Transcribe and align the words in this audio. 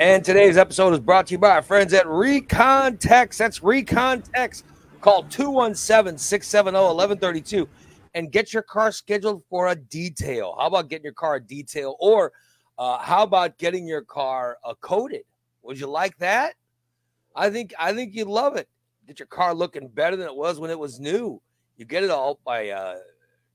And 0.00 0.24
today's 0.24 0.56
episode 0.56 0.94
is 0.94 0.98
brought 0.98 1.26
to 1.26 1.32
you 1.32 1.38
by 1.38 1.50
our 1.50 1.60
friends 1.60 1.92
at 1.92 2.08
Recon 2.08 2.96
Text. 2.96 3.38
That's 3.38 3.62
Recon 3.62 4.22
Text. 4.22 4.64
Call 5.02 5.24
217 5.24 6.16
670 6.16 6.74
1132 6.74 7.68
and 8.14 8.32
get 8.32 8.54
your 8.54 8.62
car 8.62 8.92
scheduled 8.92 9.42
for 9.50 9.68
a 9.68 9.74
detail. 9.74 10.56
How 10.58 10.68
about 10.68 10.88
getting 10.88 11.04
your 11.04 11.12
car 11.12 11.34
a 11.34 11.40
detail? 11.40 11.96
Or 12.00 12.32
uh, 12.78 12.96
how 12.96 13.24
about 13.24 13.58
getting 13.58 13.86
your 13.86 14.00
car 14.00 14.56
uh, 14.64 14.72
coated? 14.80 15.24
Would 15.64 15.78
you 15.78 15.86
like 15.86 16.16
that? 16.16 16.54
I 17.36 17.50
think 17.50 17.74
I 17.78 17.92
think 17.92 18.14
you'd 18.14 18.26
love 18.26 18.56
it. 18.56 18.70
Get 19.06 19.18
your 19.18 19.26
car 19.26 19.54
looking 19.54 19.86
better 19.86 20.16
than 20.16 20.28
it 20.28 20.34
was 20.34 20.58
when 20.58 20.70
it 20.70 20.78
was 20.78 20.98
new. 20.98 21.42
You 21.76 21.84
get 21.84 22.04
it 22.04 22.10
all 22.10 22.40
by 22.46 22.70
uh, 22.70 22.94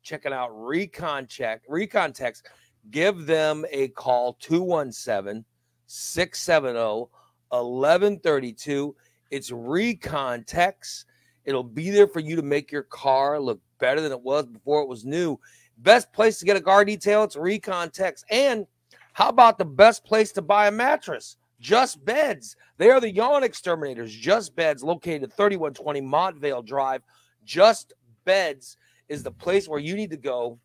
checking 0.04 0.32
out 0.32 0.52
Recon 0.52 1.26
Check 1.26 1.64
Recon 1.68 2.14
Text. 2.14 2.46
Give 2.92 3.26
them 3.26 3.66
a 3.72 3.88
call 3.88 4.34
217 4.34 5.44
670 5.88 7.10
1132. 7.50 8.96
It's 9.32 9.52
Recon 9.52 10.44
Text. 10.44 11.06
It'll 11.46 11.64
be 11.64 11.90
there 11.90 12.08
for 12.08 12.20
you 12.20 12.36
to 12.36 12.42
make 12.42 12.72
your 12.72 12.84
car 12.84 13.40
look 13.40 13.60
better 13.80 14.02
than 14.02 14.12
it 14.12 14.22
was 14.22 14.46
before 14.46 14.82
it 14.82 14.88
was 14.88 15.06
new. 15.06 15.40
Best 15.78 16.12
place 16.14 16.40
to 16.40 16.46
get 16.46 16.58
a 16.58 16.62
car 16.62 16.86
detail, 16.86 17.24
it's 17.24 17.36
Recon 17.36 17.90
Text. 17.92 18.26
And 18.30 18.66
how 19.14 19.30
about 19.30 19.58
the 19.58 19.66
best 19.66 20.04
place 20.06 20.32
to 20.34 20.42
buy 20.42 20.68
a 20.68 20.72
mattress? 20.72 21.38
Just 21.60 22.04
Beds. 22.04 22.56
They 22.78 22.90
are 22.90 23.00
the 23.00 23.12
yawn 23.12 23.44
exterminators. 23.44 24.14
Just 24.14 24.56
Beds, 24.56 24.84
located 24.84 25.24
at 25.24 25.34
3120 25.34 26.02
Montvale 26.02 26.66
Drive. 26.66 27.02
Just 27.44 27.94
Beds 28.26 28.78
is 29.08 29.24
the 29.24 29.32
place 29.32 29.68
where 29.68 29.80
you 29.80 29.96
need 29.96 30.10
to 30.10 30.18
go 30.18 30.60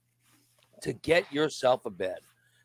to 0.82 0.93
get 0.93 1.30
yourself 1.32 1.87
a 1.87 1.91
bed 1.91 2.18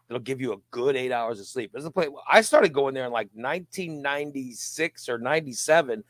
that'll 0.07 0.21
give 0.21 0.41
you 0.41 0.53
a 0.53 0.57
good 0.71 0.95
eight 0.95 1.11
hours 1.11 1.39
of 1.39 1.47
sleep. 1.47 1.71
There's 1.71 1.85
a 1.85 1.91
place 1.91 2.09
I 2.29 2.41
started 2.41 2.73
going 2.73 2.93
there 2.93 3.05
in 3.05 3.11
like 3.11 3.29
1996 3.33 5.09
or 5.09 5.17
97, 5.17 6.03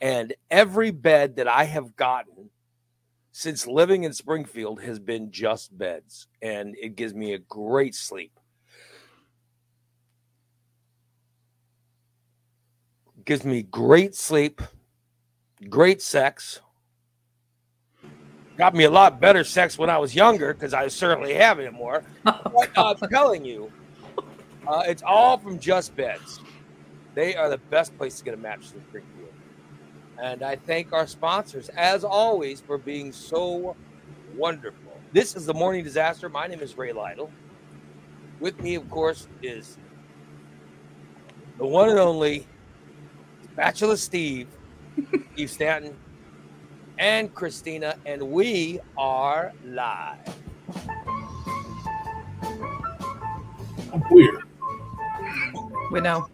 and 0.00 0.34
every 0.50 0.90
bed 0.90 1.36
that 1.36 1.48
I 1.48 1.64
have 1.64 1.96
gotten 1.96 2.50
since 3.32 3.66
living 3.66 4.04
in 4.04 4.12
Springfield 4.12 4.82
has 4.82 4.98
been 4.98 5.30
just 5.30 5.76
beds, 5.76 6.26
and 6.42 6.76
it 6.80 6.96
gives 6.96 7.14
me 7.14 7.34
a 7.34 7.38
great 7.38 7.94
sleep. 7.94 8.32
Gives 13.24 13.44
me 13.44 13.62
great 13.62 14.14
sleep, 14.14 14.60
great 15.68 16.02
sex. 16.02 16.60
Got 18.60 18.74
me 18.74 18.84
a 18.84 18.90
lot 18.90 19.20
better 19.20 19.42
sex 19.42 19.78
when 19.78 19.88
I 19.88 19.96
was 19.96 20.14
younger 20.14 20.52
because 20.52 20.74
I 20.74 20.86
certainly 20.88 21.32
have 21.32 21.60
it 21.60 21.72
more. 21.72 22.04
but 22.24 22.68
uh, 22.76 22.94
I'm 23.00 23.08
telling 23.08 23.42
you, 23.42 23.72
uh, 24.68 24.82
it's 24.86 25.02
all 25.02 25.38
from 25.38 25.58
Just 25.58 25.96
Beds. 25.96 26.40
They 27.14 27.34
are 27.34 27.48
the 27.48 27.56
best 27.56 27.96
place 27.96 28.18
to 28.18 28.24
get 28.24 28.34
a 28.34 28.36
mattress 28.36 28.74
in 28.74 28.82
Springfield. 28.82 29.32
And 30.22 30.42
I 30.42 30.56
thank 30.56 30.92
our 30.92 31.06
sponsors, 31.06 31.70
as 31.70 32.04
always, 32.04 32.60
for 32.60 32.76
being 32.76 33.12
so 33.12 33.74
wonderful. 34.36 34.92
This 35.14 35.36
is 35.36 35.46
the 35.46 35.54
Morning 35.54 35.82
Disaster. 35.82 36.28
My 36.28 36.46
name 36.46 36.60
is 36.60 36.76
Ray 36.76 36.92
Lytle. 36.92 37.30
With 38.40 38.60
me, 38.60 38.74
of 38.74 38.90
course, 38.90 39.26
is 39.42 39.78
the 41.56 41.64
one 41.64 41.88
and 41.88 41.98
only 41.98 42.46
Bachelor 43.56 43.96
Steve, 43.96 44.48
Steve 45.32 45.50
Stanton, 45.50 45.96
and 47.00 47.34
Christina, 47.34 47.96
and 48.04 48.22
we 48.22 48.78
are 48.98 49.52
live. 49.64 50.18
I'm 53.92 54.04
weird. 54.10 54.42
We 55.90 56.00
know. 56.02 56.28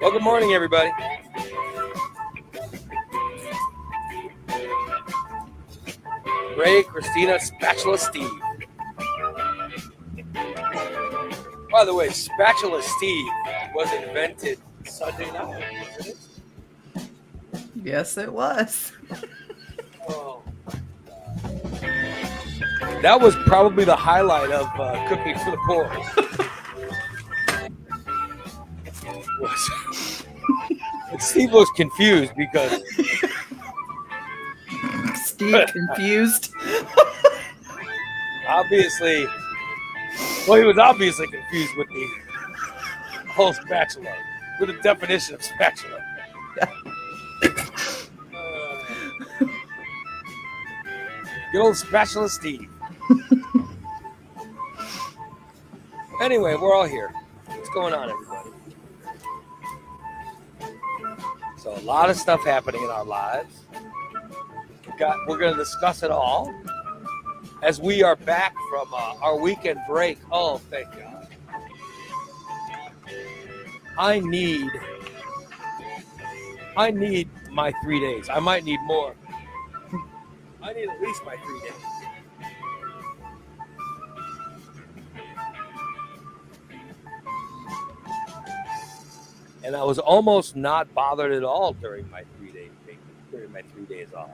Well, 0.00 0.12
good 0.12 0.22
morning, 0.22 0.52
everybody. 0.52 0.90
Ray, 6.56 6.82
Christina, 6.84 7.38
Spatula 7.40 7.98
Steve. 7.98 8.30
By 11.70 11.84
the 11.84 11.94
way, 11.94 12.08
Spatula 12.10 12.82
Steve 12.82 13.26
was 13.74 13.92
invented 13.92 14.58
Sunday 14.84 15.30
night. 15.32 15.46
wasn't 15.46 16.06
it? 16.06 16.16
Yes, 17.82 18.16
it 18.16 18.32
was. 18.32 18.92
Oh. 20.08 20.42
That 23.02 23.20
was 23.20 23.34
probably 23.46 23.84
the 23.84 23.96
highlight 23.96 24.50
of 24.50 24.66
uh, 24.78 25.08
Cooking 25.08 25.38
for 25.38 25.50
the 25.50 25.58
Poor. 25.66 25.90
Steve 31.18 31.52
was 31.52 31.70
confused 31.70 32.32
because 32.36 32.82
Steve 35.34 35.66
confused. 35.72 36.52
obviously, 38.48 39.26
well, 40.46 40.58
he 40.58 40.64
was 40.64 40.78
obviously 40.78 41.26
confused 41.26 41.76
with 41.76 41.88
the 41.88 42.08
whole 43.32 43.52
spatula, 43.52 44.14
with 44.60 44.68
the 44.68 44.80
definition 44.82 45.34
of 45.34 45.42
spatula. 45.42 45.98
Uh, 46.62 46.66
Good 51.52 51.60
old 51.62 51.76
spatula 51.76 52.28
Steve. 52.28 52.68
anyway, 56.22 56.54
we're 56.54 56.74
all 56.74 56.86
here. 56.86 57.12
What's 57.46 57.70
going 57.70 57.92
on, 57.92 58.10
everybody? 58.10 58.50
So 61.58 61.76
a 61.76 61.80
lot 61.80 62.08
of 62.10 62.16
stuff 62.16 62.44
happening 62.44 62.84
in 62.84 62.90
our 62.90 63.04
lives. 63.04 63.63
Got, 64.98 65.16
we're 65.26 65.38
going 65.38 65.52
to 65.52 65.58
discuss 65.58 66.02
it 66.02 66.10
all 66.10 66.54
as 67.62 67.80
we 67.80 68.02
are 68.02 68.14
back 68.14 68.54
from 68.70 68.86
uh, 68.94 69.14
our 69.22 69.36
weekend 69.36 69.80
break. 69.88 70.18
Oh, 70.30 70.58
thank 70.58 70.86
God. 70.92 71.26
I 73.98 74.20
need, 74.20 74.70
I 76.76 76.90
need 76.90 77.28
my 77.50 77.72
three 77.82 77.98
days. 77.98 78.28
I 78.28 78.38
might 78.38 78.64
need 78.64 78.80
more. 78.82 79.14
I 80.62 80.72
need 80.72 80.88
at 80.88 81.00
least 81.00 81.24
my 81.24 81.36
three 81.36 81.60
days. 81.60 81.72
And 89.64 89.74
I 89.74 89.82
was 89.82 89.98
almost 89.98 90.56
not 90.56 90.92
bothered 90.94 91.32
at 91.32 91.42
all 91.42 91.72
during 91.72 92.08
my 92.10 92.22
three 92.38 92.52
days 92.52 92.70
during 93.34 93.50
my 93.52 93.62
three 93.62 93.84
days 93.86 94.12
off. 94.14 94.30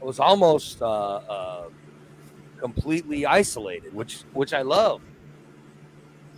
I 0.00 0.04
was 0.04 0.20
almost 0.20 0.80
uh, 0.80 0.86
uh, 0.86 1.64
completely 2.58 3.26
isolated, 3.26 3.94
which 3.94 4.22
which 4.32 4.52
I 4.52 4.62
love. 4.62 5.00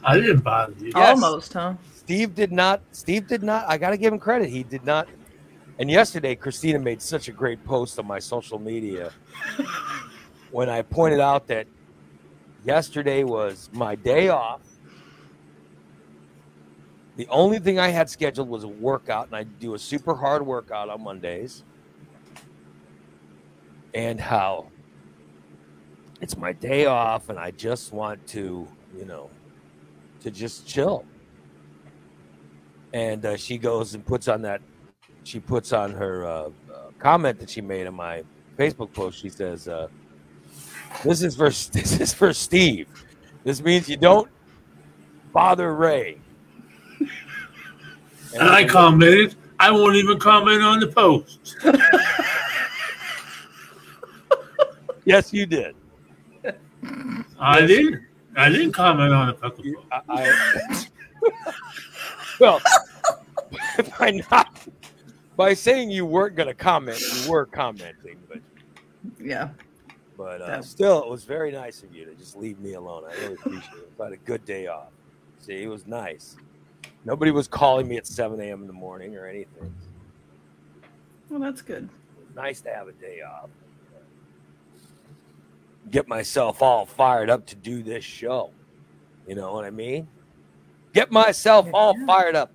I 0.03 0.17
didn't 0.17 0.41
bother 0.41 0.73
you. 0.79 0.93
Yes. 0.95 1.23
Almost, 1.23 1.53
huh? 1.53 1.75
Steve 1.95 2.35
did 2.35 2.53
not. 2.53 2.83
Steve 2.93 3.27
did 3.27 3.43
not. 3.43 3.67
I 3.69 3.77
got 3.77 3.91
to 3.91 3.97
give 3.97 4.13
him 4.13 4.19
credit. 4.19 4.49
He 4.49 4.63
did 4.63 4.85
not. 4.85 5.09
And 5.79 5.91
yesterday, 5.91 6.35
Christina 6.35 6.79
made 6.79 7.01
such 7.01 7.29
a 7.29 7.33
great 7.33 7.65
post 7.65 7.99
on 7.99 8.07
my 8.07 8.19
social 8.19 8.59
media 8.59 9.13
when 10.51 10.69
I 10.69 10.83
pointed 10.83 11.21
out 11.21 11.47
that 11.49 11.67
yesterday 12.65 13.25
was 13.25 13.71
my 13.73 13.95
day 13.95 14.29
off. 14.29 14.61
The 17.17 17.29
only 17.29 17.59
thing 17.59 17.79
I 17.79 17.89
had 17.89 18.09
scheduled 18.09 18.49
was 18.49 18.65
a 18.65 18.69
workout, 18.69 19.27
and 19.27 19.37
I 19.37 19.45
do 19.45 19.75
a 19.75 19.79
super 19.79 20.15
hard 20.15 20.45
workout 20.45 20.89
on 20.89 21.03
Mondays. 21.03 21.65
And 23.95 24.21
how 24.21 24.67
it's 26.21 26.37
my 26.37 26.53
day 26.53 26.87
off, 26.87 27.29
and 27.29 27.39
I 27.39 27.51
just 27.51 27.93
want 27.93 28.25
to, 28.29 28.69
you 28.97 29.05
know, 29.05 29.31
to 30.21 30.31
just 30.31 30.67
chill. 30.67 31.05
And 32.93 33.25
uh, 33.25 33.37
she 33.37 33.59
goes 33.59 33.95
and 33.95 34.05
puts 34.05 34.29
on 34.29 34.43
that 34.43 34.61
she 35.25 35.41
puts 35.41 35.73
on 35.73 35.93
her 35.93 36.25
uh, 36.25 36.31
uh, 36.31 36.51
comment 36.99 37.39
that 37.39 37.51
she 37.51 37.61
made 37.61 37.87
on 37.87 37.95
my 37.95 38.25
facebook 38.59 38.93
post. 38.93 39.21
She 39.21 39.29
says 39.29 39.69
uh, 39.69 39.89
this 41.05 41.23
is 41.23 41.37
for 41.37 41.45
this 41.73 42.01
is 42.01 42.13
for 42.13 42.33
steve. 42.33 42.89
This 43.45 43.63
means 43.63 43.89
you 43.89 43.97
don't 43.97 44.29
bother 45.33 45.75
ray. 45.75 46.19
And 48.35 48.49
I 48.49 48.65
commented, 48.65 49.35
I 49.59 49.71
won't 49.73 49.97
even 49.97 50.19
comment 50.19 50.63
on 50.63 50.79
the 50.79 50.87
post. 50.87 51.57
yes 55.05 55.33
you 55.33 55.47
did 55.47 55.75
I 57.39 57.61
Yes. 57.61 57.69
did. 57.69 58.01
I 58.37 58.49
didn't 58.49 58.73
comment 58.73 59.13
on 59.13 59.27
the 59.29 59.35
Puckle 59.35 59.65
You- 59.65 59.77
Post. 59.77 59.87
I, 60.09 60.87
I 61.29 61.53
well, 62.41 62.61
by 63.99 64.23
not 64.31 64.59
by 65.37 65.55
saying 65.55 65.91
you 65.91 66.07
weren't 66.07 66.37
going 66.37 66.47
to 66.49 66.55
comment, 66.55 67.01
you 67.01 67.31
were 67.31 67.45
commenting, 67.47 68.19
but 68.29 68.39
Yeah. 69.19 69.51
but 70.17 70.41
uh, 70.43 70.47
That- 70.47 70.65
still, 70.65 71.03
it 71.03 71.09
was 71.11 71.25
very 71.25 71.51
nice 71.53 71.83
of 71.83 71.95
you 71.95 72.05
to 72.07 72.15
just 72.15 72.37
leave 72.37 72.59
me 72.61 72.75
alone. 72.75 73.05
I 73.11 73.15
really 73.21 73.35
appreciate 73.35 73.65
it. 73.75 73.93
I 74.01 74.05
had 74.05 74.13
a 74.13 74.17
good 74.19 74.45
day 74.45 74.67
off. 74.69 74.89
See, 75.41 75.63
it 75.63 75.67
was 75.69 75.87
nice. 75.87 76.37
Nobody 77.05 77.31
was 77.31 77.49
calling 77.49 77.89
me 77.89 77.97
at 77.97 78.07
7 78.07 78.39
a.m. 78.41 78.61
in 78.61 78.67
the 78.67 78.73
morning 78.73 79.17
or 79.17 79.27
anything. 79.27 79.75
Well, 81.31 81.41
that's 81.41 81.63
good. 81.63 81.85
It 82.19 82.27
was 82.27 82.35
nice 82.37 82.61
to 82.63 82.71
have 82.71 82.89
a 82.89 82.93
day 82.93 83.21
off. 83.23 83.49
Get 85.89 86.09
myself 86.09 86.63
all 86.63 86.87
fired 86.87 87.31
up 87.31 87.47
to 87.47 87.57
do 87.57 87.83
this 87.83 88.05
show. 88.05 88.51
You 89.27 89.35
know 89.35 89.53
what 89.53 89.65
I 89.65 89.71
mean? 89.71 90.09
Get 90.93 91.11
myself 91.11 91.69
all 91.73 91.95
fired 92.07 92.35
up. 92.37 92.53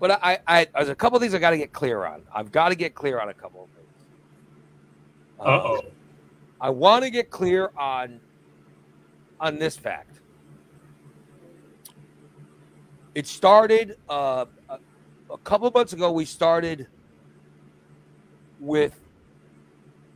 But 0.00 0.12
I, 0.22 0.38
I, 0.46 0.66
there's 0.74 0.88
a 0.88 0.94
couple 0.94 1.18
things 1.20 1.34
I 1.34 1.38
got 1.38 1.50
to 1.50 1.58
get 1.58 1.72
clear 1.72 2.04
on. 2.04 2.22
I've 2.34 2.50
got 2.52 2.70
to 2.70 2.74
get 2.74 2.94
clear 2.94 3.20
on 3.20 3.28
a 3.28 3.34
couple 3.34 3.64
of 3.64 3.70
things. 3.70 3.88
Uh, 5.38 5.42
Uh 5.42 5.62
oh. 5.64 5.84
I 6.60 6.70
want 6.70 7.04
to 7.04 7.10
get 7.10 7.30
clear 7.30 7.70
on 7.76 8.20
on 9.40 9.58
this 9.58 9.76
fact. 9.76 10.20
It 13.14 13.26
started 13.26 13.96
uh, 14.08 14.46
a, 14.68 14.78
a 15.30 15.38
couple 15.38 15.66
of 15.66 15.74
months 15.74 15.92
ago. 15.92 16.12
We 16.12 16.24
started 16.24 16.86
with 18.60 19.01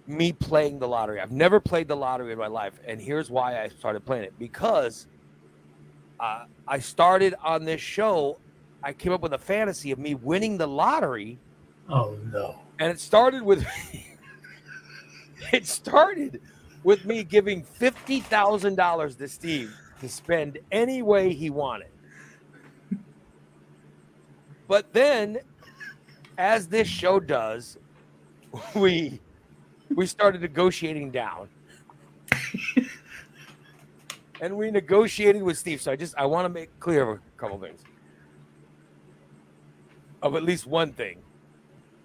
me 0.06 0.32
playing 0.32 0.78
the 0.78 0.88
lottery. 0.88 1.20
I've 1.20 1.32
never 1.32 1.60
played 1.60 1.88
the 1.88 1.96
lottery 1.96 2.32
in 2.32 2.38
my 2.38 2.46
life, 2.46 2.78
and 2.86 3.00
here's 3.00 3.30
why 3.30 3.62
I 3.62 3.68
started 3.68 4.04
playing 4.06 4.24
it 4.24 4.34
because 4.38 5.06
uh, 6.20 6.44
I 6.66 6.78
started 6.78 7.34
on 7.42 7.64
this 7.64 7.80
show. 7.80 8.38
I 8.82 8.92
came 8.92 9.12
up 9.12 9.20
with 9.20 9.32
a 9.32 9.38
fantasy 9.38 9.90
of 9.90 9.98
me 9.98 10.14
winning 10.14 10.58
the 10.58 10.66
lottery 10.68 11.38
Oh 11.88 12.16
no. 12.32 12.56
and 12.78 12.90
it 12.90 13.00
started 13.00 13.42
with 13.42 13.66
it 15.52 15.66
started 15.66 16.40
with 16.84 17.04
me 17.04 17.24
giving 17.24 17.62
fifty 17.64 18.20
thousand 18.20 18.76
dollars 18.76 19.16
to 19.16 19.28
Steve 19.28 19.74
to 20.00 20.08
spend 20.08 20.58
any 20.70 21.02
way 21.02 21.32
he 21.32 21.50
wanted. 21.50 21.88
But 24.68 24.92
then, 24.92 25.38
as 26.38 26.68
this 26.68 26.88
show 26.88 27.18
does, 27.20 27.78
we 28.74 29.20
we 29.94 30.06
started 30.06 30.40
negotiating 30.40 31.10
down. 31.10 31.48
and 34.40 34.56
we 34.56 34.70
negotiated 34.70 35.42
with 35.42 35.58
Steve. 35.58 35.80
So 35.80 35.92
I 35.92 35.96
just 35.96 36.14
I 36.16 36.26
want 36.26 36.46
to 36.46 36.48
make 36.48 36.78
clear 36.80 37.02
of 37.02 37.18
a 37.18 37.20
couple 37.36 37.58
things. 37.58 37.80
Of 40.22 40.34
at 40.34 40.42
least 40.42 40.66
one 40.66 40.92
thing. 40.92 41.18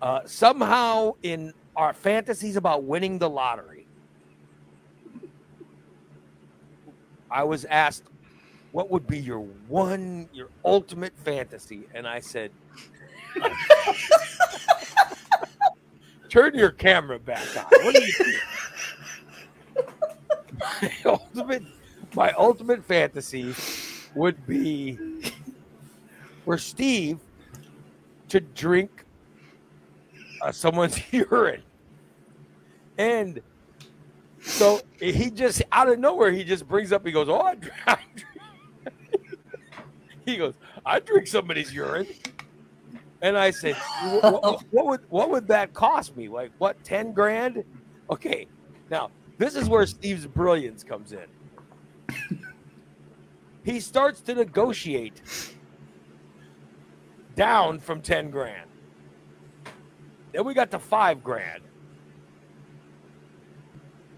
Uh, 0.02 0.22
somehow 0.26 1.14
in 1.24 1.54
our 1.76 1.94
fantasies 1.94 2.56
about 2.56 2.84
winning 2.84 3.20
the 3.20 3.30
lottery, 3.30 3.88
I 7.30 7.44
was 7.44 7.66
asked, 7.66 8.04
"What 8.72 8.90
would 8.90 9.08
be 9.08 9.20
your 9.20 9.40
one, 9.40 10.28
your 10.34 10.50
ultimate 10.66 11.14
fantasy?" 11.18 11.88
And 11.94 12.08
I 12.08 12.20
said, 12.20 12.52
"Turn 16.32 16.56
your 16.56 16.72
camera 16.72 17.20
back 17.20 17.46
on." 17.58 17.66
What 17.86 17.96
are 17.96 18.02
you 18.02 18.14
doing? 18.18 18.40
My 20.82 20.92
ultimate, 21.06 21.64
my 22.16 22.32
ultimate 22.34 22.86
fantasy 22.86 23.54
would 24.16 24.46
be 24.46 24.98
for 26.46 26.58
Steve 26.58 27.20
to 28.30 28.40
drink 28.40 29.04
uh, 30.42 30.52
someone's 30.52 31.02
urine. 31.12 31.64
And 32.98 33.42
so 34.42 34.82
he 35.00 35.30
just 35.32 35.64
out 35.72 35.90
of 35.90 36.00
nowhere, 36.00 36.32
he 36.32 36.44
just 36.44 36.68
brings 36.68 36.92
up, 36.92 37.06
he 37.06 37.12
goes, 37.12 37.28
Oh, 37.30 37.42
I 37.42 37.56
drink. 37.56 37.76
I 37.88 37.98
drink." 38.16 38.96
he 40.26 40.38
goes, 40.38 40.54
I 40.86 41.00
drink 41.00 41.28
somebody's 41.28 41.74
urine. 41.74 42.08
And 43.22 43.38
I 43.38 43.52
said, 43.52 43.76
what, 43.76 44.44
what, 44.44 44.64
what 44.72 44.86
would 44.88 45.02
what 45.10 45.30
would 45.30 45.48
that 45.48 45.74
cost 45.74 46.18
me? 46.18 46.28
Like 46.28 46.52
what, 46.58 46.84
10 46.84 47.14
grand? 47.14 47.64
Okay. 48.10 48.48
Now, 48.90 49.12
this 49.38 49.56
is 49.56 49.70
where 49.70 49.86
Steve's 49.86 50.26
brilliance 50.26 50.84
comes 50.84 51.14
in. 51.14 51.26
he 53.64 53.80
starts 53.80 54.22
to 54.22 54.36
negotiate 54.36 55.22
down 57.36 57.80
from 57.80 58.02
10 58.02 58.30
grand. 58.30 58.70
Then 60.34 60.46
we 60.46 60.54
got 60.54 60.72
to 60.72 60.80
five 60.80 61.24
grand. 61.24 61.64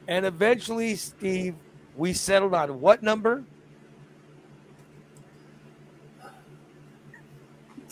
And 0.08 0.26
eventually, 0.26 0.96
Steve, 0.96 1.56
we 1.96 2.14
settled 2.14 2.54
on 2.54 2.80
what 2.82 3.04
number? 3.04 3.44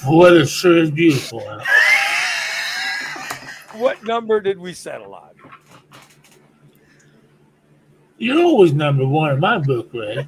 Weather 0.08 0.46
sure 0.46 0.78
is 0.78 0.92
beautiful. 0.92 1.42
What 3.74 4.04
number 4.04 4.42
did 4.42 4.60
we 4.60 4.74
settle 4.74 5.14
on? 5.14 5.30
You're 8.18 8.44
always 8.44 8.74
number 8.74 9.06
one 9.06 9.32
in 9.34 9.40
my 9.40 9.58
book, 9.58 9.90
Ray. 9.94 10.28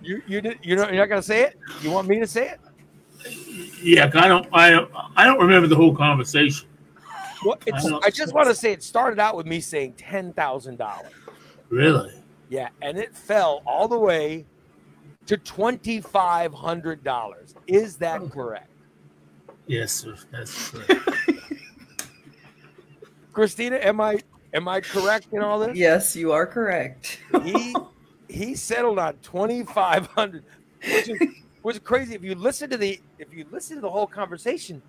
You 0.00 0.22
you 0.26 0.40
did 0.40 0.58
you 0.62 0.76
know 0.76 0.86
you're 0.86 0.96
not 0.96 1.08
gonna 1.08 1.22
say 1.22 1.42
it? 1.42 1.58
You 1.82 1.90
want 1.90 2.08
me 2.08 2.18
to 2.20 2.26
say 2.26 2.48
it? 2.48 2.60
Yeah, 3.82 4.10
I 4.14 4.28
don't, 4.28 4.46
I 4.52 4.70
don't, 4.70 4.90
I 5.16 5.24
don't 5.24 5.38
remember 5.38 5.68
the 5.68 5.76
whole 5.76 5.94
conversation. 5.94 6.68
Well, 7.44 7.58
it's, 7.66 7.84
I. 7.84 7.98
I 8.04 8.10
just 8.10 8.34
want 8.34 8.48
to 8.48 8.54
say 8.54 8.72
it 8.72 8.82
started 8.82 9.18
out 9.18 9.36
with 9.36 9.46
me 9.46 9.60
saying 9.60 9.94
ten 9.94 10.32
thousand 10.32 10.78
dollars. 10.78 11.12
Really? 11.68 12.12
Yeah, 12.48 12.68
and 12.80 12.96
it 12.96 13.14
fell 13.14 13.62
all 13.66 13.88
the 13.88 13.98
way 13.98 14.46
to 15.28 15.36
twenty 15.36 16.00
five 16.00 16.52
hundred 16.52 17.04
dollars. 17.04 17.54
Is 17.66 17.96
that 17.98 18.20
Oh. 18.22 18.28
correct? 18.28 18.70
Yes, 19.66 19.92
sir. 19.92 20.16
That's 20.32 20.70
correct. 20.70 21.08
Christina, 23.32 23.76
am 23.76 24.00
I 24.00 24.18
am 24.54 24.66
I 24.66 24.80
correct 24.80 25.28
in 25.32 25.40
all 25.42 25.60
this? 25.60 25.76
Yes, 25.76 26.16
you 26.16 26.32
are 26.32 26.46
correct. 26.46 27.20
he 27.44 27.76
he 28.28 28.54
settled 28.54 28.98
on 28.98 29.14
twenty 29.18 29.62
five 29.62 30.06
hundred, 30.08 30.44
which 30.82 31.08
is 31.10 31.18
which 31.62 31.76
is 31.76 31.82
crazy. 31.82 32.14
If 32.14 32.22
you 32.24 32.34
listen 32.34 32.70
to 32.70 32.76
the 32.76 33.00
if 33.18 33.32
you 33.32 33.44
listen 33.52 33.76
to 33.76 33.82
the 33.82 33.90
whole 33.90 34.06
conversation, 34.06 34.80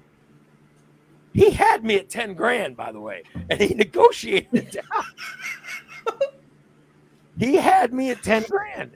he 1.34 1.51
had 1.51 1.84
me 1.84 1.96
at 1.98 2.10
ten 2.10 2.34
grand, 2.34 2.77
by 2.77 2.91
the 2.93 3.00
way, 3.01 3.24
and 3.50 3.60
he 3.60 3.74
negotiated 3.74 4.53
it 4.53 4.72
down. 4.72 6.17
he 7.38 7.55
had 7.55 7.93
me 7.93 8.10
at 8.12 8.24
ten 8.24 8.43
grand. 8.50 8.91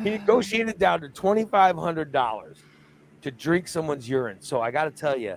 He 0.00 0.10
negotiated 0.10 0.78
down 0.78 1.00
to 1.02 1.08
twenty 1.08 1.44
five 1.44 1.76
hundred 1.76 2.12
dollars 2.12 2.58
to 3.22 3.30
drink 3.30 3.68
someone's 3.68 4.08
urine. 4.08 4.38
So 4.40 4.60
I 4.60 4.70
got 4.70 4.84
to 4.84 4.90
tell 4.90 5.16
you, 5.16 5.36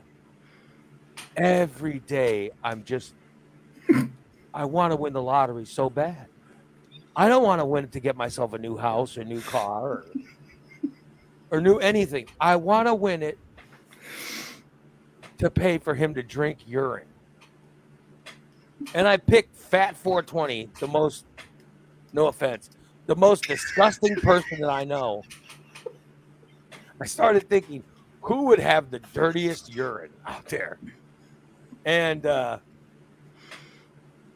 every 1.36 2.00
day 2.00 2.52
I'm 2.64 2.84
just 2.84 3.14
I 4.54 4.64
want 4.64 4.92
to 4.92 4.96
win 4.96 5.12
the 5.12 5.22
lottery 5.22 5.66
so 5.66 5.90
bad. 5.90 6.28
I 7.16 7.28
don't 7.28 7.44
want 7.44 7.60
to 7.60 7.66
win 7.66 7.84
it 7.84 7.92
to 7.94 8.00
get 8.00 8.16
myself 8.16 8.54
a 8.54 8.58
new 8.58 8.78
house 8.78 9.18
or 9.18 9.26
new 9.26 9.42
car 9.42 9.88
or, 9.88 10.06
or 11.52 11.62
new 11.62 11.78
anything. 11.78 12.28
I 12.40 12.56
want 12.56 12.88
to 12.88 12.96
win 12.96 13.22
it 13.22 13.38
to 15.38 15.50
pay 15.50 15.78
for 15.78 15.94
him 15.94 16.14
to 16.14 16.24
drink 16.24 16.60
urine. 16.66 17.08
And 18.94 19.08
I 19.08 19.18
picked 19.18 19.56
Fat 19.56 19.96
420, 19.98 20.70
the 20.80 20.88
most, 20.88 21.26
no 22.14 22.28
offense, 22.28 22.70
the 23.06 23.16
most 23.16 23.48
disgusting 23.48 24.16
person 24.16 24.62
that 24.62 24.70
I 24.70 24.84
know. 24.84 25.24
I 27.00 27.06
started 27.06 27.48
thinking, 27.50 27.84
who 28.22 28.46
would 28.46 28.60
have 28.60 28.90
the 28.90 29.00
dirtiest 29.14 29.74
urine 29.74 30.12
out 30.26 30.46
there? 30.46 30.80
And 31.86 32.26
uh, 32.26 32.58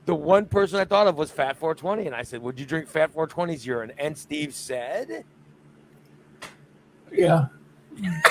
the 0.05 0.13
one 0.13 0.45
person 0.45 0.79
I 0.79 0.85
thought 0.85 1.07
of 1.07 1.17
was 1.17 1.31
Fat 1.31 1.57
420. 1.57 2.05
And 2.05 2.15
I 2.15 2.21
said, 2.21 2.41
Would 2.41 2.59
you 2.59 2.65
drink 2.65 2.87
Fat 2.87 3.13
420's 3.13 3.65
urine? 3.65 3.91
And 3.97 4.17
Steve 4.17 4.53
said, 4.53 5.23
yeah. 7.11 7.47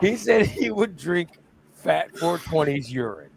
He 0.00 0.16
said 0.16 0.46
he 0.46 0.70
would 0.70 0.96
drink 0.96 1.30
Fat 1.72 2.12
420's 2.12 2.92
urine 2.92 3.30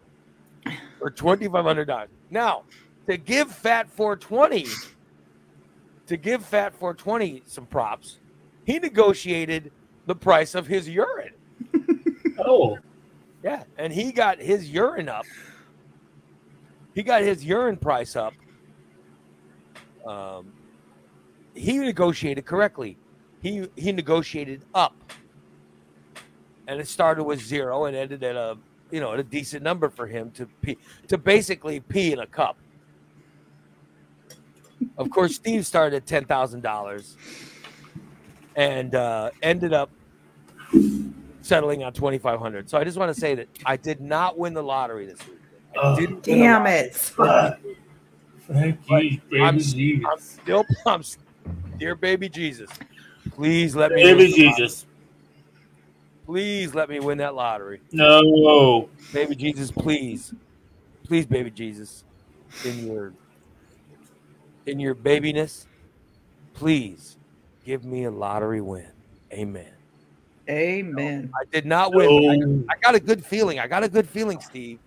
for 1.02 1.10
$2,500. 1.10 2.06
Now, 2.30 2.62
to 3.08 3.16
give 3.16 3.50
Fat 3.50 3.90
420, 3.90 4.66
to 6.06 6.16
give 6.16 6.44
Fat 6.44 6.72
420 6.74 7.42
some 7.46 7.66
props, 7.66 8.18
he 8.64 8.78
negotiated 8.78 9.72
the 10.06 10.14
price 10.14 10.54
of 10.54 10.66
his 10.66 10.88
urine. 10.88 11.34
Oh, 12.44 12.78
Yeah, 13.44 13.62
and 13.78 13.92
he 13.92 14.10
got 14.10 14.40
his 14.40 14.68
urine 14.68 15.08
up 15.08 15.26
he 16.94 17.02
got 17.02 17.22
his 17.22 17.44
urine 17.44 17.76
price 17.76 18.16
up. 18.16 18.34
Um, 20.06 20.52
he 21.54 21.78
negotiated 21.78 22.44
correctly. 22.44 22.98
He 23.40 23.68
he 23.76 23.92
negotiated 23.92 24.64
up, 24.74 24.94
and 26.66 26.80
it 26.80 26.88
started 26.88 27.24
with 27.24 27.40
zero 27.40 27.86
and 27.86 27.96
ended 27.96 28.22
at 28.22 28.36
a 28.36 28.58
you 28.92 29.00
know 29.00 29.12
at 29.12 29.18
a 29.18 29.24
decent 29.24 29.64
number 29.64 29.88
for 29.90 30.06
him 30.06 30.30
to 30.32 30.46
pee 30.60 30.78
to 31.08 31.18
basically 31.18 31.80
pee 31.80 32.12
in 32.12 32.20
a 32.20 32.26
cup. 32.26 32.56
Of 34.98 35.10
course, 35.10 35.34
Steve 35.34 35.66
started 35.66 35.96
at 35.96 36.06
ten 36.06 36.24
thousand 36.26 36.62
dollars, 36.62 37.16
and 38.54 38.94
uh, 38.94 39.30
ended 39.42 39.72
up 39.72 39.90
settling 41.40 41.82
on 41.82 41.92
twenty 41.92 42.18
five 42.18 42.38
hundred. 42.38 42.68
So 42.68 42.78
I 42.78 42.84
just 42.84 42.98
want 42.98 43.12
to 43.12 43.18
say 43.18 43.34
that 43.34 43.48
I 43.66 43.76
did 43.76 44.00
not 44.00 44.38
win 44.38 44.52
the 44.54 44.62
lottery 44.62 45.06
this 45.06 45.26
week. 45.26 45.38
I 45.74 45.78
Oh. 45.82 45.96
didn't 45.96 46.22
Damn 46.22 46.62
lottery. 46.64 46.78
it. 46.80 46.94
Fuck. 46.94 47.58
Thank 48.46 48.80
you, 48.90 49.20
baby 49.30 49.42
I'm- 49.42 49.58
Jesus. 49.58 50.04
I'm 50.12 50.20
still 50.20 50.64
I'm, 50.86 51.02
dear 51.78 51.94
baby 51.94 52.28
Jesus. 52.28 52.68
Please 53.34 53.74
let 53.74 53.92
me 53.92 54.02
baby 54.02 54.24
win 54.24 54.30
the 54.32 54.44
lottery. 54.46 54.66
Jesus. 54.66 54.86
Please 56.24 56.74
let 56.74 56.88
me 56.88 57.00
win 57.00 57.18
that 57.18 57.34
lottery. 57.34 57.80
No. 57.92 58.88
Baby 59.12 59.34
Jesus, 59.34 59.70
please. 59.70 60.32
Please, 61.06 61.26
baby 61.26 61.50
Jesus. 61.50 62.04
In 62.64 62.86
your 62.86 63.12
in 64.66 64.78
your 64.78 64.94
babiness, 64.94 65.66
please 66.54 67.16
give 67.64 67.84
me 67.84 68.04
a 68.04 68.10
lottery 68.10 68.60
win. 68.60 68.90
Amen. 69.32 69.72
Amen. 70.48 71.30
I 71.34 71.44
did 71.50 71.66
not 71.66 71.94
win. 71.94 72.06
No. 72.40 72.64
I 72.70 72.74
got 72.82 72.94
a 72.94 73.00
good 73.00 73.24
feeling. 73.24 73.58
I 73.58 73.66
got 73.66 73.82
a 73.82 73.88
good 73.88 74.08
feeling, 74.08 74.40
Steve. 74.40 74.78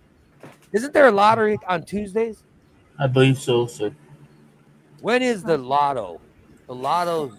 Isn't 0.72 0.92
there 0.92 1.08
a 1.08 1.12
lottery 1.12 1.58
on 1.68 1.84
Tuesdays? 1.84 2.42
I 2.98 3.06
believe 3.06 3.38
so, 3.38 3.66
sir. 3.66 3.94
When 5.00 5.22
is 5.22 5.42
the 5.42 5.58
lotto? 5.58 6.20
The 6.66 6.74
lotto 6.74 7.32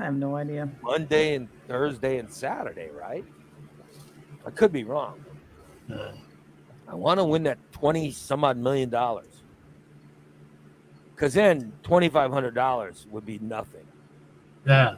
I 0.00 0.04
have 0.04 0.14
no 0.16 0.36
idea. 0.36 0.68
Monday 0.82 1.34
and 1.34 1.48
Thursday 1.68 2.18
and 2.18 2.30
Saturday, 2.32 2.88
right? 2.98 3.24
I 4.46 4.50
could 4.50 4.72
be 4.72 4.84
wrong. 4.84 5.22
Uh, 5.92 6.12
I 6.88 6.94
want 6.94 7.18
to 7.20 7.24
win 7.24 7.42
that 7.44 7.58
20 7.72 8.10
some 8.10 8.42
odd 8.44 8.56
million 8.56 8.88
dollars. 8.88 9.26
Because 11.14 11.34
then 11.34 11.72
$2,500 11.84 13.06
would 13.08 13.26
be 13.26 13.38
nothing. 13.40 13.86
yeah. 14.66 14.96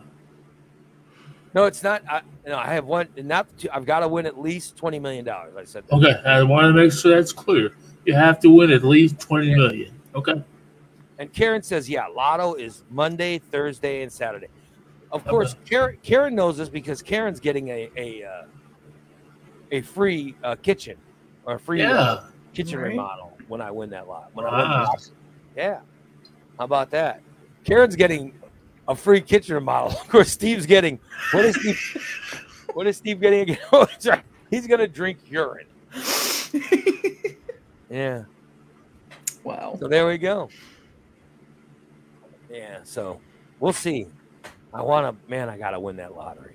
No, 1.54 1.66
it's 1.66 1.82
not. 1.82 2.02
I, 2.08 2.22
no, 2.46 2.56
I 2.56 2.68
have 2.72 2.86
one. 2.86 3.08
Not. 3.14 3.46
I've 3.70 3.84
got 3.84 4.00
to 4.00 4.08
win 4.08 4.24
at 4.24 4.40
least 4.40 4.74
$20 4.76 5.02
million. 5.02 5.28
I 5.28 5.64
said 5.64 5.84
that. 5.86 5.94
Okay. 5.96 6.14
I 6.24 6.42
want 6.44 6.64
to 6.64 6.72
make 6.72 6.90
sure 6.92 7.14
that's 7.14 7.30
clear. 7.32 7.76
You 8.06 8.14
have 8.14 8.40
to 8.40 8.48
win 8.48 8.70
at 8.70 8.82
least 8.84 9.20
twenty 9.20 9.54
million. 9.54 9.94
Okay. 10.14 10.42
And 11.18 11.30
Karen 11.32 11.62
says, 11.62 11.90
yeah, 11.90 12.06
lotto 12.06 12.54
is 12.54 12.84
Monday, 12.90 13.38
Thursday, 13.38 14.02
and 14.02 14.10
Saturday. 14.10 14.46
Of 15.12 15.24
course, 15.26 15.54
Karen, 15.68 15.98
Karen 16.02 16.34
knows 16.34 16.56
this 16.56 16.70
because 16.70 17.02
Karen's 17.02 17.38
getting 17.38 17.68
a 17.68 17.90
a, 17.96 18.24
uh, 18.24 18.46
a 19.70 19.80
free 19.82 20.34
uh, 20.42 20.56
kitchen 20.62 20.96
or 21.44 21.56
a 21.56 21.58
free 21.60 21.82
uh, 21.82 22.22
kitchen 22.54 22.78
Right. 22.78 22.90
remodel 22.92 23.36
when 23.48 23.60
I 23.60 23.70
win 23.70 23.90
that 23.90 24.08
lot. 24.08 24.24
When 24.32 24.46
I 24.46 24.56
win 24.62 24.70
the 24.70 25.10
Yeah. 25.54 25.80
How 26.58 26.64
about 26.64 26.90
that? 26.90 27.20
Karen's 27.64 27.94
getting 27.94 28.32
a 28.88 28.94
free 28.96 29.20
kitchen 29.20 29.54
remodel. 29.54 29.90
Of 30.00 30.08
course, 30.08 30.30
Steve's 30.30 30.66
getting 30.66 30.98
what 31.32 31.44
is 31.44 31.56
Steve? 31.56 31.78
what 32.74 32.86
is 32.86 32.96
Steve 32.96 33.20
getting 33.20 33.40
again? 33.40 33.58
Oh, 33.72 33.86
right. 34.06 34.22
He's 34.50 34.66
gonna 34.66 34.88
drink 34.88 35.18
urine. 35.28 35.66
Yeah. 37.90 38.24
wow. 39.44 39.76
So 39.78 39.88
there 39.88 40.06
we 40.06 40.16
go. 40.16 40.48
Yeah. 42.50 42.78
So 42.84 43.20
we'll 43.60 43.74
see. 43.74 44.06
I 44.74 44.82
want 44.82 45.16
to. 45.24 45.30
Man, 45.30 45.48
I 45.48 45.58
gotta 45.58 45.78
win 45.78 45.96
that 45.96 46.14
lottery. 46.16 46.54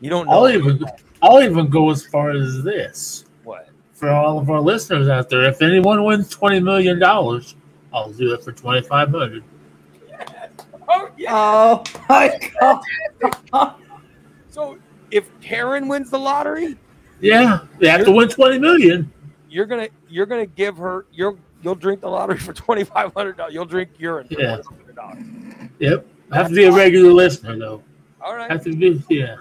You 0.00 0.10
don't 0.10 0.26
know 0.26 0.32
I'll 0.32 0.48
even 0.50 0.84
I'll 1.22 1.42
even 1.42 1.68
go 1.68 1.90
as 1.90 2.04
far 2.04 2.30
as 2.30 2.62
this 2.62 3.24
what? 3.44 3.68
for 3.94 4.10
all 4.10 4.38
of 4.38 4.50
our 4.50 4.60
listeners 4.60 5.08
out 5.08 5.30
there. 5.30 5.44
If 5.44 5.62
anyone 5.62 6.04
wins 6.04 6.28
twenty 6.28 6.60
million 6.60 6.98
dollars, 6.98 7.56
I'll 7.94 8.12
do 8.12 8.34
it 8.34 8.44
for 8.44 8.52
twenty 8.52 8.86
five 8.86 9.10
hundred. 9.10 9.42
Oh 10.88 11.10
yeah. 11.16 11.32
Oh 11.34 11.82
my 12.08 12.38
god. 13.50 13.74
So 14.48 14.78
if 15.10 15.28
Karen 15.40 15.88
wins 15.88 16.10
the 16.10 16.18
lottery, 16.18 16.76
Yeah, 17.20 17.60
they 17.78 17.88
have 17.88 18.04
to 18.04 18.12
win 18.12 18.28
twenty 18.28 18.58
million. 18.58 19.12
you're 19.50 19.66
gonna 19.66 19.88
you're 20.08 20.26
gonna 20.26 20.46
give 20.46 20.76
her 20.76 21.06
you'll 21.12 21.38
you'll 21.62 21.74
drink 21.74 22.00
the 22.02 22.08
lottery 22.08 22.38
for 22.38 22.52
twenty 22.52 22.84
five 22.84 23.12
hundred 23.14 23.36
dollars. 23.36 23.52
You'll 23.54 23.64
drink 23.66 23.90
urine 23.98 24.28
for 24.28 24.40
Yeah. 24.40 24.58
twenty 24.62 24.92
five 24.94 25.70
Yep, 26.30 26.36
have 26.38 26.48
to 26.48 26.54
be 26.54 26.64
a 26.64 26.72
regular 26.72 27.12
listener 27.12 27.58
though. 27.58 27.82
All 28.20 28.34
right, 28.34 28.50
Have 28.50 28.64
to 28.64 28.74
be 28.74 29.02
yeah. 29.08 29.36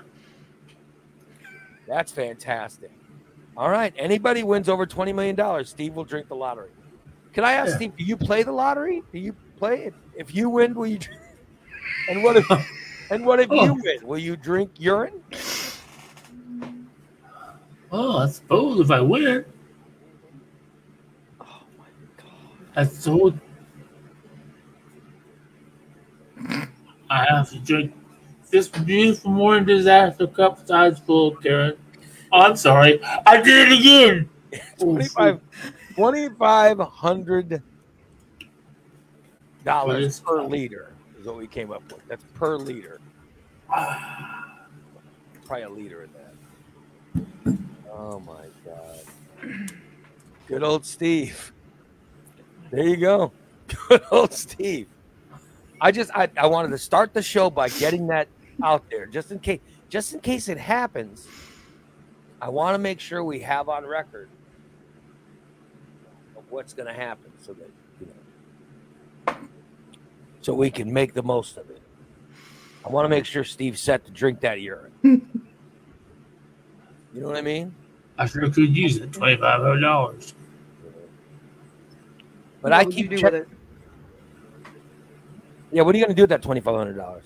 that's 1.88 2.12
fantastic. 2.12 2.92
All 3.58 3.70
right, 3.70 3.94
anybody 3.98 4.44
wins 4.44 4.70
over 4.70 4.86
twenty 4.86 5.14
million 5.14 5.36
dollars, 5.36 5.70
Steve 5.70 5.96
will 5.96 6.04
drink 6.04 6.28
the 6.28 6.36
lottery. 6.36 6.70
Can 7.34 7.44
I 7.44 7.54
ask 7.54 7.72
Yeah. 7.72 7.76
Steve? 7.78 7.96
Do 7.98 8.04
you 8.04 8.18
play 8.18 8.44
the 8.44 8.52
lottery? 8.52 9.02
Do 9.12 9.20
you 9.20 9.36
play 9.58 9.86
it? 9.86 9.94
If 10.16 10.36
you 10.36 10.50
win, 10.50 10.74
will 10.74 10.88
you? 10.88 11.00
drink- 11.00 11.20
And 12.10 12.24
what 12.24 12.38
if? 12.38 12.46
and 13.12 13.26
what 13.26 13.40
if 13.40 13.48
Oh. 13.50 13.64
you 13.66 13.74
win? 13.74 13.98
Will 14.08 14.18
you 14.20 14.36
drink 14.36 14.72
urine? 14.78 15.22
Oh, 17.92 18.18
I 18.20 18.28
suppose 18.28 18.80
if 18.80 18.92
I 18.92 19.00
win, 19.02 19.46
Oh 21.42 21.46
my 21.80 21.86
god. 22.18 22.28
I 22.76 22.84
suppose 22.86 23.34
I 27.10 27.26
have 27.30 27.50
to 27.52 27.60
drink 27.60 27.94
this 28.50 28.68
beautiful 28.68 29.32
morning 29.32 29.66
disaster 29.66 30.28
cup 30.28 30.66
size 30.66 31.00
full, 31.00 31.36
Karen. 31.36 31.78
Oh, 32.32 32.42
I'm 32.42 32.56
sorry, 32.56 33.04
I 33.04 33.42
did 33.42 33.72
it 33.72 33.80
again. 33.80 34.30
Twenty-five. 34.80 35.40
Twenty-five 35.96 36.80
hundred 36.80 37.62
dollars 39.64 40.22
What 40.22 40.28
per 40.28 40.44
liter 40.44 40.94
is 41.20 41.26
what 41.26 41.38
we 41.38 41.48
came 41.48 41.72
up 41.72 41.84
with. 41.92 42.06
That's 42.08 42.24
per 42.34 42.58
liter. 42.58 43.00
Probably 43.70 45.64
a 45.64 45.70
liter 45.70 46.04
in 46.04 46.10
that. 46.14 47.58
Oh 47.92 48.20
my 48.20 48.46
god. 48.66 49.00
Good 50.48 50.64
old 50.64 50.86
Steve. 50.86 51.54
There 52.72 52.86
you 52.86 52.98
go. 52.98 53.32
Good 53.90 54.04
old 54.12 54.34
Steve. 54.34 54.88
I 55.82 55.92
just 55.92 56.12
I, 56.16 56.30
I 56.38 56.48
wanted 56.48 56.70
to 56.70 56.78
start 56.78 57.14
the 57.14 57.22
show 57.22 57.50
by 57.50 57.70
getting 57.70 58.08
that 58.08 58.28
out 58.64 58.90
there 58.90 59.06
just 59.06 59.32
in 59.32 59.40
case 59.40 59.60
just 59.90 60.14
in 60.14 60.20
case 60.22 60.48
it 60.50 60.58
happens. 60.58 61.28
I 62.42 62.50
want 62.50 62.76
to 62.76 62.80
make 62.80 63.00
sure 63.00 63.24
we 63.24 63.40
have 63.42 63.70
on 63.70 63.86
record 63.86 64.30
of 66.38 66.44
what's 66.50 66.74
going 66.74 66.88
to 66.88 66.94
happen 66.94 67.32
so 67.42 67.54
that 67.54 67.70
you 68.00 68.08
know 68.08 69.36
so 70.42 70.54
we 70.54 70.70
can 70.70 70.92
make 70.94 71.14
the 71.14 71.24
most 71.24 71.58
of 71.58 71.70
it. 71.70 71.82
I 72.86 72.90
want 72.90 73.06
to 73.06 73.10
make 73.10 73.26
sure 73.26 73.44
Steve's 73.44 73.82
set 73.82 74.06
to 74.06 74.12
drink 74.12 74.42
that 74.42 74.62
urine. 74.62 74.92
you 75.04 75.22
know 77.16 77.28
what 77.28 77.36
I 77.36 77.42
mean? 77.42 77.74
I 78.18 78.28
sure 78.28 78.50
could 78.50 78.76
use 78.78 78.98
it. 78.98 79.12
Twenty 79.12 79.36
five 79.38 79.62
hundred 79.62 79.82
dollars. 79.82 80.34
But 82.62 82.72
What 82.72 82.74
I 82.74 82.86
keep 82.86 83.10
do 83.10 83.18
check- 83.18 83.34
with 83.34 83.42
it? 83.42 83.50
Yeah, 85.76 85.82
what 85.82 85.94
are 85.94 85.98
you 85.98 86.06
going 86.06 86.16
to 86.16 86.18
do 86.18 86.24
with 86.24 86.30
that 86.30 86.42
twenty 86.42 86.62
five 86.62 86.74
hundred 86.74 86.94
dollars? 86.94 87.26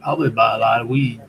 Probably 0.00 0.30
buy 0.30 0.56
a 0.56 0.58
lot 0.58 0.80
of 0.80 0.88
weed. 0.88 1.20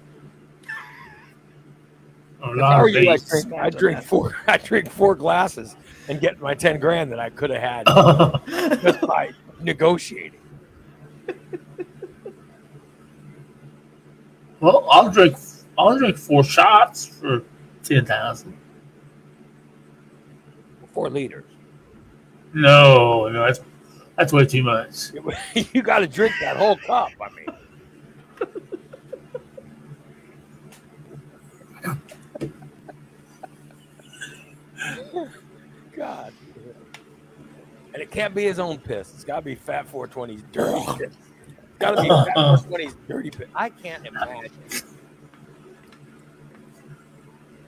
A 2.41 2.49
lot 2.51 2.81
of 2.81 2.89
you, 2.89 3.09
I 3.09 3.17
drink, 3.17 3.53
I 3.53 3.69
drink 3.69 4.01
four. 4.03 4.37
I 4.47 4.55
drink 4.55 4.89
four 4.89 5.15
glasses 5.15 5.75
and 6.07 6.21
get 6.21 6.39
my 6.39 6.53
ten 6.53 6.79
grand 6.79 7.11
that 7.11 7.19
I 7.19 7.29
could 7.29 7.49
have 7.49 7.61
had 7.61 7.87
just 8.81 9.01
by 9.01 9.31
negotiating. 9.59 10.39
well, 14.61 14.87
I'll 14.89 15.11
drink. 15.11 15.35
I'll 15.77 15.97
drink 15.97 16.17
four 16.17 16.45
shots 16.45 17.05
for 17.05 17.43
ten 17.83 18.05
thousand. 18.05 18.57
Four 20.93 21.09
liters. 21.09 21.43
No, 22.53 23.27
no, 23.27 23.45
that's 23.45 23.59
that's 24.17 24.33
way 24.33 24.45
too 24.45 24.63
much. 24.63 25.11
you 25.73 25.81
got 25.83 25.99
to 25.99 26.07
drink 26.07 26.33
that 26.41 26.57
whole 26.57 26.75
cup. 26.77 27.11
I 27.21 27.29
mean, 27.29 27.45
God. 35.95 36.33
And 37.93 38.01
it 38.01 38.11
can't 38.11 38.33
be 38.35 38.43
his 38.43 38.59
own 38.59 38.79
piss. 38.79 39.13
It's 39.13 39.23
got 39.23 39.37
to 39.37 39.41
be 39.43 39.55
Fat 39.55 39.91
420's 39.91 40.43
dirty 40.51 40.83
piss. 40.97 41.13
It's 41.13 41.79
got 41.79 41.95
to 41.95 42.01
be 42.01 42.09
Fat 42.09 42.35
420's 42.35 42.95
dirty 43.07 43.29
piss. 43.29 43.47
I 43.55 43.69
can't 43.69 44.05
imagine. 44.05 44.51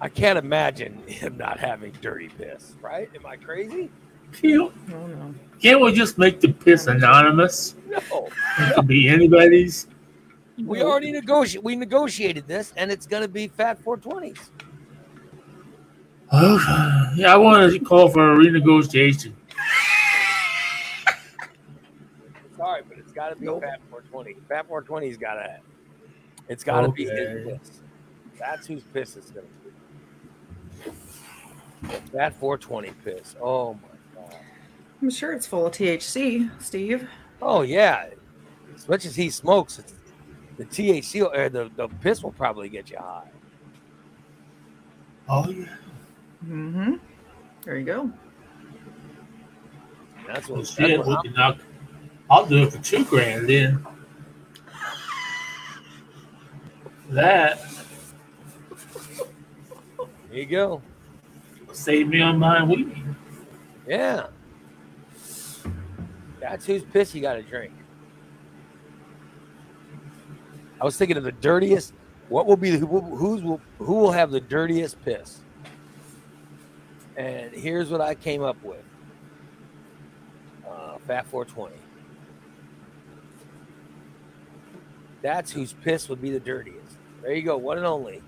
I 0.02 0.10
can't 0.10 0.40
imagine 0.40 1.04
him 1.08 1.38
not 1.38 1.60
having 1.60 1.92
dirty 2.02 2.30
piss, 2.30 2.76
right? 2.82 3.10
Am 3.16 3.26
I 3.26 3.36
crazy? 3.36 3.92
Can't, 4.34 4.72
Oh 4.94 5.08
no. 5.08 5.34
can't 5.62 5.82
we 5.82 5.92
just 5.94 6.18
make 6.18 6.40
the 6.40 6.52
piss 6.52 6.88
anonymous? 6.88 7.76
No. 7.88 8.30
It 8.60 8.76
could 8.76 8.88
be 8.88 9.10
anybody's. 9.10 9.88
We 10.58 10.82
already 10.84 11.12
negotiated. 11.12 11.64
We 11.64 11.76
negotiated 11.76 12.48
this, 12.48 12.74
and 12.78 12.92
it's 12.92 13.08
going 13.08 13.24
to 13.24 13.30
be 13.30 13.48
Fat 13.48 13.82
420s. 13.84 14.50
Oh, 16.32 17.12
yeah, 17.16 17.34
I 17.34 17.38
want 17.38 17.72
to 17.74 17.80
call 17.80 18.10
for 18.10 18.34
a 18.34 18.38
renegotiation. 18.38 19.34
Sorry, 22.56 22.82
but 22.88 22.98
it's 22.98 23.12
got 23.14 23.30
to 23.30 23.36
be 23.38 23.46
Nope. 23.46 23.62
Fat 23.62 23.80
420. 23.90 24.36
Fat 24.48 24.70
420's 24.70 25.18
got 25.18 25.36
to. 25.36 25.60
It's 26.50 26.64
got 26.64 26.82
to 26.82 26.90
be 26.92 27.06
his 27.06 27.48
piss. 27.48 27.82
That's 28.38 28.68
whose 28.68 28.84
piss 28.94 29.16
it's 29.16 29.32
going 29.32 29.48
to 30.84 30.90
be. 30.90 30.92
Fat 32.12 32.36
420 32.40 32.92
piss. 33.04 33.36
Oh 33.42 33.74
my 33.76 33.80
god. 33.82 33.89
I'm 35.02 35.10
sure 35.10 35.32
it's 35.34 35.48
full 35.48 35.66
of 35.66 35.74
THC, 35.74 36.50
Steve. 36.62 37.08
Oh 37.42 37.62
yeah. 37.62 38.08
As 38.76 38.88
much 38.88 39.06
as 39.06 39.16
he 39.16 39.30
smokes, 39.30 39.80
it's, 39.80 39.94
the 40.58 40.66
THC 40.66 41.26
or 41.26 41.48
the, 41.50 41.72
the 41.78 41.88
piss 41.88 42.22
will 42.22 42.34
probably 42.34 42.68
get 42.68 42.90
you 42.90 42.98
high. 42.98 43.30
Oh, 45.30 45.50
yeah. 45.50 45.66
Mm-hmm. 46.46 46.94
There 47.64 47.78
you 47.78 47.86
go. 47.86 48.12
That's 50.28 50.48
Well, 50.50 50.60
what. 50.60 50.68
shit, 50.68 50.98
That's 50.98 51.08
we 51.08 51.14
what 51.14 51.24
can 51.24 51.34
knock. 51.34 51.58
I'll 52.30 52.46
do 52.46 52.64
it 52.64 52.74
for 52.74 52.80
two 52.80 53.06
grand 53.06 53.48
then. 53.48 53.86
That 57.10 57.62
there 60.30 60.38
you 60.40 60.46
go. 60.46 60.82
Save 61.72 62.10
me 62.10 62.22
on 62.22 62.38
my 62.38 62.64
weed. 62.64 63.04
Yeah. 63.88 64.28
That's 66.40 66.66
whose 66.66 66.84
piss 66.84 67.14
you 67.14 67.22
got 67.22 67.36
to 67.36 67.44
drink. 67.44 67.74
I 70.82 70.86
was 70.86 70.98
thinking 70.98 71.18
of 71.18 71.24
the 71.24 71.32
dirtiest. 71.34 71.94
What 72.30 72.46
will 72.46 72.58
be 72.58 72.72
the 72.72 72.86
who, 72.86 73.02
who's 73.02 73.42
will 73.44 73.60
who 73.80 73.96
will 73.96 74.12
have 74.12 74.32
the 74.32 74.40
dirtiest 74.40 75.04
piss? 75.04 75.42
And 77.18 77.52
here's 77.52 77.90
what 77.90 78.00
I 78.00 78.16
came 78.16 78.42
up 78.42 78.62
with. 78.64 78.84
Uh, 80.66 80.98
Fat 81.00 81.26
420. 81.28 81.76
That's 85.22 85.52
whose 85.52 85.74
piss 85.74 86.08
would 86.08 86.22
be 86.22 86.30
the 86.30 86.40
dirtiest. 86.40 86.98
There 87.22 87.34
you 87.34 87.42
go, 87.42 87.58
one 87.58 87.78
and 87.78 87.86
only. 87.86 88.22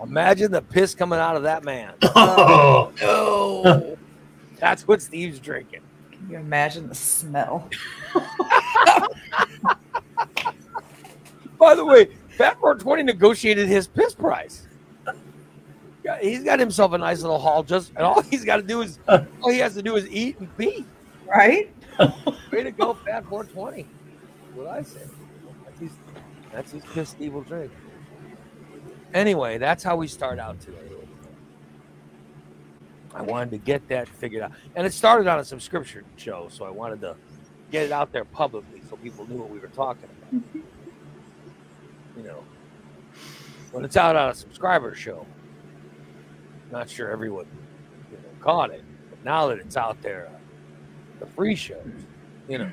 Imagine 0.00 0.52
the 0.52 0.62
piss 0.62 0.94
coming 0.94 1.18
out 1.18 1.36
of 1.36 1.42
that 1.44 1.64
man. 1.64 1.94
Oh, 2.14 2.92
Oh. 3.02 3.98
That's 4.60 4.86
what 4.86 5.02
Steve's 5.02 5.40
drinking. 5.40 5.80
Can 6.24 6.32
you 6.32 6.38
imagine 6.38 6.88
the 6.88 6.94
smell? 6.94 7.68
By 11.58 11.74
the 11.74 11.84
way, 11.84 12.06
Fat 12.30 12.54
420 12.60 13.02
negotiated 13.02 13.68
his 13.68 13.86
piss 13.86 14.14
price. 14.14 14.66
He's 16.20 16.44
got 16.44 16.58
himself 16.58 16.92
a 16.92 16.98
nice 16.98 17.20
little 17.20 17.38
haul. 17.38 17.62
Just 17.62 17.90
and 17.90 18.00
all 18.00 18.22
he's 18.30 18.44
got 18.44 18.56
to 18.56 18.62
do 18.62 18.80
is 18.80 18.98
all 19.06 19.50
he 19.50 19.58
has 19.58 19.74
to 19.74 19.82
do 19.82 19.96
is 19.96 20.08
eat 20.08 20.38
and 20.38 20.56
pee. 20.56 20.86
Right? 21.26 21.70
Way 22.50 22.62
to 22.62 22.70
go, 22.70 22.94
Fat 22.94 23.26
420. 23.26 23.86
What 24.54 24.68
I 24.68 24.82
say. 24.82 25.00
That's 25.64 25.80
his, 25.80 25.90
that's 26.52 26.72
his 26.72 26.84
piss 26.92 27.16
evil 27.20 27.42
drink. 27.42 27.70
Anyway, 29.12 29.58
that's 29.58 29.84
how 29.84 29.96
we 29.96 30.08
start 30.08 30.38
out 30.38 30.58
today. 30.60 30.83
I 33.14 33.22
wanted 33.22 33.50
to 33.52 33.58
get 33.58 33.86
that 33.88 34.08
figured 34.08 34.42
out, 34.42 34.52
and 34.74 34.86
it 34.86 34.92
started 34.92 35.28
on 35.28 35.38
a 35.38 35.44
subscription 35.44 36.04
show, 36.16 36.48
so 36.50 36.64
I 36.64 36.70
wanted 36.70 37.00
to 37.02 37.14
get 37.70 37.84
it 37.84 37.92
out 37.92 38.12
there 38.12 38.24
publicly 38.24 38.82
so 38.88 38.96
people 38.96 39.26
knew 39.28 39.36
what 39.36 39.50
we 39.50 39.58
were 39.58 39.68
talking 39.68 40.08
about. 40.20 40.44
you 42.16 42.22
know, 42.22 42.42
when 43.70 43.84
it's 43.84 43.96
out 43.96 44.16
on 44.16 44.30
a 44.30 44.34
subscriber 44.34 44.94
show, 44.94 45.26
not 46.72 46.90
sure 46.90 47.10
everyone 47.10 47.46
you 48.10 48.16
know, 48.16 48.24
caught 48.40 48.70
it, 48.70 48.82
but 49.10 49.24
now 49.24 49.46
that 49.48 49.58
it's 49.58 49.76
out 49.76 50.00
there, 50.02 50.28
the 51.20 51.26
free 51.26 51.54
shows, 51.54 51.86
you 52.48 52.58
know, 52.58 52.70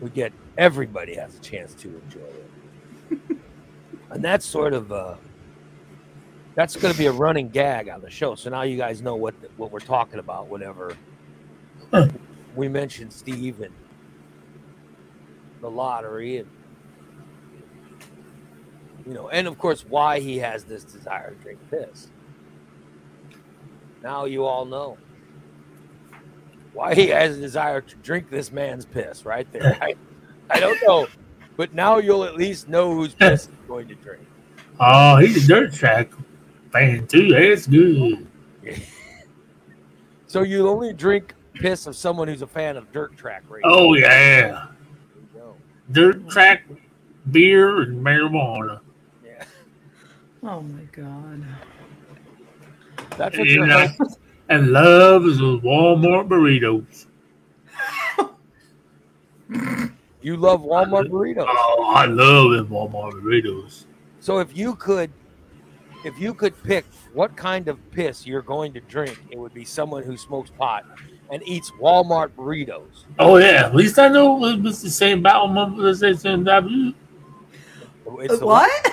we 0.00 0.10
get 0.10 0.32
everybody 0.58 1.14
has 1.14 1.34
a 1.34 1.40
chance 1.40 1.74
to 1.74 1.88
enjoy 2.04 2.20
it, 2.20 3.38
and 4.10 4.22
that's 4.22 4.44
sort 4.44 4.74
of 4.74 4.92
uh, 4.92 5.14
that's 6.56 6.74
going 6.74 6.90
to 6.90 6.98
be 6.98 7.04
a 7.04 7.12
running 7.12 7.50
gag 7.50 7.90
on 7.90 8.00
the 8.00 8.10
show. 8.10 8.34
So 8.34 8.48
now 8.48 8.62
you 8.62 8.78
guys 8.78 9.02
know 9.02 9.14
what 9.14 9.40
the, 9.40 9.48
what 9.58 9.70
we're 9.70 9.78
talking 9.78 10.18
about. 10.18 10.48
Whenever 10.48 10.96
we 12.56 12.66
mention 12.66 13.10
Steve 13.10 13.60
and 13.60 13.74
the 15.60 15.70
lottery, 15.70 16.38
and 16.38 16.48
you 19.06 19.12
know, 19.12 19.28
and 19.28 19.46
of 19.46 19.58
course 19.58 19.84
why 19.86 20.18
he 20.18 20.38
has 20.38 20.64
this 20.64 20.82
desire 20.82 21.30
to 21.30 21.36
drink 21.36 21.60
piss. 21.70 22.08
Now 24.02 24.24
you 24.24 24.46
all 24.46 24.64
know 24.64 24.96
why 26.72 26.94
he 26.94 27.08
has 27.08 27.36
a 27.36 27.40
desire 27.40 27.82
to 27.82 27.96
drink 27.96 28.30
this 28.30 28.50
man's 28.50 28.86
piss 28.86 29.26
right 29.26 29.50
there. 29.52 29.76
I, 29.82 29.94
I 30.50 30.58
don't 30.58 30.78
know, 30.86 31.06
but 31.58 31.74
now 31.74 31.98
you'll 31.98 32.24
at 32.24 32.34
least 32.34 32.66
know 32.66 32.94
whose 32.94 33.14
piss 33.14 33.46
he's 33.46 33.68
going 33.68 33.88
to 33.88 33.94
drink. 33.96 34.26
oh, 34.80 35.18
he's 35.18 35.44
a 35.44 35.46
dirt 35.46 35.74
track 35.74 36.10
fan 36.72 37.06
too. 37.06 37.28
That's 37.28 37.66
good. 37.66 38.26
So 40.28 40.42
you 40.42 40.68
only 40.68 40.92
drink 40.92 41.34
piss 41.54 41.86
of 41.86 41.94
someone 41.96 42.26
who's 42.28 42.42
a 42.42 42.46
fan 42.48 42.76
of 42.76 42.90
dirt 42.92 43.16
track 43.16 43.44
racing. 43.48 43.70
Oh 43.70 43.94
yeah, 43.94 44.08
There 44.10 44.68
you 45.14 45.28
go. 45.40 45.54
dirt 45.92 46.28
track 46.28 46.64
beer 47.30 47.82
and 47.82 48.04
marijuana. 48.04 48.80
Yeah, 49.24 49.44
Oh 50.42 50.60
my 50.62 50.82
god. 50.92 51.44
that's 53.16 53.38
what 53.38 53.48
your 53.48 53.62
And, 53.62 53.72
uh, 53.72 53.88
host, 53.88 54.18
and 54.48 54.72
love 54.72 55.26
is 55.26 55.38
those 55.38 55.60
Walmart 55.60 56.26
burritos. 56.28 57.06
you 60.22 60.36
love 60.36 60.60
Walmart 60.62 61.08
burritos. 61.08 61.46
Oh, 61.48 61.92
I 61.94 62.06
love 62.06 62.50
them 62.52 62.66
Walmart 62.68 63.12
burritos. 63.22 63.84
So 64.20 64.38
if 64.40 64.56
you 64.56 64.74
could, 64.74 65.10
if 66.06 66.20
you 66.20 66.32
could 66.32 66.54
pick 66.62 66.84
what 67.12 67.36
kind 67.36 67.66
of 67.66 67.78
piss 67.90 68.24
you're 68.26 68.40
going 68.42 68.72
to 68.72 68.80
drink, 68.80 69.18
it 69.30 69.38
would 69.38 69.52
be 69.52 69.64
someone 69.64 70.04
who 70.04 70.16
smokes 70.16 70.50
pot 70.50 70.84
and 71.30 71.42
eats 71.44 71.72
Walmart 71.80 72.28
burritos. 72.30 73.04
Oh 73.18 73.38
yeah, 73.38 73.66
at 73.66 73.74
least 73.74 73.98
I 73.98 74.06
know 74.06 74.44
it's 74.44 74.82
the 74.82 74.90
same 74.90 75.20
battle 75.20 75.48
number. 75.48 75.82
The 75.92 76.16
same 76.16 76.44
W. 76.44 76.94
It's 78.20 78.38
the- 78.38 78.46
what? 78.46 78.84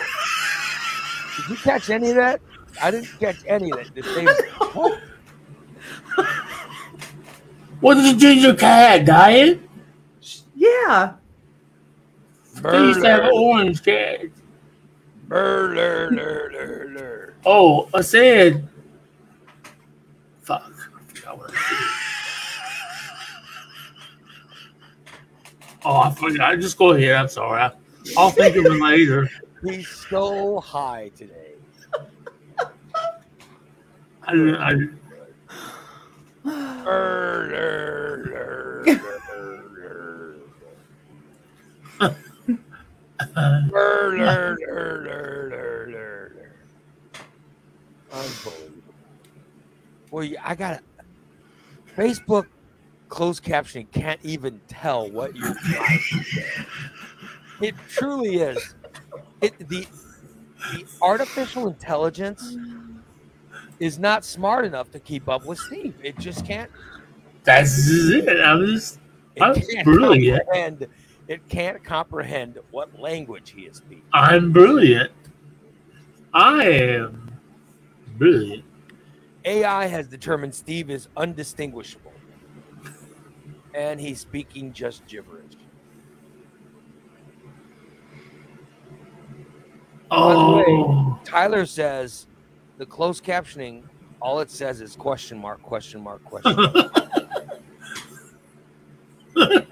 Did 1.38 1.50
you 1.50 1.56
catch 1.58 1.90
any 1.92 2.10
of 2.10 2.16
that? 2.16 2.42
I 2.82 2.90
didn't 2.90 3.10
catch 3.20 3.38
any 3.46 3.70
of 3.72 3.78
that. 3.78 3.94
The 3.94 4.04
same, 4.04 4.28
what? 4.74 5.00
What 7.80 7.96
did 7.96 8.16
the 8.16 8.20
ginger 8.20 8.56
cat 8.56 9.06
diet? 9.06 9.60
yeah. 10.56 11.14
They 12.62 12.78
used 12.80 13.02
to 13.02 13.10
have 13.10 13.30
orange 13.34 13.84
cat. 13.84 14.22
murder, 15.28 16.10
murder, 16.12 16.50
murder. 16.54 16.83
Oh, 17.46 17.90
I 17.94 18.02
said. 18.02 18.68
Fuck. 20.42 20.72
I 20.72 21.14
forgot 21.14 21.38
what 21.38 21.52
I 21.52 21.54
said. 21.54 22.04
Oh, 25.86 25.98
I 25.98 26.12
forgot. 26.12 26.60
Just 26.60 26.78
go 26.78 26.92
ahead. 26.92 27.16
I'm 27.16 27.28
sorry. 27.28 27.62
I, 27.62 27.72
I'll 28.18 28.30
think 28.30 28.56
of 28.56 28.66
it 28.66 28.82
later. 28.82 29.30
He's 29.64 29.88
so 29.88 30.60
high 30.60 31.12
today. 31.16 31.56
I, 34.26 34.32
I, 34.32 34.74
Murder, 36.44 38.24
murder, 43.56 44.18
murder, 44.18 44.58
murder, 44.68 45.48
murder. 45.90 46.56
Unbelievable. 48.14 48.94
Well, 50.12 50.30
I 50.44 50.54
got 50.54 50.84
Facebook 51.98 52.46
closed 53.10 53.44
captioning 53.44 53.92
can't 53.92 54.20
even 54.24 54.62
tell 54.68 55.10
what 55.10 55.36
you're 55.36 55.56
trying 55.56 56.00
to 56.12 56.24
say. 56.24 56.46
It 57.62 57.76
truly 57.90 58.38
is. 58.38 58.76
It 59.42 59.58
the 59.68 59.88
the 60.72 60.86
artificial 61.02 61.68
intelligence 61.68 62.56
is 63.80 63.98
not 63.98 64.24
smart 64.24 64.66
enough 64.66 64.92
to 64.92 65.00
keep 65.00 65.28
up 65.28 65.46
with 65.46 65.58
Steve. 65.60 65.96
It 66.04 66.18
just 66.20 66.46
can't. 66.46 66.70
that's 67.44 67.90
it. 67.90 68.40
I 68.40 68.54
was. 68.56 69.00
It 69.36 69.42
can't 69.42 69.86
brilliant. 69.86 70.44
comprehend. 70.46 70.88
It 71.28 71.50
can't 71.50 71.84
comprehend 71.84 72.60
what 72.72 73.00
language 73.00 73.52
he 73.56 73.64
is 73.64 73.78
speaking. 73.78 74.04
I'm 74.14 74.52
brilliant. 74.52 75.12
I 76.34 76.64
am 76.64 77.33
brilliant. 78.18 78.64
AI 79.46 79.88
has 79.88 80.08
determined 80.08 80.56
Steve 80.56 80.90
is 80.90 81.08
undistinguishable. 81.18 82.14
And 83.74 84.00
he's 84.00 84.20
speaking 84.20 84.72
just 84.72 85.06
gibberish. 85.08 85.54
Oh, 90.12 91.20
Tyler 91.24 91.66
says 91.66 92.28
the 92.78 92.86
closed 92.86 93.24
captioning, 93.24 93.84
all 94.22 94.40
it 94.42 94.52
says 94.52 94.80
is 94.80 94.96
question 94.96 95.40
mark, 95.40 95.62
question 95.64 96.02
mark, 96.02 96.24
question 96.24 96.56
mark. 96.56 96.74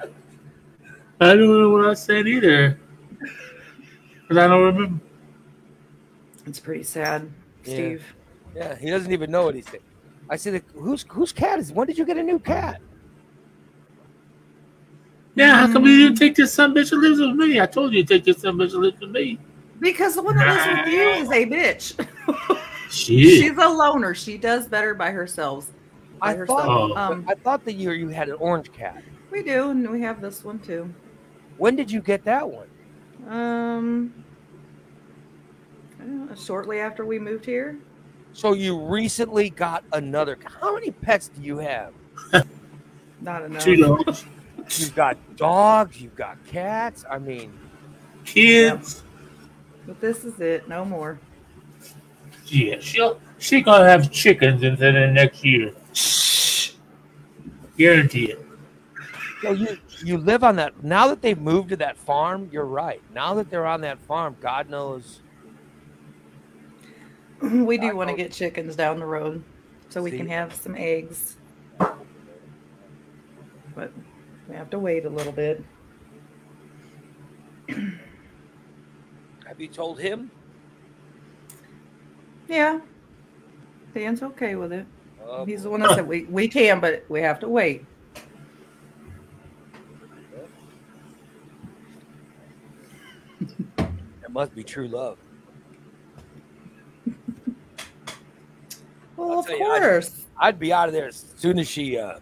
I 1.21 1.35
don't 1.35 1.61
know 1.61 1.69
what 1.69 1.85
I 1.85 1.93
said 1.93 2.27
either. 2.27 2.79
Because 3.19 4.37
I 4.37 4.47
don't 4.47 4.63
remember. 4.63 5.03
It's 6.47 6.59
pretty 6.59 6.83
sad, 6.83 7.31
Steve. 7.61 8.03
yeah, 8.03 8.20
he 8.79 8.89
doesn't 8.89 9.11
even 9.11 9.31
know 9.31 9.43
what 9.43 9.55
he's 9.55 9.67
saying. 9.67 9.83
I 10.29 10.35
said, 10.35 10.63
whose 10.73 11.05
whose 11.09 11.31
cat 11.31 11.59
is 11.59 11.71
when 11.71 11.87
did 11.87 11.97
you 11.97 12.05
get 12.05 12.17
a 12.17 12.23
new 12.23 12.39
cat? 12.39 12.81
Yeah, 15.35 15.55
how 15.65 15.73
come 15.73 15.85
you 15.85 15.97
didn't 15.97 16.17
take 16.17 16.35
this 16.35 16.53
son 16.53 16.73
bitch 16.73 16.89
that 16.89 16.97
lives 16.97 17.19
with 17.19 17.35
me? 17.35 17.59
I 17.59 17.65
told 17.65 17.93
you 17.93 18.03
to 18.03 18.13
take 18.13 18.25
this 18.25 18.41
son 18.41 18.55
bitch 18.57 18.71
that 18.71 18.79
lives 18.79 18.99
with 18.99 19.11
me. 19.11 19.39
Because 19.79 20.15
the 20.15 20.21
one 20.21 20.35
that 20.37 20.47
lives 20.47 20.85
with 20.85 20.93
you 20.93 21.09
is 21.09 21.31
a 21.31 21.45
bitch. 21.45 22.57
Shit. 22.91 23.17
She's 23.17 23.57
a 23.57 23.69
loner. 23.69 24.13
She 24.13 24.37
does 24.37 24.67
better 24.67 24.93
by 24.93 25.11
herself. 25.11 25.71
By 26.19 26.31
I 26.31 26.35
herself. 26.35 26.59
thought. 26.59 26.97
Um, 26.97 27.25
I 27.27 27.35
thought 27.35 27.63
that 27.65 27.73
you 27.73 27.91
you 27.91 28.09
had 28.09 28.27
an 28.27 28.35
orange 28.35 28.71
cat. 28.73 29.01
we 29.31 29.43
do, 29.43 29.69
and 29.69 29.89
we 29.89 30.01
have 30.01 30.21
this 30.21 30.43
one 30.43 30.59
too. 30.59 30.93
When 31.57 31.75
did 31.75 31.89
you 31.89 32.01
get 32.01 32.25
that 32.25 32.49
one? 32.49 32.67
Um, 33.29 34.13
I 35.99 36.03
don't 36.03 36.29
know, 36.29 36.35
shortly 36.35 36.79
after 36.79 37.05
we 37.05 37.17
moved 37.17 37.45
here. 37.45 37.77
So 38.33 38.53
you 38.53 38.79
recently 38.79 39.49
got 39.49 39.83
another. 39.93 40.37
How 40.61 40.73
many 40.73 40.91
pets 40.91 41.29
do 41.29 41.41
you 41.41 41.57
have? 41.57 41.93
Not 43.21 43.43
enough. 43.43 43.63
Two 43.63 43.75
dogs, 43.75 44.25
You've 44.77 44.95
got 44.95 45.17
dogs. 45.35 46.01
You've 46.01 46.15
got 46.15 46.43
cats. 46.47 47.03
I 47.09 47.19
mean, 47.19 47.51
kids. 48.25 49.03
But 49.85 49.99
this 49.99 50.23
is 50.23 50.39
it. 50.39 50.67
No 50.69 50.85
more. 50.85 51.19
Yeah, 52.45 52.79
she'll 52.79 53.19
she 53.37 53.61
gonna 53.61 53.89
have 53.89 54.11
chickens 54.11 54.63
until 54.63 54.93
the 54.93 55.07
next 55.07 55.43
year. 55.43 55.73
Guarantee 57.77 58.31
it. 58.31 58.45
so 59.41 59.51
you 59.51 59.77
you 60.03 60.17
live 60.17 60.43
on 60.43 60.55
that. 60.57 60.83
Now 60.83 61.07
that 61.07 61.21
they've 61.21 61.39
moved 61.39 61.69
to 61.69 61.77
that 61.77 61.97
farm, 61.97 62.49
you're 62.51 62.65
right. 62.65 63.01
Now 63.13 63.33
that 63.35 63.49
they're 63.49 63.65
on 63.65 63.81
that 63.81 63.99
farm, 63.99 64.35
God 64.41 64.69
knows. 64.69 65.21
we 67.65 67.77
do 67.77 67.95
want 67.95 68.09
to 68.09 68.15
get 68.15 68.31
chickens 68.31 68.75
down 68.75 68.99
the 68.99 69.05
road 69.05 69.43
so 69.89 70.01
we 70.01 70.11
See? 70.11 70.17
can 70.17 70.27
have 70.27 70.53
some 70.53 70.75
eggs. 70.75 71.37
But 73.75 73.91
we 74.47 74.55
have 74.55 74.69
to 74.69 74.79
wait 74.79 75.05
a 75.05 75.09
little 75.09 75.31
bit. 75.31 75.63
Have 77.69 79.59
you 79.59 79.67
told 79.67 79.99
him? 79.99 80.29
Yeah. 82.47 82.81
Dan's 83.93 84.21
okay 84.21 84.55
with 84.55 84.71
it. 84.71 84.85
Oh, 85.25 85.45
He's 85.45 85.63
the 85.63 85.69
one 85.69 85.79
that 85.81 85.95
said 85.95 86.07
we, 86.07 86.25
we 86.25 86.47
can, 86.47 86.79
but 86.79 87.05
we 87.09 87.21
have 87.21 87.39
to 87.39 87.49
wait. 87.49 87.85
It 93.79 94.29
must 94.29 94.53
be 94.55 94.63
true 94.63 94.87
love. 94.87 95.17
Well, 99.21 99.31
I'll 99.33 99.39
of 99.39 99.47
tell 99.47 99.57
you, 99.59 99.65
I- 99.71 99.79
course. 99.79 100.25
I'd 100.37 100.59
be 100.59 100.73
out 100.73 100.87
of 100.87 100.93
there 100.93 101.07
as 101.07 101.23
soon 101.37 101.59
as 101.59 101.67
she. 101.67 101.97
uh 101.97 102.17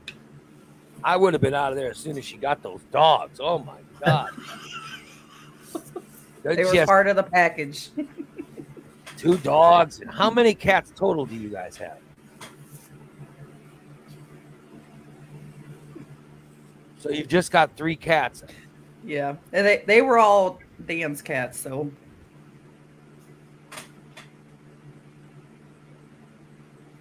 I 1.04 1.16
would 1.16 1.34
have 1.34 1.42
been 1.42 1.54
out 1.54 1.72
of 1.72 1.78
there 1.78 1.92
as 1.92 1.98
soon 1.98 2.18
as 2.18 2.26
she 2.26 2.36
got 2.36 2.62
those 2.62 2.82
dogs. 2.92 3.40
Oh 3.42 3.60
my 3.60 3.78
god! 4.06 4.30
They 6.42 6.64
were 6.64 6.86
part 6.86 7.08
of 7.08 7.18
the 7.18 7.24
package. 7.24 7.90
two 9.18 9.38
dogs. 9.40 10.00
And 10.00 10.10
how 10.10 10.30
many 10.32 10.54
cats 10.56 10.92
total 10.96 11.26
do 11.26 11.36
you 11.36 11.50
guys 11.50 11.76
have? 11.78 11.98
So 16.98 17.10
you've 17.10 17.28
just 17.28 17.52
got 17.52 17.76
three 17.76 17.96
cats. 17.96 18.44
yeah. 19.06 19.36
And 19.52 19.66
they, 19.68 19.84
they 19.86 20.02
were 20.02 20.18
all 20.18 20.60
Dan's 20.86 21.22
cats, 21.22 21.60
so 21.60 21.92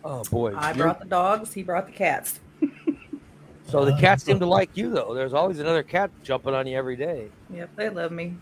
Oh 0.05 0.23
boy! 0.25 0.55
I 0.55 0.71
You're- 0.71 0.83
brought 0.83 1.01
the 1.01 1.07
dogs, 1.07 1.53
he 1.53 1.63
brought 1.63 1.87
the 1.87 1.93
cats. 1.93 2.41
so 3.69 3.85
the 3.85 3.95
oh. 3.95 4.01
cats 4.01 4.25
seem 4.25 4.39
to 4.41 4.47
like 4.47 4.77
you 4.77 4.91
though. 4.91 5.15
There's 5.15 5.35
always 5.35 5.59
another 5.59 5.83
cat 5.83 6.11
jumping 6.23 6.55
on 6.55 6.67
you 6.67 6.77
every 6.77 6.97
day. 6.97 7.29
Yep, 7.53 7.71
they 7.77 7.89
love 7.91 8.13
me. 8.13 8.37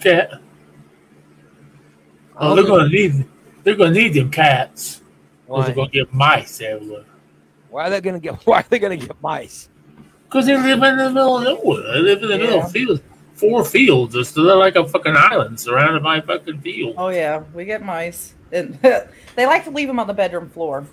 Cat. 0.00 0.40
Oh, 2.36 2.54
they're 2.54 2.64
gonna 2.64 2.88
need 2.88 3.26
they're 3.62 3.76
gonna 3.76 3.90
need 3.92 4.14
them 4.14 4.30
cats. 4.30 5.02
Or 5.46 5.58
Why? 5.58 5.66
they're 5.66 5.74
gonna 5.74 5.90
get 5.90 6.12
mice 6.12 6.60
everywhere. 6.60 7.04
Why 7.70 7.86
are 7.86 7.90
they 7.90 8.00
gonna 8.00 8.20
get? 8.20 8.34
Why 8.46 8.60
are 8.60 8.66
they 8.68 8.78
gonna 8.78 8.96
get 8.96 9.20
mice? 9.22 9.68
Because 10.24 10.46
they 10.46 10.56
live 10.56 10.82
in 10.82 10.96
the 10.96 11.10
middle 11.10 11.38
of 11.38 11.44
nowhere. 11.44 11.92
They 11.92 12.00
live 12.00 12.22
in 12.22 12.28
the 12.28 12.38
middle 12.38 12.56
Yeah. 12.56 12.66
of 12.66 12.72
fields. 12.72 13.02
Four 13.34 13.64
fields. 13.64 14.14
It's 14.14 14.32
they're 14.32 14.44
like 14.54 14.76
a 14.76 14.86
fucking 14.86 15.14
island 15.16 15.58
surrounded 15.58 16.02
by 16.02 16.20
fucking 16.20 16.60
fields. 16.60 16.94
Oh 16.98 17.08
yeah, 17.08 17.42
we 17.52 17.64
get 17.64 17.84
mice. 17.84 18.34
And 18.54 18.74
they 19.36 19.46
like 19.46 19.64
to 19.64 19.70
leave 19.70 19.88
them 19.88 19.98
on 19.98 20.06
the 20.06 20.14
bedroom 20.14 20.48
floor. 20.48 20.86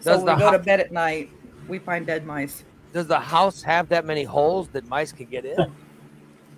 So 0.00 0.12
Does 0.12 0.22
when 0.22 0.36
we 0.36 0.42
the 0.42 0.50
go 0.50 0.56
to 0.56 0.62
bed 0.62 0.80
at 0.80 0.92
night, 0.92 1.30
we 1.68 1.78
find 1.78 2.06
dead 2.06 2.26
mice. 2.26 2.64
Does 2.92 3.06
the 3.06 3.20
house 3.20 3.62
have 3.62 3.88
that 3.90 4.04
many 4.04 4.24
holes 4.24 4.68
that 4.68 4.86
mice 4.88 5.12
can 5.12 5.26
get 5.26 5.44
in? 5.44 5.72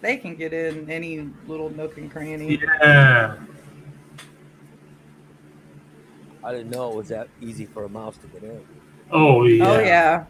They 0.00 0.16
can 0.16 0.34
get 0.34 0.52
in 0.52 0.90
any 0.90 1.28
little 1.46 1.70
nook 1.70 1.96
and 1.98 2.10
cranny. 2.10 2.58
Yeah. 2.82 3.36
I 6.44 6.50
didn't 6.50 6.70
know 6.70 6.90
it 6.90 6.96
was 6.96 7.08
that 7.08 7.28
easy 7.40 7.66
for 7.66 7.84
a 7.84 7.88
mouse 7.88 8.16
to 8.18 8.26
get 8.28 8.42
in. 8.42 8.64
Oh 9.12 9.44
yeah. 9.44 9.68
Oh 9.68 9.78
yeah. 9.78 10.24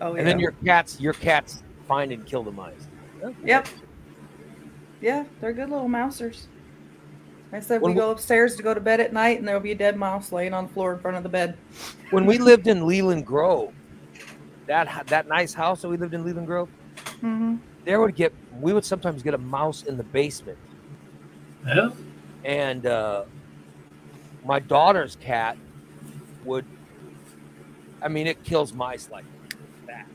Oh 0.00 0.12
yeah. 0.12 0.18
And 0.18 0.26
then 0.28 0.38
your 0.38 0.52
cats, 0.52 1.00
your 1.00 1.14
cats 1.14 1.62
find 1.86 2.12
and 2.12 2.26
kill 2.26 2.42
the 2.42 2.52
mice. 2.52 2.88
Yep. 3.44 3.68
Yeah, 5.00 5.24
they're 5.40 5.52
good 5.52 5.70
little 5.70 5.88
mousers. 5.88 6.46
I 7.52 7.60
said 7.60 7.80
When 7.80 7.92
we 7.92 7.94
we- 7.94 8.00
go 8.00 8.10
upstairs 8.10 8.56
to 8.56 8.62
go 8.62 8.74
to 8.74 8.80
bed 8.80 9.00
at 9.00 9.12
night, 9.12 9.38
and 9.38 9.48
there'll 9.48 9.60
be 9.60 9.72
a 9.72 9.76
dead 9.76 9.96
mouse 9.96 10.32
laying 10.32 10.52
on 10.52 10.66
the 10.66 10.72
floor 10.72 10.92
in 10.92 10.98
front 11.00 11.16
of 11.16 11.22
the 11.22 11.28
bed. 11.28 11.56
When 12.10 12.26
we 12.26 12.38
lived 12.38 12.66
in 12.66 12.86
Leland 12.86 13.24
Grove, 13.26 13.72
that 14.66 15.06
that 15.06 15.28
nice 15.28 15.54
house 15.54 15.80
that 15.82 15.88
we 15.88 15.96
lived 15.96 16.14
in 16.14 16.24
Leland 16.24 16.46
Grove, 16.46 16.68
Mm-hmm. 17.22 17.56
there 17.84 18.00
would 18.00 18.14
get 18.14 18.32
we 18.60 18.72
would 18.72 18.84
sometimes 18.84 19.22
get 19.22 19.32
a 19.34 19.38
mouse 19.38 19.82
in 19.84 19.96
the 19.96 20.02
basement, 20.04 20.58
Yeah. 21.66 21.90
and 22.44 22.84
uh, 22.86 23.24
my 24.44 24.58
daughter's 24.58 25.16
cat 25.16 25.56
would. 26.44 26.64
I 28.02 28.08
mean, 28.08 28.26
it 28.26 28.44
kills 28.44 28.72
mice 28.72 29.08
like 29.10 29.24
that, 29.86 30.06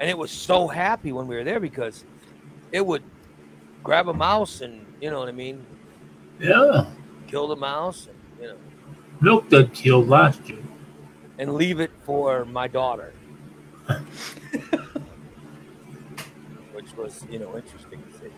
and 0.00 0.08
it 0.10 0.16
was 0.16 0.30
so 0.30 0.66
happy 0.66 1.12
when 1.12 1.26
we 1.28 1.36
were 1.36 1.44
there 1.44 1.60
because 1.60 2.04
it 2.72 2.84
would 2.84 3.02
grab 3.84 4.08
a 4.08 4.14
mouse 4.14 4.60
and 4.62 4.84
you 5.00 5.10
know 5.10 5.18
what 5.20 5.28
I 5.28 5.32
mean, 5.32 5.64
Yeah. 6.40 6.86
kill 7.26 7.48
the 7.48 7.56
mouse, 7.56 8.06
and, 8.08 8.16
you 8.40 8.48
know, 8.48 8.56
Milk 9.20 9.48
that 9.50 9.72
killed 9.72 10.08
last 10.08 10.48
year. 10.48 10.58
and 11.38 11.54
leave 11.54 11.80
it 11.80 11.90
for 12.04 12.44
my 12.44 12.66
daughter. 12.68 13.12
Which 16.72 16.92
was, 16.96 17.24
you 17.30 17.38
know, 17.38 17.56
interesting 17.56 18.02
to 18.02 18.18
say. 18.18 18.30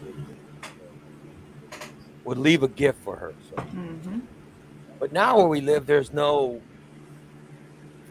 Would 2.25 2.39
leave 2.39 2.63
a 2.63 2.69
gift 2.69 3.03
for 3.03 3.17
her. 3.17 3.35
So, 3.51 3.57
Mm-hmm. 3.57 4.19
but 4.99 5.13
now 5.13 5.39
where 5.39 5.47
we 5.49 5.61
live, 5.61 5.87
there's 5.87 6.13
no, 6.13 6.61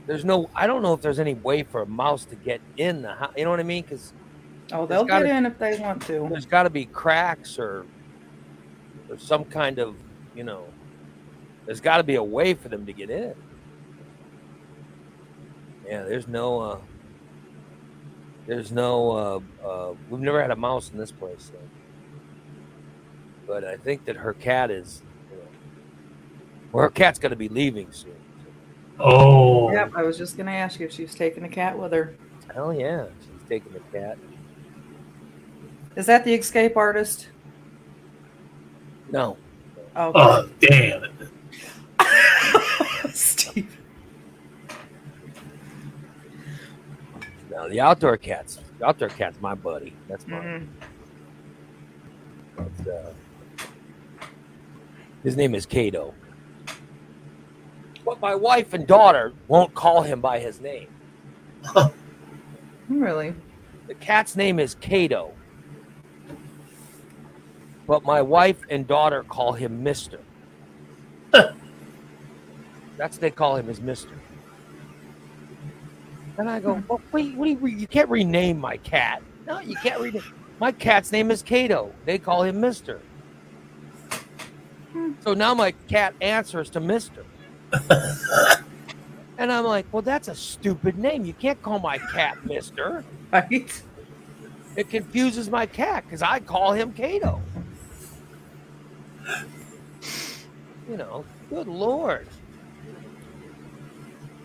there's 0.08 0.24
no. 0.26 0.50
I 0.56 0.68
don't 0.68 0.82
know 0.82 0.94
if 0.94 1.02
there's 1.02 1.20
any 1.20 1.34
way 1.36 1.64
for 1.64 1.82
a 1.82 1.86
mouse 1.86 2.26
to 2.26 2.36
get 2.36 2.62
in 2.78 3.02
the 3.02 3.14
house. 3.14 3.34
You 3.38 3.44
know 3.44 3.50
what 3.52 3.60
I 3.60 3.64
mean? 3.64 3.84
Because 3.84 4.14
Oh, 4.72 4.86
they'll 4.88 5.04
gotta- 5.06 5.26
get 5.28 5.36
in 5.36 5.46
if 5.46 5.60
they 5.60 5.78
want 5.80 6.02
to. 6.08 6.28
there's 6.30 6.46
got 6.48 6.64
to 6.64 6.70
be 6.72 6.86
cracks 6.86 7.60
or, 7.60 7.86
or 9.16 9.20
some 9.20 9.46
kind 9.46 9.80
of, 9.80 9.96
you 10.36 10.44
know, 10.44 10.66
there's 11.66 11.82
got 11.82 11.98
to 11.98 12.04
be 12.04 12.16
a 12.16 12.24
way 12.24 12.54
for 12.54 12.70
them 12.70 12.86
to 12.86 12.94
get 12.94 13.10
in. 13.10 13.34
Yeah, 15.88 16.04
there's 16.04 16.28
no, 16.28 16.60
uh, 16.60 16.78
there's 18.48 18.72
no, 18.72 19.12
uh, 19.12 19.68
uh, 19.68 19.94
we've 20.10 20.22
never 20.22 20.42
had 20.42 20.52
a 20.52 20.56
mouse 20.56 20.92
in 20.92 20.98
this 20.98 21.12
place. 21.12 21.52
So. 21.52 21.60
But 23.48 23.64
I 23.64 23.78
think 23.78 24.06
that 24.06 24.16
her 24.16 24.34
cat 24.34 24.72
is, 24.72 25.02
you 25.32 25.38
know, 25.38 25.44
well, 26.72 26.84
her 26.84 26.90
cat's 26.90 27.20
going 27.20 27.32
to 27.32 27.36
be 27.36 27.50
leaving 27.50 27.92
soon. 27.92 28.16
Oh. 29.00 29.72
Yep, 29.72 29.92
I 29.96 30.04
was 30.04 30.18
just 30.18 30.38
gonna 30.38 30.52
ask 30.52 30.80
you 30.80 30.86
if 30.86 30.94
she 30.94 31.04
was 31.04 31.14
taking 31.16 31.44
a 31.44 31.50
cat 31.50 31.78
with 31.78 31.92
her. 31.92 32.16
Hell 32.54 32.74
yeah, 32.74 33.08
she's 33.20 33.50
taking 33.50 33.74
the 33.74 33.82
cat. 33.92 34.18
Is 35.98 36.06
that 36.06 36.24
the 36.24 36.34
escape 36.34 36.78
artist? 36.78 37.28
No, 39.12 39.38
Oh, 39.96 40.12
Oh, 40.14 40.50
damn 40.60 41.04
it. 41.04 41.12
Steve. 43.16 43.78
No, 47.50 47.70
the 47.70 47.80
outdoor 47.80 48.18
cats. 48.18 48.60
The 48.80 48.88
outdoor 48.88 49.10
cat's 49.10 49.40
my 49.40 49.56
buddy. 49.56 49.94
That's 50.10 50.28
mine. 50.28 50.70
Mm. 52.58 52.68
But, 52.84 52.92
uh, 52.92 53.12
his 55.24 55.38
name 55.38 55.56
is 55.56 55.66
Cato. 55.66 56.14
But 58.06 58.20
my 58.22 58.36
wife 58.36 58.74
and 58.74 58.86
daughter 58.86 59.34
won't 59.48 59.74
call 59.74 60.02
him 60.04 60.20
by 60.22 60.40
his 60.40 60.60
name. 60.62 60.88
Really? 62.90 63.34
The 63.88 63.96
cat's 63.96 64.36
name 64.36 64.60
is 64.60 64.76
Cato. 64.76 65.32
But 67.88 68.04
my 68.04 68.22
wife 68.22 68.62
and 68.70 68.88
daughter 68.88 69.24
call 69.24 69.54
him 69.54 69.84
Mister. 69.84 70.20
That's 71.32 71.56
what 72.98 73.22
they 73.22 73.32
call 73.32 73.58
him 73.58 73.70
is 73.70 73.80
Mister. 73.82 74.14
And 76.38 76.50
I 76.50 76.60
go, 76.60 76.76
hmm. 76.76 76.88
well, 76.88 77.02
wait, 77.12 77.36
what 77.36 77.46
do 77.46 77.52
you, 77.52 77.68
you 77.68 77.88
can't 77.88 78.10
rename 78.10 78.60
my 78.60 78.78
cat. 78.78 79.22
No, 79.48 79.60
you 79.60 79.76
can't 79.76 80.02
rename. 80.02 80.24
My 80.60 80.72
cat's 80.72 81.12
name 81.12 81.32
is 81.32 81.42
Cato. 81.44 81.94
They 82.06 82.18
call 82.18 82.44
him 82.44 82.60
Mister. 82.60 83.00
Hmm. 84.94 85.14
So 85.22 85.34
now 85.34 85.54
my 85.54 85.72
cat 85.88 86.14
answers 86.22 86.70
to 86.72 86.80
Mister. 86.80 87.26
and 89.38 89.52
I'm 89.52 89.66
like, 89.66 89.86
well, 89.92 90.02
that's 90.02 90.28
a 90.28 90.36
stupid 90.36 90.98
name. 90.98 91.26
You 91.26 91.34
can't 91.34 91.62
call 91.62 91.80
my 91.80 91.98
cat 91.98 92.46
Mister. 92.46 93.04
Right? 93.34 93.84
It 94.78 94.90
confuses 94.90 95.50
my 95.50 95.66
cat 95.66 96.06
because 96.06 96.22
I 96.22 96.40
call 96.40 96.72
him 96.72 96.94
Cato. 96.94 97.42
You 100.90 100.98
know, 100.98 101.26
good 101.50 101.68
lord. 101.68 102.28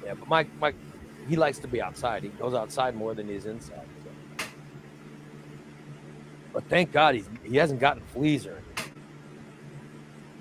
Yeah, 0.05 0.15
but 0.15 0.29
my 0.29 0.47
my 0.59 0.75
he 1.29 1.37
likes 1.37 1.59
to 1.59 1.69
be 1.69 1.83
outside. 1.83 2.23
He 2.23 2.31
goes 2.31 2.55
outside 2.55 2.97
more 2.97 3.15
than 3.15 3.29
he's 3.29 3.47
inside. 3.47 3.87
so. 4.03 4.45
But 6.53 6.69
thank 6.69 6.93
God 6.93 7.15
he's 7.15 7.29
he 7.45 7.57
hasn't 7.57 7.81
gotten 7.81 8.03
fleas 8.15 8.47
or 8.47 8.53
anything. 8.53 8.95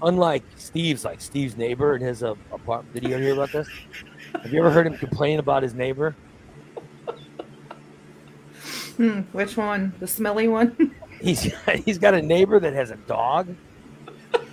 Unlike 0.02 0.43
Steve's, 0.56 1.04
like 1.04 1.19
Steve's 1.19 1.58
neighbor 1.58 1.95
in 1.95 2.02
his 2.02 2.23
uh, 2.23 2.36
apartment. 2.54 2.93
Did 2.93 3.04
you 3.04 3.17
hear 3.17 3.34
about 3.34 3.52
this? 3.52 3.67
Have 4.41 4.54
you 4.54 4.60
ever 4.60 4.71
heard 4.71 4.88
him 4.88 4.97
complain 4.97 5.39
about 5.39 5.62
his 5.62 5.73
neighbor? 5.73 6.15
Hmm, 8.95 9.21
which 9.34 9.58
one? 9.58 9.93
The 9.99 10.08
smelly 10.08 10.47
one? 10.47 10.95
He's 11.21 11.54
he's 11.86 11.97
got 11.97 12.13
a 12.13 12.21
neighbor 12.21 12.60
that 12.60 12.73
has 12.73 12.91
a 12.91 12.95
dog. 12.95 13.54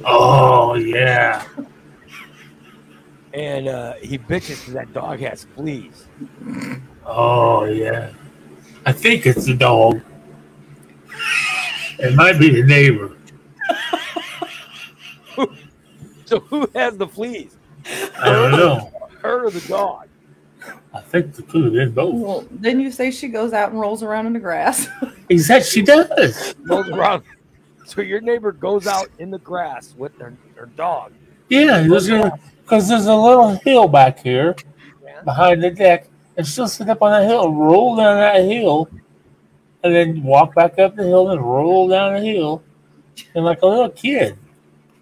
Oh, 0.05 0.75
yeah. 0.75 1.45
and 3.33 3.69
uh, 3.69 3.95
he 3.95 4.19
bitches 4.19 4.61
because 4.61 4.75
that 4.75 4.93
dog 4.93 5.19
has 5.21 5.45
fleas. 5.57 6.07
Oh, 7.05 7.65
yeah. 7.65 8.13
I 8.85 8.93
think 8.93 9.27
it's 9.27 9.47
the 9.47 9.55
dog. 9.55 10.01
It 11.99 12.15
might 12.15 12.39
be 12.39 12.51
the 12.51 12.63
neighbor. 12.63 13.13
So 16.27 16.41
who 16.41 16.69
has 16.75 16.97
the 16.97 17.07
fleas? 17.07 17.57
I 18.19 18.31
don't 18.33 18.51
know. 18.51 18.91
Her 19.23 19.47
or 19.47 19.51
the 19.51 19.61
dog? 19.69 20.09
I 20.93 21.01
think 21.01 21.35
the 21.35 21.43
two 21.43 21.63
have 21.65 21.73
been 21.73 21.93
both. 21.93 22.15
well, 22.15 22.41
didn't 22.61 22.81
you 22.81 22.91
say 22.91 23.13
she 23.13 23.29
goes 23.29 23.53
out 23.53 23.71
and 23.71 23.79
rolls 23.79 24.03
around 24.03 24.27
in 24.27 24.33
the 24.33 24.41
grass? 24.41 24.89
Exactly, 25.29 25.69
she 25.69 25.83
does. 25.83 26.55
rolls 26.67 26.89
around. 26.89 27.25
So 27.91 28.01
your 28.03 28.21
neighbor 28.21 28.51
goes 28.51 28.87
out 28.89 29.09
in 29.21 29.31
the 29.31 29.39
grass 29.39 29.95
with 29.97 30.17
their, 30.19 30.35
her 30.57 30.67
dog. 30.67 31.13
Yeah, 31.49 31.83
because 31.85 32.89
there's 32.89 33.07
a 33.07 33.15
little 33.15 33.51
hill 33.65 33.87
back 33.87 34.19
here 34.19 34.57
Yeah. 35.05 35.23
behind 35.23 35.63
the 35.63 35.71
deck, 35.71 36.09
and 36.37 36.45
she'll 36.45 36.67
sit 36.67 36.89
up 36.89 37.01
on 37.01 37.13
that 37.13 37.29
hill, 37.29 37.53
roll 37.53 37.95
down 37.95 38.17
that 38.17 38.43
hill, 38.45 38.91
and 39.85 39.95
then 39.95 40.23
walk 40.25 40.55
back 40.57 40.81
up 40.81 40.97
the 40.97 41.05
hill 41.05 41.31
and 41.31 41.41
roll 41.41 41.87
down 41.89 42.15
the 42.15 42.21
hill, 42.21 42.63
and 43.37 43.45
like 43.45 43.63
a 43.63 43.67
little 43.67 43.91
kid. 43.91 44.37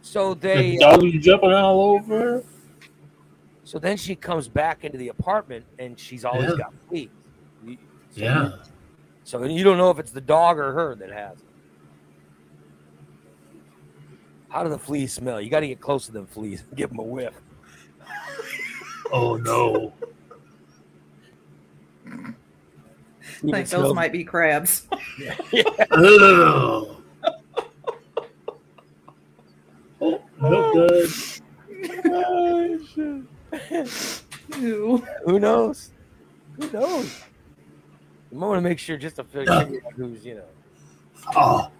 So 0.02 0.34
The 0.34 0.40
they. 0.40 0.76
Uh, 0.76 0.90
dog 0.90 1.04
is 1.04 1.24
jumping 1.24 1.52
all 1.52 1.80
over. 1.80 2.42
So 3.64 3.78
then 3.78 3.96
she 3.96 4.14
comes 4.14 4.46
back 4.46 4.84
into 4.84 4.98
the 4.98 5.08
apartment 5.08 5.64
and 5.78 5.98
she's 5.98 6.26
always 6.26 6.50
Yeah. 6.50 6.56
got 6.56 6.74
fleas. 6.86 7.08
So 8.10 8.20
Yeah. 8.22 8.50
So 9.24 9.42
you 9.44 9.64
don't 9.64 9.78
know 9.78 9.88
if 9.90 9.98
it's 9.98 10.12
the 10.12 10.20
dog 10.20 10.58
or 10.58 10.72
her 10.74 10.94
that 10.96 11.10
has 11.10 11.38
it. 11.38 11.43
How 14.54 14.62
do 14.62 14.70
the 14.70 14.78
fleas 14.78 15.12
smell? 15.12 15.40
You 15.40 15.50
got 15.50 15.60
to 15.60 15.66
get 15.66 15.80
close 15.80 16.06
to 16.06 16.12
them 16.12 16.26
fleas 16.26 16.62
and 16.62 16.76
give 16.76 16.90
them 16.90 17.00
a 17.00 17.02
whiff. 17.02 17.34
Oh 19.12 19.34
no. 19.34 19.92
See 22.06 23.48
if 23.48 23.52
like 23.52 23.68
those 23.68 23.92
might 23.92 24.12
be 24.12 24.22
crabs. 24.22 24.86
Ugh. 25.90 26.96
Oh, 30.00 30.22
no 30.40 30.72
good. 30.72 31.10
Who 34.52 35.40
knows? 35.40 35.90
Who 36.60 36.70
knows? 36.70 37.24
You 38.30 38.38
might 38.38 38.46
want 38.46 38.58
to 38.58 38.62
make 38.62 38.78
sure 38.78 38.96
just 38.96 39.16
to 39.16 39.24
figure 39.24 39.52
out 39.52 39.68
who's, 39.96 40.24
you 40.24 40.36
know. 40.36 40.46
Oh. 41.34 41.72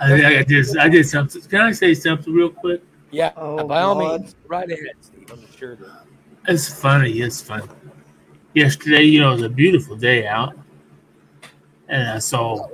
I, 0.00 0.38
I 0.38 0.42
did. 0.42 0.76
I 0.76 0.88
did 0.88 1.06
something. 1.08 1.40
Can 1.42 1.60
I 1.60 1.72
say 1.72 1.94
something 1.94 2.32
real 2.32 2.50
quick? 2.50 2.82
Yeah, 3.10 3.32
Oh, 3.36 3.66
by 3.66 3.82
all 3.82 3.94
God. 3.94 4.20
means, 4.22 4.34
right 4.48 4.68
ahead, 4.70 4.96
Steve. 5.00 5.30
I'm 5.30 5.46
sure 5.56 5.76
that. 5.76 6.04
It's 6.48 6.68
funny. 6.80 7.20
It's 7.20 7.40
funny. 7.40 7.68
Yesterday, 8.54 9.02
you 9.02 9.20
know, 9.20 9.30
it 9.30 9.34
was 9.34 9.42
a 9.42 9.48
beautiful 9.48 9.96
day 9.96 10.26
out, 10.26 10.54
and 11.88 12.08
I 12.10 12.18
saw, 12.18 12.66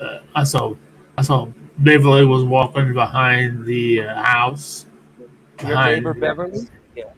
uh, 0.00 0.18
I 0.34 0.44
saw, 0.44 0.74
I 1.18 1.22
saw 1.22 1.48
Beverly 1.78 2.24
was 2.26 2.44
walking 2.44 2.92
behind 2.94 3.64
the 3.64 4.02
uh, 4.02 4.22
house. 4.22 4.86
Your 5.18 5.68
behind- 5.70 5.96
neighbor 6.04 6.14
Beverly? 6.14 6.68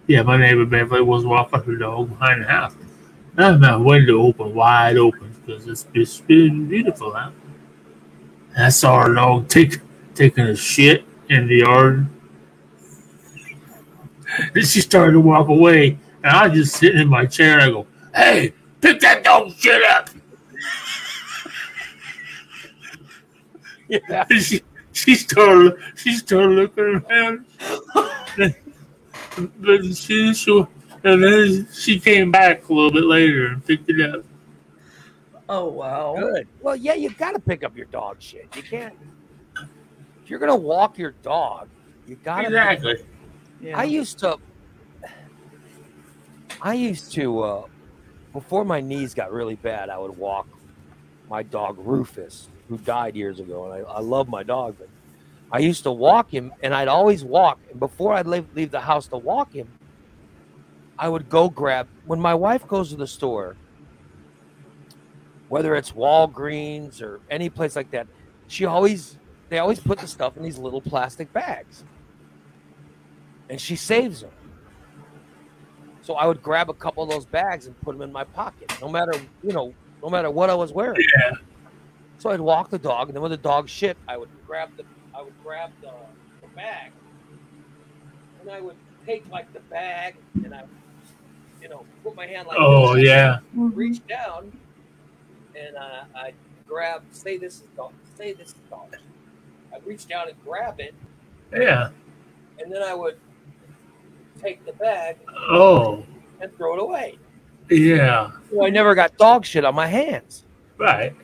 Yeah, 0.08 0.22
my 0.22 0.36
neighbor 0.36 0.64
Beverly 0.64 1.02
was 1.02 1.24
walking 1.24 1.60
her 1.62 1.76
dog 1.76 2.08
behind 2.10 2.42
the 2.42 2.46
house. 2.48 2.74
And 3.36 3.44
I 3.44 3.50
had 3.52 3.60
my 3.60 3.76
window 3.76 4.20
open, 4.22 4.54
wide 4.54 4.96
open, 4.96 5.32
because 5.46 5.66
it's, 5.68 5.86
it's 5.94 6.20
been 6.20 6.66
beautiful 6.68 7.14
out. 7.14 7.32
I 8.58 8.70
saw 8.70 9.02
her 9.02 9.14
dog 9.14 9.48
take, 9.48 9.80
taking 10.14 10.44
a 10.44 10.56
shit 10.56 11.04
in 11.28 11.46
the 11.46 11.56
yard. 11.56 12.06
And 14.54 14.66
she 14.66 14.80
started 14.80 15.12
to 15.12 15.20
walk 15.20 15.48
away, 15.48 15.98
and 16.22 16.32
I 16.32 16.48
was 16.48 16.58
just 16.58 16.76
sitting 16.76 17.00
in 17.00 17.08
my 17.08 17.26
chair, 17.26 17.54
and 17.54 17.62
I 17.62 17.70
go, 17.70 17.86
"Hey, 18.14 18.52
pick 18.80 19.00
that 19.00 19.24
dog 19.24 19.52
shit 19.56 19.82
up!" 19.84 20.10
Yeah. 23.88 24.26
And 24.28 24.42
she 24.42 24.62
she 24.92 25.14
started 25.14 25.76
she 25.96 26.14
started 26.16 26.50
looking 26.50 26.84
around. 26.84 27.46
but 28.36 29.84
she, 29.96 30.34
she 30.34 30.64
and 31.04 31.22
then 31.22 31.68
she 31.72 31.98
came 31.98 32.30
back 32.30 32.68
a 32.68 32.72
little 32.72 32.92
bit 32.92 33.04
later 33.04 33.46
and 33.46 33.64
picked 33.64 33.88
it 33.88 34.14
up. 34.14 34.24
Oh 35.48 35.66
wow. 35.66 36.14
Good. 36.18 36.48
Well, 36.60 36.76
yeah, 36.76 36.94
you 36.94 37.10
got 37.10 37.32
to 37.32 37.40
pick 37.40 37.64
up 37.64 37.76
your 37.76 37.86
dog 37.86 38.20
shit. 38.20 38.48
You 38.54 38.62
can't. 38.62 38.94
If 40.22 40.30
you're 40.30 40.38
gonna 40.38 40.56
walk 40.56 40.98
your 40.98 41.12
dog, 41.22 41.68
you 42.06 42.16
got 42.16 42.42
to. 42.42 42.46
Exactly. 42.48 42.96
Yeah. 43.60 43.78
I 43.78 43.84
used 43.84 44.18
to. 44.20 44.38
I 46.60 46.74
used 46.74 47.12
to, 47.12 47.40
uh, 47.40 47.66
before 48.32 48.64
my 48.64 48.80
knees 48.80 49.14
got 49.14 49.32
really 49.32 49.54
bad, 49.54 49.90
I 49.90 49.98
would 49.98 50.16
walk 50.16 50.48
my 51.30 51.44
dog 51.44 51.76
Rufus, 51.78 52.48
who 52.68 52.78
died 52.78 53.14
years 53.14 53.38
ago, 53.38 53.70
and 53.70 53.86
I, 53.86 53.88
I 53.88 54.00
love 54.00 54.28
my 54.28 54.42
dog, 54.42 54.74
but 54.76 54.88
I 55.52 55.60
used 55.60 55.84
to 55.84 55.92
walk 55.92 56.32
him, 56.32 56.52
and 56.62 56.74
I'd 56.74 56.88
always 56.88 57.22
walk. 57.22 57.60
And 57.70 57.78
before 57.78 58.12
I'd 58.14 58.26
leave, 58.26 58.46
leave 58.54 58.72
the 58.72 58.80
house 58.80 59.06
to 59.08 59.18
walk 59.18 59.52
him, 59.52 59.68
I 60.98 61.08
would 61.08 61.28
go 61.28 61.48
grab. 61.48 61.86
When 62.06 62.20
my 62.20 62.34
wife 62.34 62.66
goes 62.66 62.90
to 62.90 62.96
the 62.96 63.06
store, 63.06 63.56
whether 65.48 65.74
it's 65.74 65.92
Walgreens 65.92 67.00
or 67.02 67.20
any 67.30 67.48
place 67.48 67.76
like 67.76 67.90
that, 67.92 68.06
she 68.48 68.64
always 68.64 69.16
they 69.48 69.58
always 69.58 69.80
put 69.80 69.98
the 69.98 70.06
stuff 70.06 70.36
in 70.36 70.42
these 70.42 70.58
little 70.58 70.80
plastic 70.80 71.32
bags 71.32 71.84
and 73.48 73.60
she 73.60 73.76
saves 73.76 74.20
them. 74.20 74.30
So 76.02 76.14
I 76.14 76.26
would 76.26 76.42
grab 76.42 76.70
a 76.70 76.74
couple 76.74 77.02
of 77.02 77.10
those 77.10 77.26
bags 77.26 77.66
and 77.66 77.78
put 77.82 77.92
them 77.92 78.02
in 78.02 78.12
my 78.12 78.24
pocket, 78.24 78.72
no 78.80 78.88
matter 78.88 79.12
you 79.42 79.52
know, 79.52 79.74
no 80.02 80.08
matter 80.08 80.30
what 80.30 80.50
I 80.50 80.54
was 80.54 80.72
wearing. 80.72 81.00
Yeah. 81.18 81.32
So 82.18 82.30
I'd 82.30 82.40
walk 82.40 82.70
the 82.70 82.78
dog, 82.78 83.08
and 83.08 83.16
then 83.16 83.22
when 83.22 83.30
the 83.30 83.36
dog 83.36 83.68
shit, 83.68 83.96
I 84.08 84.16
would 84.16 84.28
grab 84.46 84.70
the 84.76 84.84
I 85.14 85.22
would 85.22 85.34
grab 85.42 85.70
the, 85.80 85.92
the 86.40 86.48
bag, 86.54 86.92
and 88.40 88.50
I 88.50 88.60
would 88.60 88.76
take 89.06 89.28
like 89.30 89.52
the 89.52 89.60
bag, 89.60 90.16
and 90.44 90.54
I, 90.54 90.64
you 91.60 91.68
know, 91.68 91.84
put 92.02 92.16
my 92.16 92.26
hand 92.26 92.48
like 92.48 92.56
Oh 92.58 92.94
this, 92.94 93.04
yeah. 93.04 93.38
reach 93.54 94.04
down, 94.06 94.52
and 95.58 95.76
uh, 95.76 96.04
I 96.14 96.32
grab. 96.66 97.02
Say 97.10 97.36
this 97.38 97.56
is 97.56 97.62
dog. 97.76 97.92
Say 98.16 98.32
this 98.32 98.48
is 98.48 98.54
dog. 98.70 98.94
I 99.74 99.78
reach 99.86 100.06
down 100.06 100.28
and 100.28 100.36
grab 100.44 100.80
it, 100.80 100.94
Yeah. 101.52 101.90
and 102.58 102.72
then 102.72 102.82
I 102.82 102.94
would 102.94 103.18
take 104.40 104.64
the 104.64 104.72
bag 104.72 105.18
Oh, 105.50 106.04
and 106.40 106.54
throw 106.56 106.74
it 106.76 106.82
away. 106.82 107.18
yeah. 107.70 108.30
So 108.50 108.64
I 108.64 108.70
never 108.70 108.94
got 108.94 109.16
dog 109.18 109.44
shit 109.44 109.64
on 109.64 109.74
my 109.74 109.86
hands. 109.86 110.44
Right. 110.78 111.14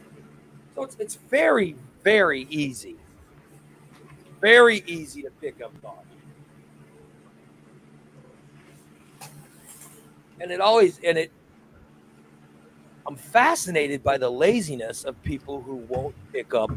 So 0.74 0.82
it's, 0.82 0.96
it's 0.98 1.14
very, 1.14 1.76
very 2.02 2.46
easy. 2.50 2.96
Very 4.40 4.82
easy 4.86 5.22
to 5.22 5.30
pick 5.40 5.62
up 5.62 5.80
dog. 5.80 5.94
And 10.40 10.50
it 10.50 10.60
always, 10.60 10.98
and 11.04 11.16
it, 11.16 11.32
I'm 13.06 13.16
fascinated 13.16 14.02
by 14.02 14.16
the 14.18 14.30
laziness 14.30 15.04
of 15.04 15.20
people 15.22 15.60
who 15.62 15.76
won't 15.76 16.14
pick 16.32 16.54
up 16.54 16.70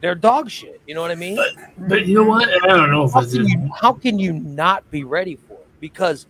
their 0.00 0.14
dog 0.14 0.50
shit. 0.50 0.80
You 0.86 0.94
know 0.94 1.02
what 1.02 1.10
I 1.10 1.16
mean? 1.16 1.38
But 1.76 2.06
you 2.06 2.14
know 2.14 2.24
what? 2.24 2.48
I 2.48 2.68
don't 2.68 2.90
know 2.90 3.08
How 3.08 3.24
can 3.24 3.46
you, 3.46 3.70
how 3.80 3.92
can 3.92 4.18
you 4.18 4.32
not 4.32 4.88
be 4.90 5.04
ready 5.04 5.36
for 5.36 5.54
it? 5.54 5.66
Because 5.80 6.26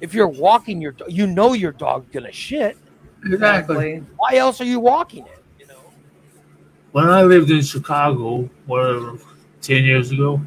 if 0.00 0.14
you're 0.14 0.28
walking 0.28 0.80
your, 0.80 0.92
do- 0.92 1.06
you 1.08 1.26
know 1.26 1.52
your 1.54 1.72
dog's 1.72 2.08
gonna 2.12 2.32
shit. 2.32 2.76
exactly. 3.24 4.04
Why 4.16 4.36
else 4.36 4.60
are 4.60 4.66
you 4.66 4.78
walking 4.78 5.26
it? 5.26 5.42
You 5.58 5.66
know? 5.66 5.80
When 6.92 7.08
I 7.08 7.22
lived 7.22 7.50
in 7.50 7.62
Chicago, 7.62 8.48
whatever, 8.66 9.18
ten 9.62 9.84
years 9.84 10.12
ago, 10.12 10.40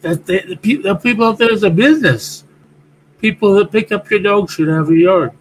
that 0.00 0.26
they, 0.26 0.40
the, 0.40 0.56
pe- 0.56 0.82
the 0.82 0.94
people 0.96 1.24
out 1.24 1.38
there 1.38 1.52
is 1.52 1.62
a 1.62 1.70
business. 1.70 2.44
People 3.20 3.54
that 3.54 3.70
pick 3.70 3.92
up 3.92 4.10
your 4.10 4.20
dog 4.20 4.50
shit 4.50 4.66
your 4.66 4.94
yard. 4.94 5.32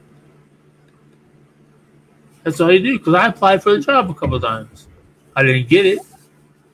That's 2.45 2.61
all 2.61 2.71
you 2.71 2.79
do. 2.79 2.97
Because 2.99 3.15
I 3.15 3.27
applied 3.27 3.61
for 3.61 3.73
the 3.73 3.79
job 3.79 4.09
a 4.09 4.13
couple 4.13 4.39
times. 4.39 4.87
I 5.35 5.43
didn't 5.43 5.67
get 5.67 5.85
it. 5.85 5.99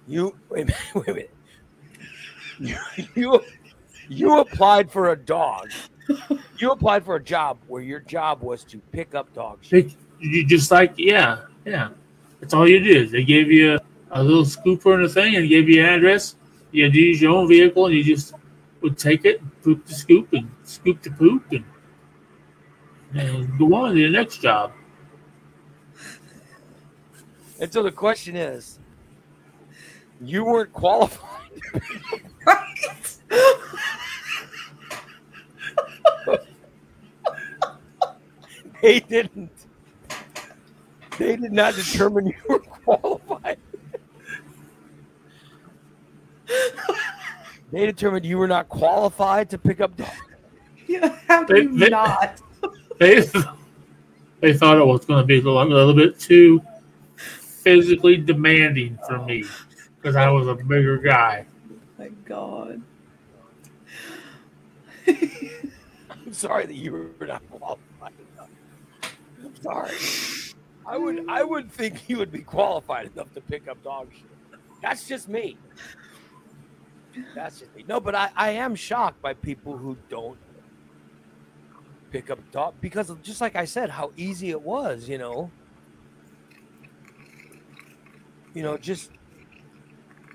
You 0.07 0.35
wait 0.49 0.63
a 0.63 0.65
minute, 0.65 0.77
wait 0.93 1.07
a 1.07 1.13
minute. 1.13 1.35
You, 2.59 2.77
you 3.15 3.41
you 4.09 4.39
applied 4.39 4.91
for 4.91 5.13
a 5.13 5.15
dog. 5.15 5.71
You 6.57 6.71
applied 6.71 7.05
for 7.05 7.15
a 7.15 7.23
job 7.23 7.57
where 7.67 7.81
your 7.81 8.01
job 8.01 8.41
was 8.41 8.63
to 8.65 8.79
pick 8.91 9.15
up 9.15 9.33
dogs. 9.33 9.71
you 9.71 10.45
just 10.45 10.69
like, 10.69 10.93
yeah, 10.97 11.43
yeah. 11.65 11.89
That's 12.39 12.53
all 12.53 12.67
you 12.67 12.79
did. 12.79 13.11
They 13.11 13.23
gave 13.23 13.49
you 13.49 13.79
a 14.11 14.23
little 14.23 14.43
scooper 14.43 14.93
and 14.95 15.05
a 15.05 15.09
thing 15.09 15.37
and 15.37 15.47
gave 15.47 15.69
you 15.69 15.81
an 15.81 15.89
address. 15.89 16.35
You 16.71 16.83
had 16.83 16.93
to 16.93 16.99
use 16.99 17.21
your 17.21 17.31
own 17.31 17.47
vehicle 17.47 17.85
and 17.85 17.95
you 17.95 18.03
just 18.03 18.33
would 18.81 18.97
take 18.97 19.25
it, 19.25 19.41
poop 19.63 19.85
the 19.85 19.93
scoop, 19.93 20.33
and 20.33 20.51
scoop 20.63 21.01
the 21.01 21.11
poop, 21.11 21.49
and, 21.51 21.63
and 23.13 23.57
go 23.57 23.73
on 23.75 23.95
to 23.95 24.01
the 24.01 24.09
next 24.09 24.41
job. 24.41 24.73
And 27.61 27.71
so 27.71 27.83
the 27.83 27.91
question 27.91 28.35
is, 28.35 28.79
you 30.19 30.43
weren't 30.43 30.73
qualified. 30.73 31.29
they 38.81 38.99
didn't. 38.99 39.51
They 41.17 41.35
did 41.35 41.51
not 41.51 41.75
determine 41.75 42.27
you 42.27 42.33
were 42.49 42.59
qualified. 42.59 43.57
they 47.71 47.85
determined 47.85 48.25
you 48.25 48.37
were 48.37 48.47
not 48.47 48.67
qualified 48.69 49.49
to 49.51 49.57
pick 49.57 49.81
up 49.81 49.95
dogs. 49.95 50.09
Yeah, 50.87 51.15
how 51.27 51.43
do 51.43 51.53
They- 51.53 51.61
you 51.61 51.77
they- 51.77 51.89
not? 51.89 52.41
They, 52.99 53.21
they 54.41 54.53
thought 54.53 54.77
it 54.77 54.85
was 54.85 55.05
going 55.05 55.21
to 55.21 55.25
be 55.25 55.39
a 55.39 55.41
little, 55.41 55.59
a 55.61 55.63
little 55.63 55.93
bit 55.95 56.19
too 56.19 56.61
physically 57.61 58.17
demanding 58.17 58.97
for 59.07 59.23
me 59.23 59.45
because 59.95 60.15
I 60.15 60.29
was 60.29 60.47
a 60.47 60.55
bigger 60.55 60.97
guy. 60.97 61.45
Oh 61.69 61.75
My 61.97 62.07
God. 62.25 62.81
I'm 65.07 66.33
sorry 66.33 66.65
that 66.65 66.75
you 66.75 67.13
were 67.19 67.27
not 67.27 67.41
qualified 67.49 68.13
enough. 68.33 68.49
I'm 69.43 69.55
sorry. 69.61 69.95
I 70.85 70.97
would 70.97 71.25
I 71.29 71.43
would 71.43 71.71
think 71.71 72.09
you 72.09 72.17
would 72.17 72.31
be 72.31 72.41
qualified 72.41 73.11
enough 73.13 73.33
to 73.33 73.41
pick 73.41 73.67
up 73.67 73.83
dog 73.83 74.09
shit. 74.11 74.25
That's 74.81 75.07
just 75.07 75.29
me. 75.29 75.57
That's 77.35 77.59
just 77.59 77.75
me. 77.75 77.85
No, 77.87 77.99
but 77.99 78.15
I, 78.15 78.29
I 78.35 78.51
am 78.51 78.75
shocked 78.75 79.21
by 79.21 79.33
people 79.33 79.77
who 79.77 79.97
don't 80.09 80.37
pick 82.11 82.29
up 82.29 82.39
dog 82.51 82.73
because 82.81 83.11
just 83.21 83.41
like 83.41 83.55
I 83.55 83.65
said, 83.65 83.89
how 83.89 84.11
easy 84.17 84.49
it 84.49 84.61
was, 84.61 85.07
you 85.07 85.17
know. 85.17 85.51
You 88.53 88.63
know, 88.63 88.77
just 88.77 89.11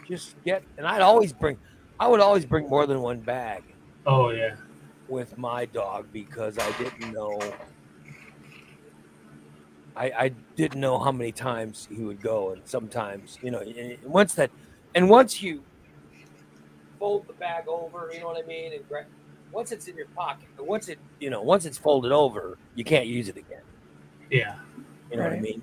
just 0.08 0.36
get 0.44 0.62
and 0.78 0.86
I'd 0.86 1.02
always 1.02 1.32
bring 1.32 1.58
I 1.98 2.08
would 2.08 2.20
always 2.20 2.46
bring 2.46 2.68
more 2.68 2.86
than 2.86 3.00
one 3.00 3.20
bag 3.20 3.62
Oh, 4.06 4.30
yeah. 4.30 4.56
with 5.08 5.36
my 5.36 5.66
dog 5.66 6.12
because 6.12 6.58
I 6.58 6.70
didn't 6.72 7.12
know. 7.12 7.40
I, 9.96 10.12
I 10.16 10.28
didn't 10.56 10.80
know 10.80 10.98
how 10.98 11.10
many 11.10 11.32
times 11.32 11.88
he 11.90 12.02
would 12.04 12.20
go, 12.20 12.52
and 12.52 12.60
sometimes 12.66 13.38
you 13.42 13.50
know, 13.50 13.60
and 13.60 13.96
once 14.04 14.34
that, 14.34 14.50
and 14.94 15.08
once 15.08 15.42
you 15.42 15.64
fold 16.98 17.26
the 17.26 17.32
bag 17.32 17.66
over, 17.66 18.10
you 18.12 18.20
know 18.20 18.26
what 18.26 18.42
I 18.42 18.46
mean, 18.46 18.74
and 18.74 18.86
gra- 18.88 19.06
once 19.52 19.72
it's 19.72 19.88
in 19.88 19.96
your 19.96 20.08
pocket, 20.14 20.48
once 20.58 20.88
it, 20.88 20.98
you 21.18 21.30
know, 21.30 21.42
once 21.42 21.64
it's 21.64 21.78
folded 21.78 22.12
over, 22.12 22.58
you 22.74 22.84
can't 22.84 23.06
use 23.06 23.28
it 23.28 23.36
again. 23.38 23.62
Yeah. 24.30 24.56
You 25.10 25.16
know 25.16 25.24
what 25.24 25.32
I 25.32 25.40
mean? 25.40 25.62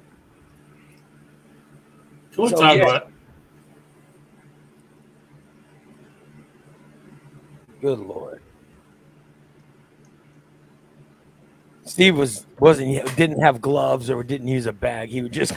So 2.34 2.42
we'll 2.44 2.50
So, 2.52 2.58
talk 2.58 2.78
yeah. 2.78 2.84
about 2.84 3.12
Good 7.82 8.00
lord. 8.00 8.42
Steve 11.86 12.18
was 12.18 12.46
wasn't 12.60 13.16
didn't 13.18 13.42
have 13.42 13.62
gloves 13.62 14.10
or 14.10 14.24
didn't 14.24 14.48
use 14.48 14.66
a 14.66 14.74
bag. 14.74 15.10
He 15.10 15.22
would 15.22 15.34
just 15.34 15.54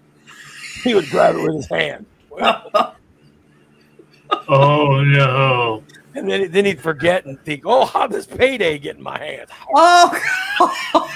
he 0.84 0.94
would 0.94 1.08
grab 1.10 1.34
it 1.36 1.42
with 1.42 1.56
his 1.56 1.68
hand. 1.68 2.06
Oh, 4.48 5.02
no. 5.02 5.82
And 6.14 6.28
then, 6.28 6.50
then 6.50 6.64
he'd 6.64 6.80
forget 6.80 7.24
and 7.24 7.40
think, 7.44 7.62
oh, 7.64 7.84
how 7.84 8.06
does 8.06 8.26
payday 8.26 8.78
get 8.78 8.96
in 8.96 9.02
my 9.02 9.18
hands? 9.18 9.50
Oh, 9.74 10.18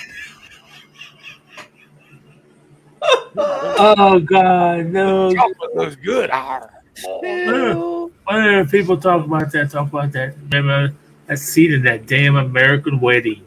Oh, 3.36 4.20
God, 4.20 4.86
no. 4.86 5.34
Chocolate 5.34 5.74
was 5.74 5.96
good. 5.96 6.30
Ah. 6.32 6.60
Arr. 6.60 6.82
Ew. 7.22 8.12
Whenever 8.26 8.70
people 8.70 8.96
talk 8.96 9.24
about 9.24 9.50
that, 9.52 9.70
talk 9.70 9.88
about 9.88 10.12
that. 10.12 10.36
Remember 10.50 10.94
that 11.26 11.38
scene 11.38 11.72
in 11.72 11.82
that 11.82 12.06
damn 12.06 12.36
American 12.36 13.00
wedding 13.00 13.42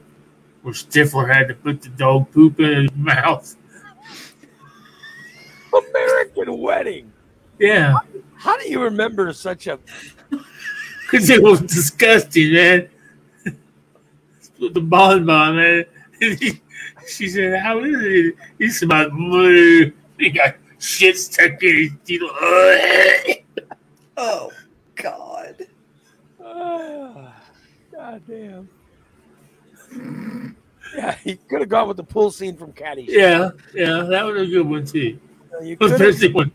where 0.62 0.74
Stifler 0.74 1.34
had 1.34 1.48
to 1.48 1.54
put 1.54 1.82
the 1.82 1.90
dog 1.90 2.32
poop 2.32 2.60
in 2.60 2.84
his 2.84 2.92
mouth? 2.96 3.56
American 5.74 6.58
wedding. 6.60 7.12
Yeah, 7.60 7.98
How 8.36 8.58
do 8.58 8.70
you 8.70 8.82
remember 8.84 9.34
such 9.34 9.68
a 9.68 9.80
because 11.10 11.30
it 11.30 11.42
was 11.42 11.62
disgusting, 11.62 12.54
man. 12.54 12.90
the 14.60 14.82
bonbon, 14.82 15.56
man. 15.56 15.86
she 17.08 17.28
said, 17.30 17.60
"How 17.60 17.80
is 17.84 17.96
it?" 18.00 18.36
He 18.60 18.70
said, 18.70 18.90
"My 18.90 19.08
mother, 19.08 19.94
he 20.18 20.30
got 20.30 20.56
shit 20.80 21.18
stuck 21.18 21.62
in 21.64 21.76
his 21.76 21.92
teeth." 22.06 22.22
Oh, 24.20 24.52
God. 24.96 25.68
Ah, 26.44 27.36
God 27.94 28.22
damn. 28.28 28.70
Yeah, 30.96 31.16
he 31.24 31.36
could 31.36 31.60
have 31.60 31.70
gone 31.70 31.88
with 31.88 31.98
the 31.98 32.04
pool 32.04 32.32
scene 32.32 32.58
from 32.58 32.74
Caddy. 32.74 33.06
yeah, 33.10 33.52
yeah, 33.74 34.04
that 34.04 34.26
was 34.26 34.42
a 34.42 34.46
good 34.46 34.68
one 34.68 34.86
too. 34.86 35.20
You 35.62 35.78
could 35.78 35.92
have 35.92 36.02
Especially 36.02 36.34
when 36.34 36.52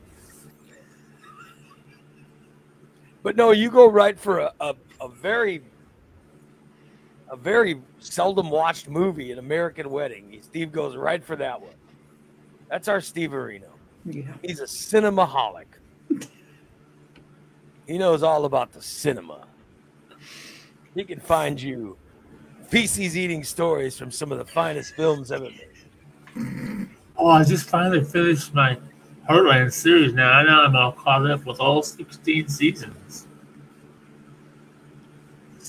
But 3.23 3.37
no, 3.37 3.53
you 3.53 3.71
go 3.71 3.89
right 3.89 4.19
for 4.19 4.41
a, 4.41 4.53
a, 4.61 4.75
a 5.01 5.09
very 5.09 5.63
a 7.33 7.37
very 7.37 7.81
seldom 7.99 8.51
watched 8.51 8.89
movie, 8.89 9.33
an 9.33 9.39
American 9.39 9.91
Wedding. 9.91 10.39
Steve 10.43 10.71
goes 10.71 10.97
right 10.97 11.25
for 11.25 11.35
that 11.37 11.59
one. 11.61 11.73
That's 12.69 12.89
our 12.89 13.01
Steve 13.01 13.31
Areno. 13.31 13.71
Yeah. 14.05 14.25
He's 14.43 14.61
a 14.61 14.65
cinemaholic. 14.65 15.65
He 17.87 17.99
knows 17.99 18.23
all 18.23 18.45
about 18.45 18.73
the 18.73 18.83
cinema. 18.83 19.47
He 20.95 21.05
can 21.05 21.21
find 21.21 21.61
you 21.61 21.97
feces 22.69 23.17
eating 23.17 23.45
stories 23.45 23.99
from 23.99 24.11
some 24.11 24.31
of 24.31 24.39
the 24.39 24.45
finest 24.45 24.95
films 24.95 25.33
ever 25.33 25.49
made. 25.49 26.89
Oh, 27.17 27.29
I 27.29 27.45
just 27.45 27.69
finally 27.69 28.05
finished 28.05 28.53
my 28.55 28.79
Heartland 29.29 29.73
series 29.73 30.13
now. 30.13 30.33
I 30.33 30.43
know 30.43 30.65
I'm 30.65 30.77
all 30.77 30.93
caught 30.93 31.31
up 31.31 31.47
with 31.47 31.61
all 31.61 31.83
16 31.83 32.49
seasons. 32.49 33.27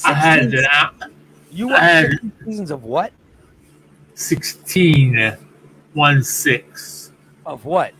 I 0.05 0.13
had 0.13 0.53
out. 0.69 0.95
You 1.53 1.67
watched 1.69 1.81
uh, 1.81 1.85
had- 1.85 2.11
16 2.11 2.31
seasons 2.45 2.71
of 2.71 2.83
what? 2.83 3.13
16, 4.15 5.37
1 5.93 6.23
6. 6.23 7.11
Of 7.45 7.65
what? 7.65 7.93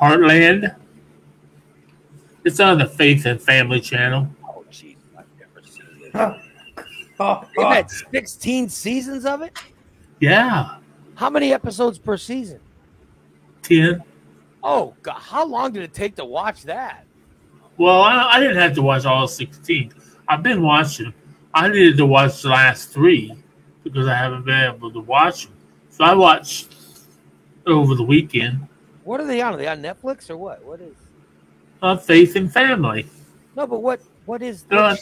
Heartland. 0.00 0.74
It's 2.44 2.60
on 2.60 2.78
the 2.78 2.86
Faith 2.86 3.26
and 3.26 3.40
Family 3.40 3.80
channel. 3.80 4.28
Oh 4.44 4.64
jeez. 4.70 4.96
I've 5.16 5.24
never 5.38 5.66
seen 5.66 5.86
it. 6.04 6.12
Huh. 6.12 6.34
Oh, 7.20 7.40
They've 7.56 7.64
oh. 7.64 7.70
had 7.70 7.90
16 7.90 8.68
seasons 8.68 9.24
of 9.24 9.42
it. 9.42 9.56
Yeah, 10.20 10.76
How 11.14 11.28
many 11.30 11.52
episodes 11.52 11.98
per 11.98 12.16
season? 12.16 12.60
ten. 13.62 14.02
Oh 14.62 14.94
God, 15.02 15.18
how 15.20 15.44
long 15.46 15.72
did 15.72 15.82
it 15.82 15.92
take 15.94 16.16
to 16.16 16.24
watch 16.24 16.62
that? 16.64 17.04
Well, 17.78 18.00
I, 18.02 18.30
I 18.36 18.40
didn't 18.40 18.56
have 18.56 18.74
to 18.74 18.82
watch 18.82 19.04
all 19.04 19.26
sixteen. 19.28 19.92
I've 20.28 20.42
been 20.42 20.62
watching. 20.62 21.12
I 21.54 21.68
needed 21.68 21.96
to 21.98 22.06
watch 22.06 22.42
the 22.42 22.48
last 22.48 22.90
three 22.90 23.32
because 23.84 24.08
I 24.08 24.14
haven't 24.14 24.44
been 24.44 24.74
able 24.74 24.90
to 24.92 25.00
watch 25.00 25.44
them. 25.46 25.54
So 25.88 26.04
I 26.04 26.12
watched 26.12 26.74
over 27.66 27.94
the 27.94 28.02
weekend. 28.02 28.66
What 29.04 29.20
are 29.20 29.26
they 29.26 29.40
on? 29.40 29.54
Are 29.54 29.56
they 29.56 29.68
on 29.68 29.80
Netflix 29.80 30.28
or 30.30 30.36
what? 30.36 30.64
What 30.64 30.80
is? 30.80 30.96
Uh, 31.80 31.96
Faith 31.96 32.34
and 32.34 32.52
Family. 32.52 33.06
No, 33.56 33.66
but 33.66 33.80
what? 33.80 34.00
What 34.26 34.42
is? 34.42 34.64
They're 34.64 34.82
on, 34.82 34.96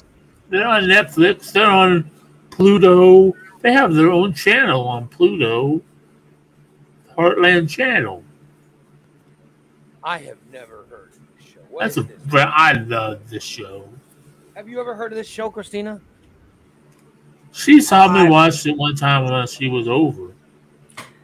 they're 0.50 0.66
on 0.66 0.82
Netflix. 0.82 1.52
They're 1.52 1.70
on 1.70 2.10
Pluto. 2.50 3.34
They 3.62 3.72
have 3.72 3.94
their 3.94 4.10
own 4.10 4.34
channel 4.34 4.82
on 4.86 5.08
Pluto. 5.08 5.80
Heartland 7.16 7.70
Channel. 7.70 8.22
I 10.02 10.18
have 10.18 10.38
never 10.50 10.84
heard 10.90 11.12
of 11.12 11.20
this 11.38 11.46
show. 11.52 11.60
What 11.70 11.82
That's 11.82 11.96
a. 11.96 12.02
this? 12.02 12.18
I 12.34 12.72
love 12.72 13.30
this 13.30 13.44
show. 13.44 13.88
Have 14.54 14.68
you 14.68 14.80
ever 14.80 14.94
heard 14.94 15.12
of 15.12 15.16
this 15.16 15.28
show, 15.28 15.48
Christina? 15.50 16.00
She 17.52 17.80
saw 17.80 18.10
me 18.12 18.28
watch 18.28 18.66
it 18.66 18.76
one 18.76 18.94
time 18.96 19.24
when 19.30 19.46
she 19.46 19.68
was 19.68 19.86
over. 19.88 20.32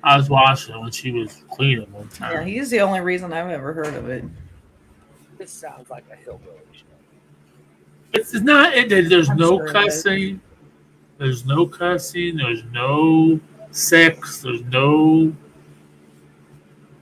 I 0.02 0.16
was 0.16 0.28
watching 0.30 0.74
it 0.74 0.78
when 0.80 0.90
she 0.90 1.10
was 1.10 1.42
cleaning 1.50 1.90
one 1.92 2.08
time. 2.08 2.32
Yeah, 2.32 2.44
he's 2.44 2.70
the 2.70 2.80
only 2.80 3.00
reason 3.00 3.32
I've 3.32 3.50
ever 3.50 3.72
heard 3.72 3.94
of 3.94 4.08
it. 4.08 4.24
This 5.38 5.50
sounds 5.50 5.90
like 5.90 6.04
a 6.12 6.16
hillbilly 6.16 6.52
show. 6.72 6.84
It's 8.12 8.34
not. 8.34 8.74
It, 8.74 8.92
it- 8.92 9.08
there's 9.08 9.28
I'm 9.30 9.36
no 9.36 9.56
sure 9.58 9.64
it 9.64 9.68
is. 9.68 9.72
cussing. 9.72 10.40
There's 11.18 11.44
no 11.46 11.66
cussing. 11.66 12.36
There's 12.36 12.62
no 12.72 13.40
sex. 13.70 14.40
There's 14.42 14.62
no. 14.64 15.34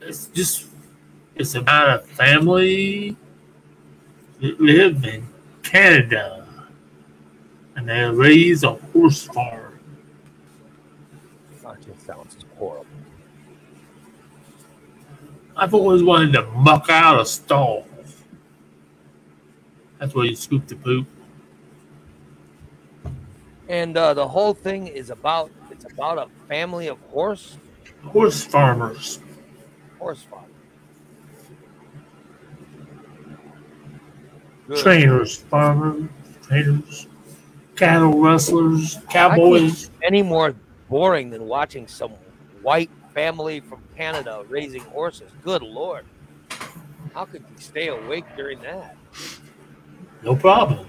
It's 0.01 0.27
just. 0.29 0.67
It's 1.35 1.55
about 1.55 1.89
a 1.91 1.99
family 2.07 3.15
that 4.41 4.59
live 4.61 5.05
in 5.05 5.27
Canada, 5.63 6.46
and 7.77 7.89
they 7.89 8.03
raise 8.05 8.65
a 8.65 8.73
horse 8.75 9.23
farm. 9.25 9.79
That 11.63 11.81
just 11.83 12.05
sounds 12.07 12.37
horrible. 12.59 12.87
I've 15.57 15.73
always 15.75 16.03
wanted 16.03 16.33
to 16.33 16.43
muck 16.53 16.87
out 16.91 17.21
a 17.21 17.25
stall. 17.25 17.87
That's 19.99 20.15
where 20.15 20.27
you 20.27 20.37
scoop 20.37 20.67
the 20.67 20.77
poop. 20.77 21.07
And 23.69 23.97
uh, 23.97 24.15
the 24.15 24.27
whole 24.29 24.55
thing 24.55 24.87
is 24.87 25.11
about 25.11 25.51
it's 25.71 25.85
about 25.85 26.19
a 26.19 26.29
family 26.49 26.87
of 26.89 26.99
horse 27.11 27.57
Horse 28.05 28.45
farmers. 28.45 29.19
horse 29.99 30.23
farm. 30.23 30.45
Good. 34.69 34.79
trainers, 34.79 35.37
farmers, 35.37 36.09
trainers, 36.43 37.09
cattle 37.77 38.19
rustlers, 38.21 38.99
cowboys. 39.11 39.91
Any 40.03 40.23
more 40.23 40.55
boring 40.89 41.31
than 41.31 41.47
watching 41.47 41.87
some 41.87 42.13
white 42.63 42.91
family 43.15 43.61
from 43.61 43.83
Canada 43.97 44.45
raising 44.49 44.83
horses? 44.83 45.31
Good 45.43 45.63
lord! 45.63 46.05
How 47.15 47.25
could 47.25 47.43
you 47.43 47.57
stay 47.59 47.89
awake 47.89 48.25
during 48.37 48.61
that? 48.63 48.97
No 50.23 50.35
problem. 50.37 50.87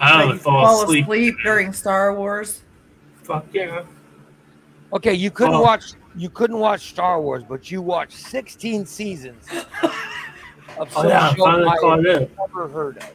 I 0.00 0.16
Like, 0.16 0.28
don't 0.28 0.38
fall 0.40 0.64
fall 0.66 0.82
asleep. 0.84 1.04
asleep 1.04 1.34
during 1.42 1.72
Star 1.72 2.14
Wars. 2.14 2.62
Fuck 3.22 3.46
yeah. 3.52 3.84
Okay, 4.92 5.14
you 5.14 5.30
couldn't 5.30 5.54
Oh. 5.54 5.62
watch 5.62 5.92
you 6.16 6.30
couldn't 6.30 6.58
watch 6.60 6.90
Star 6.90 7.20
Wars, 7.20 7.42
but 7.48 7.72
you 7.72 7.82
watched 7.82 8.12
16 8.16 8.86
seasons 8.86 9.44
of 10.78 10.88
Oh 10.96 11.08
yeah, 11.08 11.34
show 11.34 11.44
I've 11.46 11.82
up. 11.82 12.00
never 12.38 12.68
heard 12.68 12.98
of. 12.98 13.10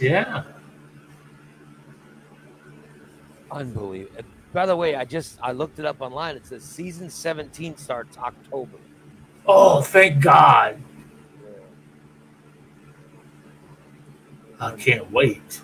Yeah. 0.00 0.44
Unbelievable. 3.50 4.22
By 4.52 4.66
the 4.66 4.76
way, 4.76 4.94
I 4.96 5.04
just 5.04 5.38
I 5.42 5.52
looked 5.52 5.78
it 5.78 5.84
up 5.84 6.00
online. 6.00 6.36
It 6.36 6.46
says 6.46 6.64
season 6.64 7.10
17 7.10 7.76
starts 7.76 8.18
October. 8.18 8.78
Oh, 9.46 9.82
thank 9.82 10.22
God. 10.22 10.82
I 14.60 14.72
can't 14.76 15.10
wait. 15.12 15.62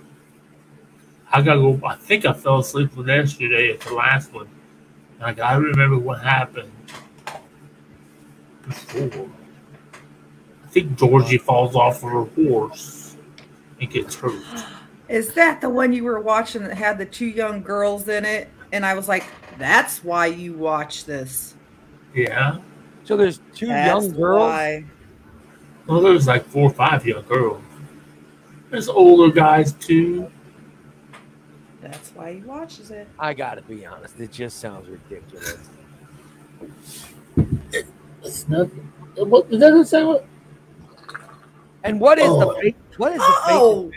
I 1.33 1.43
gotta 1.43 1.61
go. 1.61 1.81
I 1.87 1.97
think 1.97 2.25
I 2.25 2.33
fell 2.33 2.61
asleep 2.61 2.97
with 2.97 3.09
yesterday 3.09 3.73
at 3.73 3.81
the 3.81 3.95
last 3.95 4.33
one. 4.33 4.49
And 5.19 5.25
I 5.27 5.33
gotta 5.33 5.61
remember 5.61 5.99
what 5.99 6.21
happened 6.23 6.73
before. 8.63 9.31
I 10.65 10.69
think 10.69 10.99
Georgie 10.99 11.39
falls 11.39 11.77
off 11.77 12.03
of 12.05 12.11
her 12.11 12.25
horse 12.45 13.04
and 13.81 13.91
gets 13.91 14.15
hurt. 14.15 14.43
Is 15.09 15.35
that 15.35 15.61
the 15.61 15.69
one 15.69 15.93
you 15.93 16.05
were 16.05 16.21
watching 16.21 16.63
that 16.65 16.77
had 16.77 16.99
the 16.99 17.07
two 17.07 17.27
young 17.27 17.63
girls 17.63 18.09
in 18.09 18.25
it? 18.25 18.49
And 18.73 18.85
I 18.85 18.95
was 18.95 19.09
like, 19.09 19.25
that's 19.59 20.03
why 20.03 20.27
you 20.27 20.55
watch 20.55 21.05
this. 21.05 21.55
Yeah. 22.15 22.59
So 23.05 23.17
there's 23.17 23.41
two 23.55 23.67
That's 23.67 24.07
young 24.07 24.15
girls. 24.17 24.41
why. 24.41 24.85
Well, 25.87 26.01
there's 26.01 26.27
like 26.27 26.45
four 26.47 26.71
or 26.71 26.73
five 26.73 27.07
young 27.07 27.25
girls. 27.27 27.63
There's 28.71 28.89
older 28.89 29.33
guys 29.33 29.73
too. 29.73 30.31
That's 31.83 32.11
why 32.11 32.35
he 32.35 32.41
watches 32.41 32.91
it. 32.91 33.07
I 33.19 33.35
gotta 33.35 33.61
be 33.63 33.85
honest, 33.85 34.19
it 34.19 34.33
just 34.33 34.59
sounds 34.59 34.89
ridiculous. 34.89 35.59
It's 38.23 38.49
nothing. 38.49 38.91
What 39.17 39.47
it 39.51 39.59
doesn't 39.59 39.85
say 39.85 40.03
what? 40.03 40.27
And 41.85 42.01
what 42.01 42.19
is 42.19 42.27
Oh. 42.29 42.41
the 42.55 42.61
fake? 42.61 42.77
What 42.97 43.13
is 43.13 43.19
the 43.19 43.25
fake? 43.47 43.61
Oh, 43.61 43.91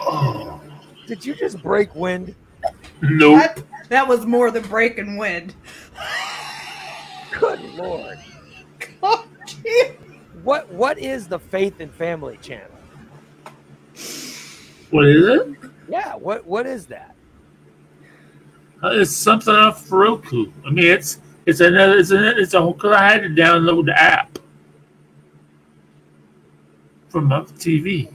Oh, 0.00 0.60
Did 1.06 1.24
you 1.24 1.34
just 1.34 1.62
break 1.62 1.94
wind? 1.94 2.34
nope. 3.00 3.38
that, 3.40 3.62
that 3.88 4.08
was 4.08 4.26
more 4.26 4.50
than 4.50 4.64
breaking 4.64 5.16
wind. 5.16 5.54
Good 7.38 7.60
lord! 7.74 8.18
Gee. 9.46 9.84
What 10.42 10.68
what 10.72 10.98
is 10.98 11.28
the 11.28 11.38
Faith 11.38 11.74
and 11.80 11.92
Family 11.92 12.38
channel? 12.42 12.66
What 14.90 15.06
is 15.06 15.28
it? 15.28 15.48
Yeah, 15.88 16.14
what 16.16 16.44
what 16.46 16.66
is 16.66 16.86
that? 16.86 17.14
Uh, 18.82 18.88
It's 18.90 19.16
something 19.16 19.54
off 19.54 19.90
Roku. 19.90 20.50
I 20.66 20.70
mean, 20.70 20.84
it's 20.86 21.20
it's 21.46 21.60
another 21.60 21.98
it's 21.98 22.10
a 22.10 22.36
it's 22.38 22.54
a 22.54 22.60
whole. 22.60 22.74
Cause 22.74 22.92
I 22.92 23.12
had 23.12 23.22
to 23.22 23.28
download 23.28 23.86
the 23.86 24.00
app 24.00 24.38
from 27.12 27.26
my 27.26 27.40
TV. 27.42 28.10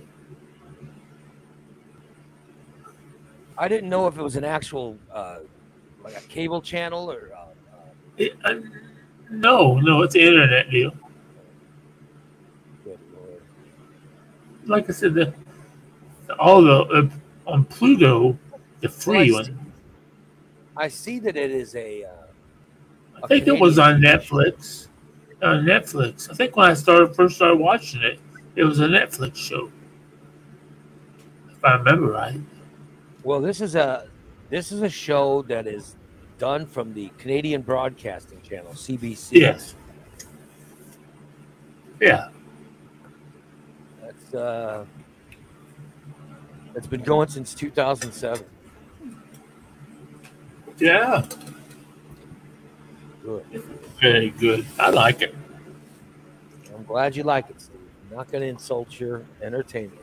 I 3.58 3.68
didn't 3.68 3.89
know 3.89 4.08
if 4.08 4.18
it 4.18 4.22
was 4.22 4.36
an 4.36 4.43
actual 4.43 4.98
uh, 5.14 5.38
like 6.04 6.18
a 6.18 6.22
cable 6.28 6.62
channel 6.62 7.12
or. 7.12 7.32
Uh, 7.36 7.39
uh, 7.39 7.80
It, 8.18 8.34
uh, 8.43 8.56
no, 9.30 9.76
no, 9.80 10.02
it's 10.02 10.16
internet 10.16 10.70
deal. 10.72 10.91
good 12.84 13.00
lord. 13.16 13.41
Like 14.66 14.89
I 14.89 14.93
said, 14.93 15.14
the 15.14 15.34
all 16.39 16.62
the 16.64 16.78
uh, 16.82 17.10
on 17.45 17.66
Pluto, 17.66 18.38
the 18.82 18.89
free 18.89 19.32
Well, 19.32 19.41
I 19.41 19.43
see- 19.45 19.52
one. 19.52 19.74
I 20.80 20.88
see 20.89 21.20
that 21.20 21.36
it 21.36 21.50
is 21.52 21.76
a. 21.76 22.04
Uh, 22.04 22.10
I 23.24 23.28
think 23.28 23.48
it 23.48 23.60
was 23.60 23.80
on 23.80 24.00
Netflix. 24.00 24.88
On 25.41 25.64
Netflix. 25.66 26.30
I 26.30 26.36
think 26.36 26.56
when 26.56 26.70
I 26.70 26.76
started 26.76 27.16
first 27.16 27.36
started 27.38 27.58
watching 27.60 28.04
it, 28.04 28.20
it 28.58 28.64
was 28.64 28.80
a 28.80 28.88
Netflix 28.88 29.36
show. 29.38 29.72
If 31.51 31.64
I 31.64 31.76
remember 31.76 32.12
right. 32.12 32.41
Well, 33.24 33.39
this 33.39 33.62
is 33.62 33.76
a 33.76 34.10
this 34.49 34.72
is 34.72 34.82
a 34.82 34.89
show 34.89 35.43
that 35.43 35.68
is 35.68 35.95
done 36.39 36.66
from 36.66 36.93
the 36.93 37.10
Canadian 37.20 37.62
Broadcasting 37.62 38.41
Channel 38.41 38.72
(CBC). 38.74 39.39
Yes. 39.39 39.76
Yeah. 42.01 42.30
that's 44.01 44.34
uh, 44.34 44.86
that's 46.74 46.88
been 46.88 47.01
going 47.01 47.28
since 47.28 47.53
2007. 47.53 48.45
Yeah. 50.78 51.26
Good. 53.24 53.45
Very 53.99 54.30
good. 54.32 54.66
I 54.80 54.89
like 54.89 55.22
it. 55.22 55.36
I'm 56.74 56.84
glad 56.86 57.16
you 57.16 57.24
like 57.24 57.49
it, 57.49 57.60
Steve. 57.60 57.76
I'm 58.10 58.18
not 58.18 58.32
going 58.32 58.41
to 58.41 58.47
insult 58.47 58.99
your 58.99 59.24
entertainment. 59.41 60.01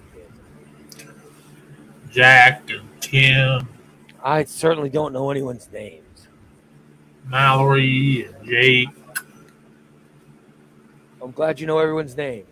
Jack 2.10 2.70
and 2.70 2.88
Tim, 3.00 3.68
I 4.22 4.44
certainly 4.44 4.88
don't 4.88 5.12
know 5.12 5.30
anyone's 5.30 5.68
names. 5.72 6.28
Mallory 7.26 8.26
and 8.26 8.46
Jake. 8.46 8.88
I'm 11.20 11.32
glad 11.32 11.58
you 11.58 11.66
know 11.66 11.78
everyone's 11.78 12.16
name. 12.16 12.44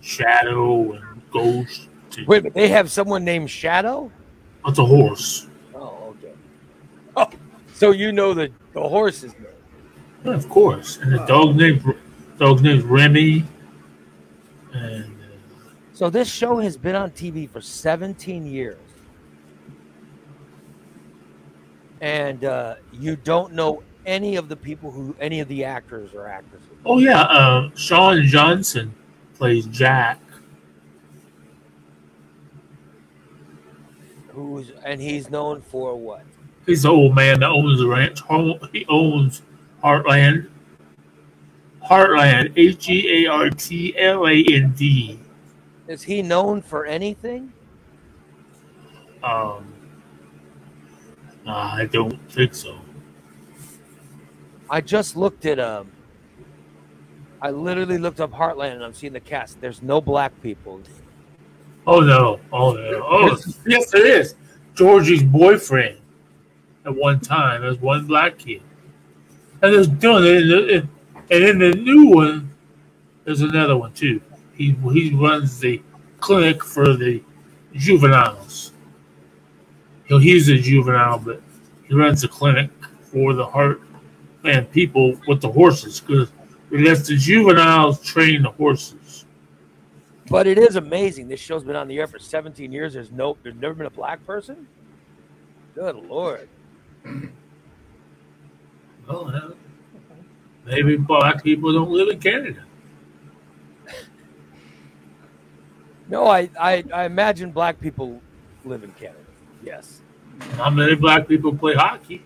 Shadow 0.00 0.92
and 0.92 1.22
Ghost. 1.30 1.88
Wait, 2.26 2.42
but 2.42 2.54
they 2.54 2.68
have 2.68 2.90
someone 2.90 3.24
named 3.24 3.50
Shadow. 3.50 4.10
It's 4.66 4.78
a 4.78 4.84
horse. 4.84 5.48
Oh, 5.74 6.14
okay. 6.16 6.32
Oh, 7.16 7.28
so 7.74 7.90
you 7.90 8.12
know 8.12 8.32
the 8.32 8.50
the 8.72 8.80
horse's 8.80 9.32
name. 9.34 9.46
Yeah, 10.24 10.34
of 10.34 10.48
course. 10.48 10.98
And 10.98 11.12
the 11.12 11.24
dog 11.26 11.56
named 11.56 11.82
dog 12.38 12.62
named 12.62 12.84
Remy. 12.84 13.44
And 14.72 15.18
So 15.92 16.08
this 16.08 16.28
show 16.28 16.58
has 16.58 16.76
been 16.76 16.94
on 16.94 17.10
TV 17.10 17.48
for 17.48 17.60
17 17.60 18.46
years. 18.46 18.78
And 22.00 22.44
uh, 22.44 22.76
you 22.92 23.16
don't 23.16 23.54
know 23.54 23.82
any 24.06 24.36
of 24.36 24.48
the 24.48 24.56
people 24.56 24.90
who, 24.92 25.16
any 25.20 25.40
of 25.40 25.48
the 25.48 25.64
actors 25.64 26.14
or 26.14 26.28
actresses. 26.28 26.68
oh 26.86 26.98
yeah, 26.98 27.22
uh, 27.22 27.70
Shaun 27.74 28.24
Johnston 28.24 28.94
plays 29.34 29.66
Jack. 29.66 30.20
Who's 34.28 34.70
and 34.84 35.00
he's 35.00 35.28
known 35.28 35.60
for 35.60 35.96
what? 35.96 36.22
He's 36.64 36.82
the 36.82 36.90
old 36.90 37.16
man 37.16 37.40
that 37.40 37.50
owns 37.50 37.80
the 37.80 37.88
ranch. 37.88 38.20
He 38.72 38.86
owns 38.88 39.42
Heartland. 39.82 40.48
Heartland. 41.88 42.52
H 42.56 42.88
E 42.88 43.24
A 43.24 43.30
R 43.30 43.50
T 43.50 43.96
L 43.98 44.26
A 44.26 44.44
N 44.50 44.74
D. 44.76 45.18
Is 45.86 46.02
he 46.02 46.20
known 46.20 46.60
for 46.60 46.84
anything? 46.84 47.52
Um, 49.22 49.72
I 51.46 51.86
don't 51.86 52.18
think 52.30 52.54
so. 52.54 52.78
I 54.70 54.80
just 54.80 55.16
looked 55.16 55.46
at 55.46 55.58
um. 55.58 55.90
I 57.40 57.50
literally 57.50 57.98
looked 57.98 58.20
up 58.20 58.32
Heartland 58.32 58.72
and 58.72 58.84
I'm 58.84 58.92
seeing 58.92 59.12
the 59.12 59.20
cast. 59.20 59.60
There's 59.60 59.80
no 59.80 60.00
black 60.00 60.32
people. 60.42 60.80
Oh 61.86 62.00
no! 62.00 62.38
Oh 62.52 62.74
no! 62.74 63.02
Oh 63.02 63.36
yes, 63.66 63.94
it 63.94 64.04
is. 64.04 64.34
Georgie's 64.74 65.22
boyfriend 65.22 65.98
at 66.84 66.94
one 66.94 67.18
time. 67.20 67.62
There's 67.62 67.78
one 67.78 68.06
black 68.06 68.38
kid, 68.38 68.62
and 69.62 69.72
there's 69.72 69.88
doing 69.88 70.24
it. 70.26 70.84
And 71.30 71.44
in 71.44 71.58
the 71.58 71.72
new 71.72 72.06
one, 72.06 72.50
there's 73.24 73.42
another 73.42 73.76
one 73.76 73.92
too. 73.92 74.20
He 74.54 74.76
he 74.92 75.14
runs 75.14 75.60
the 75.60 75.82
clinic 76.20 76.64
for 76.64 76.96
the 76.96 77.22
juveniles. 77.74 78.72
Know, 80.08 80.18
he's 80.18 80.48
a 80.48 80.56
juvenile, 80.56 81.18
but 81.18 81.42
he 81.86 81.94
runs 81.94 82.22
the 82.22 82.28
clinic 82.28 82.70
for 83.02 83.34
the 83.34 83.44
heart 83.44 83.82
and 84.44 84.70
people 84.70 85.18
with 85.26 85.42
the 85.42 85.50
horses 85.50 86.00
because 86.00 86.32
he 86.70 86.78
lets 86.78 87.06
the 87.06 87.16
juveniles 87.16 88.00
train 88.00 88.42
the 88.42 88.50
horses. 88.50 89.26
But 90.30 90.46
it 90.46 90.58
is 90.58 90.76
amazing. 90.76 91.28
This 91.28 91.40
show's 91.40 91.64
been 91.64 91.76
on 91.76 91.88
the 91.88 91.98
air 91.98 92.06
for 92.06 92.18
17 92.18 92.70
years. 92.72 92.94
There's 92.94 93.10
no, 93.10 93.36
there's 93.42 93.54
never 93.54 93.74
been 93.74 93.86
a 93.86 93.90
black 93.90 94.24
person. 94.26 94.66
Good 95.74 95.96
lord. 95.96 96.48
Well, 99.06 99.54
maybe 100.68 100.96
black 100.96 101.42
people 101.42 101.72
don't 101.72 101.90
live 101.90 102.08
in 102.08 102.20
Canada. 102.20 102.62
No, 106.08 106.26
I, 106.26 106.48
I, 106.58 106.84
I 106.92 107.04
imagine 107.04 107.50
black 107.50 107.80
people 107.80 108.20
live 108.64 108.82
in 108.82 108.90
Canada. 108.92 109.18
Yes, 109.62 110.00
How 110.52 110.70
many 110.70 110.94
black 110.94 111.26
people 111.28 111.54
play 111.54 111.74
hockey? 111.74 112.22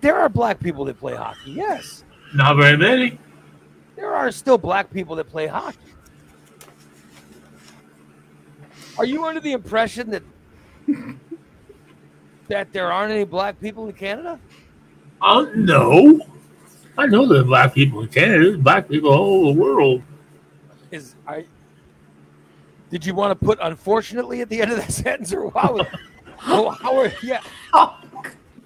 there 0.00 0.16
are 0.18 0.28
black 0.28 0.60
people 0.60 0.84
that 0.84 0.98
play 0.98 1.14
hockey. 1.14 1.52
Yes, 1.52 2.04
Not 2.34 2.56
very 2.56 2.76
many. 2.76 3.18
there 3.96 4.12
are 4.14 4.30
still 4.30 4.58
black 4.58 4.90
people 4.92 5.16
that 5.16 5.30
play 5.30 5.46
hockey. 5.46 5.78
Are 8.98 9.04
you 9.06 9.24
under 9.24 9.40
the 9.40 9.52
impression 9.52 10.10
that 10.10 10.22
that 12.48 12.72
there 12.72 12.92
aren't 12.92 13.12
any 13.12 13.24
black 13.24 13.58
people 13.60 13.86
in 13.88 13.94
Canada? 13.94 14.38
Uh, 15.22 15.46
no. 15.56 16.20
I 16.96 17.06
know 17.06 17.26
there 17.26 17.40
are 17.40 17.44
black 17.44 17.74
people 17.74 18.00
in 18.02 18.08
Canada. 18.08 18.44
There's 18.44 18.56
black 18.58 18.88
people 18.88 19.10
all 19.10 19.48
over 19.48 19.54
the 19.54 19.60
world. 19.60 20.02
Is 20.90 21.14
I 21.26 21.44
did 22.90 23.04
you 23.04 23.14
want 23.14 23.38
to 23.38 23.44
put 23.44 23.58
unfortunately 23.60 24.40
at 24.40 24.48
the 24.48 24.60
end 24.62 24.70
of 24.70 24.76
that 24.78 24.92
sentence 25.04 25.32
or 25.32 25.50
how? 25.50 25.84
how, 26.38 26.70
how 26.70 26.98
are, 26.98 27.12
yeah. 27.22 27.40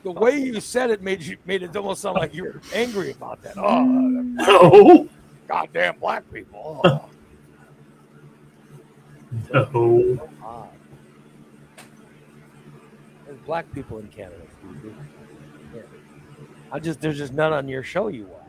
The 0.02 0.10
way 0.12 0.38
you 0.38 0.60
said 0.60 0.90
it 0.90 1.02
made 1.02 1.22
you 1.22 1.36
made 1.46 1.62
it 1.62 1.74
almost 1.76 2.02
sound 2.02 2.16
like 2.18 2.34
you 2.34 2.44
were 2.44 2.60
angry 2.74 3.12
about 3.12 3.42
that. 3.42 3.56
Oh, 3.56 3.84
No. 3.84 5.08
goddamn 5.46 5.98
black 5.98 6.30
people. 6.32 6.80
Oh, 6.84 7.08
No. 9.52 9.70
Oh, 9.74 10.28
God. 10.40 10.68
There's 13.26 13.38
black 13.46 13.72
people 13.72 13.98
in 13.98 14.08
Canada. 14.08 14.42
I 16.70 16.78
just 16.78 17.00
there's 17.00 17.18
just 17.18 17.32
none 17.32 17.52
on 17.52 17.68
your 17.68 17.82
show 17.82 18.08
you 18.08 18.26
watch. 18.26 18.42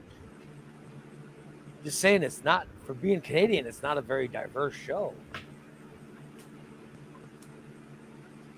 Just 1.83 1.99
saying 1.99 2.23
it's 2.23 2.43
not 2.43 2.67
for 2.85 2.93
being 2.93 3.21
Canadian, 3.21 3.65
it's 3.65 3.81
not 3.81 3.97
a 3.97 4.01
very 4.01 4.27
diverse 4.27 4.73
show. 4.73 5.13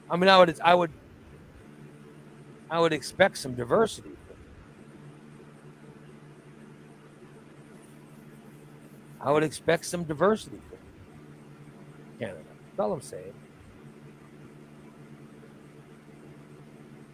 I 0.10 0.18
mean 0.18 0.30
I 0.30 0.38
would 0.38 0.60
I 0.62 0.74
would 0.74 0.92
I 2.70 2.80
would 2.80 2.94
expect 2.94 3.38
some 3.38 3.54
diversity. 3.54 4.12
I 9.20 9.32
would 9.32 9.44
expect 9.44 9.86
some 9.86 10.04
diversity 10.04 10.60
from 10.70 10.80
Canada. 12.18 12.40
That's 12.70 12.80
all 12.80 12.94
I'm 12.94 13.02
saying. 13.02 13.34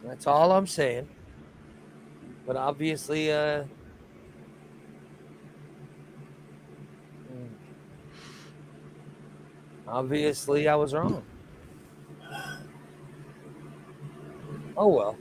That's 0.05 0.25
all 0.25 0.53
I'm 0.53 0.67
saying. 0.67 1.09
But 2.47 2.55
obviously, 2.55 3.29
uh, 3.29 3.65
mm, 7.29 7.49
obviously, 9.85 10.69
I 10.69 10.75
was 10.75 10.93
wrong. 10.93 11.23
Oh 14.77 14.87
well. 14.87 15.17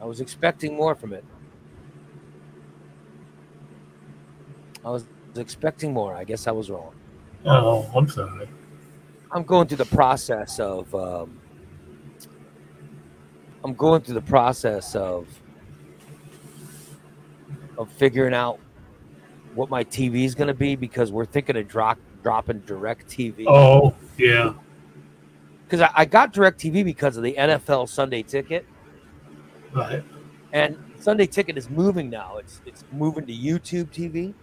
I 0.00 0.04
was 0.04 0.20
expecting 0.20 0.76
more 0.76 0.94
from 0.94 1.12
it. 1.12 1.24
I 4.84 4.90
was 4.90 5.06
expecting 5.34 5.92
more. 5.92 6.14
I 6.14 6.22
guess 6.22 6.46
I 6.46 6.52
was 6.52 6.70
wrong. 6.70 6.94
Oh, 7.44 7.90
I'm 7.96 8.08
sorry. 8.08 8.48
I'm 9.32 9.42
going 9.42 9.66
through 9.66 9.78
the 9.78 9.84
process 9.86 10.60
of 10.60 10.94
um, 10.94 11.39
I'm 13.64 13.74
going 13.74 14.00
through 14.02 14.14
the 14.14 14.20
process 14.22 14.94
of 14.94 15.26
of 17.78 17.90
figuring 17.92 18.34
out 18.34 18.58
what 19.54 19.70
my 19.70 19.82
TV 19.84 20.24
is 20.24 20.34
going 20.34 20.48
to 20.48 20.54
be 20.54 20.76
because 20.76 21.10
we're 21.10 21.24
thinking 21.24 21.56
of 21.56 21.66
drop 21.68 21.98
dropping 22.22 22.60
direct 22.60 23.08
TV 23.08 23.44
Oh, 23.46 23.94
yeah. 24.18 24.52
because 25.64 25.80
I, 25.80 25.90
I 25.96 26.04
got 26.04 26.32
direct 26.32 26.60
TV 26.60 26.84
because 26.84 27.16
of 27.16 27.22
the 27.22 27.34
NFL 27.34 27.88
Sunday 27.88 28.22
ticket. 28.22 28.66
Right. 29.72 30.02
and 30.52 30.76
Sunday 30.98 31.26
ticket 31.26 31.56
is 31.56 31.70
moving 31.70 32.10
now. 32.10 32.36
It's 32.38 32.60
it's 32.66 32.84
moving 32.92 33.24
to 33.26 33.32
YouTube 33.32 33.86
TV 33.86 34.34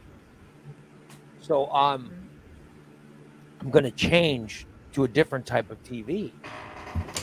so 1.42 1.68
um 1.72 2.12
I'm 3.62 3.70
going 3.72 3.84
to 3.86 3.92
change 3.92 4.66
to 4.94 5.04
a 5.04 5.08
different 5.08 5.46
type 5.46 5.70
of 5.72 5.82
TV 5.84 6.32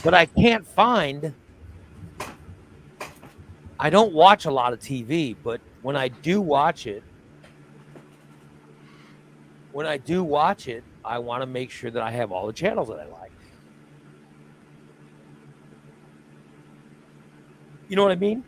but 0.03 0.13
I 0.13 0.25
can't 0.25 0.65
find 0.65 1.33
I 3.79 3.89
don't 3.89 4.13
watch 4.13 4.45
a 4.45 4.51
lot 4.51 4.73
of 4.73 4.79
TV, 4.79 5.35
but 5.43 5.61
when 5.81 5.95
I 5.95 6.07
do 6.07 6.41
watch 6.41 6.87
it, 6.87 7.03
when 9.71 9.85
I 9.85 9.97
do 9.97 10.23
watch 10.23 10.67
it, 10.67 10.83
I 11.03 11.19
want 11.19 11.41
to 11.41 11.45
make 11.45 11.69
sure 11.69 11.91
that 11.91 12.01
I 12.01 12.11
have 12.11 12.31
all 12.31 12.47
the 12.47 12.53
channels 12.53 12.87
that 12.87 12.99
I 12.99 13.05
like. 13.05 13.31
You 17.87 17.95
know 17.95 18.03
what 18.03 18.11
I 18.11 18.15
mean? 18.15 18.43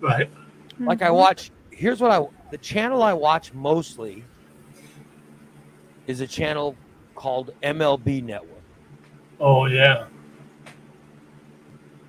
Right. 0.00 0.30
Like 0.78 1.00
I 1.00 1.06
mm-hmm. 1.06 1.14
watch 1.14 1.50
here's 1.70 2.00
what 2.00 2.10
I 2.10 2.26
the 2.50 2.58
channel 2.58 3.02
I 3.02 3.12
watch 3.12 3.52
mostly 3.54 4.24
is 6.06 6.20
a 6.20 6.26
channel 6.26 6.76
called 7.14 7.52
MLB 7.62 8.22
Network. 8.22 8.62
Oh, 9.40 9.66
yeah. 9.66 10.06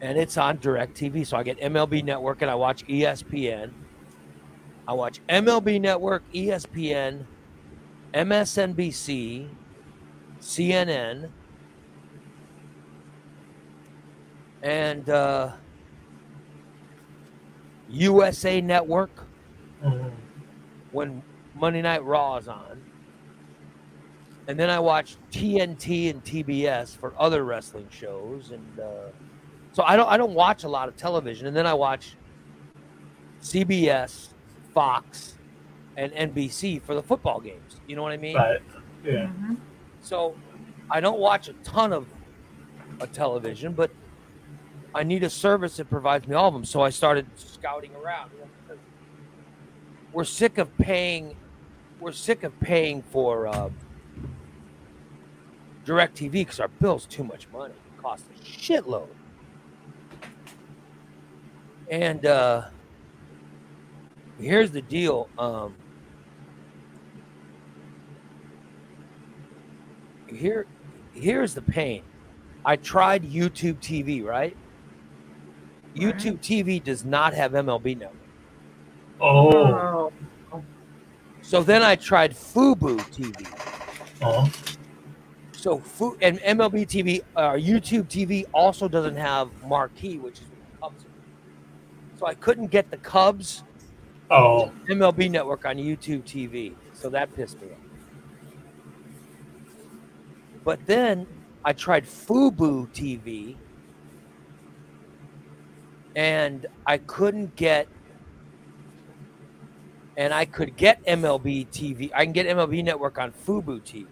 And 0.01 0.17
it's 0.17 0.37
on 0.37 0.57
DirecTV. 0.57 1.25
So 1.25 1.37
I 1.37 1.43
get 1.43 1.59
MLB 1.59 2.03
Network 2.03 2.41
and 2.41 2.51
I 2.51 2.55
watch 2.55 2.85
ESPN. 2.87 3.71
I 4.87 4.93
watch 4.93 5.19
MLB 5.27 5.81
Network, 5.81 6.23
ESPN, 6.33 7.25
MSNBC, 8.13 9.47
CNN, 10.39 11.29
and 14.63 15.09
uh, 15.09 15.51
USA 17.89 18.61
Network. 18.61 19.11
Mhm. 19.83 20.11
when 20.91 21.21
Monday 21.53 21.81
Night 21.83 22.03
Raw 22.03 22.37
is 22.37 22.47
on. 22.47 22.81
And 24.47 24.57
then 24.59 24.69
I 24.71 24.79
watch 24.79 25.17
TNT 25.31 26.09
and 26.09 26.23
TBS 26.23 26.95
for 26.95 27.13
other 27.19 27.43
wrestling 27.43 27.87
shows, 27.91 28.49
and 28.51 28.79
uh, 28.79 29.09
so 29.77 29.83
I 29.83 29.95
don't 29.95 30.09
I 30.09 30.17
don't 30.17 30.33
watch 30.33 30.63
a 30.63 30.67
lot 30.67 30.87
of 30.89 30.97
television. 30.97 31.45
And 31.45 31.55
then 31.55 31.67
I 31.67 31.73
watch 31.75 32.15
CBS, 33.43 34.29
Fox, 34.73 35.35
and 35.95 36.11
NBC 36.13 36.81
for 36.81 36.95
the 36.95 37.03
football 37.03 37.39
games. 37.39 37.79
You 37.85 37.95
know 37.95 38.01
what 38.01 38.11
I 38.11 38.17
mean? 38.17 38.35
Right. 38.35 38.59
Yeah. 39.05 39.27
Mhm. 39.27 39.57
So 40.01 40.33
I 40.89 40.99
don't 40.99 41.19
watch 41.19 41.47
a 41.47 41.53
ton 41.63 41.93
of 41.93 42.07
a 42.99 43.05
television, 43.05 43.73
but 43.73 43.91
I 44.95 45.03
need 45.03 45.21
a 45.23 45.29
service 45.29 45.77
that 45.77 45.91
provides 45.91 46.27
me 46.27 46.33
all 46.33 46.47
of 46.47 46.55
them. 46.55 46.65
So 46.65 46.81
I 46.81 46.89
started 46.89 47.27
scouting 47.35 47.91
around. 48.03 48.31
you 48.33 48.39
know, 48.39 48.47
because 48.67 48.79
We're 50.11 50.23
sick 50.23 50.57
of 50.57 50.75
paying. 50.79 51.35
We're 51.99 52.13
sick 52.13 52.41
of 52.41 52.59
paying 52.59 53.03
for 53.03 53.45
uh, 53.45 53.69
Direct 55.85 56.17
TV 56.17 56.31
because 56.31 56.59
our 56.59 56.67
bill's 56.67 57.05
too 57.05 57.23
much 57.23 57.47
money. 57.53 57.75
It 57.75 58.01
costs 58.01 58.25
a 58.35 58.43
shitload. 58.43 59.09
And 61.89 62.25
uh, 62.25 62.65
here's 64.39 64.71
the 64.71 64.81
deal. 64.81 65.29
Um, 65.37 65.75
here 70.27 70.65
here's 71.13 71.53
the 71.53 71.61
pain. 71.61 72.03
I 72.65 72.75
tried 72.75 73.23
YouTube 73.23 73.77
TV, 73.77 74.23
right? 74.23 74.55
YouTube 75.95 76.39
TV 76.39 76.83
does 76.83 77.05
not 77.05 77.33
have 77.33 77.53
MLB 77.53 77.97
Network. 77.97 78.13
Oh. 79.19 80.11
So 81.41 81.63
then 81.63 81.81
I 81.81 81.95
tried 81.95 82.33
Fubo 82.33 82.97
TV. 83.11 83.47
Oh. 84.21 84.51
So 85.53 85.79
Fu- 85.79 86.17
and 86.21 86.39
MLB 86.39 86.85
TV, 86.85 87.21
uh, 87.35 87.53
YouTube 87.53 88.05
TV 88.05 88.45
also 88.53 88.87
doesn't 88.87 89.15
have 89.15 89.49
Marquee, 89.65 90.17
which 90.17 90.39
is 90.39 90.47
what 90.79 90.91
the 90.91 90.95
Cubs. 90.95 91.05
are. 91.05 91.07
So 92.17 92.25
I 92.25 92.33
couldn't 92.33 92.67
get 92.67 92.89
the 92.89 92.97
Cubs 92.97 93.63
Oh. 94.29 94.71
MLB 94.89 95.31
Network 95.31 95.65
on 95.65 95.77
YouTube 95.77 96.23
TV. 96.23 96.73
So 96.93 97.09
that 97.09 97.33
pissed 97.35 97.61
me 97.61 97.67
off. 97.67 97.77
But 100.63 100.85
then 100.85 101.25
I 101.63 101.73
tried 101.73 102.05
Fubo 102.05 102.87
TV 102.89 103.55
and 106.15 106.65
I 106.85 106.97
couldn't 106.97 107.55
get 107.55 107.87
and 110.17 110.33
I 110.33 110.45
could 110.45 110.75
get 110.75 111.05
MLB 111.05 111.67
TV. 111.67 112.11
I 112.13 112.25
can 112.25 112.33
get 112.33 112.47
MLB 112.47 112.83
Network 112.83 113.17
on 113.19 113.31
Fubo 113.31 113.79
TV. 113.79 114.07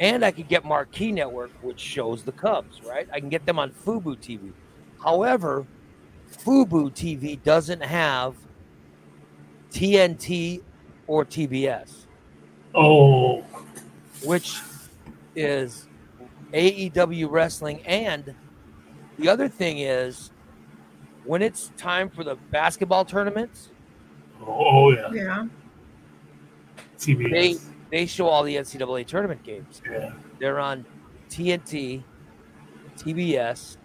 And 0.00 0.24
I 0.24 0.30
could 0.32 0.48
get 0.48 0.64
Marquee 0.64 1.12
Network, 1.12 1.50
which 1.62 1.80
shows 1.80 2.24
the 2.24 2.32
Cubs, 2.32 2.82
right? 2.82 3.08
I 3.12 3.20
can 3.20 3.30
get 3.30 3.46
them 3.46 3.58
on 3.58 3.70
Fubo 3.70 4.16
TV. 4.16 4.52
However, 5.04 5.66
Fubo 6.32 6.90
TV 6.90 7.40
doesn't 7.42 7.82
have 7.82 8.34
TNT 9.70 10.62
or 11.06 11.24
TBS, 11.26 12.06
Oh. 12.74 13.44
which 14.24 14.60
is 15.36 15.86
AEW 16.54 17.30
wrestling. 17.30 17.80
And 17.84 18.34
the 19.18 19.28
other 19.28 19.48
thing 19.48 19.78
is, 19.78 20.30
when 21.24 21.42
it's 21.42 21.70
time 21.76 22.08
for 22.08 22.24
the 22.24 22.36
basketball 22.50 23.04
tournaments, 23.04 23.70
Oh 24.46 24.90
yeah. 24.92 25.10
yeah. 25.12 25.46
they 26.98 27.56
they 27.90 28.06
show 28.06 28.26
all 28.26 28.42
the 28.42 28.56
NCAA 28.56 29.06
tournament 29.06 29.42
games. 29.42 29.82
Yeah. 29.90 30.12
They're 30.38 30.58
on 30.58 30.84
TNT, 31.30 32.02
TBS, 32.96 33.76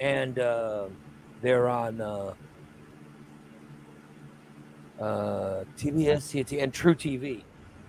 and 0.00 0.38
uh, 0.38 0.86
they're 1.42 1.68
on 1.68 2.00
uh, 2.00 2.34
uh, 4.98 5.64
TBS, 5.76 6.44
TNT, 6.44 6.62
and 6.62 6.72
True 6.72 6.94
TV. 6.94 7.42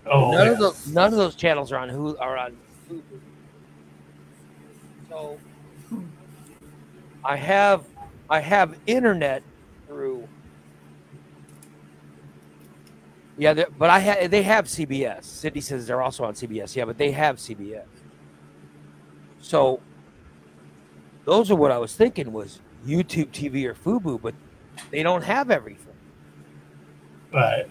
Oh. 0.06 0.32
none 0.32 0.48
yeah. 0.48 0.52
of 0.54 0.60
those 0.60 0.88
none 0.88 1.12
of 1.12 1.18
those 1.18 1.36
channels 1.36 1.72
are 1.72 1.80
on 1.80 1.90
who 1.90 2.18
are 2.18 2.38
on 2.38 2.58
Hulu. 2.90 3.02
So 5.10 5.40
I 7.24 7.36
have 7.36 7.86
I 8.30 8.40
have 8.40 8.76
internet 8.88 9.44
through 9.88 10.28
yeah, 13.38 13.64
but 13.78 13.90
I 13.90 14.00
ha- 14.00 14.28
they 14.28 14.44
have 14.44 14.66
CBS. 14.66 15.24
Sydney 15.24 15.62
says 15.62 15.88
they're 15.88 16.02
also 16.02 16.24
on 16.24 16.34
CBS. 16.34 16.76
Yeah, 16.76 16.86
but 16.86 16.98
they 16.98 17.12
have 17.12 17.38
CBS. 17.38 17.86
So 19.40 19.80
those 21.26 21.52
are 21.52 21.56
what 21.56 21.72
I 21.72 21.78
was 21.78 21.96
thinking 21.96 22.32
was 22.32 22.60
YouTube 22.86 23.28
TV 23.30 23.66
or 23.66 23.74
Fubo, 23.76 24.22
but 24.22 24.34
they 24.90 25.04
don't 25.04 25.24
have 25.24 25.52
everything. 25.52 25.94
Right. 27.34 27.70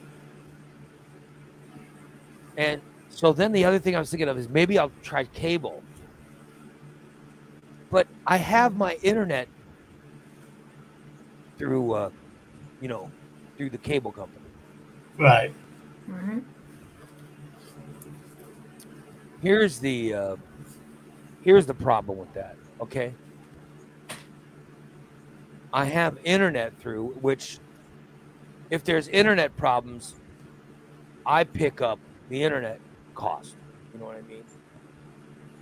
And 2.57 2.81
so 3.09 3.33
then 3.33 3.53
the 3.53 3.65
other 3.65 3.79
thing 3.79 3.97
I 3.97 3.99
was 3.99 4.11
thinking 4.11 4.29
of 4.29 4.39
is 4.39 4.49
maybe 4.49 4.79
I'll 4.79 4.93
try 5.03 5.25
cable. 5.25 5.83
But 7.91 8.07
I 8.27 8.37
have 8.37 8.77
my 8.77 8.95
internet 9.03 9.49
through, 11.59 11.93
uh, 11.93 12.11
you 12.81 12.89
know, 12.89 13.11
through 13.57 13.71
the 13.71 13.79
cable 13.79 14.13
company. 14.13 14.45
Right. 15.19 15.53
Mhm. 16.09 16.45
Here's 19.43 19.79
the 19.79 20.15
uh, 20.15 20.37
here's 21.43 21.67
the 21.67 21.75
problem 21.75 22.19
with 22.19 22.33
that. 22.35 22.57
Okay, 22.81 23.15
I 25.73 25.85
have 25.85 26.19
internet 26.25 26.73
through 26.81 27.09
which, 27.21 27.59
if 28.71 28.85
there's 28.85 29.09
internet 29.09 29.57
problems, 29.57 30.15
I 31.25 31.45
pick 31.45 31.81
up 31.81 31.99
the 32.29 32.43
internet 32.43 32.81
cost. 33.15 33.55
You 33.93 34.01
know 34.01 34.07
what 34.07 34.17
I 34.17 34.23
mean? 34.23 34.43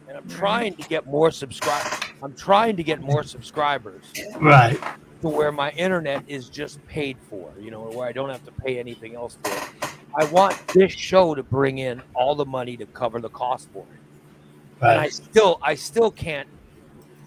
And 0.08 0.16
I'm 0.16 0.28
trying 0.28 0.74
to 0.74 0.88
get 0.88 1.06
more 1.06 1.30
subscribers. 1.30 2.00
I'm 2.22 2.34
trying 2.34 2.76
to 2.76 2.82
get 2.82 3.00
more 3.00 3.22
subscribers 3.22 4.04
Right. 4.40 4.78
to 5.20 5.28
where 5.28 5.52
my 5.52 5.70
internet 5.72 6.24
is 6.26 6.48
just 6.48 6.84
paid 6.86 7.18
for. 7.28 7.52
You 7.60 7.70
know, 7.70 7.82
where 7.82 8.08
I 8.08 8.12
don't 8.12 8.30
have 8.30 8.44
to 8.46 8.52
pay 8.52 8.78
anything 8.78 9.14
else 9.14 9.36
for 9.42 9.52
it. 9.52 9.90
I 10.16 10.24
want 10.26 10.56
this 10.68 10.92
show 10.92 11.34
to 11.34 11.42
bring 11.42 11.78
in 11.78 12.00
all 12.14 12.34
the 12.34 12.46
money 12.46 12.76
to 12.78 12.86
cover 12.86 13.20
the 13.20 13.28
cost 13.28 13.68
for 13.72 13.80
it. 13.80 14.82
Right. 14.82 14.92
And 14.92 15.00
I 15.00 15.08
still 15.08 15.58
I 15.62 15.74
still 15.74 16.10
can't 16.10 16.48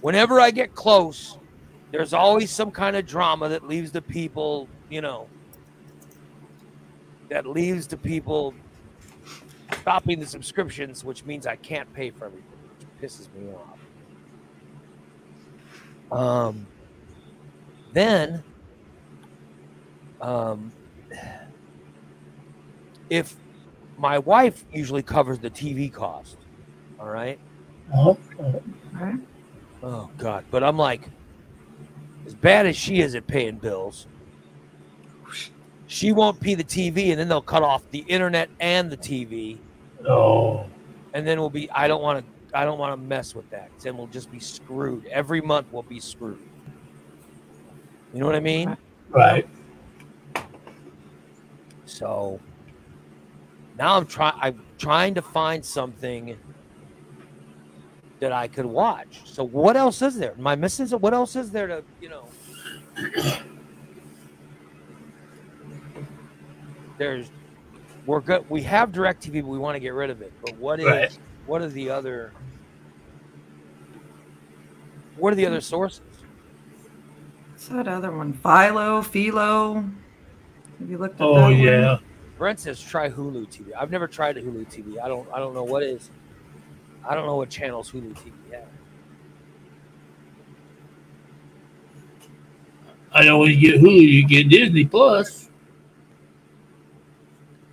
whenever 0.02 0.40
I 0.40 0.50
get 0.50 0.74
close, 0.74 1.38
there's 1.92 2.14
always 2.14 2.52
some 2.52 2.72
kind 2.72 2.96
of 2.96 3.06
drama 3.06 3.50
that 3.50 3.68
leaves 3.68 3.92
the 3.92 4.02
people, 4.02 4.68
you 4.90 5.02
know, 5.02 5.28
that 7.30 7.46
leaves 7.46 7.88
the 7.88 7.98
people 7.98 8.54
stopping 9.82 10.20
the 10.20 10.26
subscriptions, 10.26 11.04
which 11.04 11.26
means 11.26 11.46
I 11.48 11.56
can't 11.58 11.92
pay 11.94 12.10
for 12.10 12.26
everything, 12.26 12.48
which 12.78 13.12
pisses 13.12 13.28
me 13.34 13.52
off. 16.12 16.18
Um 16.18 16.68
then 17.94 18.44
um 20.22 20.72
if 23.10 23.36
my 23.98 24.18
wife 24.20 24.64
usually 24.72 25.04
covers 25.04 25.40
the 25.40 25.50
TV 25.50 25.92
cost, 25.92 26.38
all 27.00 27.08
right? 27.08 27.40
Oh. 27.94 28.18
Right. 28.94 29.20
Oh 29.84 30.10
God! 30.18 30.46
But 30.52 30.64
I'm 30.64 30.78
like, 30.78 31.10
as 32.26 32.36
bad 32.36 32.66
as 32.66 32.76
she 32.76 33.02
is 33.02 33.16
at 33.16 33.28
paying 33.28 33.58
bills, 33.58 34.08
she 35.88 36.12
won't 36.12 36.40
pay 36.40 36.56
the 36.56 36.64
TV, 36.64 37.12
and 37.12 37.20
then 37.20 37.28
they'll 37.28 37.42
cut 37.42 37.64
off 37.64 37.84
the 37.92 38.00
internet 38.08 38.50
and 38.60 38.90
the 38.90 38.98
TV, 38.98 39.58
Oh. 40.08 40.66
and 41.14 41.28
then 41.28 41.40
we'll 41.40 41.50
be. 41.50 41.70
I 41.72 41.88
don't 41.88 42.02
want 42.02 42.26
to. 42.26 42.58
I 42.58 42.66
don't 42.66 42.80
want 42.80 42.94
to 42.94 43.08
mess 43.08 43.34
with 43.36 43.50
that. 43.52 43.70
Then 43.82 43.98
we'll 43.98 44.08
just 44.08 44.32
be 44.32 44.40
screwed. 44.40 45.06
Every 45.08 45.42
month 45.42 45.68
we'll 45.72 45.84
be 45.84 46.00
screwed. 46.00 46.40
You 48.14 48.20
know 48.20 48.26
what 48.26 48.36
I 48.36 48.42
mean? 48.42 48.76
Right. 49.10 49.48
So 51.86 52.40
now 53.78 53.96
I'm 53.98 54.06
trying. 54.06 54.34
I'm 54.42 54.62
trying 54.78 55.14
to 55.16 55.22
find 55.22 55.64
something 55.64 56.38
that 58.22 58.32
I 58.32 58.48
could 58.48 58.68
watch. 58.68 59.22
So 59.26 59.44
what 59.44 59.76
else 59.76 60.02
is 60.02 60.16
there? 60.16 60.34
Am 60.38 60.46
I 60.48 60.56
missing? 60.56 60.88
What 60.88 61.14
else 61.14 61.36
is 61.36 61.52
there 61.52 61.68
to 61.68 61.84
you 62.00 62.08
know? 62.08 62.26
There's 66.98 67.30
we're 68.06 68.22
good. 68.22 68.48
We 68.50 68.62
have 68.64 68.92
Directv, 68.92 69.42
but 69.42 69.48
we 69.48 69.58
want 69.58 69.76
to 69.76 69.80
get 69.80 69.94
rid 69.94 70.10
of 70.12 70.22
it. 70.22 70.32
But 70.42 70.56
what 70.58 70.80
is 70.80 70.86
Right. 70.86 71.18
what 71.48 71.62
are 71.64 71.68
the 71.68 71.90
other? 71.90 72.32
What 75.18 75.34
are 75.34 75.36
the 75.36 75.48
other 75.48 75.62
sources? 75.62 76.02
What's 77.52 77.68
that 77.70 77.88
other 77.88 78.12
one? 78.12 78.34
Philo, 78.34 79.02
Philo. 79.02 79.84
Have 80.80 80.90
you 80.90 80.98
looked 81.00 81.16
at 81.16 81.22
Oh 81.28 81.36
that 81.36 81.42
one? 81.42 81.58
yeah. 81.60 81.98
Brent 82.38 82.60
says 82.60 82.80
try 82.82 83.10
Hulu 83.10 83.48
TV. 83.48 83.72
I've 83.78 83.92
never 83.92 84.08
tried 84.08 84.38
a 84.38 84.42
Hulu 84.44 84.66
TV. 84.72 85.00
I 85.02 85.08
don't. 85.08 85.28
I 85.34 85.40
don't 85.40 85.56
know 85.56 85.64
what 85.64 85.82
is. 85.82 86.12
I 87.08 87.16
don't 87.16 87.26
know 87.26 87.36
what 87.38 87.50
channels 87.50 87.92
Hulu 87.92 88.14
TV 88.14 88.32
has. 88.54 88.64
I 93.14 93.26
know 93.26 93.40
when 93.40 93.50
you 93.52 93.60
get 93.60 93.82
Hulu, 93.82 94.02
you 94.02 94.28
get 94.28 94.50
Disney 94.50 94.86
Plus. 94.86 95.50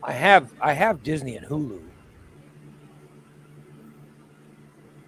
I 0.02 0.12
have. 0.12 0.52
I 0.60 0.72
have 0.72 1.02
Disney 1.02 1.36
and 1.36 1.46
Hulu. 1.46 1.80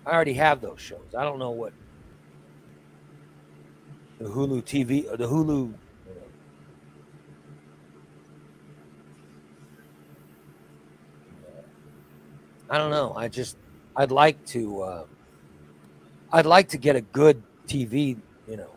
I 0.06 0.12
already 0.12 0.34
have 0.34 0.60
those 0.60 0.80
shows. 0.80 1.14
I 1.16 1.22
don't 1.22 1.38
know 1.38 1.50
what 1.50 1.72
the 4.18 4.26
Hulu 4.26 4.62
TV 4.62 5.10
or 5.10 5.16
the 5.16 5.26
Hulu. 5.26 5.74
I 12.68 12.78
don't 12.78 12.90
know. 12.90 13.14
I 13.16 13.28
just 13.28 13.56
I'd 14.00 14.10
like 14.10 14.42
to. 14.46 14.80
Uh, 14.80 15.04
I'd 16.32 16.46
like 16.46 16.70
to 16.70 16.78
get 16.78 16.96
a 16.96 17.02
good 17.02 17.42
TV. 17.66 18.16
You 18.48 18.56
know 18.56 18.70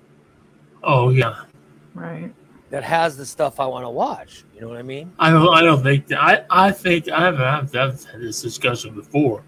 Oh 0.84 1.12
yeah. 1.12 1.46
Right. 1.94 2.34
that 2.72 2.84
has 2.84 3.16
the 3.16 3.26
stuff 3.26 3.62
I 3.62 3.66
want 3.66 3.86
to 3.86 3.90
watch. 3.90 4.44
You 4.54 4.60
know 4.60 4.68
what 4.68 4.78
I 4.78 4.82
mean? 4.82 5.14
I 5.20 5.30
don't. 5.30 5.48
I 5.48 5.62
don't 5.62 5.82
think. 5.82 6.08
That, 6.08 6.20
I. 6.50 6.68
I 6.68 6.72
think 6.72 7.08
I've, 7.08 7.40
I've. 7.40 7.74
I've 7.74 8.04
had 8.04 8.20
this 8.20 8.42
discussion 8.42 8.94
before 8.96 9.46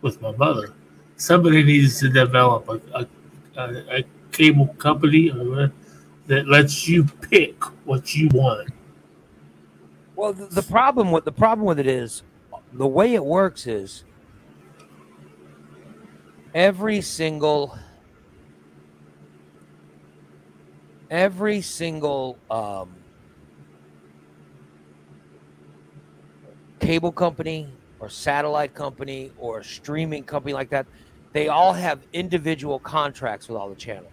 with 0.00 0.22
my 0.22 0.32
mother. 0.32 0.72
Somebody 1.16 1.62
needs 1.64 2.00
to 2.00 2.08
develop 2.08 2.66
a 2.70 2.80
a, 2.94 3.06
a, 3.58 3.98
a 3.98 4.04
cable 4.32 4.68
company 4.78 5.30
that 6.28 6.48
lets 6.48 6.88
you 6.88 7.04
pick 7.04 7.62
what 7.84 8.14
you 8.16 8.28
want. 8.32 8.70
Well, 10.16 10.32
the, 10.32 10.46
the 10.46 10.62
problem 10.62 11.12
with 11.12 11.26
the 11.26 11.32
problem 11.32 11.66
with 11.66 11.78
it 11.78 11.86
is 11.86 12.22
the 12.72 12.88
way 12.88 13.12
it 13.12 13.24
works 13.24 13.66
is 13.66 14.04
every 16.54 17.00
single 17.00 17.76
every 21.10 21.60
single 21.60 22.38
um, 22.50 22.94
cable 26.78 27.12
company 27.12 27.68
or 27.98 28.08
satellite 28.08 28.74
company 28.74 29.32
or 29.38 29.62
streaming 29.62 30.22
company 30.24 30.52
like 30.54 30.70
that 30.70 30.86
they 31.32 31.48
all 31.48 31.72
have 31.72 32.00
individual 32.12 32.78
contracts 32.78 33.48
with 33.48 33.56
all 33.56 33.68
the 33.68 33.74
channels 33.74 34.12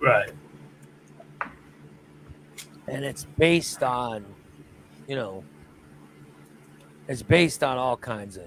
Right. 0.00 0.30
and 2.88 3.04
it's 3.04 3.24
based 3.38 3.82
on 3.82 4.24
you 5.08 5.16
know 5.16 5.44
it's 7.08 7.22
based 7.22 7.62
on 7.62 7.76
all 7.76 7.96
kinds 7.96 8.36
of 8.36 8.44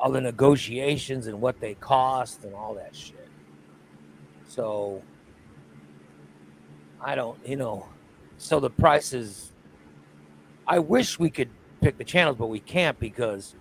all 0.00 0.10
the 0.10 0.20
negotiations 0.20 1.26
and 1.26 1.40
what 1.40 1.60
they 1.60 1.74
cost 1.74 2.44
and 2.44 2.54
all 2.54 2.74
that 2.74 2.94
shit 2.94 3.28
so 4.48 5.02
i 7.02 7.14
don't 7.14 7.38
you 7.46 7.56
know 7.56 7.86
so 8.38 8.58
the 8.60 8.70
prices 8.70 9.52
i 10.66 10.78
wish 10.78 11.18
we 11.18 11.28
could 11.30 11.50
pick 11.82 11.98
the 11.98 12.04
channels 12.04 12.36
but 12.38 12.46
we 12.48 12.60
can't 12.60 12.98
because 12.98 13.54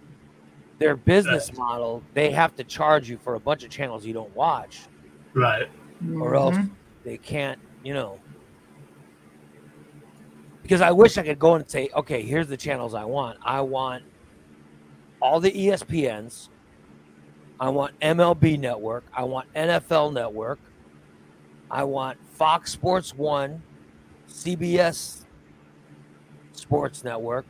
their 0.79 0.95
business 0.95 1.51
model 1.57 2.01
they 2.13 2.31
have 2.31 2.55
to 2.55 2.63
charge 2.63 3.09
you 3.09 3.17
for 3.17 3.35
a 3.35 3.39
bunch 3.39 3.63
of 3.63 3.69
channels 3.69 4.05
you 4.05 4.13
don't 4.13 4.33
watch 4.35 4.79
Right. 5.33 5.67
or 6.19 6.35
else 6.35 6.55
Mhm. 6.57 6.69
they 7.03 7.17
can't, 7.17 7.59
you 7.83 7.93
know. 7.93 8.19
Because 10.63 10.81
I 10.81 10.91
wish 10.91 11.17
I 11.17 11.23
could 11.23 11.39
go 11.39 11.55
and 11.55 11.69
say, 11.69 11.89
okay, 11.95 12.21
here's 12.21 12.47
the 12.47 12.57
channels 12.57 12.93
I 12.93 13.05
want. 13.05 13.37
I 13.43 13.61
want 13.61 14.03
all 15.21 15.39
the 15.39 15.51
ESPNs. 15.51 16.49
I 17.59 17.69
want 17.69 17.99
MLB 17.99 18.57
Network. 18.59 19.03
I 19.13 19.23
want 19.23 19.51
NFL 19.53 20.13
Network. 20.13 20.59
I 21.69 21.83
want 21.83 22.17
Fox 22.33 22.71
Sports 22.71 23.13
One, 23.13 23.61
CBS 24.29 25.25
Sports 26.53 27.03
Network. 27.03 27.45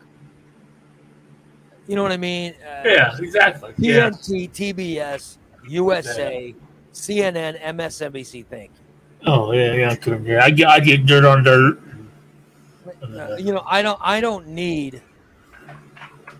You 1.87 1.95
know 1.95 2.03
what 2.03 2.11
I 2.11 2.17
mean? 2.17 2.53
Uh, 2.63 2.83
Yeah. 2.85 3.17
Exactly. 3.17 3.73
Yeah. 3.77 4.09
TNT, 4.09 4.51
TBS, 4.51 5.37
USA, 5.67 6.55
CNN, 6.93 7.61
MSNBC. 7.61 8.45
Thank 8.47 8.71
you. 8.71 9.31
Oh 9.31 9.51
yeah. 9.51 9.73
Yeah. 9.73 9.89
I 9.91 10.15
Yeah. 10.17 10.43
I 10.43 10.49
get. 10.49 10.67
I 10.69 10.79
get 10.79 11.05
dirt 11.05 11.25
on 11.25 11.43
dirt. 11.43 11.79
Uh, 13.03 13.35
you 13.35 13.53
know, 13.53 13.63
I 13.65 13.81
don't. 13.81 13.99
I 14.01 14.21
don't 14.21 14.47
need. 14.47 15.01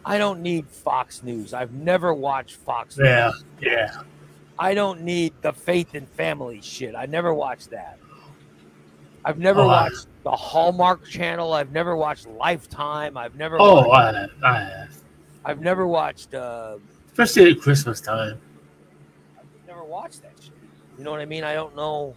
I 0.10 0.18
don't 0.18 0.42
need 0.42 0.68
Fox 0.68 1.22
News. 1.24 1.54
I've 1.54 1.72
never 1.72 2.14
watched 2.14 2.56
Fox. 2.56 2.98
News. 2.98 3.08
Yeah. 3.08 3.32
Yeah. 3.62 4.02
I 4.58 4.74
don't 4.74 5.02
need 5.02 5.34
the 5.42 5.54
Faith 5.54 5.94
and 5.94 6.08
Family 6.10 6.62
shit. 6.62 6.96
I 6.96 7.06
never 7.06 7.34
watched 7.34 7.70
that. 7.70 7.98
I've 9.24 9.38
never 9.38 9.62
Oh, 9.62 9.68
I- 9.70 9.84
watched 9.84 10.08
the 10.24 10.32
Hallmark 10.32 11.06
Channel. 11.06 11.54
I've 11.54 11.72
never 11.72 11.96
watched 11.96 12.28
Lifetime. 12.28 13.18
I've 13.18 13.36
never. 13.36 13.58
Oh, 13.60 13.88
watched, 13.88 14.16
I 14.16 14.20
have. 14.22 14.32
I 14.44 14.60
have. 14.60 14.98
I've 15.46 15.62
never 15.62 15.86
watched. 15.88 16.34
Uh, 16.34 16.78
Especially 17.12 17.52
at 17.52 17.62
Christmas 17.62 18.02
time. 18.02 18.40
I've 19.38 19.68
never 19.68 19.84
watched 19.84 20.22
that 20.24 20.34
shit. 20.42 20.54
You 20.98 21.04
know 21.04 21.12
what 21.12 21.20
I 21.22 21.26
mean? 21.26 21.44
I 21.44 21.54
don't 21.54 21.76
know. 21.76 22.16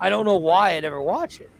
I 0.00 0.10
don't 0.10 0.24
know 0.24 0.36
why 0.36 0.76
I 0.76 0.80
never 0.80 1.02
watch 1.02 1.40
it. 1.40 1.50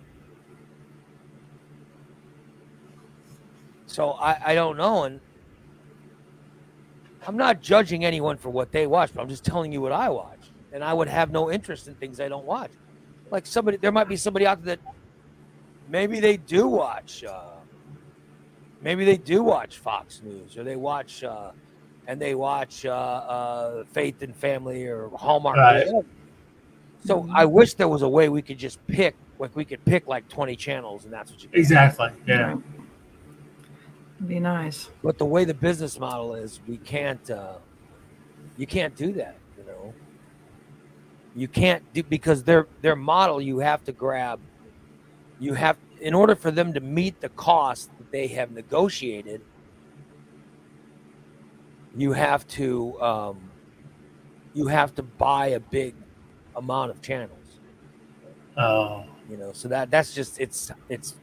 So 3.99 4.13
I, 4.13 4.53
I 4.53 4.55
don't 4.55 4.77
know, 4.77 5.03
and 5.03 5.19
I'm 7.27 7.37
not 7.37 7.61
judging 7.61 8.05
anyone 8.05 8.37
for 8.37 8.49
what 8.49 8.71
they 8.71 8.87
watch, 8.87 9.11
but 9.13 9.21
I'm 9.21 9.29
just 9.29 9.45
telling 9.45 9.73
you 9.73 9.81
what 9.81 9.91
I 9.91 10.09
watch, 10.09 10.39
and 10.73 10.85
I 10.85 10.95
would 10.95 11.09
have 11.09 11.33
no 11.33 11.51
interest 11.51 11.89
in 11.89 11.97
things 11.97 12.21
I 12.21 12.29
don't 12.29 12.45
watch. 12.45 12.71
Like 13.33 13.45
somebody, 13.45 13.77
there 13.77 13.91
might 13.91 14.09
be 14.09 14.15
somebody 14.15 14.47
out 14.47 14.63
there 14.63 14.77
that 14.77 14.95
maybe 15.89 16.21
they 16.21 16.37
do 16.37 16.69
watch, 16.69 17.25
uh, 17.25 17.57
maybe 18.83 19.05
they 19.05 19.17
do 19.17 19.43
watch 19.43 19.79
Fox 19.79 20.23
News, 20.23 20.57
or 20.57 20.63
they 20.63 20.77
watch, 20.77 21.25
uh, 21.25 21.51
and 22.07 22.23
they 22.23 22.37
watch 22.37 22.87
uh, 22.87 22.93
uh, 22.93 23.85
Faith 23.91 24.23
and 24.23 24.37
Family 24.37 24.87
or 24.87 25.11
Hallmark. 25.17 25.57
Right. 25.57 25.89
So 27.05 27.29
I 27.35 27.47
wish 27.47 27.75
there 27.75 27.89
was 27.89 28.03
a 28.03 28.09
way 28.09 28.29
we 28.29 28.43
could 28.43 28.59
just 28.59 28.79
pick, 28.87 29.17
like 29.41 29.57
we 29.57 29.65
could 29.65 29.85
pick 29.85 30.07
like 30.07 30.29
20 30.29 30.55
channels, 30.55 31.03
and 31.03 31.13
that's 31.13 31.33
what 31.33 31.43
you. 31.43 31.49
Get. 31.49 31.59
Exactly. 31.59 32.11
Yeah. 34.21 34.27
Be 34.27 34.41
nice. 34.41 34.91
But 35.03 35.19
the 35.19 35.25
way 35.25 35.45
the 35.45 35.55
business 35.55 35.99
model 35.99 36.35
is, 36.35 36.61
we 36.67 36.77
can't. 36.79 37.31
Uh, 37.31 37.55
you 38.57 38.67
can't 38.67 38.95
do 38.97 39.13
that. 39.15 39.37
You 39.57 39.65
know. 39.65 39.95
You 41.35 41.49
can't 41.49 41.83
do 41.93 42.03
because 42.03 42.43
their 42.43 42.67
their 42.81 42.97
model. 42.97 43.41
You 43.41 43.59
have 43.61 43.85
to 43.85 43.93
grab. 43.93 44.41
You 45.39 45.55
have 45.55 45.77
in 46.01 46.15
order 46.15 46.35
for 46.35 46.51
them 46.51 46.73
to 46.75 46.81
meet 46.81 47.21
the 47.21 47.29
cost 47.31 47.91
that 47.99 48.11
they 48.11 48.27
have 48.29 48.51
negotiated. 48.51 49.43
You 51.97 52.13
have 52.13 52.47
to. 52.49 53.01
Um, 53.01 53.51
you 54.55 54.67
have 54.67 54.95
to 54.97 55.03
buy 55.03 55.49
a 55.49 55.61
big 55.61 55.95
amount 56.57 56.91
of 56.91 57.01
channels. 57.01 57.39
Oh. 58.57 59.05
you 59.31 59.37
know 59.37 59.53
so 59.53 59.69
that 59.69 59.89
that's 59.91 60.13
just 60.13 60.41
it's 60.41 60.73
it's 60.89 61.15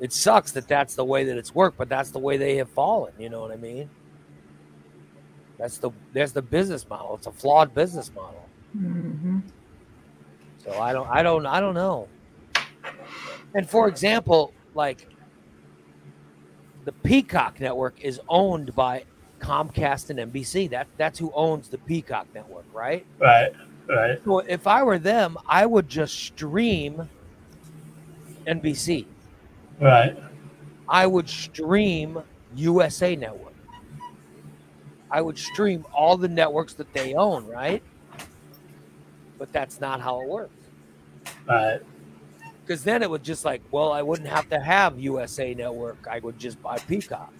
it 0.00 0.12
sucks 0.12 0.52
that 0.52 0.68
that's 0.68 0.94
the 0.94 1.04
way 1.04 1.24
that 1.24 1.36
it's 1.38 1.54
worked 1.54 1.78
but 1.78 1.88
that's 1.88 2.10
the 2.10 2.18
way 2.18 2.36
they 2.36 2.56
have 2.56 2.70
fallen 2.70 3.12
you 3.18 3.30
know 3.30 3.40
what 3.40 3.50
i 3.50 3.56
mean 3.56 3.88
that's 5.58 5.78
the 5.78 5.90
there's 6.12 6.32
the 6.32 6.42
business 6.42 6.86
model 6.88 7.14
it's 7.14 7.26
a 7.26 7.32
flawed 7.32 7.74
business 7.74 8.10
model 8.14 8.48
hmm 8.72 9.38
so 10.58 10.78
i 10.78 10.92
don't 10.92 11.08
i 11.10 11.22
don't 11.22 11.46
i 11.46 11.60
don't 11.60 11.74
know 11.74 12.08
and 13.54 13.68
for 13.68 13.88
example 13.88 14.52
like 14.74 15.06
the 16.84 16.92
peacock 17.04 17.58
network 17.60 18.00
is 18.02 18.20
owned 18.28 18.74
by 18.74 19.02
comcast 19.40 20.10
and 20.10 20.32
nbc 20.32 20.68
that 20.70 20.88
that's 20.98 21.18
who 21.18 21.30
owns 21.34 21.68
the 21.68 21.78
peacock 21.78 22.26
network 22.34 22.66
right 22.74 23.06
Right. 23.18 23.50
Right. 23.88 24.18
So 24.24 24.40
if 24.40 24.66
I 24.66 24.82
were 24.82 24.98
them, 24.98 25.36
I 25.48 25.66
would 25.66 25.88
just 25.88 26.14
stream 26.14 27.08
NBC. 28.48 29.06
Right. 29.80 30.16
I 30.88 31.06
would 31.06 31.28
stream 31.28 32.22
USA 32.54 33.16
Network. 33.16 33.54
I 35.10 35.20
would 35.20 35.38
stream 35.38 35.84
all 35.92 36.16
the 36.16 36.28
networks 36.28 36.74
that 36.74 36.92
they 36.92 37.14
own, 37.14 37.46
right? 37.46 37.82
But 39.38 39.52
that's 39.52 39.80
not 39.80 40.00
how 40.00 40.20
it 40.22 40.28
works. 40.28 40.52
Right. 41.48 41.80
Because 42.62 42.82
then 42.82 43.02
it 43.02 43.10
would 43.10 43.22
just 43.22 43.44
like, 43.44 43.62
well, 43.70 43.92
I 43.92 44.02
wouldn't 44.02 44.28
have 44.28 44.48
to 44.50 44.58
have 44.58 44.98
USA 44.98 45.54
Network. 45.54 46.06
I 46.10 46.18
would 46.18 46.38
just 46.38 46.60
buy 46.62 46.78
Peacock. 46.78 47.32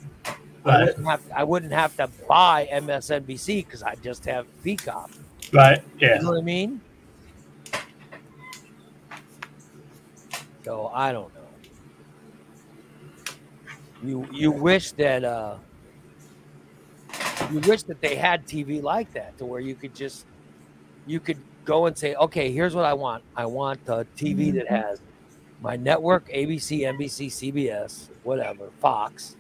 I 0.65 0.85
wouldn't 0.85 1.07
have, 1.07 1.23
I 1.35 1.45
wouldn't 1.45 1.73
have 1.73 1.97
to 1.97 2.09
buy 2.29 2.69
MSNBC 2.73 3.65
because 3.65 3.83
I 3.83 3.95
just 3.97 4.25
have 4.25 4.47
Peacock. 4.63 5.11
Right. 5.53 5.83
Yeah. 5.99 6.17
You 6.17 6.23
know 6.23 6.31
what 6.31 6.39
I 6.39 6.43
mean? 6.43 6.81
So 10.65 10.91
I 10.93 11.13
don't 11.13 11.33
know. 11.35 11.36
You 14.07 14.27
you 14.33 14.53
wish 14.53 14.93
that 14.93 15.25
uh 15.25 15.57
you 17.51 17.61
wish 17.61 17.83
that 17.85 18.01
they 18.01 18.15
had 18.17 18.47
TV 18.47 18.83
like 18.83 19.13
that 19.15 19.37
to 19.39 19.45
where 19.45 19.61
you 19.61 19.75
could 19.75 19.95
just 19.95 20.27
you 21.07 21.21
could 21.21 21.39
go 21.65 21.87
and 21.87 21.99
say, 21.99 22.15
okay, 22.15 22.51
here's 22.51 22.75
what 22.75 22.85
I 22.85 22.95
want. 22.95 23.23
I 23.37 23.47
want 23.47 23.81
a 23.89 24.07
TV 24.17 24.55
that 24.55 24.69
has 24.69 25.01
my 25.61 25.77
network, 25.77 26.29
ABC, 26.31 26.81
NBC, 26.81 27.27
CBS, 27.27 28.09
whatever, 28.23 28.71
Fox. 28.81 29.37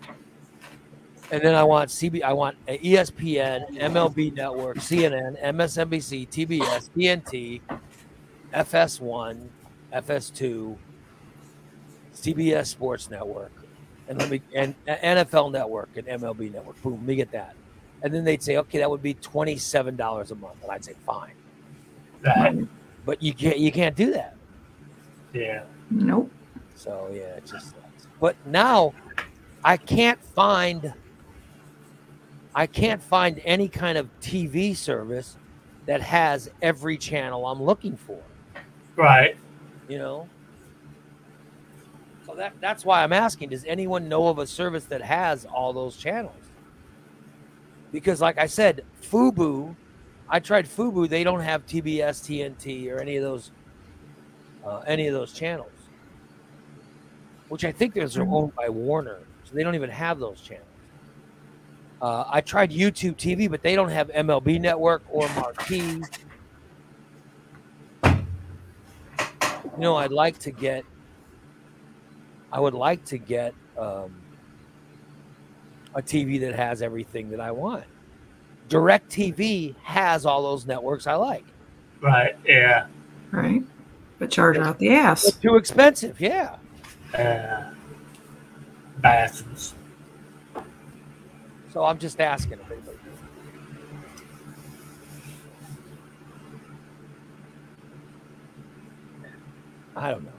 And 1.30 1.42
then 1.42 1.54
I 1.54 1.64
want 1.64 1.90
CB, 1.90 2.22
I 2.22 2.32
want 2.32 2.56
ESPN, 2.66 3.78
MLB 3.78 4.34
Network, 4.34 4.76
CNN, 4.78 5.42
MSNBC, 5.42 6.28
TBS, 6.28 6.90
TNT, 6.96 7.60
FS1, 8.54 9.48
FS2, 9.92 10.76
CBS 12.14 12.66
Sports 12.66 13.10
Network, 13.10 13.52
and 14.08 14.18
let 14.18 14.30
me 14.30 14.40
and 14.54 14.74
NFL 14.86 15.52
Network 15.52 15.88
and 15.96 16.06
MLB 16.06 16.52
Network. 16.52 16.80
Boom, 16.82 16.94
let 16.94 17.02
me 17.02 17.16
get 17.16 17.30
that. 17.32 17.54
And 18.02 18.12
then 18.12 18.24
they'd 18.24 18.42
say, 18.42 18.56
okay, 18.58 18.78
that 18.78 18.90
would 18.90 19.02
be 19.02 19.14
twenty 19.14 19.56
seven 19.56 19.96
dollars 19.96 20.30
a 20.30 20.34
month, 20.36 20.62
and 20.62 20.70
I'd 20.70 20.84
say, 20.84 20.94
fine. 21.04 21.32
That, 22.22 22.54
But 23.04 23.22
you 23.22 23.32
can't 23.34 23.58
you 23.58 23.72
can't 23.72 23.96
do 23.96 24.12
that. 24.12 24.34
yeah. 25.32 25.64
Nope. 25.90 26.30
So 26.74 27.08
yeah, 27.12 27.20
it 27.36 27.46
just 27.46 27.70
sucks. 27.70 28.06
But 28.20 28.36
now 28.46 28.92
I 29.64 29.76
can't 29.76 30.22
find 30.22 30.92
I 32.54 32.66
can't 32.66 33.02
find 33.02 33.40
any 33.44 33.68
kind 33.68 33.98
of 33.98 34.08
TV 34.20 34.74
service 34.76 35.36
that 35.86 36.00
has 36.00 36.50
every 36.62 36.96
channel 36.96 37.46
I'm 37.46 37.62
looking 37.62 37.96
for, 37.96 38.18
Right. 38.96 39.36
you 39.88 39.98
know? 39.98 40.26
So 42.26 42.34
that 42.34 42.54
that's 42.60 42.84
why 42.84 43.04
I'm 43.04 43.12
asking, 43.12 43.50
does 43.50 43.64
anyone 43.64 44.08
know 44.08 44.26
of 44.26 44.38
a 44.38 44.46
service 44.46 44.84
that 44.86 45.00
has 45.00 45.44
all 45.44 45.72
those 45.72 45.96
channels? 45.96 46.34
Because 47.92 48.20
like 48.20 48.36
I 48.36 48.46
said, 48.46 48.84
Fubo, 49.00 49.76
I 50.28 50.40
tried 50.40 50.66
Fubo, 50.66 51.08
they 51.08 51.22
don't 51.22 51.40
have 51.40 51.64
TBS, 51.66 52.20
TNT 52.26 52.92
or 52.92 52.98
any 52.98 53.16
of 53.16 53.22
those 53.22 53.52
uh, 54.64 54.78
any 54.86 55.06
of 55.06 55.14
those 55.14 55.32
channels. 55.32 55.70
Which 57.48 57.64
I 57.64 57.70
think 57.70 57.94
those 57.94 58.16
are 58.16 58.26
owned 58.26 58.56
by 58.56 58.68
Warner, 58.68 59.20
so 59.44 59.54
they 59.54 59.62
don't 59.62 59.76
even 59.76 59.90
have 59.90 60.18
those 60.18 60.40
channels. 60.40 60.66
Uh, 62.02 62.24
I 62.28 62.40
tried 62.40 62.72
YouTube 62.72 63.16
TV, 63.16 63.48
but 63.48 63.62
they 63.62 63.76
don't 63.76 63.88
have 63.88 64.08
MLB 64.08 64.60
Network 64.60 65.02
or 65.08 65.28
Marquee. 65.30 66.02
You 68.04 69.82
know, 69.82 69.94
I'd 69.96 70.10
like 70.10 70.38
to 70.40 70.50
get. 70.50 70.84
I 72.56 72.58
would 72.58 72.72
like 72.72 73.04
to 73.06 73.18
get 73.18 73.52
um, 73.76 74.16
a 75.94 76.00
TV 76.00 76.40
that 76.40 76.54
has 76.54 76.80
everything 76.80 77.28
that 77.28 77.38
I 77.38 77.50
want. 77.50 77.84
Direct 78.70 79.10
TV 79.10 79.76
has 79.82 80.24
all 80.24 80.42
those 80.42 80.64
networks 80.64 81.06
I 81.06 81.16
like. 81.16 81.44
Right. 82.00 82.34
Yeah. 82.46 82.86
Right. 83.30 83.62
But 84.18 84.30
charge 84.30 84.56
out 84.56 84.78
the 84.78 84.88
ass. 84.88 85.26
It's 85.26 85.36
too 85.36 85.56
expensive, 85.56 86.18
yeah. 86.18 86.56
Uh, 87.12 87.74
bastards. 89.02 89.74
So 91.74 91.84
I'm 91.84 91.98
just 91.98 92.22
asking 92.22 92.52
if 92.52 92.70
anybody. 92.70 92.96
I 99.94 100.10
don't 100.10 100.24
know. 100.24 100.30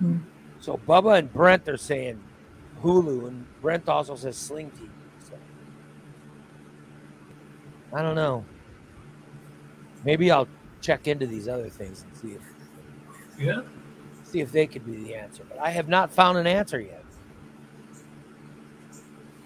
Hmm. 0.00 0.18
So 0.60 0.78
Bubba 0.86 1.18
and 1.18 1.32
Brent 1.32 1.68
are 1.68 1.76
saying 1.76 2.22
Hulu, 2.82 3.28
and 3.28 3.46
Brent 3.60 3.88
also 3.88 4.14
says 4.14 4.36
Sling 4.36 4.70
TV. 4.70 4.88
So 5.28 5.34
I 7.92 8.02
don't 8.02 8.14
know. 8.14 8.44
Maybe 10.04 10.30
I'll 10.30 10.48
check 10.80 11.08
into 11.08 11.26
these 11.26 11.48
other 11.48 11.68
things 11.68 12.02
and 12.04 12.16
see 12.16 12.32
if 12.36 12.42
Yeah. 13.38 13.62
see 14.22 14.40
if 14.40 14.52
they 14.52 14.66
could 14.66 14.84
be 14.84 14.96
the 14.96 15.14
answer. 15.14 15.44
But 15.48 15.58
I 15.58 15.70
have 15.70 15.88
not 15.88 16.12
found 16.12 16.38
an 16.38 16.46
answer 16.46 16.80
yet. 16.80 17.04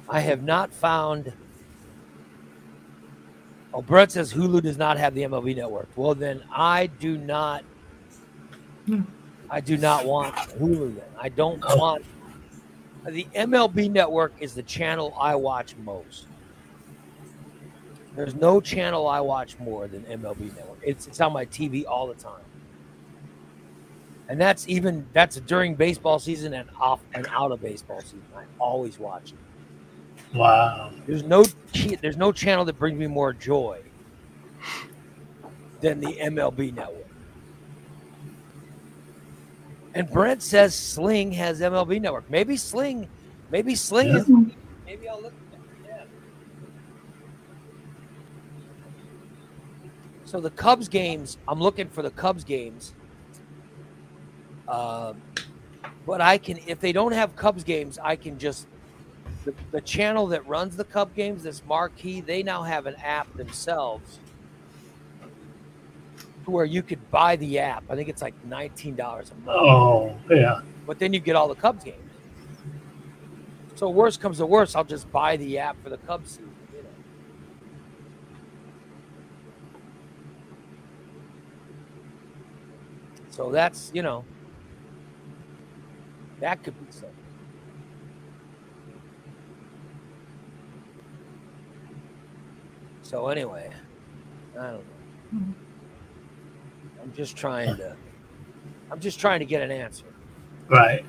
I 0.09 0.21
have 0.21 0.43
not 0.43 0.73
found. 0.73 1.33
Oh, 3.73 3.83
Brett 3.83 4.13
says 4.13 4.33
Hulu 4.35 4.63
does 4.63 4.77
not 4.79 4.99
have 4.99 5.15
the 5.15 5.23
MLB 5.23 5.57
network. 5.57 5.89
Well, 5.97 6.15
then 6.15 6.43
I 6.53 6.87
do 6.87 7.17
not. 7.19 7.65
Hmm. 8.87 9.03
I 9.51 9.61
do 9.61 9.77
not 9.77 10.05
want 10.05 10.35
Hulu. 10.35 10.97
Then 10.97 11.05
I 11.21 11.29
don't 11.29 11.63
want. 11.77 12.05
The 13.07 13.27
MLB 13.35 13.91
network 13.91 14.33
is 14.41 14.55
the 14.55 14.63
channel 14.63 15.15
I 15.21 15.35
watch 15.35 15.77
most. 15.77 16.27
There's 18.17 18.35
no 18.35 18.61
channel 18.61 19.07
I 19.07 19.21
watch 19.21 19.59
more 19.59 19.89
than 19.89 20.03
MLB 20.05 20.57
network. 20.57 20.79
It's, 20.83 21.07
it's 21.07 21.21
on 21.21 21.33
my 21.33 21.45
TV 21.47 21.85
all 21.87 22.07
the 22.07 22.15
time 22.15 22.41
and 24.29 24.41
that's 24.41 24.67
even 24.69 25.07
that's 25.13 25.37
during 25.41 25.75
baseball 25.75 26.19
season 26.19 26.55
and 26.55 26.69
off 26.81 27.01
and 27.13 27.27
out 27.31 27.53
of 27.53 27.61
baseball 27.61 28.01
season. 28.01 28.25
I 28.37 28.45
always 28.59 28.99
watch 28.99 29.33
it. 29.33 30.37
Wow. 30.37 30.93
There's 31.07 31.23
no 31.23 31.45
there's 32.01 32.17
no 32.17 32.33
channel 32.33 32.65
that 32.65 32.79
brings 32.79 32.99
me 32.99 33.07
more 33.07 33.33
joy 33.33 33.81
than 35.81 36.01
the 36.01 36.15
MLB 36.15 36.75
network. 36.75 37.04
And 39.95 40.11
Brent 40.11 40.43
says 40.43 40.75
Sling 40.75 41.33
has 41.33 41.61
MLB 41.61 42.01
network. 42.01 42.29
Maybe 42.29 42.57
Sling, 42.57 43.09
maybe 43.51 43.77
Sling 43.77 44.09
is. 44.09 44.29
Maybe 44.85 45.09
I'll 45.09 45.23
look. 45.23 45.33
Yeah. 45.87 46.05
So 50.25 50.41
the 50.41 50.51
Cubs 50.51 50.89
games, 50.89 51.39
I'm 51.47 51.61
looking 51.61 51.89
for 51.89 52.03
the 52.03 52.11
Cubs 52.11 52.43
games. 52.43 52.93
Um, 54.67 55.23
but 56.05 56.21
I 56.21 56.39
can, 56.39 56.59
if 56.67 56.81
they 56.81 56.93
don't 56.93 57.13
have 57.13 57.37
Cubs 57.37 57.63
games, 57.63 57.99
I 58.03 58.17
can 58.17 58.37
just 58.39 58.67
the, 59.45 59.55
the 59.71 59.81
channel 59.81 60.27
that 60.29 60.47
runs 60.47 60.77
the 60.77 60.85
Cub 60.85 61.15
games, 61.15 61.45
this 61.45 61.63
marquee, 61.67 62.21
they 62.21 62.43
now 62.43 62.63
have 62.63 62.87
an 62.87 62.97
app 62.97 63.33
themselves 63.37 64.19
to 66.45 66.51
where 66.51 66.65
you 66.65 66.83
could 66.83 67.11
buy 67.11 67.37
the 67.37 67.59
app. 67.59 67.85
I 67.89 67.97
think 67.97 68.09
it's 68.09 68.23
like 68.23 68.35
nineteen 68.45 68.95
dollars 68.97 69.31
a 69.31 69.35
month, 69.47 69.59
Oh, 69.59 70.17
yeah. 70.31 70.61
but 70.87 70.99
then 70.99 71.13
you 71.13 71.21
get 71.21 71.37
all 71.37 71.49
the 71.49 71.55
Cubs 71.55 71.85
games. 71.85 71.99
So 73.77 73.89
worst 73.91 74.21
comes 74.21 74.39
to 74.39 74.47
worst, 74.47 74.77
I'll 74.77 74.85
just 74.85 75.11
buy 75.11 75.37
the 75.37 75.59
app 75.59 75.83
for 75.83 75.91
the 75.91 75.97
Cubs 75.99 76.31
season. 76.33 76.51
You 76.73 76.83
know. 76.83 76.89
So 83.31 83.51
that's 83.51 83.91
you 83.95 84.03
know 84.03 84.25
that 86.41 86.63
could 86.63 86.79
be 86.85 86.93
something. 86.93 87.11
So 93.03 93.29
anyway, 93.29 93.71
I 94.59 94.63
don't 94.63 94.73
know. 94.75 94.81
Hmm. 95.31 95.53
I'm 97.05 97.13
just 97.13 97.37
trying 97.37 97.77
to. 97.77 97.95
I'm 98.91 98.99
just 98.99 99.21
trying 99.21 99.41
to 99.41 99.45
get 99.45 99.61
an 99.61 99.71
answer. 99.71 100.07
Right. 100.69 101.05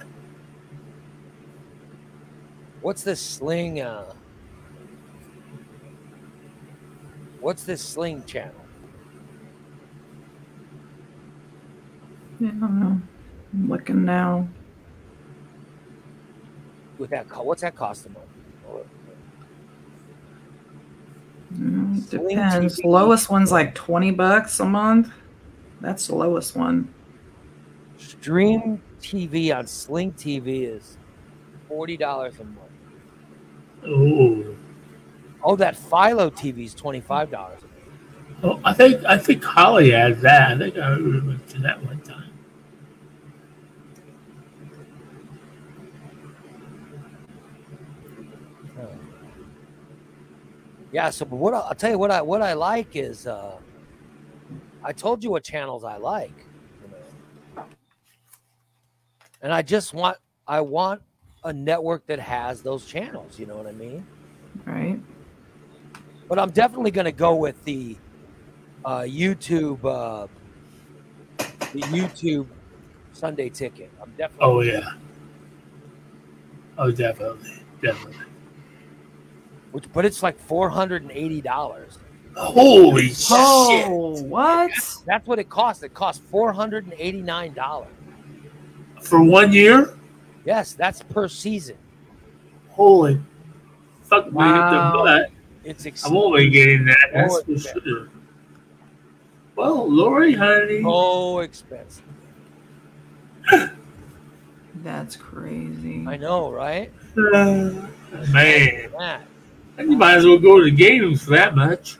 What's 2.81 3.03
this 3.03 3.21
sling? 3.21 3.79
Uh, 3.79 4.13
what's 7.39 7.63
this 7.63 7.81
sling 7.81 8.25
channel? 8.25 8.53
Yeah, 12.39 12.49
I 12.49 12.51
don't 12.51 12.79
know. 12.81 13.01
I'm 13.53 13.69
looking 13.69 14.03
now. 14.03 14.49
With 16.97 17.11
that, 17.11 17.29
co- 17.29 17.43
what's 17.43 17.61
that 17.61 17.75
cost 17.75 18.05
a 18.05 18.09
month? 18.09 18.25
Mm, 21.53 22.09
Sling 22.09 22.27
Depends. 22.27 22.79
TV. 22.81 22.85
Lowest 22.85 23.29
one's 23.29 23.51
like 23.51 23.73
20 23.75 24.11
bucks 24.11 24.59
a 24.59 24.65
month. 24.65 25.09
That's 25.81 26.07
the 26.07 26.15
lowest 26.15 26.55
one. 26.55 26.93
Stream 27.97 28.81
TV 29.01 29.55
on 29.55 29.67
Sling 29.67 30.13
TV 30.13 30.63
is 30.63 30.97
forty 31.67 31.97
dollars 31.97 32.35
a 32.39 32.43
month. 32.43 32.59
Oh. 33.85 34.55
Oh, 35.43 35.55
that 35.55 35.75
Philo 35.75 36.29
TV 36.29 36.65
is 36.65 36.73
twenty 36.73 37.01
five 37.01 37.29
dollars 37.29 37.59
a 37.63 38.47
oh. 38.47 38.59
I 38.63 38.73
think 38.73 39.03
I 39.05 39.17
think 39.17 39.43
Holly 39.43 39.91
had 39.91 40.19
that. 40.21 40.51
I 40.53 40.57
think 40.57 40.77
I 40.77 40.89
remember 40.89 41.37
to 41.53 41.61
that 41.61 41.83
one 41.85 41.99
time. 42.01 42.31
Yeah. 50.91 51.09
So, 51.09 51.25
but 51.25 51.35
what 51.37 51.53
I- 51.53 51.59
I'll 51.59 51.75
tell 51.75 51.91
you 51.91 51.97
what 51.97 52.11
I 52.11 52.21
what 52.21 52.41
I 52.41 52.53
like 52.53 52.95
is, 52.95 53.27
uh, 53.27 53.57
I 54.85 54.93
told 54.93 55.23
you 55.23 55.31
what 55.31 55.43
channels 55.43 55.83
I 55.83 55.97
like. 55.97 56.45
You 56.83 56.91
know. 57.57 57.65
And 59.41 59.51
I 59.51 59.63
just 59.63 59.95
want 59.95 60.17
I 60.47 60.61
want 60.61 61.01
a 61.43 61.51
network 61.51 62.05
that 62.05 62.19
has 62.19 62.61
those 62.61 62.85
channels, 62.85 63.39
you 63.39 63.47
know 63.47 63.57
what 63.57 63.65
I 63.65 63.71
mean? 63.71 64.05
Right. 64.63 64.99
But 66.29 66.37
I'm 66.37 66.51
definitely 66.51 66.91
going 66.91 67.05
to 67.05 67.11
go 67.11 67.35
with 67.35 67.63
the 67.65 67.97
uh, 68.83 69.01
YouTube 69.01 69.83
uh, 69.83 70.27
the 71.73 71.81
YouTube 71.81 72.47
Sunday 73.13 73.49
ticket. 73.49 73.91
I'm 73.99 74.11
definitely 74.11 74.45
Oh 74.45 74.61
yeah. 74.61 74.91
Oh, 76.77 76.91
definitely, 76.91 77.53
definitely. 77.81 78.17
which 79.71 79.91
but 79.93 80.05
it's 80.05 80.21
like 80.21 80.39
$480. 80.47 81.97
Holy 82.37 83.07
shit! 83.09 83.27
Oh, 83.31 84.21
what? 84.23 84.71
That's 85.05 85.25
what 85.27 85.39
it 85.39 85.49
costs. 85.49 85.83
It 85.83 85.93
costs 85.93 86.21
$489. 86.31 87.85
For 89.01 89.23
one 89.23 89.53
year? 89.53 89.97
Yes, 90.45 90.73
that's 90.73 91.01
per 91.01 91.27
season. 91.27 91.77
Holy 92.69 93.21
fuck 94.03 94.31
me 94.33 94.43
in 94.43 94.51
the 94.53 94.91
butt! 94.93 95.31
It's 95.63 95.85
I 95.85 95.89
ex- 95.89 96.09
won't 96.09 96.35
be 96.37 96.49
getting 96.49 96.85
that. 96.85 96.97
That's 97.13 97.33
Oh, 97.35 97.41
for 97.43 97.57
sure. 97.57 98.09
Well, 99.55 99.89
Lori, 99.89 100.33
honey. 100.33 100.83
so 100.83 101.39
expensive. 101.39 102.03
That's 104.83 105.15
crazy. 105.15 106.05
I 106.05 106.17
know, 106.17 106.51
right? 106.51 106.91
Uh, 107.17 107.71
man, 108.31 108.91
you 109.79 109.97
might 109.97 110.15
as 110.17 110.25
well 110.25 110.37
go 110.37 110.59
to 110.59 110.65
the 110.65 110.71
games 110.71 111.23
for 111.23 111.31
that 111.31 111.55
much. 111.55 111.97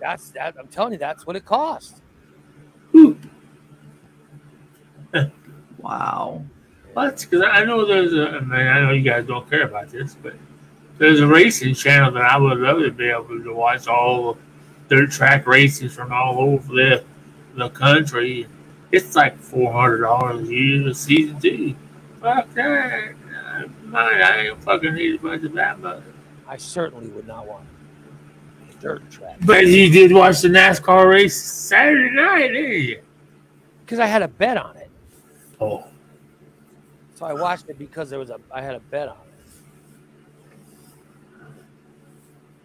That's 0.00 0.30
that. 0.30 0.56
I'm 0.58 0.68
telling 0.68 0.92
you, 0.92 0.98
that's 0.98 1.26
what 1.26 1.36
it 1.36 1.44
costs. 1.44 2.00
Whew. 2.92 3.18
Wow. 5.78 6.44
What? 6.92 7.26
Because 7.30 7.46
I 7.48 7.64
know 7.64 7.86
there's 7.86 8.12
a. 8.12 8.28
I 8.28 8.40
mean, 8.40 8.66
I 8.66 8.80
know 8.80 8.90
you 8.92 9.02
guys 9.02 9.26
don't 9.26 9.48
care 9.48 9.62
about 9.62 9.90
this, 9.90 10.16
but 10.20 10.34
there's 10.98 11.20
a 11.20 11.26
racing 11.26 11.74
channel 11.74 12.10
that 12.12 12.22
I 12.22 12.36
would 12.36 12.58
love 12.58 12.80
to 12.80 12.90
be 12.90 13.08
able 13.08 13.42
to 13.42 13.54
watch 13.54 13.86
all 13.86 14.36
the 14.88 14.96
dirt 14.96 15.10
track 15.10 15.46
races 15.46 15.94
from 15.94 16.12
all 16.12 16.40
over 16.40 16.72
the 16.74 17.04
the 17.54 17.68
country. 17.70 18.46
It's 18.90 19.14
like 19.14 19.38
four 19.38 19.72
hundred 19.72 20.00
dollars 20.00 20.48
a 20.48 20.52
year 20.52 20.88
a 20.88 20.94
season 20.94 21.40
too. 21.40 21.76
Fuck 22.20 22.52
that. 22.54 23.14
Uh, 23.14 23.68
Money, 23.84 24.22
I 24.22 24.46
ain't 24.48 24.62
fucking 24.64 24.94
need 24.94 25.16
as 25.16 25.22
much 25.22 25.42
of 25.44 25.52
that 25.52 25.80
much. 25.80 26.02
I 26.46 26.56
certainly 26.56 27.08
would 27.08 27.26
not 27.26 27.46
want 27.46 27.64
dirt 28.80 29.08
track 29.10 29.36
But 29.44 29.66
you 29.66 29.90
did 29.90 30.12
watch 30.12 30.40
the 30.42 30.48
NASCAR 30.48 31.08
race 31.10 31.40
Saturday 31.40 32.14
night, 32.14 32.48
didn't 32.48 32.82
you? 32.82 33.02
because 33.84 33.98
I 34.00 34.06
had 34.06 34.22
a 34.22 34.28
bet 34.28 34.56
on 34.58 34.76
it. 34.76 34.90
Oh, 35.60 35.84
So 37.14 37.24
I 37.26 37.32
watched 37.32 37.68
it 37.68 37.78
because 37.78 38.10
there 38.10 38.18
was 38.18 38.30
a 38.30 38.38
I 38.52 38.60
had 38.62 38.74
a 38.74 38.80
bet 38.80 39.08
on 39.08 39.16
it. 39.16 39.22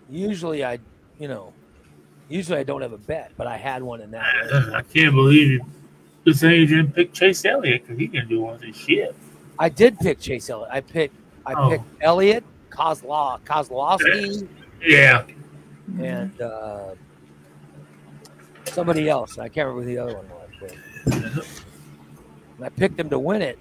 Usually 0.09 0.64
I, 0.64 0.80
you 1.20 1.28
know, 1.28 1.53
usually 2.30 2.59
I 2.59 2.64
don't 2.64 2.82
have 2.82 2.93
a 2.93 2.97
bet, 2.97 3.32
but 3.38 3.47
I 3.47 3.57
had 3.57 3.82
one 3.82 4.01
in 4.01 4.11
that. 4.11 4.26
race. 4.51 4.74
I 4.74 4.82
can't 4.82 5.16
believe 5.16 5.51
you. 5.51 5.66
Good 6.26 6.36
thing 6.38 6.51
you 6.61 6.66
didn't 6.68 6.93
pick 6.93 7.14
Chase 7.14 7.43
Elliott 7.45 7.84
because 7.84 7.99
he 7.99 8.07
can 8.07 8.28
do 8.28 8.45
all 8.47 8.57
this 8.57 8.76
shit. 8.78 9.14
I 9.59 9.70
did 9.70 9.97
pick 9.99 10.20
Chase 10.20 10.49
Elliott. 10.49 10.70
I 10.72 10.82
picked 10.82 11.16
I 11.45 11.53
Oh. 11.53 11.70
picked 11.72 11.84
Elliott, 12.01 12.43
Kozlaw, 12.70 13.39
Kozlowski, 13.41 14.47
Yeah. 14.82 15.26
And 15.99 16.41
uh, 16.41 16.95
somebody 18.65 19.09
else. 19.09 19.38
I 19.38 19.47
can't 19.49 19.67
remember 19.67 19.81
who 19.89 19.95
the 19.95 19.97
other 20.01 20.15
one 20.15 20.29
was. 20.29 20.49
But 22.57 22.65
I 22.65 22.69
picked 22.69 22.99
him 22.99 23.09
to 23.09 23.19
win 23.19 23.41
it. 23.41 23.59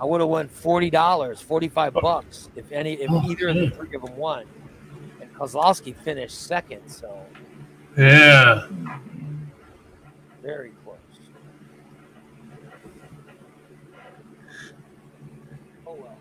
I 0.00 0.04
would 0.04 0.20
have 0.20 0.28
won 0.30 0.48
forty 0.48 0.90
dollars, 0.90 1.40
forty-five 1.40 1.94
bucks, 1.94 2.48
if 2.56 2.70
any, 2.72 2.94
if 2.94 3.08
Oh, 3.10 3.22
either 3.30 3.48
of 3.48 3.54
the 3.56 3.70
three 3.70 3.94
of 3.94 4.02
them 4.02 4.16
won. 4.16 4.46
And 5.20 5.32
Kozlowski 5.34 5.94
finished 5.94 6.36
second, 6.46 6.88
so 6.88 7.24
Yeah. 7.96 8.66
very 10.42 10.72
close. 10.82 10.96
Oh 15.86 15.94
well. 15.94 16.18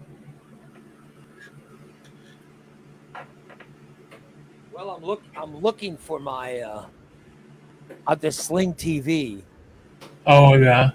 Well, 4.81 4.95
I'm 4.95 5.05
look. 5.05 5.21
I'm 5.37 5.57
looking 5.57 5.95
for 5.95 6.19
my 6.19 6.59
uh, 6.59 6.85
uh 8.07 8.15
this 8.15 8.35
Sling 8.35 8.73
TV. 8.73 9.43
Oh 10.25 10.55
yeah. 10.55 10.89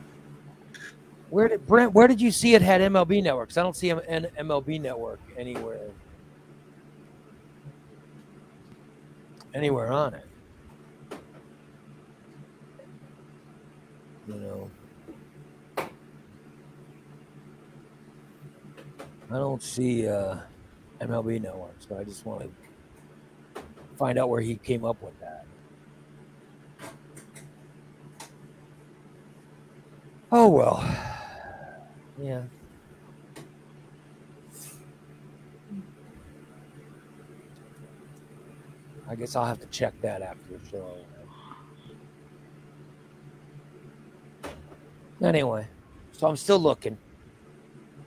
Where 1.30 1.46
did 1.46 1.64
Brent? 1.68 1.94
Where 1.94 2.08
did 2.08 2.20
you 2.20 2.32
see 2.32 2.54
it 2.54 2.62
had 2.62 2.80
MLB 2.80 3.22
networks? 3.22 3.56
I 3.56 3.62
don't 3.62 3.76
see 3.76 3.90
an 3.90 4.26
MLB 4.40 4.80
network 4.80 5.20
anywhere. 5.38 5.90
Anywhere 9.54 9.92
on 9.92 10.14
it. 10.14 10.26
You 14.26 14.34
know. 14.34 14.70
I 19.30 19.38
don't 19.38 19.62
see 19.62 20.08
uh, 20.08 20.38
MLB 21.00 21.40
network, 21.40 21.76
so 21.78 21.96
I 21.96 22.02
just 22.02 22.26
want 22.26 22.42
to 22.42 22.65
find 23.96 24.18
out 24.18 24.28
where 24.28 24.40
he 24.40 24.56
came 24.56 24.84
up 24.84 25.00
with 25.02 25.18
that. 25.20 25.46
Oh 30.30 30.48
well. 30.48 30.84
Yeah. 32.20 32.42
I 39.08 39.14
guess 39.14 39.36
I'll 39.36 39.44
have 39.44 39.60
to 39.60 39.66
check 39.66 39.94
that 40.02 40.20
after 40.20 40.58
the 40.58 40.68
show. 40.68 40.96
Anyway, 45.22 45.66
so 46.12 46.26
I'm 46.26 46.36
still 46.36 46.58
looking, 46.58 46.98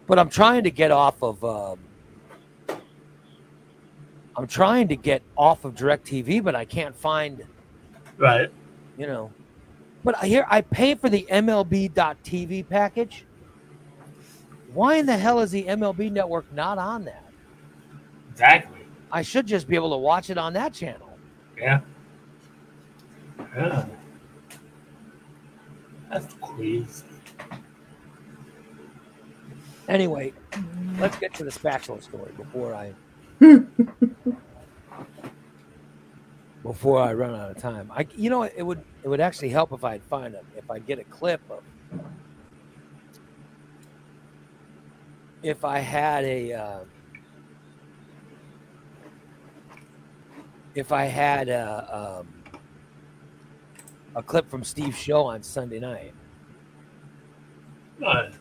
but 0.06 0.20
I'm 0.20 0.30
trying 0.30 0.64
to 0.66 0.72
get 0.72 0.92
off 0.92 1.24
of. 1.24 1.44
Um, 1.44 1.80
I'm 4.36 4.48
trying 4.48 4.88
to 4.90 4.96
get 4.96 5.22
off 5.38 5.66
of 5.66 5.76
Directv, 5.76 6.44
but 6.44 6.56
I 6.56 6.66
can't 6.66 6.96
find. 6.96 7.44
Right. 8.18 8.50
You 8.98 9.08
know, 9.08 9.32
but 10.04 10.16
I 10.22 10.28
hear 10.28 10.46
I 10.50 10.62
pay 10.62 10.96
for 10.96 11.10
the 11.10 11.26
MLB.TV 11.30 12.68
package. 12.70 13.26
Why 14.74 14.96
in 14.96 15.06
the 15.06 15.18
hell 15.18 15.40
is 15.40 15.52
the 15.52 15.64
MLB 15.66 16.12
network 16.12 16.52
not 16.54 16.78
on 16.78 17.06
that? 17.06 17.24
Exactly. 18.32 18.86
I 19.12 19.22
should 19.22 19.48
just 19.48 19.68
be 19.68 19.76
able 19.76 19.90
to 19.92 19.98
watch 19.98 20.30
it 20.30 20.38
on 20.38 20.54
that 20.54 20.74
channel. 20.74 21.18
Yeah. 21.58 21.82
Yeah. 23.56 23.86
That's 26.12 26.34
crazy. 26.42 27.04
Anyway, 29.88 30.34
let's 31.00 31.18
get 31.18 31.34
to 31.34 31.44
the 31.44 31.52
spatula 31.52 32.02
story 32.02 32.32
before 32.38 32.76
I 32.76 32.94
before 36.64 37.02
I 37.02 37.14
run 37.14 37.34
out 37.36 37.52
of 37.52 37.58
time. 37.58 37.92
I 37.92 38.08
you 38.16 38.30
know 38.30 38.44
it 38.44 38.62
would 38.64 38.84
it 39.04 39.08
would 39.08 39.22
actually 39.22 39.50
help 39.50 39.72
if 39.72 39.84
I'd 39.84 40.04
find 40.04 40.36
a 40.36 40.42
if 40.58 40.70
I 40.70 40.80
get 40.80 41.00
a 41.00 41.04
clip 41.06 41.42
of 41.50 41.64
if 45.42 45.64
I 45.64 45.80
had 45.80 46.26
a 46.26 46.54
uh, 46.54 46.80
if 50.76 50.92
I 50.92 51.06
had 51.06 51.50
a 51.50 52.22
um, 52.22 52.28
a 54.16 54.24
clip 54.24 54.50
from 54.50 54.64
Steve's 54.64 54.98
show 54.98 55.24
on 55.24 55.44
Sunday 55.44 55.80
night. 55.80 56.14
Right. 58.00 58.34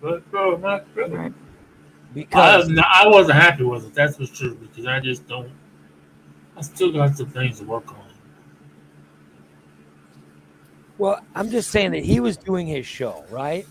But 0.00 0.30
bro, 0.30 0.56
not 0.56 0.86
really. 0.94 1.16
Right. 1.16 1.32
I, 2.10 2.14
Because 2.14 2.66
was 2.66 2.76
not, 2.76 2.86
I 2.92 3.08
wasn't 3.08 3.38
happy 3.38 3.64
with 3.64 3.86
it. 3.86 3.94
That's 3.94 4.16
for 4.16 4.26
sure 4.26 4.54
because 4.54 4.86
I 4.86 5.00
just 5.00 5.26
don't. 5.28 5.50
I 6.56 6.62
still 6.62 6.92
got 6.92 7.16
some 7.16 7.30
things 7.30 7.60
to 7.60 7.64
work 7.64 7.88
on. 7.92 8.10
Well, 10.98 11.20
I'm 11.34 11.50
just 11.50 11.70
saying 11.70 11.92
that 11.92 12.04
he 12.04 12.20
was 12.20 12.36
doing 12.36 12.66
his 12.66 12.84
show, 12.84 13.24
right? 13.30 13.66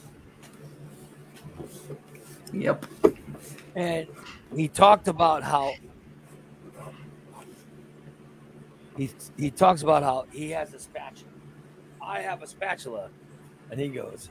Yep. 2.54 2.86
And 3.76 4.08
he 4.56 4.68
talked 4.68 5.08
about 5.08 5.44
how 5.44 5.74
he 8.98 9.12
he 9.38 9.52
talks 9.52 9.84
about 9.84 10.02
how 10.02 10.26
he 10.32 10.50
has 10.50 10.74
a 10.74 10.80
spatula. 10.80 11.32
I 12.02 12.22
have 12.22 12.42
a 12.42 12.48
spatula, 12.48 13.10
and 13.70 13.80
he 13.80 13.90
goes, 13.90 14.30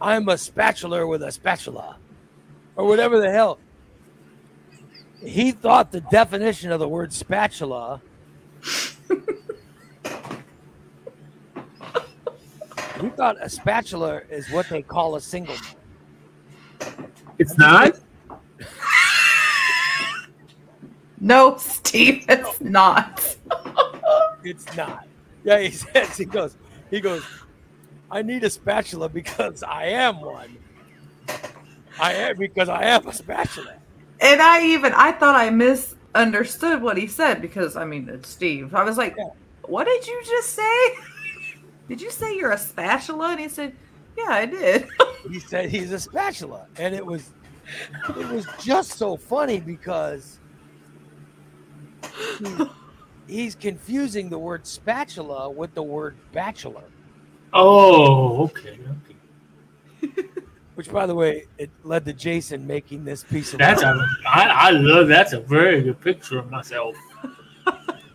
"I'm 0.00 0.28
a 0.28 0.38
spatula 0.38 1.06
with 1.06 1.22
a 1.22 1.32
spatula," 1.32 1.96
or 2.76 2.86
whatever 2.86 3.20
the 3.20 3.30
hell. 3.30 3.58
He 5.24 5.52
thought 5.52 5.92
the 5.92 6.00
definition 6.00 6.70
of 6.70 6.80
the 6.80 6.88
word 6.88 7.12
spatula 7.12 8.00
he 13.00 13.08
thought 13.10 13.36
a 13.40 13.48
spatula 13.48 14.22
is 14.30 14.50
what 14.50 14.68
they 14.68 14.82
call 14.82 15.16
a 15.16 15.20
single 15.20 15.54
man. 15.54 15.74
It's 17.38 17.56
not. 17.58 17.98
No, 21.20 21.56
Steve, 21.56 22.24
it's 22.28 22.60
not. 22.60 23.36
It's 24.44 24.76
not. 24.76 25.04
Yeah, 25.42 25.58
he 25.58 25.70
says 25.70 26.16
he 26.16 26.24
goes, 26.24 26.56
he 26.90 27.00
goes, 27.00 27.24
I 28.10 28.22
need 28.22 28.44
a 28.44 28.50
spatula 28.50 29.08
because 29.08 29.62
I 29.62 29.86
am 29.86 30.20
one. 30.20 30.56
I 32.00 32.12
am 32.14 32.36
because 32.36 32.68
I 32.68 32.84
am 32.84 33.06
a 33.06 33.12
spatula. 33.12 33.74
And 34.20 34.40
I 34.40 34.64
even 34.66 34.92
I 34.94 35.12
thought 35.12 35.34
I 35.34 35.50
misunderstood 35.50 36.82
what 36.82 36.96
he 36.96 37.06
said 37.06 37.42
because 37.42 37.76
I 37.76 37.84
mean 37.84 38.08
it's 38.08 38.28
Steve. 38.28 38.74
I 38.74 38.82
was 38.84 38.96
like, 38.96 39.14
Yeah. 39.16 39.28
"What 39.66 39.84
did 39.84 40.06
you 40.06 40.20
just 40.24 40.50
say? 40.50 40.94
Did 41.88 42.02
you 42.02 42.10
say 42.10 42.36
you're 42.36 42.52
a 42.52 42.58
spatula?" 42.58 43.30
And 43.32 43.40
he 43.40 43.48
said, 43.48 43.74
"Yeah, 44.16 44.28
I 44.28 44.46
did." 44.46 44.86
He 45.30 45.40
said 45.40 45.68
he's 45.68 45.90
a 45.92 45.98
spatula, 45.98 46.66
and 46.78 46.94
it 46.94 47.04
was 47.04 47.30
it 48.08 48.28
was 48.28 48.46
just 48.62 48.92
so 48.92 49.16
funny 49.16 49.58
because 49.60 50.38
he- 52.38 52.70
he's 53.26 53.54
confusing 53.54 54.30
the 54.30 54.38
word 54.38 54.66
spatula 54.66 55.50
with 55.50 55.74
the 55.74 55.82
word 55.82 56.16
bachelor. 56.32 56.84
Oh, 57.52 58.44
okay. 58.44 58.78
okay. 60.02 60.28
Which, 60.74 60.92
by 60.92 61.06
the 61.06 61.14
way, 61.14 61.46
it 61.58 61.70
led 61.82 62.04
to 62.04 62.12
Jason 62.12 62.66
making 62.66 63.04
this 63.04 63.24
piece 63.24 63.52
of 63.52 63.58
That's 63.58 63.82
a. 63.82 63.98
I, 64.28 64.68
I 64.68 64.70
love. 64.70 65.08
That's 65.08 65.32
a 65.32 65.40
very 65.40 65.82
good 65.82 66.00
picture 66.00 66.38
of 66.38 66.50
myself. 66.50 66.94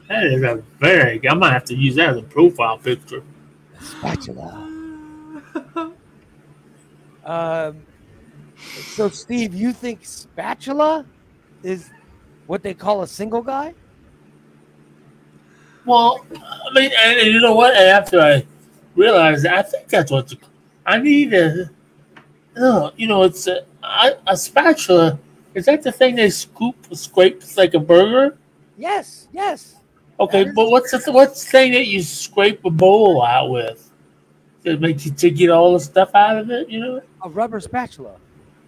That 0.10 0.26
is 0.26 0.44
a 0.44 0.62
very. 0.80 1.18
Good 1.18 1.32
I 1.32 1.34
might 1.34 1.54
have 1.54 1.64
to 1.66 1.76
use 1.76 1.96
that 1.96 2.10
as 2.10 2.18
a 2.18 2.24
profile 2.24 2.78
picture. 2.78 3.24
spatula. 3.80 4.70
Um, 7.26 7.78
so, 8.96 9.08
Steve, 9.08 9.54
you 9.54 9.72
think 9.72 10.04
spatula 10.04 11.06
is 11.64 11.90
what 12.48 12.64
they 12.64 12.74
call 12.74 13.02
a 13.02 13.08
single 13.08 13.42
guy? 13.42 13.74
Well, 15.86 16.26
I 16.36 16.74
mean, 16.74 16.92
and, 17.00 17.20
and 17.20 17.30
you 17.30 17.40
know 17.40 17.56
what? 17.56 17.76
And 17.76 17.88
after 17.90 18.20
I 18.20 18.46
realized, 18.96 19.46
that, 19.46 19.54
I 19.54 19.62
think 19.64 19.88
that's 19.88 20.12
what 20.12 20.34
I 20.86 21.00
need 21.00 21.34
a. 21.34 21.70
No, 22.56 22.92
you 22.96 23.08
know, 23.08 23.24
it's 23.24 23.48
a, 23.48 23.66
a, 23.82 24.12
a 24.28 24.38
spatula. 24.38 25.20
Is 25.54 25.66
that 25.66 25.84
the 25.84 25.92
thing 25.92 26.16
they 26.16 26.30
scoop, 26.30 26.76
scrape 26.94 27.42
like 27.58 27.74
a 27.74 27.80
burger? 27.80 28.38
Yes, 28.78 29.28
yes. 29.32 29.76
Okay, 30.20 30.46
but 30.56 30.70
what's 30.70 30.92
the 30.92 31.12
what's 31.12 31.44
the 31.44 31.50
thing 31.52 31.72
that 31.74 31.88
you 31.88 32.02
scrape 32.02 32.64
a 32.66 32.70
bowl 32.70 33.24
out 33.24 33.50
with? 33.50 33.90
To 34.64 34.78
make 34.78 35.06
you 35.06 35.12
to 35.12 35.30
get 35.30 35.50
all 35.50 35.74
the 35.74 35.80
stuff 35.80 36.16
out 36.16 36.38
of 36.38 36.50
it, 36.50 36.70
you 36.70 36.80
know? 36.80 37.02
A 37.24 37.30
rubber 37.30 37.60
spatula. 37.60 38.16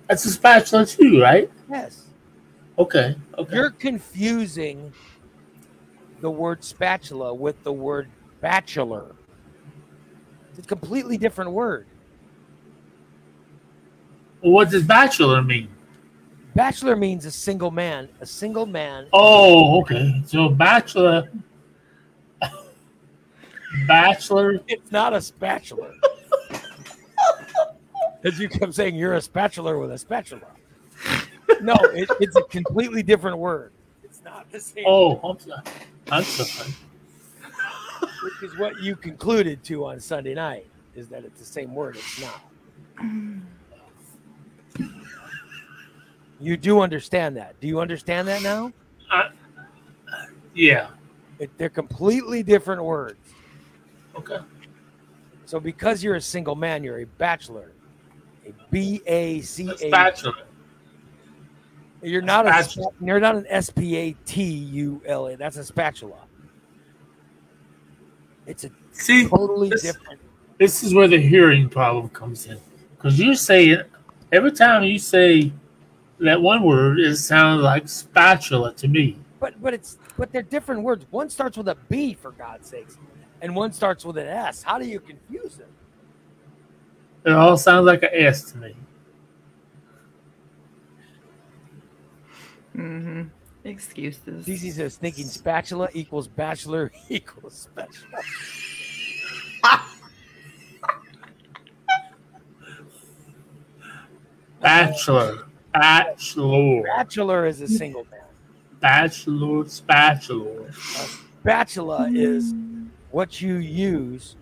That's 0.07 0.25
a 0.25 0.31
spatula 0.31 0.85
too, 0.85 1.21
right? 1.21 1.49
Yes. 1.69 2.07
Okay. 2.77 3.15
Okay. 3.37 3.55
You're 3.55 3.71
confusing 3.71 4.91
the 6.19 6.29
word 6.29 6.63
spatula 6.63 7.33
with 7.33 7.63
the 7.63 7.71
word 7.71 8.09
bachelor. 8.41 9.15
It's 10.57 10.65
a 10.65 10.69
completely 10.69 11.17
different 11.17 11.51
word. 11.51 11.85
Well, 14.41 14.53
what 14.53 14.69
does 14.69 14.83
bachelor 14.83 15.41
mean? 15.41 15.69
Bachelor 16.55 16.95
means 16.95 17.25
a 17.25 17.31
single 17.31 17.71
man. 17.71 18.07
A 18.21 18.25
single 18.25 18.65
man. 18.65 19.07
Oh, 19.11 19.81
okay. 19.81 20.21
So 20.25 20.47
bachelor, 20.47 21.29
bachelor. 23.87 24.61
It's 24.67 24.91
not 24.91 25.13
a 25.13 25.19
spatula. 25.19 25.91
As 28.23 28.39
you 28.39 28.47
kept 28.47 28.73
saying, 28.73 28.95
you're 28.95 29.15
a 29.15 29.21
spatula 29.21 29.77
with 29.77 29.91
a 29.91 29.97
spatula. 29.97 30.47
No, 31.61 31.75
it, 31.93 32.09
it's 32.21 32.37
a 32.37 32.43
completely 32.43 33.03
different 33.03 33.37
word. 33.37 33.73
It's 34.03 34.23
not 34.23 34.49
the 34.51 34.59
same, 34.59 34.85
Oh, 34.87 35.19
I'm 35.23 35.39
sorry. 35.39 35.61
I'm 36.11 36.23
sorry. 36.23 36.71
Which 38.23 38.43
is 38.43 38.57
what 38.57 38.81
you 38.81 38.95
concluded 38.95 39.63
to 39.65 39.85
on 39.85 39.99
Sunday 39.99 40.33
night, 40.33 40.67
is 40.95 41.07
that 41.09 41.23
it's 41.23 41.39
the 41.39 41.45
same 41.45 41.73
word. 41.73 41.97
It's 41.97 42.21
not. 42.21 42.41
You 46.39 46.57
do 46.57 46.81
understand 46.81 47.37
that. 47.37 47.59
Do 47.61 47.67
you 47.67 47.79
understand 47.79 48.27
that 48.27 48.41
now? 48.41 48.71
Uh, 49.09 49.29
yeah. 50.53 50.89
It, 51.39 51.49
they're 51.57 51.69
completely 51.69 52.43
different 52.43 52.83
words. 52.83 53.19
Okay. 54.17 54.39
So 55.45 55.59
because 55.59 56.03
you're 56.03 56.15
a 56.15 56.21
single 56.21 56.55
man, 56.55 56.83
you're 56.83 56.99
a 56.99 57.05
bachelor. 57.05 57.71
A 58.45 58.53
B 58.69 59.01
A 59.05 59.41
C 59.41 59.67
A 59.69 59.73
A. 59.73 59.77
spatula. 59.77 60.43
You're 62.01 62.21
not 62.21 62.47
a 62.47 62.63
spa- 62.63 62.89
you're 63.01 63.19
not 63.19 63.35
an 63.35 63.45
S 63.49 63.69
P 63.69 63.95
A 63.95 64.13
T 64.25 64.43
U 64.43 65.01
L 65.05 65.27
A. 65.27 65.35
That's 65.35 65.57
a 65.57 65.63
spatula. 65.63 66.24
It's 68.47 68.63
a 68.63 68.69
See, 68.91 69.27
totally 69.27 69.69
this- 69.69 69.81
different. 69.83 70.19
this 70.57 70.83
is 70.83 70.93
where 70.93 71.07
the 71.07 71.19
hearing 71.19 71.69
problem 71.69 72.09
comes 72.09 72.45
in. 72.47 72.57
Because 72.95 73.19
you 73.19 73.35
say 73.35 73.69
it 73.69 73.89
every 74.31 74.51
time 74.51 74.83
you 74.83 74.97
say 74.99 75.51
that 76.19 76.41
one 76.41 76.63
word, 76.63 76.99
it 76.99 77.15
sounds 77.17 77.61
like 77.61 77.87
spatula 77.89 78.73
to 78.75 78.87
me. 78.87 79.17
But 79.39 79.61
but 79.61 79.73
it's 79.73 79.97
but 80.17 80.31
they're 80.31 80.41
different 80.41 80.81
words. 80.81 81.05
One 81.11 81.29
starts 81.29 81.57
with 81.57 81.67
a 81.67 81.75
B 81.89 82.13
for 82.13 82.31
God's 82.31 82.69
sakes, 82.69 82.97
and 83.41 83.55
one 83.55 83.73
starts 83.73 84.05
with 84.05 84.17
an 84.17 84.27
S. 84.27 84.63
How 84.63 84.79
do 84.79 84.87
you 84.87 84.99
confuse 84.99 85.55
them? 85.57 85.69
It 87.25 87.31
all 87.33 87.57
sounds 87.57 87.85
like 87.85 88.03
an 88.03 88.09
S 88.13 88.51
to 88.51 88.57
me. 88.59 88.75
mm-hmm. 92.77 93.23
Excuses. 93.65 94.45
DZ 94.45 94.71
says 94.73 94.95
thinking 94.95 95.25
spatula 95.25 95.89
equals 95.93 96.27
bachelor 96.27 96.91
equals 97.09 97.67
spatula. 97.73 98.21
Bachelor, 104.61 105.45
bachelor, 105.73 106.83
Bachelor 106.83 107.45
is 107.45 107.61
a 107.61 107.67
single 107.67 108.05
man. 108.09 108.21
bachelor, 108.79 109.67
spatula. 109.67 110.71
Spatula 111.41 112.09
is 112.11 112.53
what 113.11 113.41
you 113.41 113.55
use, 113.55 114.35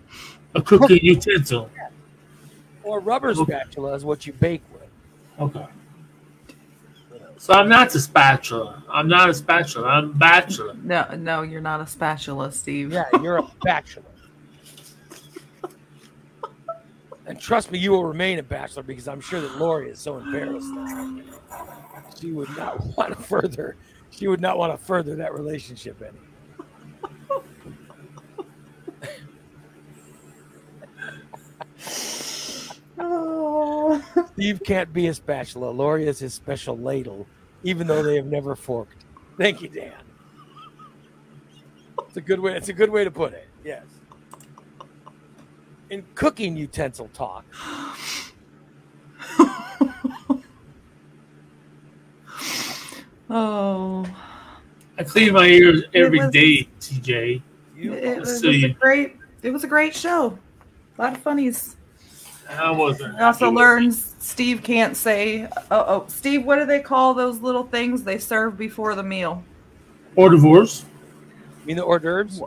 A 0.55 0.61
cooking 0.61 0.99
utensil. 1.01 1.69
or 2.83 2.99
rubber 2.99 3.33
spatula 3.33 3.93
is 3.93 4.05
what 4.05 4.25
you 4.25 4.33
bake 4.33 4.61
with. 4.71 4.89
Okay. 5.39 5.65
So 7.43 7.53
I'm 7.53 7.67
not 7.67 7.93
a 7.93 7.99
spatula. 7.99 8.81
I'm 8.89 9.09
not 9.09 9.29
a 9.29 9.33
spatula. 9.33 9.85
I'm 9.89 10.11
a 10.11 10.13
bachelor. 10.13 10.75
No, 10.81 11.05
no, 11.17 11.41
you're 11.41 11.59
not 11.59 11.81
a 11.81 11.85
spatula, 11.85 12.53
Steve. 12.53 12.93
Yeah, 12.93 13.03
you're 13.21 13.35
a 13.35 13.47
bachelor. 13.65 14.05
And 17.25 17.37
trust 17.37 17.69
me, 17.69 17.79
you 17.79 17.91
will 17.91 18.05
remain 18.05 18.39
a 18.39 18.43
bachelor 18.43 18.83
because 18.83 19.09
I'm 19.09 19.19
sure 19.19 19.41
that 19.41 19.57
Lori 19.57 19.89
is 19.89 19.99
so 19.99 20.19
embarrassed. 20.19 20.69
She 22.17 22.31
would 22.31 22.55
not 22.55 22.79
want 22.97 23.13
to 23.13 23.21
further. 23.21 23.75
She 24.09 24.29
would 24.29 24.39
not 24.39 24.57
want 24.57 24.79
to 24.79 24.85
further 24.85 25.17
that 25.17 25.33
relationship 25.33 26.01
any. 26.01 26.17
Steve 34.33 34.61
can't 34.63 34.91
be 34.93 35.07
a 35.07 35.13
spatula. 35.13 35.69
Lori 35.71 36.07
is 36.07 36.19
his 36.19 36.33
special 36.33 36.77
ladle, 36.77 37.27
even 37.63 37.87
though 37.87 38.03
they 38.03 38.15
have 38.15 38.25
never 38.27 38.55
forked. 38.55 39.05
Thank 39.37 39.61
you, 39.61 39.69
Dan. 39.69 39.93
It's 42.07 42.17
a 42.17 42.21
good 42.21 42.39
way. 42.39 42.55
It's 42.55 42.69
a 42.69 42.73
good 42.73 42.89
way 42.91 43.03
to 43.03 43.11
put 43.11 43.33
it. 43.33 43.47
Yes. 43.63 43.83
In 45.89 46.03
cooking 46.15 46.55
utensil 46.55 47.09
talk, 47.13 47.45
oh. 53.29 54.05
I 54.97 55.03
clean 55.03 55.33
my 55.33 55.45
ears 55.47 55.83
every 55.93 56.19
was- 56.19 56.31
day, 56.31 56.67
TJ. 56.79 57.41
It, 57.75 58.19
was 58.19 58.39
So 58.39 58.49
a 58.49 58.69
great. 58.69 59.17
It 59.41 59.51
was 59.51 59.63
a 59.63 59.67
great 59.67 59.95
show. 59.95 60.37
A 60.97 61.01
lot 61.01 61.13
of 61.13 61.19
funnies. 61.19 61.75
I 62.59 62.71
wasn't. 62.71 63.15
I 63.19 63.25
also 63.25 63.49
learns 63.51 64.15
Steve 64.19 64.63
can't 64.63 64.95
say. 64.95 65.47
Oh, 65.71 65.85
oh, 65.87 66.05
Steve, 66.07 66.45
what 66.45 66.57
do 66.57 66.65
they 66.65 66.79
call 66.79 67.13
those 67.13 67.39
little 67.39 67.63
things 67.63 68.03
they 68.03 68.17
serve 68.17 68.57
before 68.57 68.95
the 68.95 69.03
meal? 69.03 69.43
Hors 70.15 70.29
d'oeuvres. 70.29 70.85
You 71.61 71.67
mean 71.67 71.77
the 71.77 71.83
hors 71.85 71.99
d'oeuvres? 71.99 72.39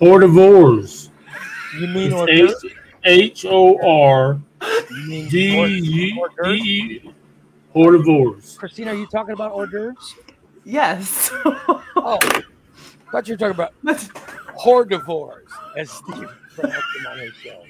Hors 0.00 0.20
d'oeuvres. 0.20 1.10
You 1.78 1.86
mean 1.88 2.06
It's 2.06 2.14
hors 2.14 2.26
d'oeuvres? 2.26 2.64
H 3.04 3.46
O 3.48 3.78
R 3.82 4.40
You 4.90 5.08
mean 5.08 5.28
D 5.28 5.56
hors- 5.56 5.68
d'oeuvres? 6.36 6.66
E. 6.66 7.12
Christina, 8.58 8.90
are 8.92 8.96
you 8.96 9.06
talking 9.06 9.32
about 9.32 9.52
hors 9.52 9.66
d'oeuvres? 9.66 10.14
Yes. 10.64 11.30
Oh, 12.04 12.18
I 12.20 12.42
thought 13.12 13.28
you 13.28 13.34
were 13.34 13.38
talking 13.38 13.54
about 13.54 13.74
hors 14.56 14.84
d'oeuvres, 14.86 15.44
as 15.76 15.88
Steve 15.90 16.28
pronounced 16.54 16.82
them 16.96 17.06
on 17.12 17.18
his 17.18 17.32
show. 17.34 17.62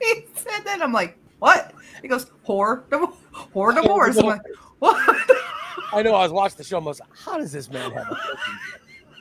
He 0.00 0.26
said 0.34 0.60
that. 0.64 0.80
I'm 0.82 0.92
like, 0.92 1.18
what? 1.38 1.74
He 2.02 2.08
goes, 2.08 2.30
whore, 2.46 2.88
div- 2.90 3.08
whore 3.52 3.74
divorce. 3.82 4.16
I'm 4.16 4.26
like, 4.26 4.40
what? 4.78 5.30
I 5.92 6.02
know. 6.02 6.14
I 6.14 6.22
was 6.22 6.32
watching 6.32 6.58
the 6.58 6.64
show. 6.64 6.78
and 6.78 6.86
I 6.86 6.88
was 6.88 7.00
like, 7.00 7.08
how 7.16 7.38
does 7.38 7.52
this 7.52 7.70
man 7.70 7.90
have 7.92 8.06
a 8.10 8.14
cooking 8.14 8.36
show? 8.36 8.76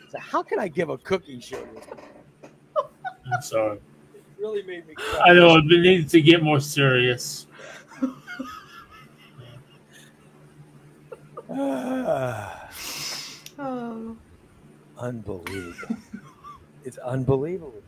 I 0.08 0.10
said, 0.12 0.22
how 0.22 0.44
can 0.44 0.60
I 0.60 0.68
give 0.68 0.90
a 0.90 0.98
cooking 0.98 1.40
show? 1.40 1.64
to 1.64 1.74
this 1.74 1.86
man? 1.88 2.86
I'm 3.34 3.42
sorry. 3.42 3.78
It 4.14 4.24
really 4.40 4.64
made 4.64 4.88
me 4.88 4.94
cry. 4.96 5.30
I 5.30 5.34
know 5.34 5.58
it 5.58 5.66
needs 5.66 6.12
to 6.12 6.22
get 6.22 6.44
more 6.44 6.60
serious. 6.60 7.48
Oh. 11.50 12.50
unbelievable. 14.98 15.98
it's 16.84 16.98
unbelievable. 16.98 17.82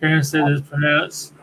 Karen 0.00 0.22
said 0.22 0.48
it's 0.48 0.66
pronounced 0.68 1.34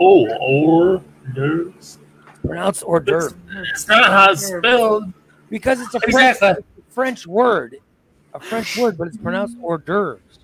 oh 0.00 0.26
or 0.40 1.02
there's 1.34 1.98
Pronounced 2.46 2.82
hors 2.84 3.00
d'oeuvre 3.00 3.36
it's 3.72 3.86
not 3.86 4.06
how 4.10 4.32
it's 4.32 4.46
spelled. 4.46 5.12
because 5.50 5.80
it's 5.80 5.94
a 5.94 6.00
French, 6.00 6.36
Exactly. 6.36 6.64
French 6.88 7.26
word, 7.26 7.76
a 8.34 8.40
French 8.40 8.76
word, 8.76 8.96
but 8.98 9.08
it's 9.08 9.16
pronounced 9.18 9.56
hors 9.60 9.78
d'oeuvres. 9.78 10.38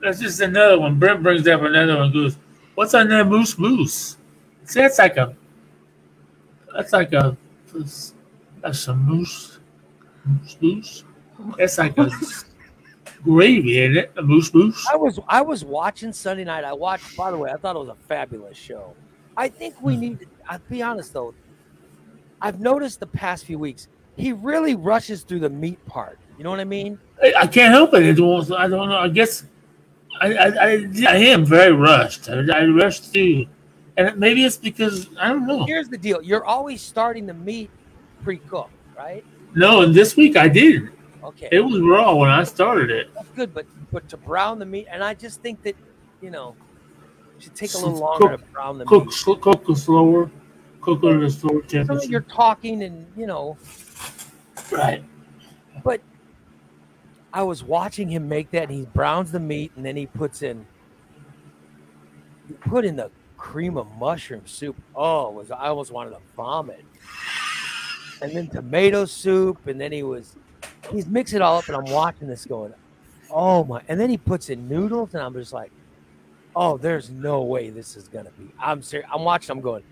That's 0.00 0.18
just 0.20 0.40
another 0.40 0.78
one. 0.80 0.98
Brent 0.98 1.22
brings 1.22 1.46
up 1.46 1.62
another 1.62 1.96
one. 1.96 2.12
Goes, 2.12 2.36
what's 2.74 2.94
on 2.94 3.08
that 3.08 3.26
moose 3.26 3.58
moose? 3.58 4.16
See, 4.64 4.80
that's 4.80 4.98
like 4.98 5.16
a, 5.16 5.34
that's 6.74 6.92
like 6.92 7.12
a, 7.12 7.36
that's 8.62 8.88
a 8.88 8.94
moose, 8.94 9.58
moose 10.24 10.56
moose. 10.60 11.04
That's 11.58 11.78
like 11.78 11.96
a 11.98 12.10
gravy, 13.22 13.78
isn't 13.78 13.96
it? 13.96 14.12
A 14.16 14.22
moose 14.22 14.52
moose. 14.52 14.86
I 14.90 14.96
was 14.96 15.18
I 15.28 15.42
was 15.42 15.64
watching 15.64 16.12
Sunday 16.12 16.44
night. 16.44 16.64
I 16.64 16.72
watched. 16.72 17.16
By 17.16 17.30
the 17.30 17.38
way, 17.38 17.50
I 17.50 17.56
thought 17.56 17.76
it 17.76 17.78
was 17.78 17.88
a 17.88 17.96
fabulous 18.08 18.56
show. 18.56 18.94
I 19.36 19.48
think 19.48 19.80
we 19.82 19.94
hmm. 19.94 20.00
need. 20.00 20.20
to- 20.20 20.26
I'll 20.48 20.60
be 20.68 20.82
honest 20.82 21.12
though. 21.12 21.34
I've 22.40 22.60
noticed 22.60 22.98
the 22.98 23.06
past 23.06 23.44
few 23.44 23.58
weeks 23.58 23.88
he 24.16 24.32
really 24.32 24.74
rushes 24.74 25.22
through 25.22 25.40
the 25.40 25.50
meat 25.50 25.84
part. 25.86 26.18
You 26.36 26.44
know 26.44 26.50
what 26.50 26.60
I 26.60 26.64
mean? 26.64 26.98
I, 27.22 27.34
I 27.40 27.46
can't 27.46 27.72
help 27.72 27.94
it. 27.94 28.02
It 28.04 28.20
was, 28.20 28.50
I 28.50 28.68
don't 28.68 28.88
know. 28.88 28.98
I 28.98 29.08
guess 29.08 29.44
I, 30.20 30.34
I, 30.34 30.46
I, 30.46 30.88
I 31.08 31.16
am 31.16 31.44
very 31.44 31.72
rushed. 31.72 32.28
I, 32.28 32.42
I 32.52 32.64
rushed 32.66 33.12
through, 33.12 33.46
and 33.96 34.16
maybe 34.18 34.44
it's 34.44 34.56
because 34.56 35.08
I 35.18 35.28
don't 35.28 35.46
know. 35.46 35.64
Here's 35.64 35.88
the 35.88 35.98
deal: 35.98 36.22
you're 36.22 36.44
always 36.44 36.82
starting 36.82 37.26
the 37.26 37.34
meat 37.34 37.70
pre-cooked, 38.22 38.72
right? 38.96 39.24
No, 39.54 39.82
and 39.82 39.94
this 39.94 40.16
week 40.16 40.36
I 40.36 40.48
didn't. 40.48 40.92
Okay, 41.24 41.48
It 41.52 41.60
was 41.60 41.80
raw 41.80 42.14
when 42.16 42.30
I 42.30 42.42
started 42.44 42.90
it. 42.90 43.10
that's 43.14 43.28
good. 43.30 43.54
But 43.54 43.66
but 43.92 44.08
to 44.08 44.16
brown 44.16 44.58
the 44.58 44.66
meat, 44.66 44.86
and 44.90 45.04
I 45.04 45.14
just 45.14 45.40
think 45.40 45.62
that 45.62 45.76
you 46.20 46.30
know, 46.30 46.56
it 47.36 47.42
should 47.44 47.54
take 47.54 47.74
a 47.74 47.78
little 47.78 47.94
longer 47.98 48.28
cook- 48.30 48.40
to 48.40 48.46
brown 48.52 48.78
the 48.78 48.84
Cook, 48.84 49.04
meat. 49.06 49.12
sl- 49.12 49.34
cook 49.34 49.64
it 49.68 49.76
slower. 49.76 50.30
Cook 50.80 51.04
it 51.04 51.14
at 51.16 51.22
a 51.22 51.30
slower 51.30 51.62
temperature. 51.62 52.08
you're 52.08 52.20
talking, 52.22 52.82
and 52.82 53.06
you 53.16 53.26
know, 53.26 53.56
Right. 54.70 55.04
But 55.84 56.00
I 57.32 57.42
was 57.44 57.62
watching 57.62 58.08
him 58.08 58.28
make 58.28 58.50
that, 58.50 58.64
and 58.64 58.72
he 58.72 58.84
browns 58.86 59.30
the 59.32 59.40
meat, 59.40 59.72
and 59.76 59.84
then 59.84 59.96
he 59.96 60.06
puts 60.06 60.42
in, 60.42 60.66
he 62.48 62.54
put 62.54 62.84
in 62.84 62.96
the 62.96 63.10
cream 63.36 63.76
of 63.76 63.86
mushroom 63.98 64.42
soup. 64.46 64.76
Oh, 64.94 65.30
was 65.30 65.50
I 65.50 65.68
almost 65.68 65.92
wanted 65.92 66.10
to 66.10 66.18
vomit. 66.36 66.84
And 68.20 68.32
then 68.32 68.48
tomato 68.48 69.04
soup, 69.04 69.66
and 69.66 69.80
then 69.80 69.90
he 69.92 70.02
was, 70.02 70.36
he's 70.92 71.06
mixing 71.06 71.36
it 71.36 71.42
all 71.42 71.58
up, 71.58 71.66
and 71.68 71.76
I'm 71.76 71.92
watching 71.92 72.28
this 72.28 72.44
going, 72.44 72.72
oh 73.30 73.64
my! 73.64 73.82
And 73.88 73.98
then 73.98 74.10
he 74.10 74.18
puts 74.18 74.50
in 74.50 74.68
noodles, 74.68 75.14
and 75.14 75.22
I'm 75.22 75.32
just 75.34 75.52
like, 75.52 75.72
oh, 76.54 76.76
there's 76.76 77.10
no 77.10 77.42
way 77.42 77.70
this 77.70 77.96
is 77.96 78.08
gonna 78.08 78.30
be. 78.38 78.50
I'm 78.58 78.82
serious. 78.82 79.08
I'm 79.12 79.22
watching. 79.24 79.50
I'm 79.56 79.60
going, 79.60 79.82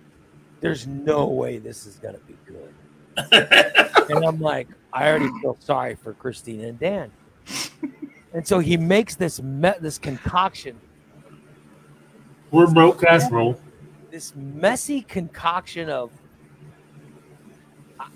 there's 0.60 0.86
no 0.86 1.27
way 1.27 1.59
this 1.59 1.86
is 1.86 1.97
gonna 1.97 2.18
be 2.27 2.36
good 2.47 2.74
and 4.10 4.24
I'm 4.24 4.40
like, 4.40 4.68
I 4.93 5.09
already 5.09 5.28
feel 5.40 5.56
sorry 5.60 5.94
for 5.97 6.14
Christina 6.14 6.68
and 6.68 6.78
Dan. 6.78 7.10
And 8.32 8.47
so 8.47 8.59
he 8.60 8.77
makes 8.77 9.16
this 9.16 9.43
me- 9.43 9.72
this 9.81 9.98
concoction, 9.98 10.78
We're 12.51 12.66
broke 12.68 13.01
casserole. 13.01 13.60
this 14.10 14.35
messy 14.36 15.02
concoction 15.02 15.89
of. 15.90 16.10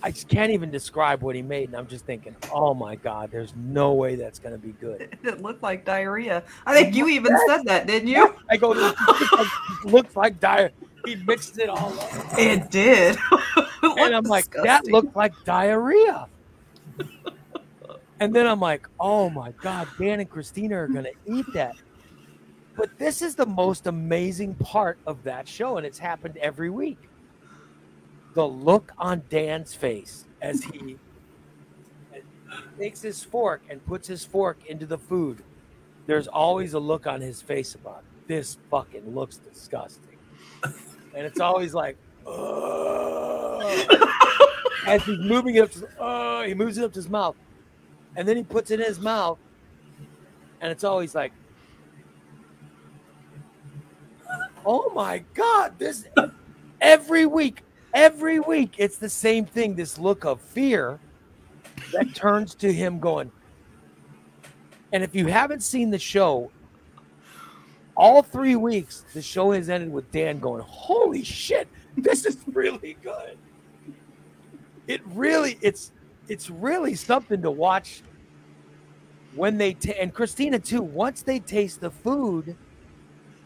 I- 0.04 0.12
can't 0.12 0.52
even 0.52 0.70
describe 0.70 1.22
what 1.22 1.34
he 1.34 1.42
made, 1.42 1.68
and 1.68 1.76
I'm 1.76 1.86
just 1.86 2.04
thinking, 2.04 2.36
oh 2.52 2.74
my 2.74 2.94
god, 2.96 3.30
there's 3.30 3.54
no 3.56 3.94
way 3.94 4.16
that's 4.16 4.38
going 4.38 4.54
to 4.54 4.58
be 4.58 4.72
good. 4.72 5.16
It 5.24 5.40
looked 5.40 5.62
like 5.62 5.84
diarrhea. 5.84 6.44
I 6.66 6.74
think 6.74 6.94
you 6.94 7.08
even 7.08 7.36
said 7.48 7.62
that, 7.64 7.86
didn't 7.86 8.08
you? 8.08 8.34
I 8.50 8.58
go, 8.58 8.74
"This 8.74 8.94
looks 9.06 9.32
like, 9.32 9.48
this 9.82 9.92
looks 9.92 10.16
like 10.16 10.40
diarrhea. 10.40 10.72
He 11.06 11.16
mixed 11.16 11.58
it 11.58 11.68
all 11.68 11.98
up, 11.98 12.38
It 12.38 12.70
did. 12.70 13.16
It 13.86 13.98
and 13.98 14.14
I'm 14.14 14.24
looked 14.24 14.28
like, 14.28 14.50
that 14.64 14.86
looked 14.86 15.14
like 15.14 15.32
diarrhea. 15.44 16.26
And 18.18 18.34
then 18.34 18.46
I'm 18.46 18.60
like, 18.60 18.86
oh 18.98 19.28
my 19.28 19.52
God, 19.60 19.88
Dan 19.98 20.20
and 20.20 20.30
Christina 20.30 20.76
are 20.76 20.88
going 20.88 21.04
to 21.04 21.12
eat 21.26 21.44
that. 21.52 21.74
But 22.76 22.96
this 22.98 23.20
is 23.20 23.34
the 23.34 23.46
most 23.46 23.86
amazing 23.86 24.54
part 24.54 24.98
of 25.06 25.22
that 25.24 25.46
show, 25.46 25.76
and 25.76 25.86
it's 25.86 25.98
happened 25.98 26.38
every 26.38 26.70
week. 26.70 26.98
The 28.34 28.46
look 28.46 28.92
on 28.98 29.22
Dan's 29.30 29.74
face 29.74 30.24
as 30.42 30.62
he 30.64 30.98
takes 32.78 33.00
his 33.00 33.22
fork 33.22 33.62
and 33.70 33.84
puts 33.86 34.08
his 34.08 34.24
fork 34.24 34.58
into 34.66 34.86
the 34.86 34.98
food. 34.98 35.42
There's 36.06 36.26
always 36.26 36.74
a 36.74 36.78
look 36.78 37.06
on 37.06 37.20
his 37.20 37.40
face 37.40 37.74
about 37.74 38.04
this 38.26 38.58
fucking 38.70 39.14
looks 39.14 39.36
disgusting. 39.36 40.18
And 40.62 41.24
it's 41.26 41.40
always 41.40 41.74
like, 41.74 41.96
"Ugh." 42.26 43.62
as 44.86 45.02
he's 45.04 45.18
moving 45.20 45.54
it 45.54 45.62
up 45.62 45.70
to, 45.70 46.44
he 46.46 46.54
moves 46.54 46.76
it 46.76 46.84
up 46.84 46.92
to 46.92 46.98
his 46.98 47.08
mouth. 47.08 47.36
And 48.16 48.26
then 48.28 48.36
he 48.36 48.42
puts 48.42 48.70
it 48.70 48.80
in 48.80 48.86
his 48.86 49.00
mouth, 49.00 49.38
and 50.60 50.70
it's 50.70 50.84
always 50.84 51.14
like, 51.14 51.32
oh 54.66 54.90
my 54.94 55.24
God, 55.34 55.78
this 55.78 56.06
every 56.80 57.26
week, 57.26 57.62
every 57.94 58.40
week, 58.40 58.74
it's 58.78 58.96
the 58.98 59.08
same 59.08 59.44
thing. 59.46 59.74
This 59.74 59.98
look 59.98 60.24
of 60.24 60.40
fear 60.40 60.98
that 61.92 62.14
turns 62.14 62.54
to 62.56 62.72
him 62.72 62.98
going, 63.00 63.30
and 64.92 65.02
if 65.02 65.14
you 65.14 65.26
haven't 65.26 65.62
seen 65.62 65.90
the 65.90 65.98
show, 65.98 66.50
all 67.96 68.22
three 68.22 68.56
weeks, 68.56 69.04
the 69.14 69.22
show 69.22 69.52
has 69.52 69.68
ended 69.70 69.92
with 69.92 70.10
Dan 70.10 70.40
going, 70.40 70.62
Holy 70.66 71.22
shit, 71.22 71.68
this 71.96 72.24
is 72.26 72.38
really 72.52 72.96
good. 73.02 73.38
It 74.86 75.00
really, 75.06 75.58
it's 75.62 75.92
it's 76.28 76.50
really 76.50 76.94
something 76.94 77.40
to 77.42 77.50
watch 77.50 78.02
when 79.34 79.56
they 79.58 79.74
ta- 79.74 79.92
and 80.00 80.12
Christina 80.12 80.58
too. 80.58 80.82
Once 80.82 81.22
they 81.22 81.38
taste 81.38 81.80
the 81.80 81.90
food, 81.90 82.56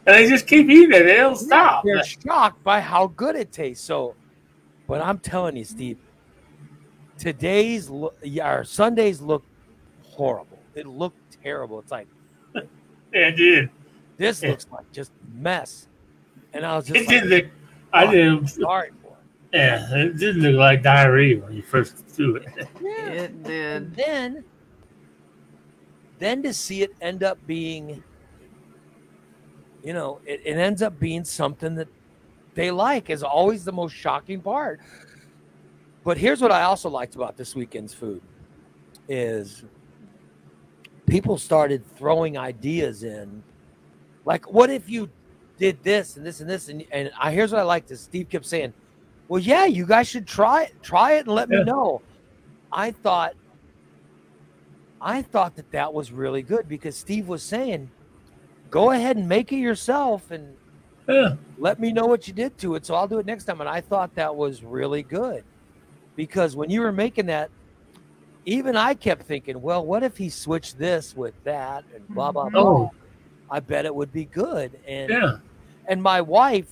And 0.07 0.17
they 0.17 0.29
just 0.29 0.47
keep 0.47 0.69
eating 0.69 0.93
it. 0.93 1.05
Don't 1.17 1.37
stop. 1.37 1.85
they're 1.85 2.03
shocked 2.05 2.63
by 2.65 2.81
how 2.81 3.09
good 3.09 3.37
it 3.37 3.53
tastes. 3.53 3.85
So, 3.85 4.15
but 4.89 5.01
I'm 5.01 5.19
telling 5.21 5.57
you, 5.57 5.63
Steve, 5.65 5.99
today's 7.19 7.89
lo- 7.89 8.13
our 8.43 8.65
Sundays 8.65 9.21
look 9.21 9.45
horrible. 10.03 10.59
It 10.75 10.87
looked 10.87 11.41
terrible. 11.43 11.79
It's 11.79 11.93
like 11.93 12.09
Yeah, 12.55 13.29
it 13.29 13.37
did. 13.37 13.71
this 14.17 14.43
Yeah. 14.43 14.51
looks 14.51 14.67
like 14.73 14.91
just 14.91 15.13
mess. 15.33 15.87
And 16.53 16.67
I 16.67 16.75
was 16.77 16.87
just 16.87 16.97
It 17.01 17.07
like, 17.07 17.23
did 17.23 17.25
look, 17.31 17.45
I 17.93 18.07
"Oh, 18.07 18.11
didn't, 18.11 18.47
sorry 18.49 18.91
for 19.03 19.17
it. 19.53 19.57
yeah, 19.57 19.95
it 19.95 20.17
didn't 20.17 20.43
look 20.43 20.57
like 20.57 20.83
diarrhea 20.83 21.39
when 21.39 21.53
you 21.53 21.63
first 21.63 21.97
threw 22.09 22.37
it. 22.37 22.47
Yeah. 22.83 23.07
It 23.09 23.31
And 23.47 23.95
then, 23.95 24.45
then 26.19 26.43
to 26.43 26.53
see 26.55 26.83
it 26.83 26.95
end 27.01 27.23
up 27.23 27.39
being, 27.47 28.03
you 29.85 29.93
know, 29.93 30.21
it, 30.27 30.41
it 30.45 30.57
ends 30.57 30.83
up 30.83 30.99
being 30.99 31.25
something 31.25 31.75
that 31.77 31.89
they 32.59 32.73
like 32.73 33.09
is 33.09 33.23
always 33.23 33.65
the 33.65 33.71
most 33.71 33.93
shocking 33.93 34.41
part. 34.41 34.81
But 36.03 36.19
here's 36.19 36.41
what 36.41 36.51
I 36.51 36.65
also 36.65 36.89
liked 36.91 37.15
about 37.15 37.37
this 37.37 37.55
weekend's 37.55 37.95
food 37.95 38.21
is 39.09 39.63
people 41.07 41.39
started 41.39 41.85
throwing 41.97 42.37
ideas 42.37 43.05
in. 43.05 43.45
Like, 44.25 44.53
what 44.53 44.71
if 44.71 44.91
you 44.91 45.09
did 45.57 45.81
this 45.85 46.17
and 46.17 46.27
this 46.27 46.41
and 46.41 46.51
this? 46.51 46.69
And, 46.69 46.85
and 46.91 47.13
I 47.17 47.31
here's 47.31 47.53
what 47.53 47.61
I 47.61 47.63
liked 47.63 47.93
is 47.93 48.01
Steve 48.01 48.29
kept 48.29 48.45
saying, 48.45 48.73
Well, 49.29 49.41
yeah, 49.41 49.67
you 49.67 49.87
guys 49.87 50.09
should 50.09 50.27
try 50.27 50.65
it. 50.65 50.73
Try 50.83 51.13
it 51.13 51.27
and 51.27 51.37
let 51.37 51.49
Yeah. 51.49 51.59
me 51.61 51.65
know. 51.65 52.03
I 52.73 52.91
thought 52.91 53.35
I 55.01 55.23
thought 55.23 55.55
that 55.55 55.71
that 55.71 55.95
was 55.95 56.11
really 56.11 56.43
good 56.43 56.69
because 56.69 56.97
Steve 56.97 57.29
was 57.29 57.45
saying, 57.45 57.89
"Go 58.69 58.91
ahead 58.91 59.17
and 59.17 59.29
make 59.29 59.53
it 59.53 59.59
yourself 59.59 60.33
and 60.33 60.58
Yeah. 61.09 61.37
let 61.57 61.81
me 61.81 61.93
know 61.93 62.07
what 62.07 62.29
you 62.29 62.35
did 62.35 62.59
to 62.59 62.75
it, 62.75 62.85
so 62.85 62.95
I'll 62.95 63.09
do 63.09 63.19
it 63.19 63.27
next 63.27 63.45
time." 63.45 63.61
And 63.61 63.69
I 63.69 63.81
thought 63.81 64.15
that 64.17 64.35
was 64.35 64.63
really 64.63 65.03
good 65.03 65.45
because 66.17 66.55
when 66.55 66.71
you 66.71 66.83
were 66.83 66.93
making 66.93 67.27
that, 67.27 67.51
even 68.45 68.77
I 68.77 68.95
kept 68.95 69.23
thinking, 69.23 69.61
"Well, 69.61 69.85
what 69.85 70.03
if 70.03 70.17
he 70.17 70.29
switched 70.29 70.79
this 70.79 71.17
with 71.17 71.35
that 71.45 71.85
and 71.95 72.07
blah 72.09 72.33
blah 72.33 72.47
mm-hmm. 72.47 72.55
blah?" 72.55 72.63
Oh, 72.63 72.93
I 73.51 73.61
bet 73.61 73.87
it 73.87 73.95
would 73.95 74.13
be 74.13 74.27
good. 74.27 74.79
And 74.87 75.11
yeah. 75.11 75.39
and 75.87 76.03
my 76.03 76.21
wife, 76.21 76.69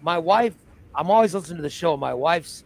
my 0.00 0.18
wife, 0.18 0.54
I'm 0.94 1.10
always 1.10 1.34
listening 1.34 1.56
to 1.56 1.62
the 1.62 1.70
show. 1.70 1.96
My 1.96 2.14
wife's 2.14 2.64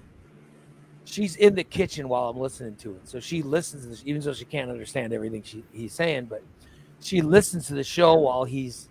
she's 1.07 1.36
in 1.36 1.55
the 1.55 1.65
kitchen 1.65 2.09
while 2.09 2.28
I'm 2.28 2.39
listening 2.39 2.77
to 2.77 2.90
it. 2.97 3.09
So 3.09 3.20
she 3.20 3.43
listens 3.43 4.03
even 4.05 4.20
though 4.20 4.32
she 4.32 4.44
can't 4.44 4.70
understand 4.70 5.12
everything 5.12 5.43
she, 5.43 5.65
he's 5.73 5.93
saying, 5.93 6.27
but 6.27 6.43
she 7.01 7.23
listens 7.23 7.66
to 7.69 7.74
the 7.74 7.85
show 7.85 8.15
while 8.15 8.44
he's 8.44 8.89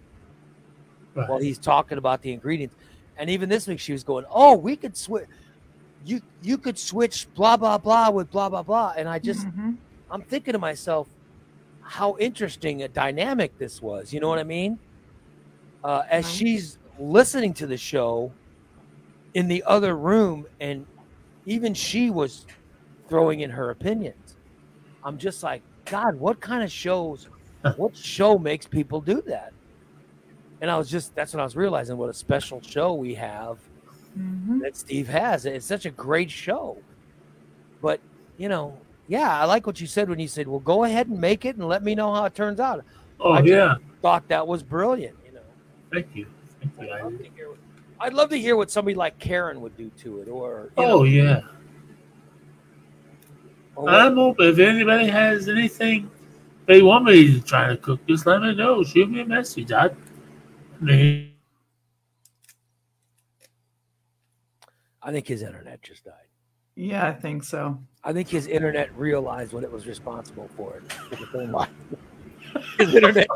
Right. 1.16 1.30
while 1.30 1.40
he's 1.40 1.60
talking 1.60 1.98
about 1.98 2.22
the 2.22 2.34
ingredients. 2.34 2.76
And 3.18 3.30
even 3.30 3.50
this 3.50 3.68
week 3.68 3.80
she 3.80 3.94
was 3.94 4.04
going, 4.04 4.26
Oh, 4.30 4.56
we 4.58 4.76
could 4.76 4.98
switch 4.98 5.28
you 6.04 6.22
you 6.42 6.58
could 6.58 6.78
switch 6.78 7.28
blah 7.36 7.58
blah 7.58 7.78
blah 7.78 8.10
with 8.10 8.30
blah 8.32 8.50
blah 8.50 8.64
blah. 8.64 8.94
And 8.98 9.08
I 9.10 9.20
just 9.20 9.46
Mhm. 9.48 9.78
I'm 10.12 10.22
thinking 10.24 10.54
to 10.54 10.60
myself 10.60 11.10
how 11.82 12.18
interesting 12.20 12.84
a 12.84 12.88
dynamic 12.90 13.58
this 13.58 13.82
was. 13.82 14.14
You 14.14 14.20
know 14.20 14.30
what 14.30 14.40
I 14.40 14.44
mean? 14.44 14.80
Uh, 15.84 16.04
as 16.10 16.26
she's 16.30 16.78
listening 17.00 17.54
to 17.56 17.68
the 17.68 17.78
show 17.78 18.32
in 19.34 19.48
the 19.48 19.64
other 19.68 19.96
room, 19.96 20.46
and 20.60 20.86
even 21.46 21.74
she 21.74 22.10
was 22.10 22.46
throwing 23.10 23.42
in 23.42 23.52
her 23.52 23.70
opinions. 23.70 24.38
I'm 25.04 25.18
just 25.18 25.44
like, 25.44 25.64
God, 25.86 26.16
what 26.18 26.42
kind 26.42 26.64
of 26.64 26.72
shows? 26.72 27.30
What 27.78 27.96
show 27.96 28.38
makes 28.40 28.68
people 28.68 29.02
do 29.02 29.22
that? 29.28 29.55
And 30.66 30.72
I 30.72 30.80
was 30.80 30.90
just, 30.90 31.14
that's 31.14 31.32
when 31.32 31.42
I 31.42 31.44
was 31.44 31.56
realizing 31.56 31.96
what 31.96 32.10
a 32.10 32.14
special 32.16 32.60
show 32.60 32.96
we 32.96 33.14
have 33.14 33.60
Mhm. 34.18 34.62
that 34.64 34.76
Steve 34.76 35.08
has. 35.10 35.46
It's 35.46 35.64
such 35.64 35.86
a 35.86 35.92
great 35.92 36.32
show. 36.32 36.78
But, 37.84 38.00
you 38.40 38.50
know, 38.50 38.76
yeah, 39.08 39.40
I 39.40 39.46
like 39.46 39.68
what 39.68 39.80
you 39.80 39.86
said 39.86 40.10
when 40.10 40.18
you 40.18 40.28
said, 40.28 40.48
well, 40.48 40.60
go 40.60 40.84
ahead 40.84 41.06
and 41.08 41.22
make 41.22 41.46
it 41.46 41.56
and 41.56 41.68
let 41.68 41.84
me 41.84 41.94
know 41.94 42.12
how 42.16 42.26
it 42.26 42.34
turns 42.34 42.60
out. 42.60 42.84
Oh 43.20 43.34
I 43.34 43.42
just- 43.42 43.52
yeah. 43.52 43.76
Thought 44.02 44.28
that 44.30 44.48
was 44.48 44.64
brilliant, 44.64 45.16
you 45.24 45.34
know. 45.34 45.40
Thank 45.94 46.08
you. 46.16 46.26
Thank 46.76 46.90
I'd 46.92 46.98
you. 46.98 47.04
Love 47.04 47.18
to 47.20 47.24
hear 47.36 47.50
what, 47.50 47.58
I'd 48.00 48.14
love 48.14 48.30
to 48.32 48.38
hear 48.40 48.56
what 48.56 48.72
somebody 48.72 48.96
like 48.96 49.20
Karen 49.20 49.62
would 49.62 49.78
do 49.78 49.92
to 50.00 50.22
it 50.22 50.28
or, 50.30 50.72
you 50.80 50.84
Oh 50.84 50.88
know, 50.88 51.04
yeah. 51.04 51.42
or 53.76 53.88
I'm 53.88 54.18
open. 54.18 54.48
If 54.48 54.58
anybody 54.58 55.06
has 55.10 55.48
anything 55.48 56.10
they 56.66 56.82
want 56.82 57.06
me 57.06 57.34
to 57.34 57.40
try 57.40 57.68
to 57.68 57.78
cook, 57.78 58.00
just 58.08 58.26
let 58.26 58.42
me 58.42 58.56
know. 58.56 58.84
Shoot 58.84 59.12
me 59.12 59.22
a 59.22 59.26
message. 59.26 59.72
I, 59.72 59.92
I 60.82 61.32
think 65.12 65.28
his 65.28 65.44
internet 65.44 65.82
just 65.82 66.04
died. 66.04 66.14
Yeah, 66.76 67.08
I 67.08 67.14
think 67.14 67.44
so. 67.44 67.80
I 68.04 68.12
think 68.12 68.28
his 68.28 68.48
internet 68.48 68.96
realized 68.98 69.54
what 69.54 69.64
it 69.64 69.72
was 69.72 69.88
responsible 69.88 70.50
for. 70.58 70.78
It 70.78 70.90
took 71.10 71.22
its 71.22 71.36
own 71.36 71.52
life. 71.52 71.70
His 72.78 72.96
internet, 72.96 73.28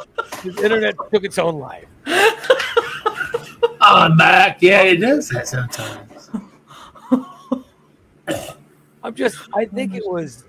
his 0.43 0.57
internet 0.59 0.95
took 1.11 1.25
its 1.25 1.37
own 1.37 1.59
life. 1.59 1.87
I'm 3.81 4.15
back. 4.15 4.61
Yeah, 4.61 4.83
it 4.83 4.97
does 4.97 5.27
that 5.29 5.47
sometimes. 5.47 6.29
I'm 9.03 9.15
just, 9.15 9.37
I 9.53 9.65
think 9.65 9.95
it 9.95 10.03
was, 10.05 10.45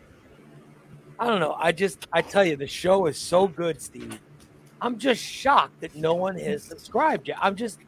I 1.18 1.26
don't 1.26 1.40
know. 1.40 1.56
I 1.58 1.72
just, 1.72 2.06
I 2.12 2.22
tell 2.22 2.44
you, 2.44 2.56
the 2.56 2.66
show 2.66 3.06
is 3.06 3.18
so 3.18 3.48
good, 3.48 3.82
Steve. 3.82 4.20
I'm 4.82 4.98
just 4.98 5.22
shocked 5.22 5.80
that 5.80 5.94
no 5.94 6.14
one 6.14 6.36
has 6.36 6.62
subscribed 6.64 7.28
yet. 7.28 7.38
I'm 7.40 7.54
just, 7.56 7.78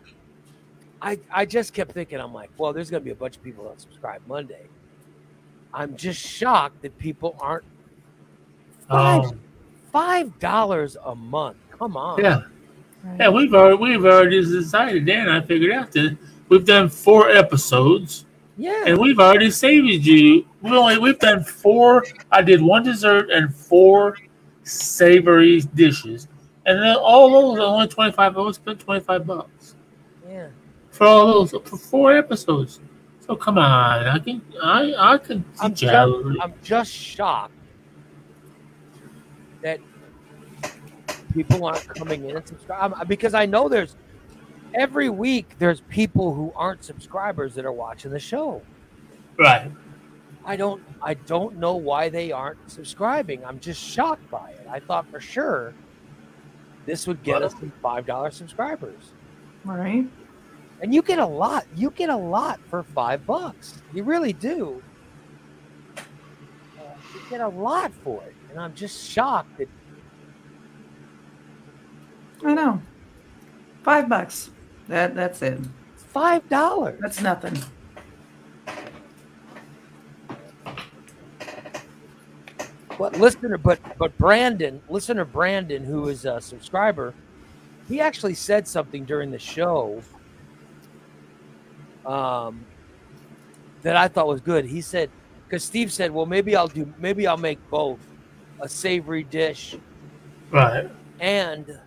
I, 1.00 1.18
I 1.32 1.46
just 1.46 1.72
kept 1.72 1.92
thinking, 1.92 2.20
I'm 2.20 2.34
like, 2.34 2.50
well, 2.58 2.72
there's 2.72 2.90
going 2.90 3.02
to 3.02 3.04
be 3.04 3.10
a 3.12 3.14
bunch 3.14 3.36
of 3.36 3.42
people 3.42 3.68
that 3.68 3.80
subscribe 3.80 4.20
Monday. 4.26 4.66
I'm 5.74 5.96
just 5.96 6.20
shocked 6.20 6.82
that 6.82 6.96
people 6.98 7.34
aren't 7.40 7.64
five 8.88 9.24
Um, 9.24 9.40
five 9.90 10.38
dollars 10.38 10.96
a 11.04 11.14
month. 11.14 11.56
Come 11.78 11.96
on, 11.96 12.20
yeah, 12.20 12.42
Right. 13.02 13.16
yeah. 13.20 13.28
We've 13.30 13.54
already 13.54 13.76
we've 13.76 14.04
already 14.04 14.42
decided. 14.42 15.06
Dan, 15.06 15.28
I 15.30 15.40
figured 15.40 15.72
out 15.72 15.90
that 15.92 16.16
we've 16.50 16.66
done 16.66 16.90
four 16.90 17.30
episodes, 17.30 18.26
yeah. 18.58 18.84
and 18.86 18.98
we've 18.98 19.18
already 19.18 19.50
saved 19.50 19.86
you. 20.04 20.44
We 20.60 20.70
only 20.76 20.98
we've 20.98 21.18
done 21.18 21.42
four. 21.42 22.04
I 22.30 22.42
did 22.42 22.60
one 22.60 22.82
dessert 22.82 23.30
and 23.30 23.54
four 23.54 24.18
savory 24.64 25.60
dishes, 25.74 26.28
and 26.66 26.78
then 26.82 26.96
all 26.96 27.30
those 27.30 27.58
are 27.58 27.62
only 27.62 27.88
twenty 27.88 28.12
five. 28.12 28.36
I 28.36 28.40
only 28.40 28.52
spent 28.52 28.80
twenty 28.80 29.00
five 29.00 29.26
bucks. 29.26 29.74
yeah. 30.28 30.48
for 30.90 31.06
all 31.06 31.26
those 31.26 31.50
for 31.50 31.76
four 31.76 32.16
episodes. 32.16 32.80
So 33.20 33.36
come 33.36 33.58
on, 33.58 34.06
I 34.06 34.18
can 34.18 34.42
I 34.62 34.94
I 34.96 35.18
can 35.18 35.44
I'm 35.60 35.70
teach 35.70 35.82
you 35.82 35.88
how 35.90 36.06
to 36.06 36.32
just, 36.32 36.42
I'm 36.42 36.54
just 36.62 36.92
shocked 36.92 37.52
that 39.62 39.78
people 41.32 41.64
aren't 41.64 41.86
coming 41.94 42.28
in 42.28 42.36
and 42.36 42.46
subscribe 42.46 43.08
because 43.08 43.32
I 43.32 43.46
know 43.46 43.68
there's 43.68 43.96
every 44.74 45.08
week 45.08 45.54
there's 45.58 45.80
people 45.82 46.34
who 46.34 46.52
aren't 46.56 46.84
subscribers 46.84 47.54
that 47.54 47.64
are 47.64 47.72
watching 47.72 48.10
the 48.10 48.20
show. 48.20 48.62
right. 49.38 49.70
I 50.44 50.56
don't 50.56 50.82
I 51.00 51.14
don't 51.14 51.58
know 51.58 51.76
why 51.76 52.08
they 52.08 52.32
aren't 52.32 52.68
subscribing. 52.68 53.44
I'm 53.44 53.60
just 53.60 53.80
shocked 53.80 54.28
by 54.30 54.50
it. 54.50 54.66
I 54.68 54.80
thought 54.80 55.08
for 55.08 55.20
sure 55.20 55.72
this 56.86 57.06
would 57.06 57.22
get 57.22 57.42
us 57.42 57.52
some 57.52 57.72
five 57.82 58.06
dollar 58.06 58.30
subscribers. 58.30 59.12
Right. 59.64 60.06
And 60.80 60.92
you 60.92 61.02
get 61.02 61.18
a 61.18 61.26
lot. 61.26 61.66
You 61.76 61.90
get 61.90 62.08
a 62.08 62.16
lot 62.16 62.58
for 62.68 62.82
five 62.82 63.24
bucks. 63.24 63.80
You 63.92 64.02
really 64.02 64.32
do. 64.32 64.82
Uh, 65.96 66.00
you 67.14 67.20
get 67.30 67.40
a 67.40 67.48
lot 67.48 67.92
for 68.02 68.22
it. 68.24 68.34
And 68.50 68.58
I'm 68.58 68.74
just 68.74 69.08
shocked 69.08 69.58
that 69.58 69.68
I 72.44 72.54
know. 72.54 72.82
Five 73.82 74.08
bucks. 74.08 74.50
That 74.88 75.14
that's 75.14 75.42
it. 75.42 75.60
five 75.96 76.48
dollars. 76.48 76.98
That's 77.00 77.20
nothing. 77.20 77.58
But 82.98 83.18
listener, 83.18 83.58
but 83.58 83.80
but 83.98 84.16
Brandon, 84.18 84.80
listener 84.88 85.24
Brandon, 85.24 85.84
who 85.84 86.08
is 86.08 86.24
a 86.24 86.40
subscriber, 86.40 87.14
he 87.88 88.00
actually 88.00 88.34
said 88.34 88.68
something 88.68 89.04
during 89.04 89.30
the 89.30 89.38
show 89.38 90.02
um, 92.06 92.64
that 93.82 93.96
I 93.96 94.08
thought 94.08 94.28
was 94.28 94.40
good. 94.40 94.64
He 94.64 94.80
said, 94.80 95.10
because 95.46 95.64
Steve 95.64 95.92
said, 95.92 96.10
well, 96.10 96.26
maybe 96.26 96.54
I'll 96.56 96.68
do, 96.68 96.92
maybe 96.98 97.26
I'll 97.26 97.36
make 97.36 97.58
both 97.70 97.98
a 98.60 98.68
savory 98.68 99.24
dish 99.24 99.76
Right. 100.50 100.88
and 101.20 101.78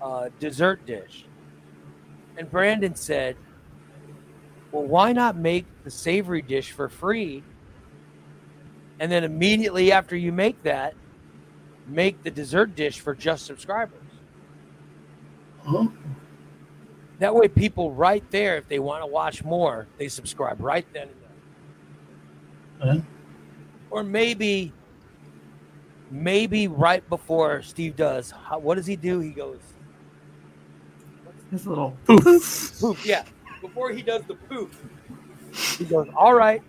a 0.00 0.30
dessert 0.40 0.84
dish. 0.86 1.24
And 2.38 2.50
Brandon 2.50 2.94
said, 2.94 3.36
Well, 4.70 4.84
why 4.84 5.12
not 5.12 5.36
make 5.36 5.66
the 5.84 5.90
savory 5.90 6.40
dish 6.42 6.70
for 6.70 6.88
free? 6.88 7.42
And 9.00 9.10
then 9.12 9.24
immediately 9.24 9.92
after 9.92 10.16
you 10.16 10.32
make 10.32 10.62
that, 10.64 10.94
make 11.86 12.22
the 12.22 12.30
dessert 12.30 12.74
dish 12.76 13.00
for 13.00 13.14
just 13.14 13.46
subscribers. 13.46 13.98
Oh, 15.66 15.92
That 17.18 17.34
way, 17.34 17.48
people 17.48 17.92
right 17.92 18.28
there, 18.30 18.56
if 18.56 18.68
they 18.68 18.78
want 18.78 19.02
to 19.02 19.06
watch 19.06 19.44
more, 19.44 19.86
they 19.98 20.08
subscribe 20.08 20.60
right 20.60 20.86
then 20.92 21.08
and 21.08 21.22
there. 21.22 22.94
huh? 22.94 23.00
Or 23.90 24.02
maybe, 24.04 24.72
maybe 26.10 26.68
right 26.68 27.06
before 27.08 27.62
Steve 27.62 27.96
does, 27.96 28.30
how, 28.30 28.58
what 28.58 28.76
does 28.76 28.86
he 28.86 28.96
do? 28.96 29.20
He 29.20 29.30
goes, 29.30 29.60
His 31.50 31.66
little 31.66 31.96
Poof. 32.06 32.78
poof. 32.80 33.06
Yeah, 33.06 33.24
before 33.60 33.90
he 33.92 34.02
does 34.02 34.22
the 34.24 34.34
poof, 34.34 34.84
he 35.78 35.84
goes, 35.86 36.08
"All 36.16 36.34
right, 36.34 36.62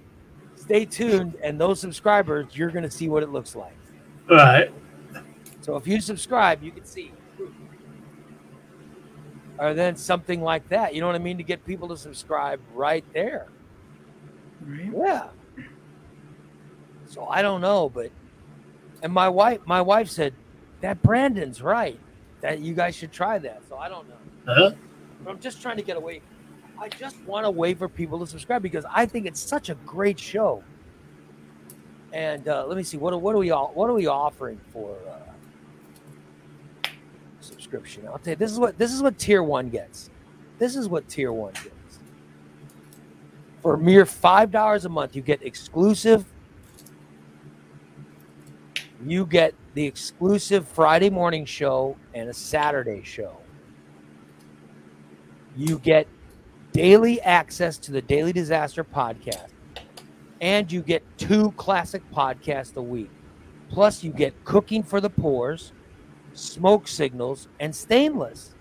stay 0.70 0.86
tuned, 0.86 1.36
and 1.42 1.60
those 1.60 1.80
subscribers, 1.80 2.46
you're 2.54 2.70
going 2.70 2.84
to 2.84 2.92
see 2.92 3.10
what 3.10 3.24
it 3.24 3.30
looks 3.30 3.56
like." 3.56 3.76
Right. 4.30 4.72
So 5.62 5.76
if 5.76 5.88
you 5.88 6.00
subscribe, 6.00 6.62
you 6.62 6.72
can 6.72 6.86
see. 6.86 7.12
Or 9.58 9.74
then 9.74 9.96
something 9.96 10.42
like 10.42 10.70
that. 10.70 10.94
You 10.94 11.02
know 11.02 11.08
what 11.08 11.16
I 11.16 11.20
mean? 11.20 11.38
To 11.38 11.44
get 11.44 11.66
people 11.66 11.88
to 11.90 11.98
subscribe 11.98 12.62
right 12.76 13.04
there. 13.14 13.48
right. 14.62 14.92
Yeah. 14.96 15.30
So 17.08 17.26
I 17.26 17.42
don't 17.42 17.62
know, 17.62 17.90
but 17.90 18.12
and 19.02 19.12
my 19.12 19.28
wife, 19.28 19.62
my 19.66 19.82
wife 19.82 20.08
said 20.10 20.36
that 20.82 21.02
Brandon's 21.02 21.64
right. 21.64 22.00
That 22.42 22.60
you 22.60 22.76
guys 22.76 22.96
should 22.96 23.12
try 23.12 23.40
that. 23.40 23.64
So 23.68 23.78
I 23.78 23.90
don't 23.90 24.08
know. 24.08 24.16
Huh? 24.46 24.72
But 25.24 25.32
I'm 25.32 25.40
just 25.40 25.62
trying 25.64 25.78
to 25.78 25.84
get 25.84 25.98
away. 25.98 26.22
I 26.80 26.88
just 26.90 27.20
want 27.24 27.46
to 27.46 27.52
wait 27.52 27.78
for 27.78 27.90
people 27.90 28.20
to 28.20 28.28
subscribe 28.28 28.62
because 28.62 28.86
I 28.90 29.06
think 29.06 29.26
it's 29.26 29.40
such 29.40 29.70
a 29.70 29.76
great 29.86 30.20
show. 30.20 30.64
And 32.14 32.48
uh, 32.48 32.66
let 32.68 32.78
me 32.78 32.84
see 32.84 32.98
what 32.98 33.20
what 33.22 33.36
are 33.36 33.40
we 33.40 33.52
all 33.52 33.72
what 33.74 33.90
are 33.90 33.94
we 33.94 34.08
offering 34.08 34.60
for 34.72 34.98
uh, 35.08 36.90
subscription? 37.42 38.08
I'll 38.08 38.18
tell 38.18 38.32
you 38.32 38.38
this 38.38 38.52
is 38.52 38.60
what 38.60 38.78
this 38.78 38.94
is 38.94 39.02
what 39.02 39.20
tier 39.20 39.44
one 39.44 39.70
gets. 39.70 40.10
This 40.58 40.76
is 40.76 40.88
what 40.88 41.08
tier 41.08 41.32
one 41.34 41.54
gets. 41.54 42.00
For 43.62 43.76
a 43.76 43.78
mere 43.78 44.06
five 44.06 44.50
dollars 44.50 44.86
a 44.86 44.90
month, 44.90 45.16
you 45.16 45.22
get 45.22 45.44
exclusive. 45.44 46.26
You 49.06 49.26
get 49.26 49.54
the 49.76 49.86
exclusive 49.86 50.68
Friday 50.68 51.10
morning 51.10 51.46
show 51.46 51.96
and 52.14 52.30
a 52.30 52.34
Saturday 52.34 53.04
show 53.04 53.38
you 55.56 55.80
get 55.80 56.08
daily 56.72 57.22
access 57.22 57.78
to 57.80 57.92
the 57.92 58.02
Daily 58.02 58.34
Disaster 58.34 58.84
podcast, 58.84 59.50
and 60.42 60.72
you 60.72 60.82
get 60.82 61.04
two 61.18 61.52
classic 61.52 62.02
podcasts 62.12 62.76
a 62.76 62.82
week. 62.82 63.10
Plus, 63.70 64.04
you 64.04 64.12
get 64.12 64.34
Cooking 64.46 64.84
for 64.84 65.00
the 65.00 65.10
Pores, 65.10 65.74
Smoke 66.34 66.88
Signals, 66.88 67.48
and 67.60 67.76
Stainless. 67.76 68.56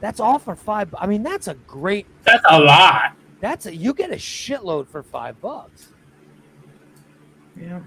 That's 0.00 0.20
all 0.20 0.38
for 0.38 0.54
five. 0.54 0.94
I 0.98 1.06
mean, 1.06 1.22
that's 1.22 1.48
a 1.48 1.54
great. 1.54 2.06
That's 2.24 2.44
a 2.50 2.60
lot. 2.60 3.16
That's 3.40 3.66
a 3.66 3.74
you 3.74 3.94
get 3.94 4.10
a 4.10 4.16
shitload 4.16 4.86
for 4.88 5.02
five 5.02 5.40
bucks. 5.40 5.92
Yeah. 7.58 7.80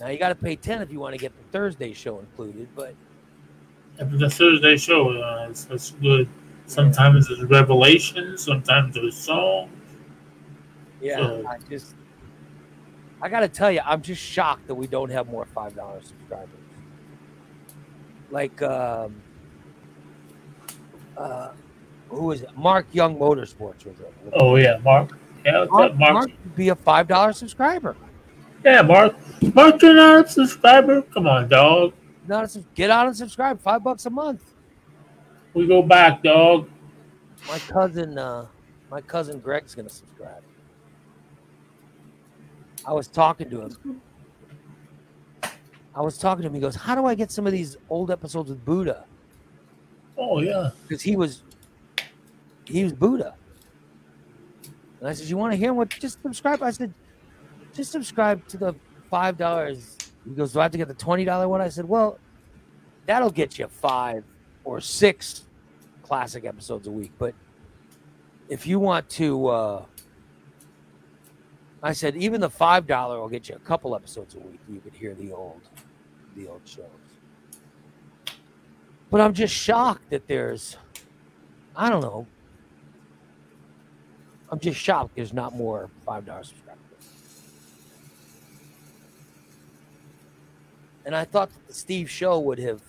Now 0.00 0.08
you 0.08 0.18
got 0.18 0.30
to 0.30 0.34
pay 0.34 0.56
ten 0.56 0.80
if 0.82 0.90
you 0.90 1.00
want 1.00 1.14
to 1.14 1.18
get 1.18 1.36
the 1.36 1.44
Thursday 1.50 1.92
show 1.92 2.18
included, 2.20 2.68
but 2.74 2.94
After 4.00 4.16
the 4.16 4.30
Thursday 4.30 4.76
show, 4.76 5.10
uh, 5.10 5.46
that's, 5.46 5.64
that's 5.64 5.90
good. 5.92 6.28
Sometimes 6.66 7.28
it's 7.30 7.42
revelations, 7.42 8.44
sometimes 8.44 8.96
it's 8.96 9.16
songs. 9.16 9.70
yeah, 11.00 11.16
So- 11.16 11.44
I 11.48 11.58
just 11.68 11.94
I 13.20 13.28
got 13.28 13.40
to 13.40 13.48
tell 13.48 13.72
you, 13.72 13.80
I'm 13.84 14.00
just 14.00 14.22
shocked 14.22 14.68
that 14.68 14.74
we 14.76 14.86
don't 14.86 15.10
have 15.10 15.28
more 15.28 15.44
five 15.46 15.74
dollar 15.74 16.00
subscribers. 16.02 16.48
Like, 18.30 18.62
um, 18.62 19.20
uh, 21.16 21.50
who 22.10 22.30
is 22.30 22.42
it? 22.42 22.56
Mark 22.56 22.86
Young 22.92 23.16
Motorsports 23.16 23.84
was 23.86 23.98
it? 23.98 24.14
Oh 24.34 24.54
yeah, 24.54 24.78
Mark. 24.84 25.18
Yeah, 25.44 25.66
Mark, 25.68 25.96
Mark? 25.96 26.12
Mark 26.14 26.30
be 26.54 26.68
a 26.68 26.76
five 26.76 27.08
dollar 27.08 27.32
subscriber. 27.32 27.96
Yeah, 28.64 28.82
Mark. 28.82 29.16
Mark, 29.54 29.82
you're 29.82 29.94
not 29.94 30.26
a 30.26 30.28
subscriber. 30.28 31.02
Come 31.02 31.26
on, 31.26 31.48
dog. 31.48 31.94
Not 32.28 32.54
a, 32.54 32.58
get 32.74 32.90
on 32.90 33.06
and 33.06 33.16
subscribe. 33.16 33.58
Five 33.60 33.82
bucks 33.82 34.04
a 34.04 34.10
month. 34.10 34.54
We 35.54 35.66
go 35.66 35.82
back, 35.82 36.22
dog. 36.22 36.68
My 37.48 37.58
cousin, 37.58 38.18
uh, 38.18 38.46
my 38.90 39.00
cousin 39.00 39.40
Greg's 39.40 39.74
gonna 39.74 39.88
subscribe. 39.88 40.42
I 42.84 42.92
was 42.92 43.08
talking 43.08 43.48
to 43.50 43.62
him. 43.62 44.02
I 45.94 46.02
was 46.02 46.18
talking 46.18 46.42
to 46.42 46.48
him. 46.48 46.54
He 46.54 46.60
goes, 46.60 46.76
"How 46.76 46.94
do 46.94 47.06
I 47.06 47.14
get 47.14 47.30
some 47.30 47.46
of 47.46 47.52
these 47.52 47.78
old 47.88 48.10
episodes 48.10 48.50
with 48.50 48.62
Buddha?" 48.62 49.06
Oh 50.18 50.40
yeah. 50.40 50.70
Because 50.82 51.00
he 51.00 51.16
was, 51.16 51.42
he 52.66 52.84
was 52.84 52.92
Buddha. 52.92 53.34
And 55.00 55.08
I 55.08 55.14
said, 55.14 55.28
"You 55.28 55.38
want 55.38 55.52
to 55.52 55.56
hear 55.56 55.72
what? 55.72 55.88
Just 55.88 56.20
subscribe." 56.22 56.62
I 56.62 56.72
said, 56.72 56.92
"Just 57.72 57.90
subscribe 57.90 58.46
to 58.48 58.58
the 58.58 58.74
five 59.08 59.38
dollars." 59.38 59.96
He 60.28 60.34
goes, 60.34 60.52
"Do 60.52 60.60
I 60.60 60.64
have 60.64 60.72
to 60.72 60.78
get 60.78 60.88
the 60.88 60.94
twenty 60.94 61.24
dollar 61.24 61.48
one?" 61.48 61.60
I 61.60 61.68
said, 61.68 61.88
"Well, 61.88 62.18
that'll 63.06 63.30
get 63.30 63.58
you 63.58 63.66
five 63.68 64.24
or 64.64 64.80
six 64.80 65.46
classic 66.02 66.44
episodes 66.44 66.86
a 66.86 66.90
week. 66.90 67.12
But 67.18 67.34
if 68.48 68.66
you 68.66 68.78
want 68.78 69.08
to, 69.10 69.46
uh, 69.46 69.84
I 71.82 71.92
said 71.92 72.16
even 72.16 72.40
the 72.40 72.50
five 72.50 72.86
dollar 72.86 73.18
will 73.20 73.28
get 73.28 73.48
you 73.48 73.54
a 73.54 73.60
couple 73.60 73.94
episodes 73.94 74.34
a 74.34 74.38
week. 74.38 74.60
You 74.68 74.80
could 74.80 74.94
hear 74.94 75.14
the 75.14 75.32
old, 75.32 75.62
the 76.36 76.48
old 76.48 76.62
shows. 76.64 76.84
But 79.10 79.22
I'm 79.22 79.32
just 79.32 79.54
shocked 79.54 80.10
that 80.10 80.26
there's, 80.26 80.76
I 81.74 81.88
don't 81.88 82.02
know. 82.02 82.26
I'm 84.50 84.58
just 84.58 84.78
shocked 84.78 85.16
there's 85.16 85.32
not 85.32 85.54
more 85.54 85.90
five 86.04 86.26
dollar 86.26 86.44
subscribers. 86.44 86.67
And 91.08 91.16
I 91.16 91.24
thought 91.24 91.50
Steve 91.70 92.10
Show 92.10 92.38
would 92.38 92.58
have 92.58 92.82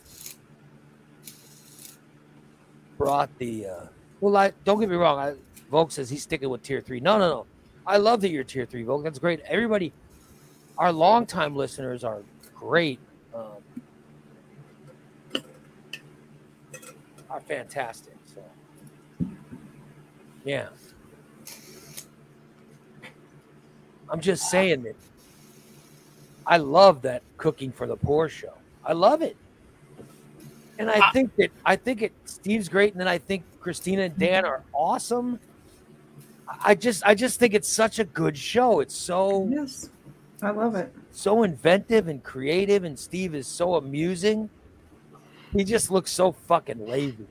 brought 2.97 3.29
the. 3.37 3.67
Uh, 3.67 3.85
well, 4.19 4.35
I 4.35 4.51
don't 4.65 4.77
get 4.77 4.89
me 4.89 4.97
wrong. 4.97 5.17
I, 5.17 5.35
Volk 5.71 5.89
says 5.89 6.09
he's 6.09 6.23
sticking 6.23 6.49
with 6.49 6.61
tier 6.61 6.81
three. 6.81 6.99
No, 6.99 7.17
no, 7.17 7.29
no. 7.29 7.45
I 7.87 7.95
love 7.95 8.19
that 8.19 8.29
you're 8.29 8.43
tier 8.43 8.65
three, 8.65 8.83
Volk. 8.83 9.05
That's 9.05 9.19
great. 9.19 9.39
Everybody, 9.45 9.93
our 10.77 10.91
longtime 10.91 11.55
listeners 11.55 12.03
are 12.03 12.21
great. 12.53 12.99
Um, 13.33 13.63
are 17.29 17.39
fantastic. 17.39 18.17
So, 18.35 18.43
yeah. 20.43 20.67
I'm 24.09 24.19
just 24.19 24.51
saying 24.51 24.83
that 24.83 24.97
I 26.49 26.57
love 26.57 27.03
that 27.03 27.21
cooking 27.37 27.71
for 27.71 27.85
the 27.85 27.95
poor 27.95 28.27
show. 28.27 28.53
I 28.83 28.93
love 28.93 29.21
it. 29.21 29.37
And 30.79 30.89
I 30.89 31.11
think 31.11 31.35
that 31.35 31.51
I 31.63 31.75
think 31.75 32.01
it 32.01 32.11
Steve's 32.25 32.69
great, 32.69 32.93
and 32.93 32.99
then 32.99 33.07
I 33.07 33.19
think 33.19 33.43
Christina 33.59 34.03
and 34.03 34.17
Dan 34.17 34.45
are 34.45 34.63
awesome. 34.73 35.39
I 36.63 36.73
just 36.73 37.03
I 37.05 37.13
just 37.13 37.39
think 37.39 37.53
it's 37.53 37.67
such 37.67 37.99
a 37.99 38.03
good 38.03 38.35
show. 38.35 38.79
It's 38.79 38.95
so 38.95 39.47
Yes. 39.51 39.89
I 40.41 40.51
love 40.51 40.75
it. 40.75 40.91
so 41.11 41.43
inventive 41.43 42.07
and 42.07 42.23
creative, 42.23 42.83
and 42.83 42.97
Steve 42.97 43.35
is 43.35 43.45
so 43.45 43.75
amusing. 43.75 44.49
He 45.53 45.63
just 45.63 45.91
looks 45.91 46.11
so 46.11 46.31
fucking 46.31 46.87
lazy. 46.87 47.27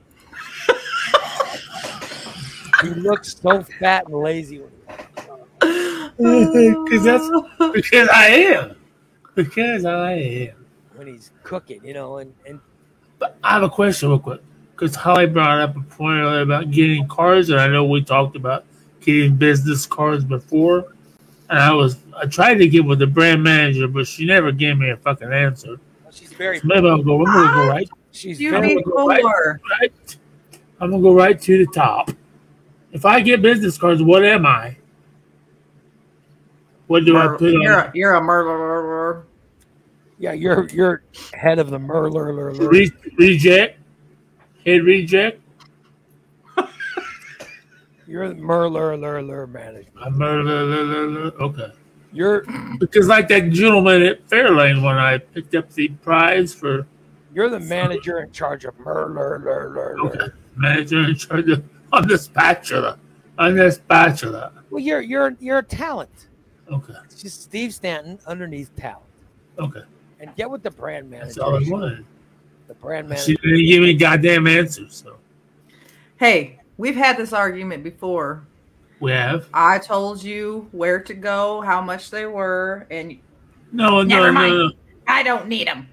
he 2.83 2.89
looks 2.89 3.35
so 3.35 3.63
fat 3.79 4.05
and 4.05 4.15
lazy. 4.15 4.61
Because 5.59 6.13
that's 7.03 7.29
because 7.73 8.07
I 8.13 8.27
am. 8.27 8.75
Because 9.43 9.85
I 9.85 10.13
am. 10.13 10.65
when 10.95 11.07
he's 11.07 11.31
cooking, 11.43 11.79
you 11.85 11.93
know, 11.93 12.17
and 12.17 12.33
and 12.45 12.59
But 13.19 13.37
I 13.43 13.53
have 13.53 13.63
a 13.63 13.69
question 13.69 14.09
real 14.09 14.19
quick. 14.19 14.41
Because 14.75 14.95
Holly 14.95 15.27
brought 15.27 15.61
up 15.61 15.75
a 15.77 15.81
point 15.81 16.19
earlier 16.19 16.41
about 16.41 16.71
getting 16.71 17.07
cars, 17.07 17.49
and 17.49 17.59
I 17.59 17.67
know 17.67 17.85
we 17.85 18.01
talked 18.03 18.35
about 18.35 18.65
getting 19.01 19.35
business 19.35 19.85
cards 19.85 20.23
before. 20.25 20.93
And 21.49 21.57
I 21.59 21.71
was 21.73 21.97
I 22.21 22.25
tried 22.25 22.55
to 22.55 22.67
get 22.67 22.83
with 22.85 22.99
the 22.99 23.07
brand 23.07 23.41
manager, 23.43 23.87
but 23.87 24.07
she 24.07 24.25
never 24.25 24.51
gave 24.51 24.77
me 24.77 24.89
a 24.89 24.97
fucking 24.97 25.31
answer. 25.31 25.79
she's 26.11 26.33
very 26.33 26.59
So 26.59 26.67
maybe 26.67 26.87
I'll 26.89 27.01
go. 27.01 27.19
I'm 27.19 27.25
gonna 27.25 27.53
go 27.53 27.67
right. 27.67 27.89
she's 28.11 28.39
You 28.41 28.51
very 28.51 28.75
need 28.75 28.83
go 28.83 29.07
right- 29.07 29.23
right. 29.23 30.17
I'm 30.81 30.91
gonna 30.91 31.01
go 31.01 31.13
right 31.13 31.39
to 31.41 31.65
the 31.65 31.71
top. 31.73 32.11
If 32.91 33.05
I 33.05 33.21
get 33.21 33.41
business 33.41 33.77
cards, 33.77 34.01
what 34.03 34.25
am 34.25 34.45
I? 34.45 34.75
What 36.87 37.05
do 37.05 37.17
I 37.17 37.27
Mur- 37.27 37.37
put 37.37 37.51
You're 37.53 37.79
on? 37.81 37.87
a, 37.87 37.91
you're 37.93 38.13
a 38.15 38.21
murderer. 38.21 38.98
Yeah. 40.19 40.33
You're 40.33 40.67
you're 40.67 41.01
head 41.33 41.59
of 41.59 41.69
the 41.69 41.79
Merler. 41.79 42.69
Re- 42.71 42.91
reject, 43.17 43.79
head 44.65 44.83
reject. 44.83 45.41
You're 48.05 48.27
the 48.27 48.35
Merler 48.35 48.99
lur 48.99 49.47
management. 49.47 49.95
I'm 50.01 50.17
murder. 50.17 51.31
Okay. 51.39 51.71
You're 52.11 52.43
Because 52.79 53.07
like 53.07 53.27
that 53.27 53.51
gentleman 53.51 54.01
at 54.01 54.27
Fairlane 54.27 54.83
when 54.83 54.97
I 54.97 55.19
picked 55.19 55.53
up 55.53 55.71
the 55.71 55.89
prize 55.89 56.53
for 56.53 56.87
you're 57.35 57.49
the 57.49 57.59
manager 57.59 58.19
in 58.19 58.31
charge 58.31 58.65
of 58.65 58.75
Merler. 58.79 59.99
okay, 60.05 60.33
manager 60.55 61.07
in 61.07 61.15
charge 61.15 61.49
of 61.49 61.63
on 61.93 62.07
the 62.07 62.17
spatula. 62.17 62.97
On 63.37 63.55
the 63.55 63.71
spatula. 63.71 64.51
Well, 64.71 64.81
you're 64.81 65.01
you're 65.01 65.37
you're 65.39 65.59
a 65.59 65.63
talent. 65.63 66.27
Okay. 66.71 66.93
It's 67.05 67.21
just 67.21 67.43
Steve 67.43 67.73
Stanton 67.73 68.19
underneath 68.25 68.75
talent. 68.75 69.05
Okay. 69.59 69.81
And 70.19 70.35
get 70.35 70.49
with 70.49 70.63
the 70.63 70.71
brand 70.71 71.09
manager. 71.09 71.25
That's 71.27 71.37
all 71.37 71.55
I 71.55 71.69
wanted. 71.69 72.05
The 72.67 72.73
brand 72.75 73.07
manager. 73.09 73.23
She 73.25 73.35
didn't 73.37 73.65
give 73.65 73.81
me 73.83 73.93
goddamn 73.93 74.47
answers, 74.47 74.95
so 75.03 75.15
Hey, 76.17 76.59
we've 76.77 76.95
had 76.95 77.17
this 77.17 77.31
argument 77.33 77.83
before. 77.83 78.43
we 78.99 79.11
have. 79.11 79.47
I 79.53 79.79
told 79.79 80.21
you 80.21 80.67
where 80.73 80.99
to 81.01 81.13
go, 81.13 81.61
how 81.61 81.81
much 81.81 82.11
they 82.11 82.25
were, 82.25 82.85
and 82.91 83.17
No, 83.71 84.01
no, 84.01 84.03
Never 84.03 84.27
no, 84.27 84.31
mind. 84.33 84.53
no. 84.57 84.71
I 85.07 85.23
don't 85.23 85.47
need 85.47 85.67
them. 85.67 85.87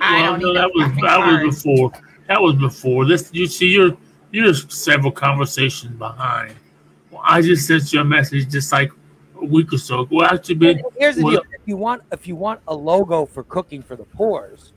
I 0.00 0.22
Well, 0.22 0.32
don't 0.32 0.40
no, 0.42 0.48
need 0.48 0.56
that 0.56 0.70
was 0.74 0.88
that 1.02 1.16
card. 1.18 1.46
was 1.46 1.62
before. 1.62 1.92
That 2.28 2.40
was 2.42 2.54
before. 2.56 3.04
This 3.04 3.30
you 3.32 3.46
see, 3.46 3.66
you're 3.68 3.96
you're 4.32 4.52
several 4.54 5.12
conversations 5.12 5.96
behind. 5.96 6.54
Well, 7.10 7.22
I 7.24 7.40
just 7.42 7.66
sent 7.66 7.92
you 7.92 8.00
a 8.00 8.04
message 8.04 8.50
just 8.50 8.72
like 8.72 8.90
a 9.40 9.44
week 9.44 9.72
or 9.72 9.78
so 9.78 10.00
ago. 10.00 10.16
Well, 10.16 10.32
actually, 10.34 10.56
been 10.56 10.82
Here's 10.98 11.16
the 11.16 11.24
well- 11.24 11.32
deal: 11.34 11.42
if 11.52 11.60
you 11.66 11.76
want, 11.76 12.02
if 12.12 12.26
you 12.26 12.36
want 12.36 12.60
a 12.68 12.74
logo 12.74 13.26
for 13.26 13.42
cooking 13.44 13.82
for 13.82 13.96
the 13.96 14.04
poors, 14.04 14.72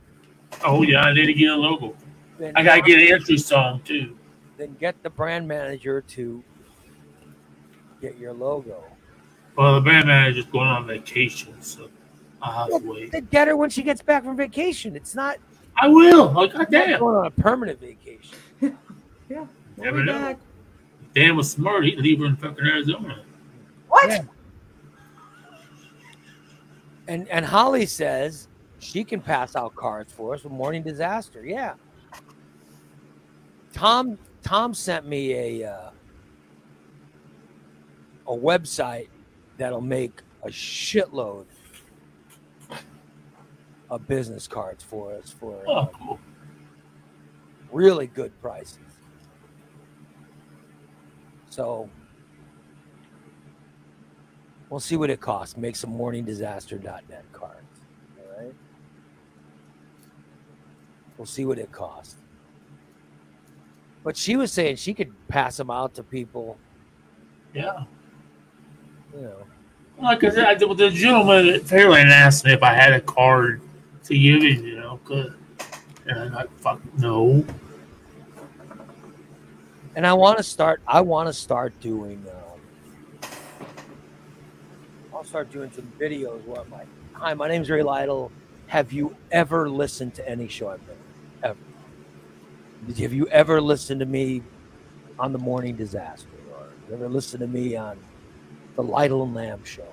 oh 0.64 0.82
yeah, 0.82 1.02
I 1.02 1.12
need 1.12 1.26
to 1.26 1.34
get 1.34 1.50
a 1.50 1.56
logo. 1.56 1.94
I 2.56 2.62
gotta 2.62 2.82
get 2.82 3.00
an 3.00 3.12
entry 3.14 3.36
song 3.36 3.80
too. 3.84 4.16
then 4.56 4.74
get 4.80 5.02
the 5.02 5.10
brand 5.10 5.46
manager 5.46 6.00
to 6.02 6.42
get 8.00 8.16
your 8.18 8.32
logo. 8.32 8.82
Well, 9.56 9.74
the 9.74 9.80
brand 9.82 10.06
manager's 10.06 10.46
going 10.46 10.66
on 10.68 10.86
vacation, 10.86 11.60
so 11.60 11.88
I'll 12.40 12.70
have 12.70 12.82
to 12.82 12.88
wait. 12.90 13.12
Then 13.12 13.28
get 13.30 13.48
her 13.48 13.56
when 13.56 13.68
she 13.68 13.82
gets 13.82 14.00
back 14.00 14.24
from 14.24 14.36
vacation. 14.36 14.96
It's 14.96 15.14
not 15.14 15.36
I 15.76 15.88
will. 15.88 16.32
Oh 16.36 16.44
you're 16.44 16.48
goddamn! 16.48 16.98
going 17.00 17.16
on 17.16 17.26
a 17.26 17.30
permanent 17.30 17.80
vacation. 17.80 18.36
We'll 19.28 19.48
Never 19.86 20.04
know. 20.04 20.12
back. 20.18 20.38
Dan 21.14 21.36
was 21.36 21.50
smart. 21.52 21.84
He'd 21.84 21.98
leave 21.98 22.18
her 22.18 22.26
in 22.26 22.36
fucking 22.36 22.66
Arizona. 22.66 23.22
What? 23.88 24.10
Yeah. 24.10 24.22
And 27.10 27.28
and 27.28 27.44
Holly 27.44 27.86
says 27.86 28.46
she 28.78 29.02
can 29.02 29.20
pass 29.20 29.56
out 29.56 29.74
cards 29.74 30.12
for 30.12 30.32
us 30.32 30.44
with 30.44 30.52
morning 30.52 30.84
disaster. 30.84 31.44
Yeah. 31.44 31.74
Tom 33.72 34.16
Tom 34.42 34.72
sent 34.74 35.08
me 35.08 35.34
a 35.60 35.68
uh, 35.72 35.90
a 38.28 38.32
website 38.36 39.08
that'll 39.58 39.80
make 39.80 40.22
a 40.44 40.50
shitload 40.50 41.46
of 43.90 44.06
business 44.06 44.46
cards 44.46 44.84
for 44.84 45.12
us 45.12 45.30
for 45.36 45.56
uh, 45.66 45.70
Oh, 45.72 45.90
cool. 45.98 46.20
really 47.72 48.06
good 48.06 48.30
prices. 48.40 48.78
So 51.48 51.90
we'll 54.70 54.80
see 54.80 54.96
what 54.96 55.10
it 55.10 55.20
costs. 55.20 55.56
Make 55.56 55.76
some 55.76 55.92
morningdisaster.net 55.92 57.24
cards. 57.32 57.56
All 58.18 58.42
right. 58.42 58.54
We'll 61.18 61.26
see 61.26 61.44
what 61.44 61.58
it 61.58 61.70
costs. 61.70 62.16
But 64.02 64.16
she 64.16 64.36
was 64.36 64.50
saying 64.50 64.76
she 64.76 64.94
could 64.94 65.12
pass 65.28 65.58
them 65.58 65.70
out 65.70 65.94
to 65.96 66.02
people, 66.02 66.56
Yeah. 67.52 67.84
you 69.14 69.20
know. 69.20 69.46
Said, 70.18 70.38
I, 70.38 70.54
the 70.54 70.72
the 70.74 70.88
gentleman 70.88 71.48
at 71.48 71.60
Fairland 71.62 72.10
asked 72.10 72.46
me 72.46 72.52
if 72.54 72.62
I 72.62 72.72
had 72.72 72.94
a 72.94 73.02
card 73.02 73.60
to 74.04 74.18
give 74.18 74.42
him, 74.42 74.64
you 74.64 74.76
know, 74.80 74.98
'cause- 75.04 75.32
and 76.06 76.18
I'm 76.18 76.32
like, 76.32 76.50
fuck, 76.58 76.80
no. 76.98 77.44
And 79.94 80.06
I 80.06 80.14
want 80.14 80.38
to 80.38 80.42
start. 80.42 80.80
I 80.86 81.02
want 81.02 81.26
to 81.28 81.32
start 81.34 81.78
doing. 81.80 82.24
Um, 82.30 82.39
I'll 85.20 85.26
start 85.26 85.50
doing 85.50 85.70
some 85.70 85.92
videos 86.00 86.42
where 86.46 86.62
I'm 86.62 86.70
like, 86.70 86.86
"Hi, 87.12 87.34
my 87.34 87.46
name's 87.46 87.68
Ray 87.68 87.82
Lytle. 87.82 88.32
Have 88.68 88.90
you 88.90 89.14
ever 89.30 89.68
listened 89.68 90.14
to 90.14 90.26
any 90.26 90.48
show 90.48 90.70
I've 90.70 90.86
been 90.86 90.96
ever? 91.42 91.58
Have 92.98 93.12
you 93.12 93.26
ever 93.28 93.60
listened 93.60 94.00
to 94.00 94.06
me 94.06 94.42
on 95.18 95.34
the 95.34 95.38
Morning 95.38 95.76
Disaster, 95.76 96.30
or 96.50 96.94
ever 96.94 97.06
listened 97.10 97.42
to 97.42 97.46
me 97.46 97.76
on 97.76 97.98
the 98.76 98.82
Lytle 98.82 99.24
and 99.24 99.34
Lamb 99.34 99.62
show? 99.62 99.92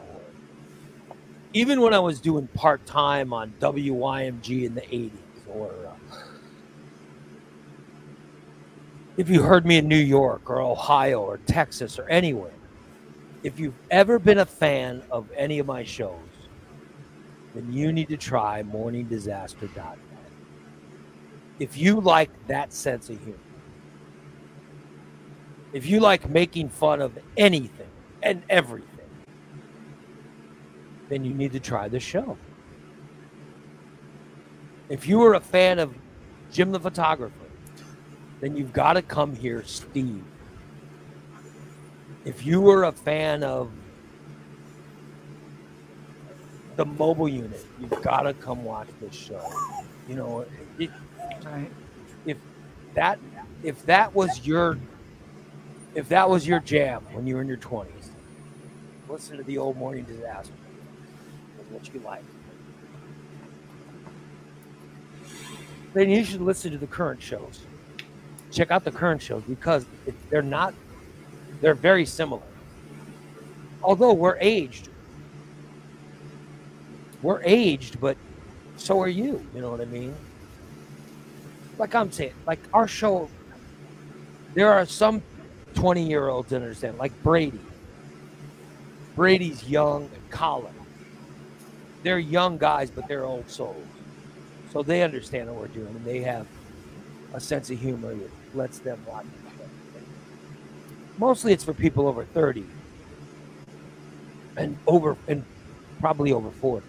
Even 1.52 1.82
when 1.82 1.94
I 1.94 2.00
was 2.00 2.22
doing 2.22 2.48
part 2.48 2.86
time 2.86 3.34
on 3.34 3.54
WYMG 3.60 4.64
in 4.64 4.76
the 4.76 4.82
'80s, 4.84 5.12
or 5.50 5.74
uh, 5.90 6.16
if 9.18 9.28
you 9.28 9.42
heard 9.42 9.66
me 9.66 9.76
in 9.76 9.90
New 9.90 9.98
York 9.98 10.50
or 10.50 10.62
Ohio 10.62 11.20
or 11.20 11.36
Texas 11.40 12.00
or 12.00 12.08
anywhere, 12.08 12.54
if 13.44 13.60
you've 13.60 13.78
ever 13.92 14.20
been 14.20 14.40
a 14.40 14.46
fan 14.46 15.04
of 15.12 15.30
any 15.36 15.60
of 15.60 15.68
my 15.68 15.84
shows, 15.84 16.20
then 17.54 17.72
you 17.72 17.92
need 17.92 18.10
to 18.10 18.18
try 18.18 18.64
morningdisaster.net. 18.64 19.98
If 21.60 21.78
you 21.78 22.00
like 22.00 22.30
that 22.48 22.74
sense 22.74 23.10
of 23.10 23.20
humor, 23.20 23.38
if 25.74 25.86
you 25.86 26.00
like 26.00 26.30
making 26.30 26.70
fun 26.70 27.02
of 27.02 27.18
anything 27.36 27.90
and 28.24 28.44
everything, 28.50 28.88
then 31.10 31.24
you 31.24 31.34
need 31.34 31.52
to 31.54 31.60
try 31.60 31.88
the 31.88 32.00
show. 32.00 32.38
If 34.90 35.08
you 35.08 35.20
were 35.20 35.34
a 35.34 35.40
fan 35.40 35.80
of 35.80 35.94
Jim 36.52 36.72
the 36.72 36.80
photographer, 36.80 37.34
then 38.40 38.56
you've 38.56 38.74
got 38.74 38.94
to 38.94 39.02
come 39.02 39.36
here, 39.36 39.64
Steve. 39.64 40.24
If 42.28 42.46
you 42.46 42.60
were 42.60 42.84
a 42.84 42.92
fan 42.92 43.42
of 43.42 43.72
the 46.76 46.84
mobile 46.84 47.30
unit, 47.30 47.66
you've 47.80 48.02
got 48.02 48.24
to 48.24 48.34
come 48.34 48.66
watch 48.66 48.90
this 49.00 49.16
show. 49.16 49.42
You 50.10 50.18
know, 50.18 50.46
it, 50.78 50.90
Right. 51.46 51.72
if 52.26 52.38
that 52.96 53.18
if 53.64 53.86
that 53.86 54.14
was 54.14 54.46
your 54.46 54.78
if 55.96 56.10
that 56.10 56.30
was 56.30 56.46
your 56.46 56.60
jam 56.60 57.02
when 57.14 57.26
you 57.26 57.36
were 57.36 57.42
in 57.42 57.48
your 57.48 57.56
twenties, 57.58 58.12
listen 59.08 59.38
to 59.38 59.44
the 59.44 59.58
old 59.58 59.78
morning 59.78 60.04
disaster. 60.04 60.52
That's 61.58 61.70
what 61.72 61.94
you 61.94 62.02
like. 62.02 62.24
Then 65.94 66.10
you 66.10 66.26
should 66.26 66.42
listen 66.42 66.74
to 66.74 66.78
the 66.78 66.88
current 66.88 67.22
shows. 67.22 67.62
Check 68.52 68.70
out 68.70 68.84
the 68.84 68.92
current 68.92 69.22
shows 69.22 69.44
because 69.44 69.86
they're 70.30 70.42
not 70.42 70.74
they're 71.62 71.74
very 71.74 72.06
similar. 72.06 72.42
Although 73.84 74.14
we're 74.14 74.38
aged. 74.40 74.90
We're 77.22 77.42
aged, 77.44 78.00
but 78.00 78.18
so 78.76 79.02
are 79.02 79.08
you. 79.08 79.46
You 79.56 79.62
know 79.62 79.72
what 79.72 79.82
I 79.82 79.86
mean? 79.86 80.16
like 81.78 81.96
I'm 81.96 82.12
saying, 82.12 82.34
like 82.46 82.60
our 82.74 82.88
show, 82.88 83.30
there 84.54 84.72
are 84.74 84.86
some 84.86 85.22
20 85.76 86.08
year 86.08 86.28
olds 86.28 86.50
that 86.50 86.58
understand, 86.58 86.98
like 86.98 87.12
Brady. 87.24 87.60
Brady's 89.16 89.68
young 89.68 90.04
and 90.04 90.30
Colin. 90.30 90.74
They're 92.04 92.20
young 92.20 92.58
guys, 92.58 92.92
but 92.92 93.08
they're 93.08 93.26
old 93.26 93.50
souls. 93.50 93.84
So 94.72 94.84
they 94.84 95.02
understand 95.02 95.50
what 95.50 95.60
we're 95.60 95.68
doing 95.68 95.88
and 95.88 96.06
they 96.06 96.20
have 96.20 96.46
a 97.34 97.40
sense 97.40 97.70
of 97.70 97.80
humor 97.80 98.14
that 98.14 98.30
lets 98.54 98.80
them 98.80 99.04
watch. 99.08 99.26
Mostly 101.18 101.54
it's 101.54 101.64
for 101.64 101.74
people 101.74 102.08
over 102.08 102.24
30 102.24 102.66
and 104.56 104.78
over 104.88 105.18
and 105.28 105.44
probably 106.00 106.32
over 106.32 106.52
40. 106.52 106.86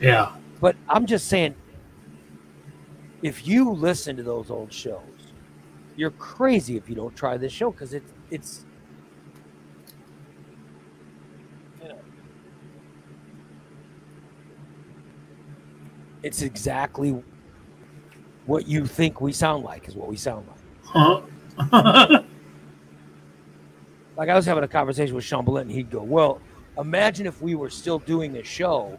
Yeah. 0.00 0.32
But 0.60 0.76
I'm 0.88 1.06
just 1.06 1.28
saying, 1.28 1.54
if 3.22 3.46
you 3.46 3.70
listen 3.70 4.16
to 4.16 4.22
those 4.22 4.50
old 4.50 4.72
shows, 4.72 5.02
you're 5.96 6.10
crazy 6.12 6.76
if 6.76 6.88
you 6.88 6.94
don't 6.94 7.16
try 7.16 7.36
this 7.36 7.52
show 7.52 7.72
because 7.72 7.92
it's 7.92 8.12
it's 8.30 8.64
you 11.82 11.88
know 11.88 11.98
it's 16.22 16.42
exactly 16.42 17.20
what 18.46 18.68
you 18.68 18.86
think 18.86 19.20
we 19.20 19.32
sound 19.32 19.64
like 19.64 19.88
is 19.88 19.96
what 19.96 20.08
we 20.08 20.16
sound 20.16 20.46
like. 20.46 21.20
Huh? 21.70 22.22
Like 24.18 24.28
I 24.28 24.34
was 24.34 24.46
having 24.46 24.64
a 24.64 24.68
conversation 24.68 25.14
with 25.14 25.24
Sean 25.24 25.44
Bullitt, 25.44 25.62
and 25.62 25.70
he'd 25.70 25.90
go, 25.90 26.02
"Well, 26.02 26.40
imagine 26.76 27.24
if 27.26 27.40
we 27.40 27.54
were 27.54 27.70
still 27.70 28.00
doing 28.00 28.36
a 28.36 28.42
show, 28.42 28.98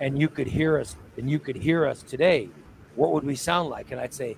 and 0.00 0.18
you 0.20 0.28
could 0.28 0.48
hear 0.48 0.78
us, 0.80 0.96
and 1.16 1.30
you 1.30 1.38
could 1.38 1.54
hear 1.54 1.86
us 1.86 2.02
today. 2.02 2.50
What 2.96 3.12
would 3.12 3.22
we 3.22 3.36
sound 3.36 3.68
like?" 3.70 3.92
And 3.92 4.00
I'd 4.00 4.12
say, 4.12 4.36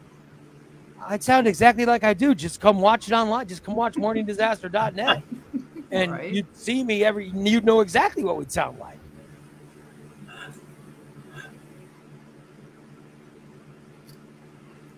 "I'd 1.06 1.22
sound 1.22 1.46
exactly 1.46 1.86
like 1.86 2.04
I 2.04 2.12
do. 2.12 2.34
Just 2.34 2.60
come 2.60 2.80
watch 2.82 3.08
it 3.08 3.14
online. 3.14 3.48
Just 3.48 3.64
come 3.64 3.74
watch 3.74 3.94
MorningDisaster.net, 3.94 5.22
and 5.90 6.12
Right. 6.12 6.34
you'd 6.34 6.54
see 6.54 6.84
me 6.84 7.02
every. 7.02 7.30
You'd 7.30 7.64
know 7.64 7.80
exactly 7.80 8.22
what 8.22 8.36
we'd 8.36 8.52
sound 8.52 8.78
like." 8.78 8.98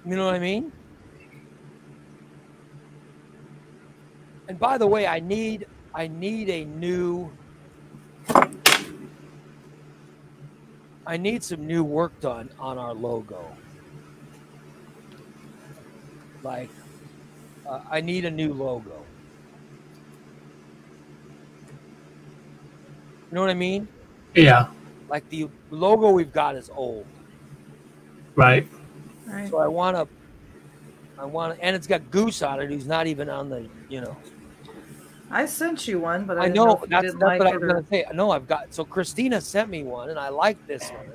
You 0.04 0.16
know 0.16 0.26
what 0.26 0.34
I 0.34 0.40
mean? 0.40 0.72
And 4.52 4.60
by 4.60 4.76
the 4.76 4.86
way, 4.86 5.06
I 5.06 5.18
need 5.18 5.66
I 5.94 6.08
need 6.08 6.50
a 6.50 6.66
new 6.66 7.32
I 11.06 11.16
need 11.16 11.42
some 11.42 11.66
new 11.66 11.82
work 11.82 12.20
done 12.20 12.50
on 12.58 12.76
our 12.76 12.92
logo. 12.92 13.46
Like 16.42 16.68
uh, 17.66 17.80
I 17.90 18.02
need 18.02 18.26
a 18.26 18.30
new 18.30 18.52
logo. 18.52 19.06
You 23.30 23.34
know 23.34 23.40
what 23.40 23.48
I 23.48 23.54
mean? 23.54 23.88
yeah. 24.34 24.66
Like 25.08 25.26
the 25.30 25.48
logo 25.70 26.10
we've 26.10 26.30
got 26.30 26.56
is 26.56 26.68
old. 26.76 27.06
Right. 28.34 28.68
Right. 29.24 29.48
So 29.48 29.56
I 29.56 29.66
want 29.66 29.96
to 29.96 30.06
I 31.18 31.24
want 31.24 31.56
to 31.56 31.64
and 31.64 31.74
it's 31.74 31.86
got 31.86 32.10
Goose 32.10 32.42
on 32.42 32.60
it 32.60 32.68
who's 32.68 32.86
not 32.86 33.06
even 33.06 33.30
on 33.30 33.48
the, 33.48 33.66
you 33.88 34.02
know. 34.02 34.14
I 35.32 35.46
sent 35.46 35.88
you 35.88 35.98
one, 35.98 36.26
but 36.26 36.36
I, 36.36 36.42
I 36.42 36.44
didn't 36.48 36.56
know 36.56 36.84
that's, 36.88 37.06
that's 37.06 37.14
like 37.16 37.38
what 37.38 37.48
I 37.48 37.52
it 37.52 37.54
was 37.54 37.62
or- 37.62 37.66
gonna 37.74 37.86
say. 37.90 38.04
No, 38.12 38.30
I've 38.30 38.46
got 38.46 38.72
so 38.74 38.84
Christina 38.84 39.40
sent 39.40 39.70
me 39.70 39.82
one, 39.82 40.10
and 40.10 40.18
I 40.18 40.28
like 40.28 40.64
this 40.66 40.90
one. 40.90 41.10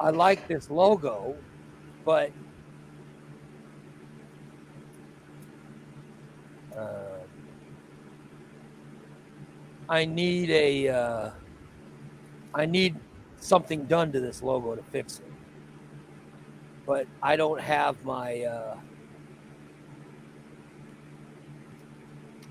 I 0.00 0.10
like 0.10 0.46
this 0.48 0.68
logo, 0.68 1.36
but 2.04 2.32
uh, 6.76 7.18
I 9.88 10.04
need 10.04 10.50
a 10.50 10.88
uh, 10.88 11.30
I 12.54 12.66
need 12.66 12.96
something 13.38 13.84
done 13.84 14.10
to 14.12 14.20
this 14.20 14.42
logo 14.42 14.74
to 14.74 14.82
fix 14.82 15.20
it. 15.20 15.32
But 16.84 17.06
I 17.22 17.36
don't 17.36 17.60
have 17.60 18.04
my. 18.04 18.42
Uh, 18.42 18.76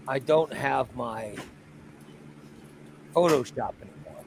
I 0.07 0.19
don't 0.19 0.51
have 0.53 0.95
my 0.95 1.35
Photoshop 3.13 3.73
anymore. 3.81 4.23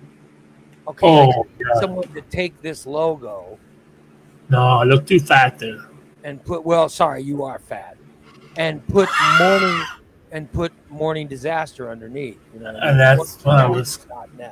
Okay, 0.89 1.07
Oh, 1.07 1.47
someone 1.81 2.09
to 2.15 2.20
take 2.23 2.61
this 2.62 2.86
logo. 2.86 3.59
No, 4.48 4.59
I 4.62 4.85
look 4.85 5.07
too 5.07 5.20
fat 5.20 5.59
there. 5.59 5.78
and 6.24 6.43
put 6.44 6.65
well, 6.65 6.89
sorry, 6.89 7.23
you 7.23 7.44
are 7.44 7.59
fat, 7.61 7.97
and 8.57 8.86
put 8.89 9.09
morning 9.39 9.82
and 10.32 10.52
put 10.52 10.73
morning 10.90 11.27
disaster 11.28 11.90
underneath. 11.90 12.39
You 12.55 12.61
know, 12.61 12.77
And 12.82 12.98
that's 12.98 13.43
when 13.44 13.57
I 13.57 13.66
was-. 13.66 14.07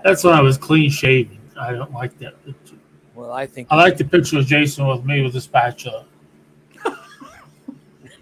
That's 0.04 0.24
when 0.24 0.34
I 0.34 0.40
was 0.40 0.56
clean 0.56 0.90
shaven. 0.90 1.38
I 1.58 1.72
don't 1.72 1.92
like 1.92 2.16
that 2.20 2.42
picture. 2.44 2.76
well, 3.14 3.32
I 3.32 3.46
think 3.46 3.66
I 3.70 3.76
like 3.76 3.96
the 3.96 4.04
picture 4.04 4.38
of 4.38 4.46
Jason 4.46 4.86
with 4.86 5.04
me 5.04 5.22
with 5.22 5.32
the 5.32 5.40
spatula. 5.40 6.06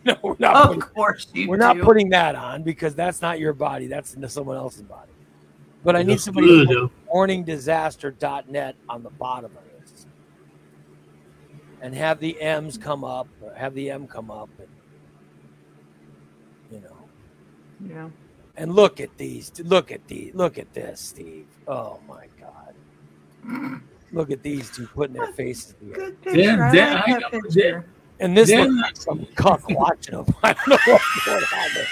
no, 0.15 0.17
we're 0.23 0.37
not. 0.39 0.67
putting- 0.69 0.83
Of 0.83 0.95
course 0.95 1.27
you 1.35 1.49
we're 1.49 1.57
not 1.57 1.79
putting 1.81 2.09
that 2.11 2.35
on 2.35 2.63
because 2.63 2.95
that's 2.95 3.21
not 3.21 3.39
your 3.41 3.53
body. 3.53 3.87
That's 3.87 4.15
into 4.15 4.29
someone 4.29 4.57
else's 4.57 4.83
body. 4.83 5.11
But 5.85 5.97
I 5.97 6.03
need 6.03 6.21
somebody 6.21 6.47
good, 6.49 6.69
to 6.69 6.75
though. 6.75 6.89
put 6.89 7.15
morningdisaster.net 7.15 8.77
on 8.89 9.03
the 9.03 9.11
bottom 9.11 9.53
of 9.57 9.63
this. 9.81 10.07
And 11.81 11.95
have 11.95 12.19
the 12.21 12.41
M's 12.41 12.77
come 12.79 13.05
up, 13.05 13.29
or 13.41 13.53
have 13.55 13.75
the 13.75 13.91
M 13.91 14.07
come 14.07 14.31
up 14.31 14.49
and 14.59 14.69
you 16.73 16.81
know. 16.81 16.97
Yeah. 17.95 18.09
And 18.57 18.75
look 18.75 19.01
at 19.01 19.17
these. 19.19 19.53
Look 19.61 19.93
at 19.93 20.07
these. 20.09 20.35
Look 20.35 20.59
at 20.59 20.73
this, 20.73 21.01
Steve. 21.01 21.47
Oh 21.69 22.01
my 22.09 22.27
God. 22.41 23.83
Look 24.13 24.31
at 24.31 24.43
these 24.43 24.71
two 24.71 24.87
putting 24.87 25.15
their 25.17 25.33
faces 25.33 25.75
together. 25.79 25.95
Good 26.13 26.23
picture. 26.23 26.43
Dan- 26.43 26.61
I 26.63 26.71
like 26.71 27.09
I 27.09 27.19
that 27.19 27.31
picture. 27.33 27.85
And 28.21 28.37
this 28.37 28.49
Then- 28.51 28.77
looks 28.77 29.05
some 29.05 29.27
cuck 29.35 29.69
watching 29.71 30.15
them. 30.17 30.35
I 30.43 30.53
don't 30.55 30.69
know 30.69 30.79
what's 30.87 31.25
going 31.27 31.45
on 31.45 31.69
there. 31.75 31.87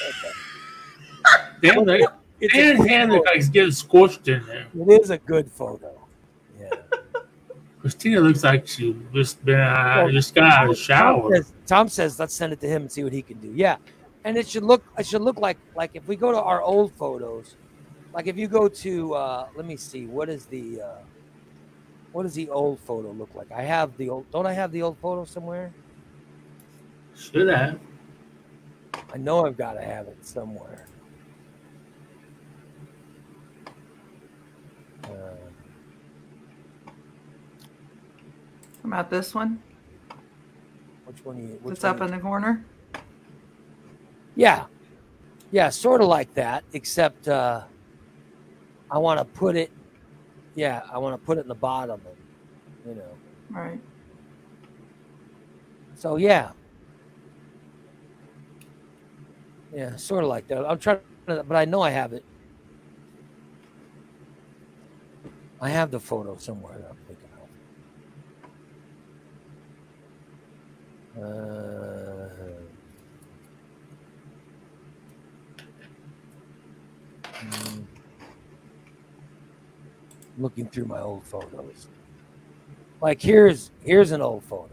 Dan, 1.74 1.84
like, 1.86 2.02
It's 2.40 2.52
Dan 2.54 2.76
hand 2.86 3.12
looks 3.12 3.26
like 3.26 3.36
he's 3.36 3.48
getting 3.48 3.70
squished 3.70 4.26
in 4.28 4.44
there. 4.46 4.66
It 4.96 5.02
is 5.02 5.10
a 5.10 5.18
good 5.18 5.50
photo. 5.50 5.92
Yeah. 6.60 6.70
Christina 7.80 8.20
looks 8.20 8.42
like 8.42 8.66
she 8.66 8.96
just 9.12 9.44
been 9.44 9.60
uh, 9.60 10.02
Well, 10.04 10.10
just 10.10 10.34
got 10.34 10.44
out 10.52 10.70
of 10.70 10.76
the 10.76 10.76
Tom 10.76 11.20
shower. 11.20 11.36
says, 11.36 11.52
Tom 11.66 11.88
says, 11.88 12.18
let's 12.18 12.34
send 12.34 12.52
it 12.52 12.60
to 12.60 12.66
him 12.68 12.82
and 12.82 12.92
see 12.92 13.04
what 13.04 13.12
he 13.12 13.20
can 13.22 13.38
do. 13.40 13.52
Yeah, 13.54 13.76
and 14.24 14.36
it 14.38 14.48
should 14.48 14.62
look. 14.64 14.82
It 14.98 15.06
should 15.06 15.20
look 15.20 15.38
like 15.38 15.58
like 15.76 15.90
if 15.94 16.06
we 16.08 16.16
go 16.16 16.32
to 16.32 16.40
our 16.40 16.62
old 16.62 16.92
photos, 16.94 17.56
like 18.14 18.26
if 18.26 18.38
you 18.38 18.48
go 18.48 18.68
to, 18.68 19.14
uh, 19.14 19.48
let 19.54 19.66
me 19.66 19.76
see, 19.76 20.06
what 20.06 20.30
is 20.30 20.46
the, 20.46 20.80
uh, 20.80 20.86
what 22.12 22.22
does 22.22 22.32
the 22.34 22.48
old 22.48 22.80
photo 22.80 23.10
look 23.12 23.34
like? 23.34 23.52
I 23.52 23.62
have 23.62 23.94
the 23.98 24.08
old. 24.08 24.30
Don't 24.30 24.46
I 24.46 24.52
have 24.54 24.72
the 24.72 24.80
old 24.80 24.96
photo 24.98 25.24
somewhere? 25.26 25.70
Should 27.16 27.48
have. 27.48 27.78
I 29.12 29.16
know 29.16 29.46
I've 29.46 29.56
got 29.56 29.74
to 29.74 29.82
have 29.82 30.08
it 30.08 30.24
somewhere. 30.26 30.86
Uh, 35.04 35.08
How 38.82 38.88
about 38.88 39.10
this 39.10 39.34
one? 39.34 39.62
which 41.06 41.24
one? 41.24 41.36
Are 41.36 41.40
you, 41.40 41.58
which 41.62 41.80
That's 41.80 41.84
up 41.84 42.00
one 42.00 42.08
in 42.08 42.16
the 42.16 42.20
corner. 42.20 42.64
Yeah. 44.34 44.66
Yeah, 45.52 45.68
sort 45.68 46.00
of 46.00 46.08
like 46.08 46.34
that, 46.34 46.64
except 46.72 47.28
uh, 47.28 47.62
I 48.90 48.98
want 48.98 49.20
to 49.20 49.24
put 49.24 49.54
it, 49.54 49.70
yeah, 50.56 50.82
I 50.92 50.98
want 50.98 51.20
to 51.20 51.24
put 51.24 51.38
it 51.38 51.42
in 51.42 51.48
the 51.48 51.54
bottom, 51.54 52.00
and, 52.04 52.96
you 52.96 53.00
know. 53.00 53.16
Right. 53.50 53.80
So, 55.94 56.16
yeah. 56.16 56.50
Yeah, 59.74 59.96
sort 59.96 60.22
of 60.22 60.30
like 60.30 60.46
that. 60.48 60.64
I'm 60.64 60.78
trying 60.78 61.00
to, 61.26 61.42
but 61.42 61.56
I 61.56 61.64
know 61.64 61.82
I 61.82 61.90
have 61.90 62.12
it. 62.12 62.24
I 65.60 65.68
have 65.68 65.90
the 65.90 65.98
photo 65.98 66.36
somewhere 66.36 66.78
that 66.78 66.90
I'm 66.90 66.96
thinking 67.08 67.28
of. 71.16 71.22
Uh, 71.22 72.28
looking 80.38 80.68
through 80.68 80.84
my 80.84 81.00
old 81.00 81.24
photos. 81.24 81.88
Like 83.00 83.20
here's 83.20 83.72
here's 83.80 84.12
an 84.12 84.20
old 84.22 84.44
photo. 84.44 84.70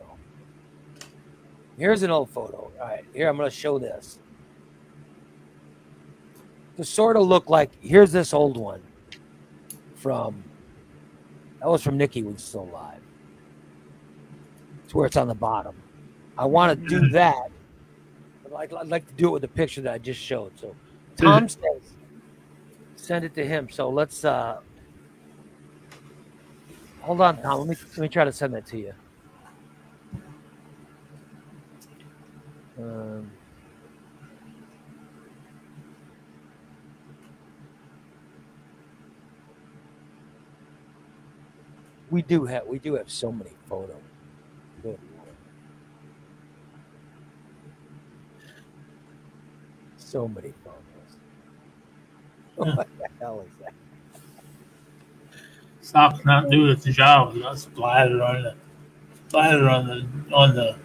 Here's 1.77 2.03
an 2.03 2.11
old 2.11 2.29
photo. 2.29 2.71
All 2.79 2.87
right, 2.87 3.03
here 3.13 3.27
I'm 3.27 3.37
going 3.37 3.49
to 3.49 3.55
show 3.55 3.79
this. 3.79 4.19
To 6.77 6.85
sort 6.85 7.17
of 7.17 7.27
look 7.27 7.49
like 7.49 7.71
here's 7.81 8.11
this 8.11 8.33
old 8.33 8.57
one 8.57 8.81
from 9.95 10.43
that 11.59 11.69
was 11.69 11.83
from 11.83 11.97
Nikki 11.97 12.23
when 12.23 12.37
still 12.37 12.63
alive. 12.63 13.01
It's 14.83 14.95
where 14.95 15.05
it's 15.05 15.17
on 15.17 15.27
the 15.27 15.35
bottom. 15.35 15.75
I 16.37 16.45
want 16.45 16.79
to 16.79 16.87
do 16.87 17.09
that. 17.09 17.49
But 18.43 18.55
I'd, 18.55 18.73
I'd 18.73 18.87
like 18.87 19.07
to 19.07 19.13
do 19.13 19.27
it 19.27 19.31
with 19.31 19.41
the 19.43 19.47
picture 19.47 19.81
that 19.81 19.93
I 19.93 19.97
just 19.97 20.19
showed. 20.19 20.57
So 20.59 20.75
Tom 21.17 21.47
says 21.47 21.93
send 22.95 23.25
it 23.25 23.33
to 23.35 23.45
him. 23.45 23.69
So 23.69 23.89
let's 23.89 24.25
uh 24.25 24.59
hold 27.01 27.21
on, 27.21 27.41
Tom. 27.41 27.59
Let 27.59 27.67
me 27.67 27.75
let 27.91 27.97
me 27.99 28.09
try 28.09 28.25
to 28.25 28.31
send 28.31 28.53
that 28.53 28.65
to 28.67 28.77
you. 28.77 28.93
Um, 32.79 33.31
we 42.11 42.21
do 42.21 42.45
have 42.45 42.67
we 42.67 42.77
do 42.77 42.93
have 42.95 43.09
so 43.09 43.31
many 43.31 43.51
photos. 43.67 43.95
Good 44.83 44.99
So 49.97 50.27
many 50.27 50.53
photos. 50.63 50.77
What 52.75 52.87
the 52.99 53.07
hell 53.19 53.45
is 53.47 53.53
that? 53.61 53.73
Stop's 55.79 56.23
not 56.25 56.49
doing 56.49 56.69
its 56.69 56.83
job. 56.83 57.39
Got 57.39 57.57
splattered 57.57 58.19
on 58.21 58.43
the 58.43 58.55
splattered 59.29 59.63
on 59.63 59.87
the 59.87 60.35
on 60.35 60.53
the 60.53 60.75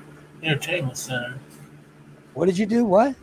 entertainment 0.43 0.97
center. 0.97 1.39
What 2.35 2.47
did 2.47 2.57
you 2.57 2.67
do? 2.67 2.85
What? 2.85 3.17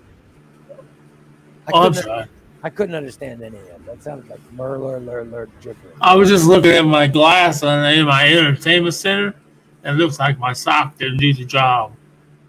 I 1.67 1.71
Oh, 1.73 1.83
I'm 1.83 1.93
sorry. 1.93 2.25
I 2.65 2.69
couldn't 2.69 2.95
understand 2.95 3.43
any 3.43 3.57
of 3.57 3.67
that. 3.67 3.85
That 3.85 4.03
sounded 4.03 4.29
like 4.29 4.39
murler, 4.55 5.05
lur, 5.05 5.25
lur, 5.25 5.49
gibberish. 5.61 5.97
I 5.99 6.15
was 6.15 6.29
just 6.29 6.45
looking 6.45 6.71
at 6.71 6.85
my 6.85 7.07
glass 7.07 7.61
on 7.61 7.83
in 7.93 8.05
my 8.05 8.25
entertainment 8.25 8.95
center, 8.95 9.35
and 9.83 9.99
it 9.99 10.03
looks 10.03 10.17
like 10.17 10.39
my 10.39 10.53
sock 10.53 10.97
didn't 10.97 11.17
do 11.17 11.33
the 11.33 11.43
job. 11.43 11.91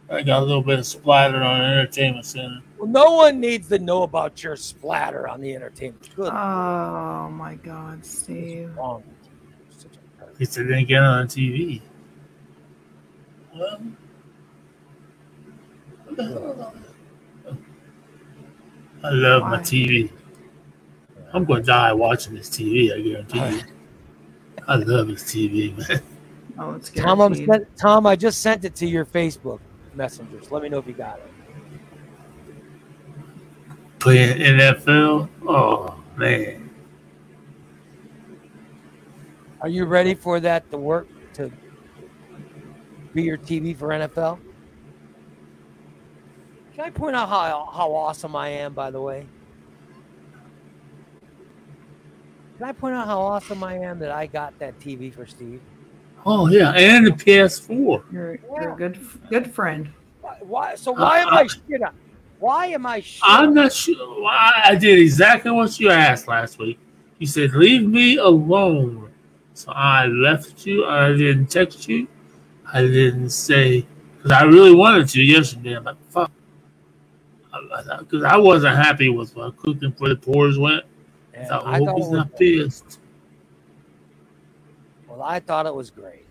I 0.09 0.23
got 0.23 0.41
a 0.41 0.45
little 0.45 0.62
bit 0.62 0.78
of 0.78 0.86
splatter 0.86 1.43
on 1.43 1.59
the 1.59 1.65
entertainment 1.65 2.27
center. 2.27 2.62
Well, 2.78 2.89
no 2.89 3.12
one 3.12 3.41
needs 3.41 3.69
to 3.70 3.81
know 3.81 4.05
about 4.05 4.41
your 4.45 4.55
splatter 4.55 5.27
on 5.27 5.41
the 5.41 5.53
entertainment. 5.53 6.09
Good. 6.15 6.32
Oh 6.32 7.28
my 7.31 7.57
God, 7.57 8.07
Steve. 8.07 8.77
wrong 8.77 9.03
with 9.07 9.16
you? 9.24 9.32
You're 9.65 9.78
such 9.78 9.97
a. 10.20 10.24
At 10.31 10.39
least 10.39 10.59
I 10.59 10.62
didn't 10.62 10.86
get 10.86 10.99
it 10.99 11.03
on 11.03 11.27
TV. 11.27 11.82
Well, 13.57 13.81
I 19.05 19.10
love 19.10 19.43
my 19.43 19.59
TV. 19.59 20.10
I'm 21.32 21.44
going 21.44 21.62
to 21.62 21.66
die 21.66 21.93
watching 21.93 22.35
this 22.35 22.48
TV. 22.48 22.93
I 22.93 23.01
guarantee 23.01 23.56
you. 23.56 23.62
I 24.66 24.76
love 24.76 25.09
this 25.09 25.24
TV, 25.24 25.76
man. 25.76 26.01
Oh, 26.59 26.74
it's 26.74 26.90
Tom, 26.90 27.20
I'm 27.20 27.35
sent, 27.35 27.76
Tom, 27.76 28.06
I 28.06 28.16
just 28.16 28.40
sent 28.40 28.64
it 28.64 28.74
to 28.76 28.86
your 28.86 29.05
Facebook 29.05 29.59
messengers. 29.94 30.51
Let 30.51 30.62
me 30.62 30.68
know 30.68 30.78
if 30.78 30.86
you 30.86 30.93
got 30.94 31.18
it. 31.18 31.31
Playing 33.98 34.39
NFL. 34.39 35.28
Oh 35.47 36.01
man, 36.16 36.64
Are 39.64 39.68
you 39.68 39.86
ready 39.86 40.14
for 40.14 40.40
that 40.40 40.70
to 40.70 40.76
work 40.76 41.09
to 41.32 41.51
be 43.14 43.22
your 43.22 43.39
TV 43.39 43.74
for 43.74 43.89
NFL? 43.89 44.39
Can 46.74 46.84
I 46.84 46.90
point 46.90 47.14
out 47.14 47.28
how 47.28 47.70
how 47.72 47.92
awesome 47.94 48.34
I 48.34 48.48
am? 48.48 48.72
By 48.72 48.90
the 48.90 49.01
way, 49.01 49.26
can 52.59 52.66
I 52.66 52.72
point 52.72 52.94
out 52.96 53.06
how 53.06 53.20
awesome 53.20 53.62
I 53.62 53.78
am 53.78 53.98
that 54.01 54.10
I 54.10 54.26
got 54.26 54.59
that 54.59 54.78
TV 54.80 55.12
for 55.14 55.26
Steve? 55.26 55.60
oh 56.26 56.48
yeah, 56.48 56.72
and 56.72 57.06
the 57.06 57.10
PS4. 57.10 58.05
You're, 58.12 58.38
you're 58.56 58.72
a 58.72 58.76
good 58.76 58.98
good 59.30 59.52
friend. 59.52 59.90
Why? 60.20 60.38
why 60.40 60.74
so 60.74 60.92
why 60.92 61.20
am 61.20 61.28
I 61.28 61.46
shit 61.46 61.82
on? 61.82 61.94
Why 62.38 62.66
am 62.66 62.86
I 62.86 63.01
shit? 63.01 63.22
I'm 63.24 63.48
on- 63.48 63.55
not 63.55 63.72
sure. 63.72 64.22
why 64.22 64.62
I 64.64 64.74
did 64.74 64.98
exactly 64.98 65.51
what 65.51 65.78
you 65.78 65.90
asked 65.90 66.28
last 66.28 66.59
week. 66.59 66.78
You 67.18 67.26
said, 67.26 67.52
"Leave 67.52 67.86
me 67.86 68.16
alone," 68.16 69.10
so 69.55 69.70
I 69.72 70.06
left 70.06 70.66
you. 70.66 70.86
I 70.86 71.12
didn't 71.12 71.46
text 71.46 71.88
you. 71.88 72.09
I 72.72 72.82
didn't 72.82 73.30
say 73.30 73.86
because 74.16 74.32
I 74.32 74.42
really 74.44 74.74
wanted 74.74 75.09
to 75.10 75.22
yesterday. 75.22 75.76
I'm 75.76 75.84
like, 75.84 75.96
"Fuck," 75.96 76.03
because 78.01 78.24
I 78.24 78.36
wasn't 78.36 78.76
happy 78.76 79.09
with 79.09 79.35
what 79.36 79.56
cooking 79.56 79.93
for 79.93 80.09
the 80.09 80.16
poors 80.16 80.59
went. 80.59 80.85
I 81.39 81.39
And 81.39 81.48
thought, 81.48 81.66
I 81.66 81.78
hope 81.78 81.97
he's 81.97 82.10
not 82.10 82.36
pissed. 82.36 83.01
Well, 85.09 85.22
I 85.22 85.40
thought 85.40 85.66
it 85.66 85.74
was 85.74 85.90
great. 85.90 86.26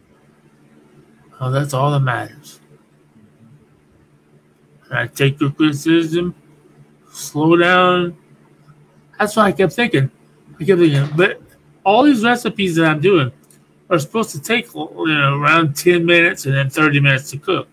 Oh, 1.39 1.51
that's 1.51 1.73
all 1.73 1.91
that 1.91 1.99
matters. 2.01 2.59
And 4.89 4.99
I 4.99 5.07
take 5.07 5.39
your 5.41 5.51
criticism, 5.51 6.35
slow 7.11 7.57
down. 7.57 8.17
That's 9.19 9.35
what 9.35 9.45
I 9.47 9.51
kept 9.51 9.73
thinking. 9.73 10.11
I 10.59 10.63
kept 10.63 10.79
thinking, 10.79 11.09
but 11.15 11.41
all 11.85 12.03
these 12.03 12.23
recipes 12.23 12.75
that 12.75 12.85
I'm 12.85 13.01
doing 13.01 13.31
are 13.89 13.99
supposed 13.99 14.31
to 14.31 14.41
take 14.41 14.73
you 14.73 14.89
know 15.07 15.39
around 15.39 15.75
10 15.75 16.05
minutes 16.05 16.45
and 16.45 16.55
then 16.55 16.69
30 16.69 16.99
minutes 16.99 17.31
to 17.31 17.37
cook. 17.37 17.67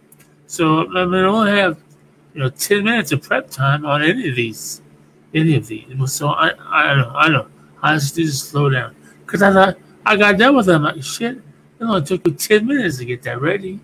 So 0.47 0.81
I 0.97 1.05
mean, 1.07 1.25
I 1.25 1.27
only 1.27 1.53
have 1.53 1.79
you 2.35 2.41
know 2.41 2.51
10 2.51 2.85
minutes 2.85 3.13
of 3.13 3.23
prep 3.23 3.51
time 3.51 3.85
on 3.85 4.03
any 4.03 4.29
of 4.29 4.37
these, 4.37 4.83
any 5.35 5.57
of 5.57 5.67
these. 5.67 5.87
So 6.13 6.29
I 6.29 6.53
I 6.67 6.95
don't 6.95 7.17
I 7.17 7.29
don't 7.29 7.51
I 7.83 7.95
just 7.95 8.17
need 8.17 8.27
to 8.27 8.33
slow 8.33 8.69
down 8.71 8.95
because 9.25 9.43
I 9.43 9.53
thought 9.53 9.79
I 10.07 10.17
got 10.17 10.39
done 10.39 10.57
with 10.57 10.67
them 10.67 10.83
like 10.83 11.03
shit. 11.03 11.37
It 11.37 11.85
only 11.85 12.03
took 12.03 12.27
me 12.27 12.33
10 12.33 12.67
minutes 12.67 12.99
to 12.99 13.05
get 13.05 13.23
that 13.23 13.41
ready. 13.41 13.81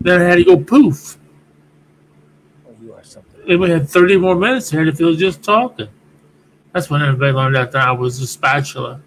Then 0.00 0.20
I 0.20 0.24
had 0.24 0.36
to 0.36 0.44
go 0.44 0.56
poof. 0.58 1.18
Oh, 2.66 2.74
you 2.80 2.92
are 2.94 3.02
something. 3.02 3.40
And 3.48 3.60
we 3.60 3.70
had 3.70 3.88
30 3.88 4.18
more 4.18 4.36
minutes 4.36 4.70
here 4.70 4.84
to 4.84 4.92
feel 4.92 5.14
just 5.14 5.42
talking. 5.42 5.88
That's 6.72 6.88
when 6.88 7.02
everybody 7.02 7.32
learned 7.32 7.56
out 7.56 7.72
that 7.72 7.88
I 7.88 7.92
was 7.92 8.20
a 8.20 8.26
spatula. 8.26 9.00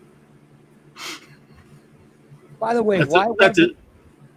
By 2.59 2.73
the 2.73 2.83
way, 2.83 2.97
That's, 2.97 3.13
why 3.13 3.27
that's 3.37 3.59
wasn't, 3.59 3.77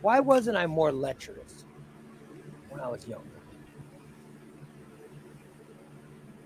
why 0.03 0.21
wasn't 0.21 0.57
I 0.57 0.67
more 0.67 0.93
lecherous 0.93 1.65
when 2.69 2.81
I 2.81 2.89
was 2.89 3.07
younger? 3.09 3.32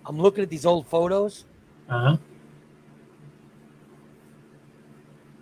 I'm 0.06 0.18
looking 0.18 0.42
at 0.42 0.50
these 0.50 0.64
old 0.64 0.86
photos. 0.86 1.44
Uh-huh. 1.88 2.16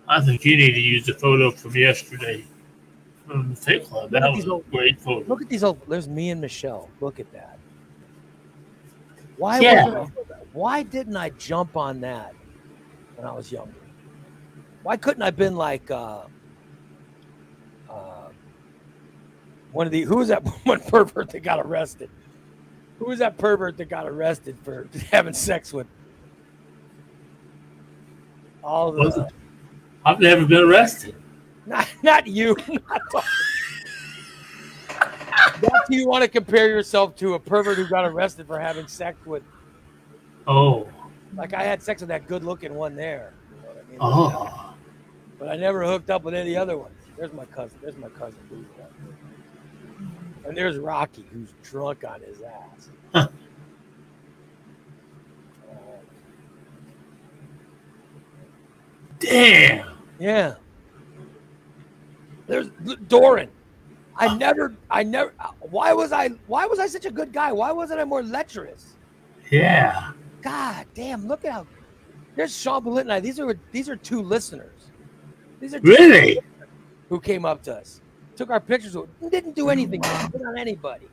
I 0.07 0.21
think 0.21 0.43
you 0.45 0.57
need 0.57 0.73
to 0.73 0.81
use 0.81 1.05
the 1.05 1.13
photo 1.13 1.51
from 1.51 1.75
yesterday 1.75 2.45
from 3.27 3.51
the 3.51 3.55
Fit 3.55 3.85
Club. 3.85 4.11
That 4.11 4.31
was 4.31 4.45
a 4.45 4.59
great 4.71 4.99
photo. 4.99 5.27
Look 5.27 5.41
at 5.41 5.49
these 5.49 5.63
old. 5.63 5.81
There's 5.87 6.07
me 6.07 6.29
and 6.29 6.41
Michelle. 6.41 6.89
Look 6.99 7.19
at 7.19 7.31
that. 7.33 7.57
Why 9.37 9.59
Yeah. 9.59 10.07
Why 10.53 10.83
didn't 10.83 11.17
I 11.17 11.29
jump 11.31 11.75
on 11.75 12.01
that 12.01 12.33
when 13.15 13.27
I 13.27 13.33
was 13.33 13.51
younger? 13.51 13.73
Why 14.83 14.97
couldn't 14.97 15.23
I 15.23 15.31
been 15.31 15.55
like 15.55 15.89
uh, 15.91 16.21
uh, 17.89 18.29
one 19.71 19.87
of 19.87 19.91
the 19.91 20.03
who 20.03 20.17
was 20.17 20.29
that 20.29 20.43
one 20.63 20.79
pervert 20.79 21.31
that 21.31 21.41
got 21.41 21.59
arrested? 21.59 22.09
Who 23.05 23.09
was 23.09 23.19
that 23.19 23.37
pervert 23.37 23.77
that 23.77 23.85
got 23.85 24.07
arrested 24.07 24.57
for 24.63 24.89
having 25.11 25.35
sex 25.35 25.71
with 25.71 25.85
all 28.63 28.91
the 28.91 29.29
I've 30.03 30.19
never 30.19 30.43
been 30.47 30.63
arrested. 30.63 31.13
not, 31.67 31.87
not 32.01 32.25
you. 32.25 32.57
Not 32.67 33.01
That's 35.61 35.87
who 35.87 35.95
you 35.95 36.07
want 36.07 36.23
to 36.23 36.27
compare 36.27 36.67
yourself 36.67 37.15
to 37.17 37.35
a 37.35 37.39
pervert 37.39 37.77
who 37.77 37.87
got 37.87 38.05
arrested 38.05 38.47
for 38.47 38.59
having 38.59 38.87
sex 38.87 39.23
with. 39.23 39.43
Oh, 40.47 40.89
Like 41.35 41.53
I 41.53 41.61
had 41.61 41.83
sex 41.83 42.01
with 42.01 42.09
that 42.09 42.27
good-looking 42.27 42.73
one 42.73 42.95
there. 42.95 43.33
You 43.51 43.61
know 43.61 43.69
I 43.69 43.91
mean? 43.91 43.97
oh, 44.01 44.73
But 45.37 45.49
I 45.49 45.57
never 45.57 45.85
hooked 45.85 46.09
up 46.09 46.23
with 46.23 46.33
any 46.33 46.55
other 46.55 46.75
ones. 46.75 46.97
There's 47.17 47.33
my 47.33 47.45
cousin. 47.45 47.77
There's 47.83 47.97
my 47.97 48.09
cousin. 48.09 48.39
And 50.47 50.55
there's 50.57 50.77
Rocky, 50.77 51.25
who's 51.31 51.53
drunk 51.63 52.03
on 52.03 52.21
his 52.21 52.41
ass. 52.41 52.89
Damn. 59.19 59.97
Yeah. 60.19 60.55
There's 62.47 62.69
Doran. 63.07 63.49
I 64.17 64.27
ah. 64.27 64.35
never, 64.35 64.75
I 64.89 65.03
never. 65.03 65.33
Why 65.59 65.93
was 65.93 66.11
I? 66.11 66.29
Why 66.47 66.65
was 66.65 66.79
I 66.79 66.87
such 66.87 67.05
a 67.05 67.11
good 67.11 67.33
guy? 67.33 67.51
Why 67.51 67.71
wasn't 67.71 67.99
I 67.99 68.05
more 68.05 68.23
lecherous? 68.23 68.95
Yeah. 69.51 70.11
God 70.41 70.85
damn! 70.93 71.27
Look 71.27 71.43
at 71.43 71.51
how. 71.51 71.67
There's 72.35 72.55
Sean 72.55 72.83
Bullitt 72.83 73.05
and 73.05 73.13
I. 73.13 73.19
These 73.19 73.39
are 73.39 73.57
these 73.71 73.89
are 73.89 73.95
two 73.95 74.21
listeners. 74.21 74.91
These 75.59 75.73
are 75.73 75.79
two 75.79 75.89
Really? 75.89 76.39
who 77.09 77.19
came 77.19 77.45
up 77.45 77.63
to 77.63 77.75
us, 77.75 78.01
took 78.35 78.49
our 78.49 78.59
pictures, 78.59 78.95
didn't 79.29 79.55
do 79.55 79.69
anything, 79.69 80.01
didn't 80.01 80.45
on 80.45 80.57
anybody. 80.57 81.07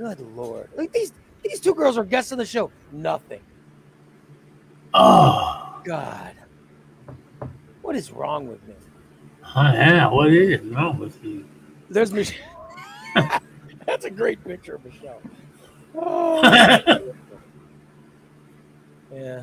Good 0.00 0.20
lord! 0.34 0.70
Like 0.76 0.92
these 0.94 1.12
these 1.44 1.60
two 1.60 1.74
girls 1.74 1.98
are 1.98 2.04
guests 2.04 2.32
on 2.32 2.38
the 2.38 2.46
show. 2.46 2.72
Nothing. 2.90 3.42
Oh, 4.94 5.78
God. 5.84 6.32
What 7.82 7.96
is 7.96 8.10
wrong 8.10 8.48
with 8.48 8.66
me? 8.66 8.74
oh, 9.54 9.72
yeah. 9.72 10.08
What 10.08 10.32
is 10.32 10.60
wrong 10.62 10.98
with 10.98 11.22
you? 11.22 11.44
There's 11.90 12.14
Michelle. 12.14 12.72
That's 13.86 14.06
a 14.06 14.10
great 14.10 14.42
picture 14.42 14.76
of 14.76 14.86
Michelle. 14.86 15.20
Oh, 15.94 16.40
yeah. 19.12 19.42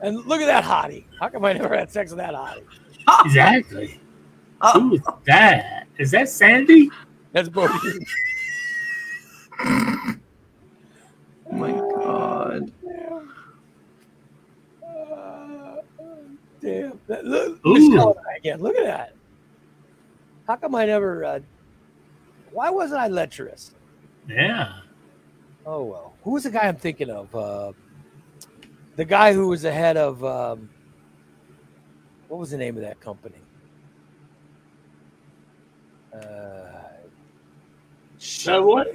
And 0.00 0.24
look 0.24 0.40
at 0.40 0.46
that 0.46 0.64
hottie. 0.64 1.04
How 1.20 1.28
come 1.28 1.44
I 1.44 1.52
never 1.52 1.76
had 1.76 1.90
sex 1.90 2.10
with 2.10 2.20
that 2.20 2.32
hottie? 2.32 2.64
exactly. 3.26 4.00
Oh, 4.62 4.80
Who 4.80 4.94
is 4.94 5.02
that? 5.26 5.88
Is 5.98 6.10
that 6.12 6.30
Sandy? 6.30 6.90
That's 7.32 7.50
Bodie. 7.50 7.74
oh 9.64 10.16
my 11.52 11.72
god. 11.72 12.72
Uh, 14.84 15.76
damn. 16.60 17.00
That- 17.06 17.24
Look, 17.24 17.66
Ooh. 17.66 17.90
Michelle 17.90 18.16
and 18.28 18.36
again. 18.36 18.60
Look 18.60 18.76
at 18.76 18.84
that. 18.84 19.14
How 20.46 20.56
come 20.56 20.74
I 20.74 20.86
never? 20.86 21.24
Uh, 21.24 21.40
why 22.52 22.70
wasn't 22.70 23.00
I 23.00 23.08
lecherous? 23.08 23.72
Yeah. 24.28 24.72
Oh 25.64 25.84
well. 25.84 26.14
Who 26.24 26.32
was 26.32 26.44
the 26.44 26.50
guy 26.50 26.62
I'm 26.68 26.76
thinking 26.76 27.10
of? 27.10 27.34
Uh, 27.34 27.72
the 28.96 29.04
guy 29.04 29.32
who 29.32 29.48
was 29.48 29.62
the 29.62 29.72
head 29.72 29.96
of 29.96 30.24
um, 30.24 30.68
what 32.28 32.38
was 32.38 32.50
the 32.50 32.58
name 32.58 32.76
of 32.76 32.82
that 32.82 33.00
company? 33.00 33.36
Uh, 36.12 36.18
shit. 38.18 38.46
That 38.46 38.62
what? 38.62 38.88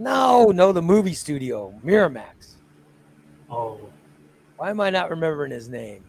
No, 0.00 0.46
no, 0.46 0.72
the 0.72 0.80
movie 0.80 1.12
studio, 1.12 1.74
Miramax. 1.84 2.54
Oh, 3.50 3.78
Why 4.56 4.70
am 4.70 4.80
I 4.80 4.88
not 4.88 5.10
remembering 5.10 5.52
his 5.52 5.68
name? 5.68 6.02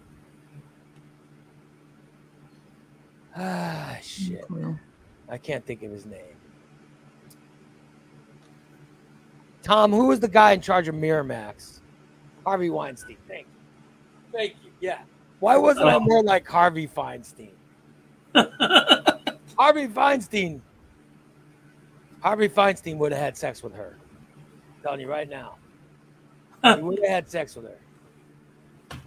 Ah, 3.36 3.98
shit. 4.02 4.46
I 5.28 5.38
can't 5.38 5.66
think 5.66 5.84
of 5.84 5.92
his 5.92 6.06
name. 6.06 6.38
Tom, 9.62 9.92
who 9.92 10.08
was 10.08 10.22
the 10.22 10.28
guy 10.30 10.54
in 10.54 10.62
charge 10.62 10.88
of 10.88 10.96
Miramax? 10.96 11.82
Harvey 12.46 12.70
Weinstein. 12.70 13.18
Thank 13.28 13.46
you. 13.46 14.32
Thank 14.32 14.56
you. 14.64 14.72
Yeah. 14.80 15.00
Why 15.42 15.58
wasn't 15.58 15.90
I 15.90 16.00
more 16.00 16.24
like 16.24 16.48
Harvey 16.48 16.88
Feinstein? 16.88 17.52
Harvey 19.58 19.88
Feinstein. 19.90 20.62
Harvey 22.22 22.48
Feinstein 22.48 22.98
would 22.98 23.12
have 23.12 23.22
had 23.22 23.38
sex 23.38 23.64
with 23.64 23.74
her. 23.74 23.98
I'm 24.78 24.84
telling 24.84 25.00
you 25.02 25.10
right 25.10 25.30
now. 25.30 25.56
He 26.64 26.82
would 26.82 27.00
have 27.00 27.10
had 27.10 27.30
sex 27.30 27.56
with 27.56 27.66
her. 27.66 29.00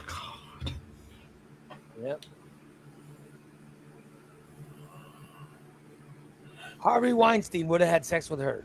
Yep. 2.02 2.24
Harvey 6.80 7.12
Weinstein 7.12 7.68
would 7.68 7.80
have 7.80 7.88
had 7.88 8.04
sex 8.04 8.28
with 8.28 8.40
her. 8.40 8.64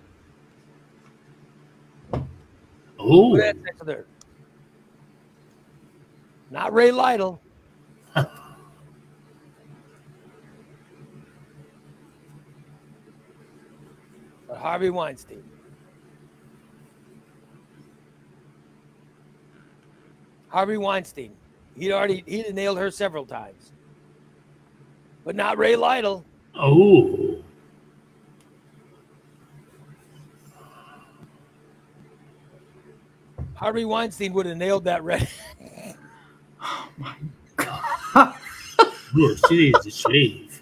oh, 2.97 3.29
Would 3.29 3.39
have 3.41 3.55
had 3.55 3.63
sex 3.63 3.79
with 3.79 3.87
her. 3.89 4.07
Not 6.49 6.73
Ray 6.73 6.91
Lytle. 6.91 7.39
Harvey 14.59 14.89
Weinstein. 14.89 15.43
Harvey 20.49 20.77
Weinstein. 20.77 21.31
He'd 21.77 21.91
already 21.91 22.23
he'd 22.25 22.53
nailed 22.53 22.77
her 22.77 22.91
several 22.91 23.25
times. 23.25 23.71
But 25.23 25.35
not 25.35 25.57
Ray 25.57 25.75
Lytle. 25.75 26.25
oh. 26.55 27.43
Harvey 33.55 33.83
Weinstein 33.83 34.31
would 34.33 34.45
have 34.45 34.55
nailed 34.57 34.85
that 34.85 35.03
red. 35.03 35.27
Look, 39.13 39.37
she 39.49 39.71
needs 39.71 39.83
to 39.83 39.91
shave. 39.91 40.61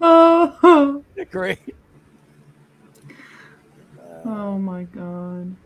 Oh, 0.00 1.04
Great. 1.30 1.58
oh 4.24 4.58
my 4.58 4.84
god. 4.84 5.56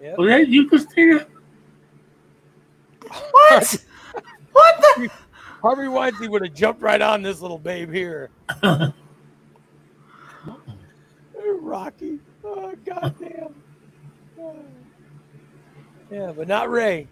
Yep. 0.00 0.18
Was 0.18 0.28
that 0.28 0.48
you, 0.48 0.68
Christina? 0.68 1.26
What? 3.08 3.84
what 4.52 4.80
the? 4.80 5.10
Harvey 5.60 5.88
Weinstein 5.88 6.30
would 6.32 6.42
have 6.44 6.54
jumped 6.54 6.82
right 6.82 7.00
on 7.00 7.22
this 7.22 7.40
little 7.40 7.58
babe 7.58 7.92
here. 7.92 8.30
Rocky. 11.60 12.18
Oh 12.44 12.74
goddamn. 12.84 13.54
Oh. 14.40 14.56
Yeah, 16.10 16.32
but 16.32 16.48
not 16.48 16.68
Ray. 16.70 17.06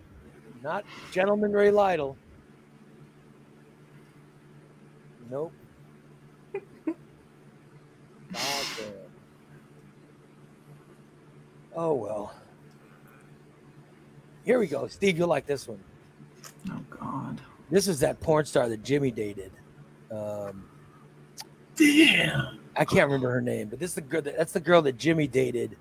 Not 0.63 0.85
gentleman 1.13 1.53
Ray 1.53 1.71
Lytle. 1.71 2.17
Nope. 5.31 5.53
Goddamn. 8.33 8.95
Oh 11.75 11.95
well. 11.95 12.35
Here 14.45 14.59
we 14.59 14.67
go. 14.67 14.87
Steve, 14.89 15.19
you'll 15.19 15.29
like 15.29 15.47
this 15.47 15.69
one. 15.69 15.81
Oh 16.71 16.81
God. 16.91 17.41
This 17.71 17.87
is 17.87 18.01
that 18.01 18.21
porn 18.21 18.45
star 18.47 18.69
that 18.69 18.83
Jimmy 18.83 19.11
dated. 19.11 19.53
Um, 20.11 20.65
Damn. 21.77 22.59
I 22.77 22.85
can't 22.85 23.07
remember 23.07 23.31
her 23.31 23.41
name, 23.41 23.69
but 23.69 23.79
this 23.79 23.91
is 23.91 23.95
the 23.95 24.01
girl. 24.01 24.23
That, 24.23 24.37
that's 24.37 24.53
the 24.53 24.61
girl 24.61 24.83
that 24.83 24.97
Jimmy 24.99 25.27
dated. 25.29 25.77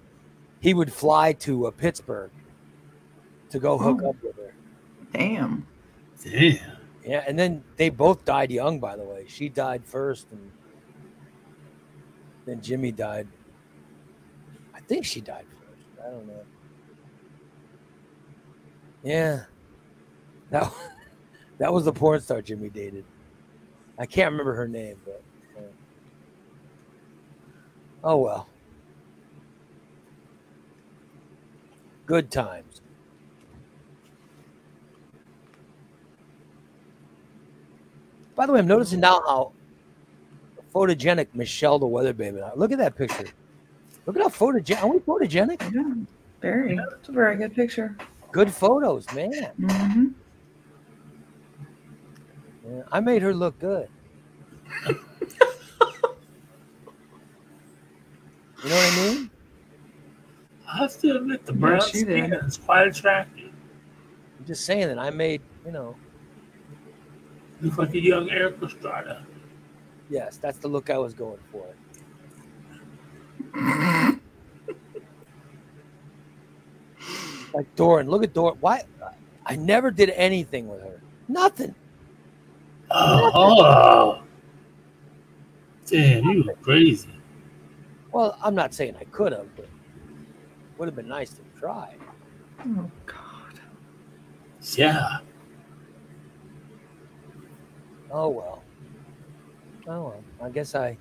He 0.59 0.73
would 0.73 0.91
fly 0.91 1.33
to 1.33 1.67
uh, 1.67 1.71
Pittsburgh 1.71 2.31
to 3.49 3.59
go 3.59 3.77
hook 3.77 4.01
Oh. 4.03 4.09
up 4.11 4.23
with 4.23 4.35
her. 4.35 4.53
Damn. 5.13 5.65
Damn. 6.23 6.59
Yeah, 7.05 7.23
and 7.27 7.39
then 7.39 7.63
they 7.77 7.89
both 7.89 8.25
died 8.25 8.51
young. 8.51 8.79
By 8.79 8.95
the 8.95 9.03
way, 9.03 9.25
she 9.27 9.49
died 9.49 9.83
first, 9.85 10.27
and 10.31 10.51
then 12.49 12.61
Jimmy 12.61 12.91
died. 12.91 13.27
I 14.73 14.79
think 14.81 15.05
she 15.05 15.21
died 15.21 15.45
first. 15.51 16.05
I 16.05 16.09
don't 16.09 16.25
know. 16.25 16.43
Yeah, 19.03 19.43
that 20.49 20.73
that 21.59 21.71
was 21.71 21.85
the 21.85 21.93
porn 21.93 22.19
star 22.21 22.41
Jimmy 22.41 22.69
dated. 22.69 23.05
I 23.99 24.05
can't 24.05 24.31
remember 24.31 24.55
her 24.55 24.67
name, 24.67 24.97
but 25.05 25.21
uh, 25.57 25.61
oh 28.03 28.17
well. 28.17 28.49
Good 32.07 32.31
times. 32.31 32.81
By 38.35 38.47
the 38.47 38.53
way, 38.53 38.59
I'm 38.59 38.67
noticing 38.67 39.01
now 39.01 39.21
how 39.27 39.51
photogenic 40.73 41.27
Michelle 41.33 41.79
the 41.79 41.87
Weather 41.87 42.13
Baby. 42.13 42.41
Look 42.55 42.71
at 42.71 42.77
that 42.77 42.95
picture. 42.95 43.25
Look 44.05 44.15
at 44.15 44.21
how 44.21 44.29
photogenic. 44.29 44.83
Are 44.83 44.87
we 44.87 44.99
photogenic? 44.99 45.61
Yeah. 45.73 46.05
Very. 46.41 46.77
It's 46.99 47.09
a 47.09 47.11
very 47.11 47.35
good 47.35 47.53
picture. 47.55 47.97
Good 48.31 48.51
photos, 48.51 49.11
man. 49.13 49.51
Mm-hmm. 49.59 50.07
Yeah, 52.69 52.83
I 52.91 52.99
made 52.99 53.21
her 53.21 53.33
look 53.33 53.57
good. 53.59 53.89
you 54.87 54.93
know 58.69 58.75
what 58.75 58.93
I 58.93 58.95
mean? 59.07 59.29
I 60.71 60.77
have 60.77 60.99
to 60.99 61.15
admit, 61.15 61.45
the 61.45 61.53
Yeah, 61.53 61.59
brown 61.59 61.81
she 61.89 61.99
skin 61.99 62.33
is 62.33 62.57
quite 62.57 62.87
attractive. 62.87 63.51
I'm 64.37 64.45
just 64.45 64.65
saying 64.65 64.87
that 64.87 64.99
I 64.99 65.09
made, 65.09 65.41
you 65.65 65.71
know, 65.71 65.95
Looks 67.61 67.77
like 67.77 67.93
a 67.93 67.99
young 67.99 68.29
Erik 68.29 68.61
Estrada. 68.63 69.25
Yes, 70.09 70.37
that's 70.37 70.57
the 70.57 70.67
look 70.67 70.89
I 70.89 70.97
was 70.97 71.13
going 71.13 71.39
for. 71.51 71.65
Like 77.53 77.75
Doran, 77.75 78.09
look 78.09 78.23
at 78.23 78.33
Doran. 78.33 78.57
Why? 78.59 78.83
I 79.45 79.55
never 79.55 79.89
did 79.89 80.11
anything 80.11 80.67
with 80.67 80.81
her. 80.81 81.01
Nothing. 81.27 81.73
Oh, 82.91 83.31
oh. 83.33 84.23
Damn, 85.87 86.25
you 86.25 86.43
were 86.43 86.53
crazy. 86.61 87.09
Well, 88.11 88.37
I'm 88.43 88.53
not 88.55 88.73
saying 88.73 88.95
I 88.99 89.05
could 89.05 89.31
have, 89.31 89.47
but 89.55 89.67
would 90.77 90.87
have 90.87 90.95
been 90.95 91.07
nice 91.07 91.31
to 91.31 91.41
try. 91.59 91.95
Oh 92.59 92.91
God. 93.05 93.59
Yeah. 94.75 95.17
Oh 98.11 98.29
well. 98.29 98.63
Oh 99.89 100.03
well. 100.03 100.23
I 100.39 100.49
guess 100.49 100.75
I 100.75 100.97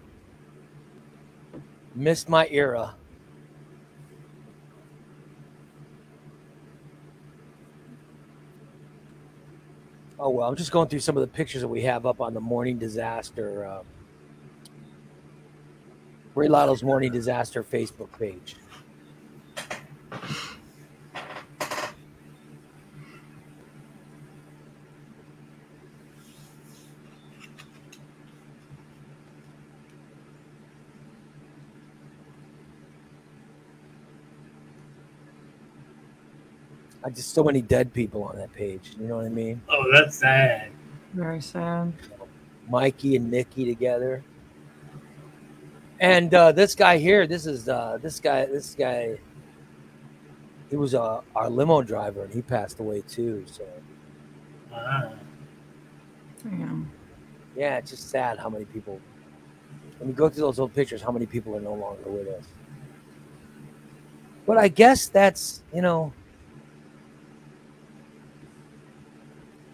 missed 1.95 2.27
my 2.31 2.49
era. 2.49 2.95
Oh 10.19 10.31
well, 10.31 10.49
I'm 10.49 10.57
just 10.57 10.73
going 10.73 10.89
through 10.89 11.01
some 11.01 11.19
of 11.19 11.21
the 11.21 11.27
pictures 11.29 11.61
that 11.61 11.69
we 11.69 11.83
have 11.83 12.07
up 12.07 12.23
on 12.23 12.33
the 12.33 12.41
Morning 12.41 12.79
Disaster, 12.79 13.67
um, 13.67 13.85
Ray 16.35 16.49
Lytle's 16.49 16.83
Morning 16.83 17.13
Disaster 17.13 17.63
Facebook 17.63 18.09
page. 18.19 18.57
I 37.09 37.11
just 37.11 37.33
so 37.33 37.43
many 37.43 37.63
dead 37.63 37.95
people 37.95 38.23
on 38.23 38.37
that 38.37 38.53
page. 38.53 38.93
You 39.01 39.07
know 39.07 39.17
what 39.17 39.25
I 39.25 39.31
mean? 39.31 39.63
Oh, 39.71 39.83
that's 39.91 40.17
sad. 40.19 40.71
Very 41.15 41.41
sad. 41.41 41.95
Mikey 42.69 43.17
and 43.17 43.31
Nikki 43.31 43.65
together. 43.65 44.23
And 46.01 46.35
uh, 46.35 46.53
this 46.53 46.75
guy 46.75 46.99
here, 46.99 47.27
this 47.27 47.47
is 47.47 47.67
uh, 47.67 47.99
this 48.03 48.21
guy. 48.21 48.45
This 48.45 48.75
guy, 48.75 49.19
he 50.69 50.77
was 50.77 50.95
uh, 50.95 51.23
our 51.35 51.49
limo 51.49 51.81
driver, 51.81 52.25
and 52.25 52.35
he 52.35 52.43
passed 52.43 52.79
away 52.79 53.01
too. 53.09 53.43
So 53.51 53.65
Ah. 54.71 55.11
Damn. 56.45 56.93
yeah, 57.57 57.79
it's 57.79 57.91
just 57.91 58.11
sad 58.11 58.39
how 58.39 58.51
many 58.51 58.67
people. 58.67 59.01
When 59.99 60.11
you 60.11 60.15
go 60.15 60.29
through 60.29 60.43
those 60.43 60.59
old 60.59 60.75
pictures, 60.75 61.01
how 61.01 61.11
many 61.11 61.25
people 61.25 61.57
are 61.57 61.61
no 61.61 61.73
longer 61.73 62.11
with 62.11 62.29
us. 62.29 62.45
But 64.47 64.59
I 64.59 64.69
guess 64.69 65.09
that's 65.09 65.63
you 65.75 65.81
know, 65.81 66.13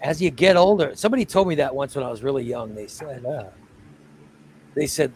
as 0.05 0.21
you 0.21 0.31
get 0.31 0.55
older. 0.57 0.93
Somebody 0.95 1.25
told 1.25 1.49
me 1.49 1.55
that 1.57 1.75
once 1.75 1.97
when 1.97 2.05
I 2.05 2.11
was 2.11 2.23
really 2.23 2.45
young. 2.45 2.75
They 2.75 2.87
said, 2.87 3.25
uh, 3.25 3.45
they 4.75 4.87
said, 4.87 5.13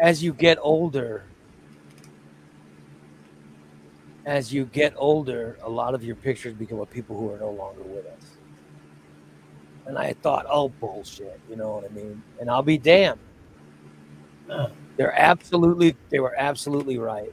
as 0.00 0.22
you 0.22 0.34
get 0.34 0.58
older, 0.60 1.24
as 4.26 4.52
you 4.52 4.66
get 4.66 4.92
older, 4.96 5.56
a 5.62 5.70
lot 5.70 5.94
of 5.94 6.04
your 6.04 6.16
pictures 6.16 6.52
become 6.52 6.78
of 6.80 6.90
people 6.90 7.18
who 7.18 7.32
are 7.32 7.38
no 7.38 7.50
longer 7.50 7.82
with 7.82 8.04
us. 8.06 8.36
And 9.86 9.96
I 9.96 10.12
thought, 10.12 10.44
oh 10.50 10.68
bullshit, 10.68 11.40
you 11.48 11.56
know 11.56 11.70
what 11.70 11.90
I 11.90 11.94
mean? 11.94 12.22
And 12.38 12.50
I'll 12.50 12.62
be 12.62 12.76
damned. 12.76 13.20
They're 14.98 15.18
absolutely, 15.18 15.96
they 16.10 16.20
were 16.20 16.34
absolutely 16.36 16.98
right. 16.98 17.32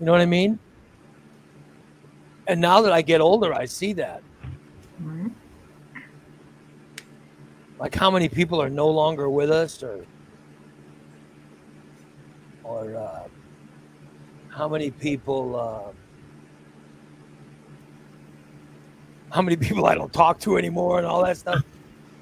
You 0.00 0.06
know 0.06 0.12
what 0.12 0.22
I 0.22 0.26
mean? 0.26 0.58
And 2.46 2.62
now 2.62 2.80
that 2.80 2.94
I 2.94 3.02
get 3.02 3.20
older, 3.20 3.52
I 3.52 3.66
see 3.66 3.92
that. 3.92 4.22
Right. 5.00 5.30
Like 7.78 7.94
how 7.94 8.10
many 8.10 8.28
people 8.28 8.60
are 8.60 8.68
no 8.68 8.88
longer 8.88 9.30
with 9.30 9.50
us, 9.50 9.82
or, 9.82 10.04
or 12.62 12.94
uh, 12.94 13.22
how 14.50 14.68
many 14.68 14.90
people, 14.90 15.56
uh, 15.56 15.92
how 19.34 19.40
many 19.40 19.56
people 19.56 19.86
I 19.86 19.94
don't 19.94 20.12
talk 20.12 20.38
to 20.40 20.58
anymore, 20.58 20.98
and 20.98 21.06
all 21.06 21.24
that 21.24 21.38
stuff. 21.38 21.62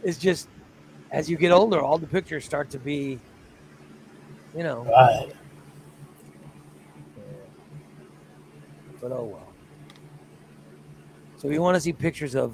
It's 0.05 0.19
just 0.19 0.49
as 1.11 1.29
you 1.29 1.37
get 1.37 1.51
older, 1.51 1.81
all 1.81 1.99
the 1.99 2.07
pictures 2.07 2.45
start 2.45 2.71
to 2.71 2.79
be, 2.79 3.19
you 4.57 4.63
know. 4.63 4.85
Right. 4.85 5.33
But 9.01 9.13
oh 9.13 9.25
well. 9.25 9.49
So 11.37 11.49
you 11.49 11.63
want 11.63 11.77
to 11.77 11.81
see 11.81 11.93
pictures 11.93 12.35
of, 12.35 12.53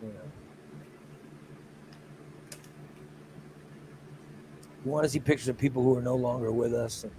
you 0.00 0.08
know, 0.08 0.14
you 4.84 4.90
want 4.90 5.04
to 5.04 5.08
see 5.10 5.20
pictures 5.20 5.48
of 5.48 5.58
people 5.58 5.82
who 5.82 5.96
are 5.96 6.02
no 6.02 6.14
longer 6.14 6.52
with 6.52 6.72
us 6.72 7.04
and 7.04 7.12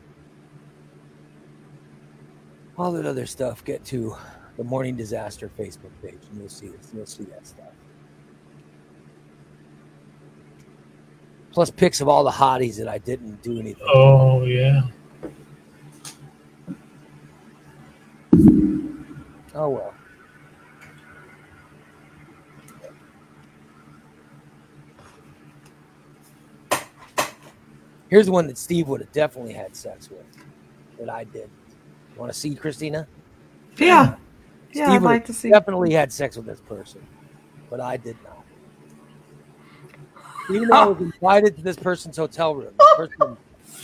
all 2.78 2.92
that 2.94 3.06
other 3.06 3.26
stuff. 3.26 3.64
Get 3.64 3.86
to 3.86 4.16
the 4.58 4.64
Morning 4.64 4.96
Disaster 4.96 5.50
Facebook 5.58 5.92
page, 6.02 6.20
and 6.30 6.40
you'll 6.40 6.50
see 6.50 6.68
this. 6.68 6.92
You'll 6.94 7.06
see 7.06 7.24
that 7.26 7.46
stuff. 7.46 7.68
Plus 11.52 11.70
pics 11.70 12.00
of 12.02 12.08
all 12.08 12.24
the 12.24 12.32
hotties 12.32 12.78
that 12.78 12.88
I 12.88 12.98
didn't 12.98 13.44
do 13.44 13.60
anything. 13.60 13.86
Oh, 13.88 14.46
yeah. 14.46 14.84
Oh 19.54 19.70
well. 19.70 19.94
Here's 28.12 28.26
the 28.26 28.34
one 28.34 28.46
that 28.48 28.58
Steve 28.58 28.90
would 28.90 29.00
have 29.00 29.12
definitely 29.14 29.54
had 29.54 29.74
sex 29.74 30.10
with, 30.10 30.26
that 31.00 31.10
I 31.10 31.24
did. 31.24 31.50
You 32.14 32.20
want 32.20 32.32
to 32.32 32.38
see, 32.38 32.54
Christina? 32.54 33.08
Yeah. 33.78 34.02
Uh, 34.02 34.16
yeah, 34.74 34.92
I'd 34.92 35.02
like 35.02 35.26
to 35.28 35.34
see. 35.34 35.50
Definitely 35.50 35.94
had 35.94 36.12
sex 36.12 36.36
with 36.36 36.46
this 36.46 36.60
person, 36.60 37.02
but 37.70 37.80
I 37.80 37.96
did 37.96 38.18
not. 38.22 38.44
Even 40.50 40.68
though 40.68 40.76
I 40.76 40.86
was 40.88 41.02
invited 41.14 41.56
to 41.56 41.64
this 41.64 41.78
person's 41.78 42.18
hotel 42.18 42.54
room, 42.54 42.74
this 42.78 42.96
person, 42.98 43.38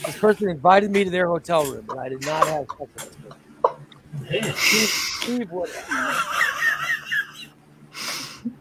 this 0.04 0.18
person 0.18 0.50
invited 0.50 0.90
me 0.90 1.04
to 1.04 1.10
their 1.10 1.26
hotel 1.26 1.64
room, 1.64 1.84
but 1.88 1.96
I 1.96 2.10
did 2.10 2.20
not 2.26 2.46
have 2.48 2.66
sex 2.68 2.78
with 2.78 2.94
this 2.94 3.16
person. 3.16 4.56
Steve, 4.56 4.88
Steve 5.22 5.50
would 5.50 5.70
have. 5.70 6.16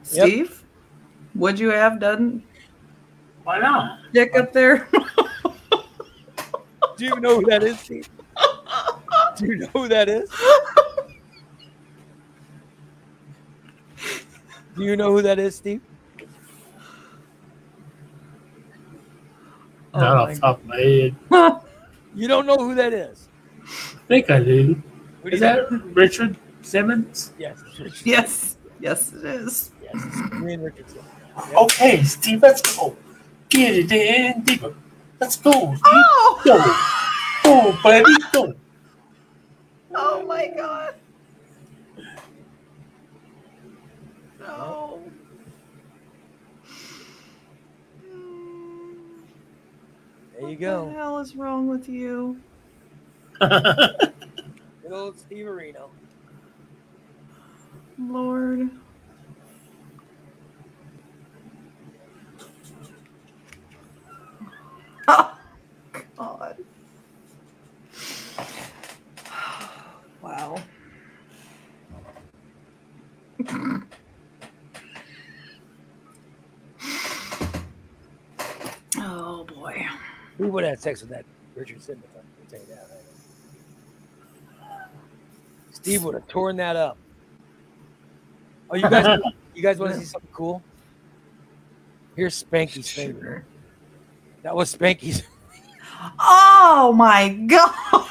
Steve, 0.03 0.64
would 1.35 1.60
you 1.60 1.72
have 1.72 1.99
done 1.99 2.41
Why 3.44 3.60
not? 3.60 3.99
dick 4.14 4.34
up 4.38 4.53
there? 4.53 4.88
Do 6.98 7.06
you 7.06 7.19
know 7.19 7.40
who 7.40 7.45
that 7.45 7.64
is, 7.64 7.80
Steve? 7.80 8.10
Do 9.38 9.45
you 9.45 9.56
know 9.57 9.68
who 9.74 9.88
that 9.88 10.10
is? 10.10 10.30
Do 14.76 14.84
you 14.84 14.95
know 14.95 15.11
who 15.11 15.22
that 15.22 15.40
is, 15.40 15.56
Steve? 15.56 15.82
Oh 19.94 19.99
not 19.99 20.15
my 20.15 20.22
off 20.22 20.30
the 20.36 20.41
top 20.41 20.60
of 20.60 20.65
my 20.65 20.78
head. 20.78 21.15
You 22.15 22.28
don't 22.28 22.45
know 22.45 22.57
who 22.57 22.76
that 22.76 22.94
is. 22.94 23.30
I 23.64 23.99
think 24.07 24.30
I 24.32 24.40
do. 24.44 24.82
Who 25.24 25.30
do 25.30 25.36
Is 25.36 25.41
you 25.41 25.48
that 25.48 25.72
Richard 25.94 26.38
Simmons? 26.61 27.34
Yes, 27.38 27.60
Richard- 27.80 28.06
yes. 28.06 28.57
Yes, 28.80 29.11
it 29.14 29.26
is. 29.26 29.72
yes, 29.82 29.94
it's 29.95 30.34
me 30.34 30.53
and 30.53 30.64
Richardson. 30.64 30.99
Okay, 31.56 32.03
Steve, 32.03 32.41
let's 32.44 32.76
go. 32.78 32.95
Get 33.49 33.76
it 33.76 33.91
in 33.91 34.41
deeper. 34.44 34.74
Let's 35.19 35.35
go. 35.38 35.52
Steve. 35.52 35.81
Oh! 35.85 36.41
Go. 36.45 36.57
Go, 37.44 37.77
buddy. 37.81 38.14
Go. 38.31 38.53
Oh 39.95 40.26
my 40.26 40.48
god. 40.48 40.95
No. 44.39 45.02
There 50.39 50.49
you 50.49 50.56
go. 50.56 50.84
What 50.84 50.94
the 50.94 50.99
hell 50.99 51.19
is 51.19 51.35
wrong 51.35 51.68
with 51.68 51.89
you? 51.89 52.39
Good 53.39 54.11
old 54.91 55.19
Steve 55.19 55.45
Areno. 55.45 55.89
Lord. 57.98 58.69
Oh, 66.20 66.36
God. 66.40 66.58
Wow. 70.22 70.62
oh 78.98 79.44
boy. 79.46 79.86
Who 80.38 80.48
would 80.50 80.64
have 80.64 80.72
had 80.72 80.82
sex 80.82 81.02
with 81.02 81.12
that 81.12 81.24
Richard 81.56 81.82
Simmons? 81.82 82.06
I'll 82.16 82.24
tell 82.50 82.60
you 82.60 82.66
that. 82.68 82.88
right. 82.90 84.88
Steve 85.72 86.04
would 86.04 86.16
have 86.16 86.28
torn 86.28 86.58
that 86.58 86.76
up. 86.76 86.98
Oh, 88.70 88.76
you 88.76 88.90
guys, 88.90 89.20
you 89.56 89.62
guys 89.62 89.78
want 89.78 89.94
to 89.94 90.00
see 90.00 90.06
something 90.06 90.30
cool? 90.34 90.62
Here's 92.16 92.44
Spanky's 92.44 92.92
finger. 92.92 93.46
Sure. 94.48 94.53
That 94.53 94.56
was 94.56 94.74
Spanky's. 94.74 95.24
Oh 96.19 96.94
my 96.95 97.30
god. 97.30 98.07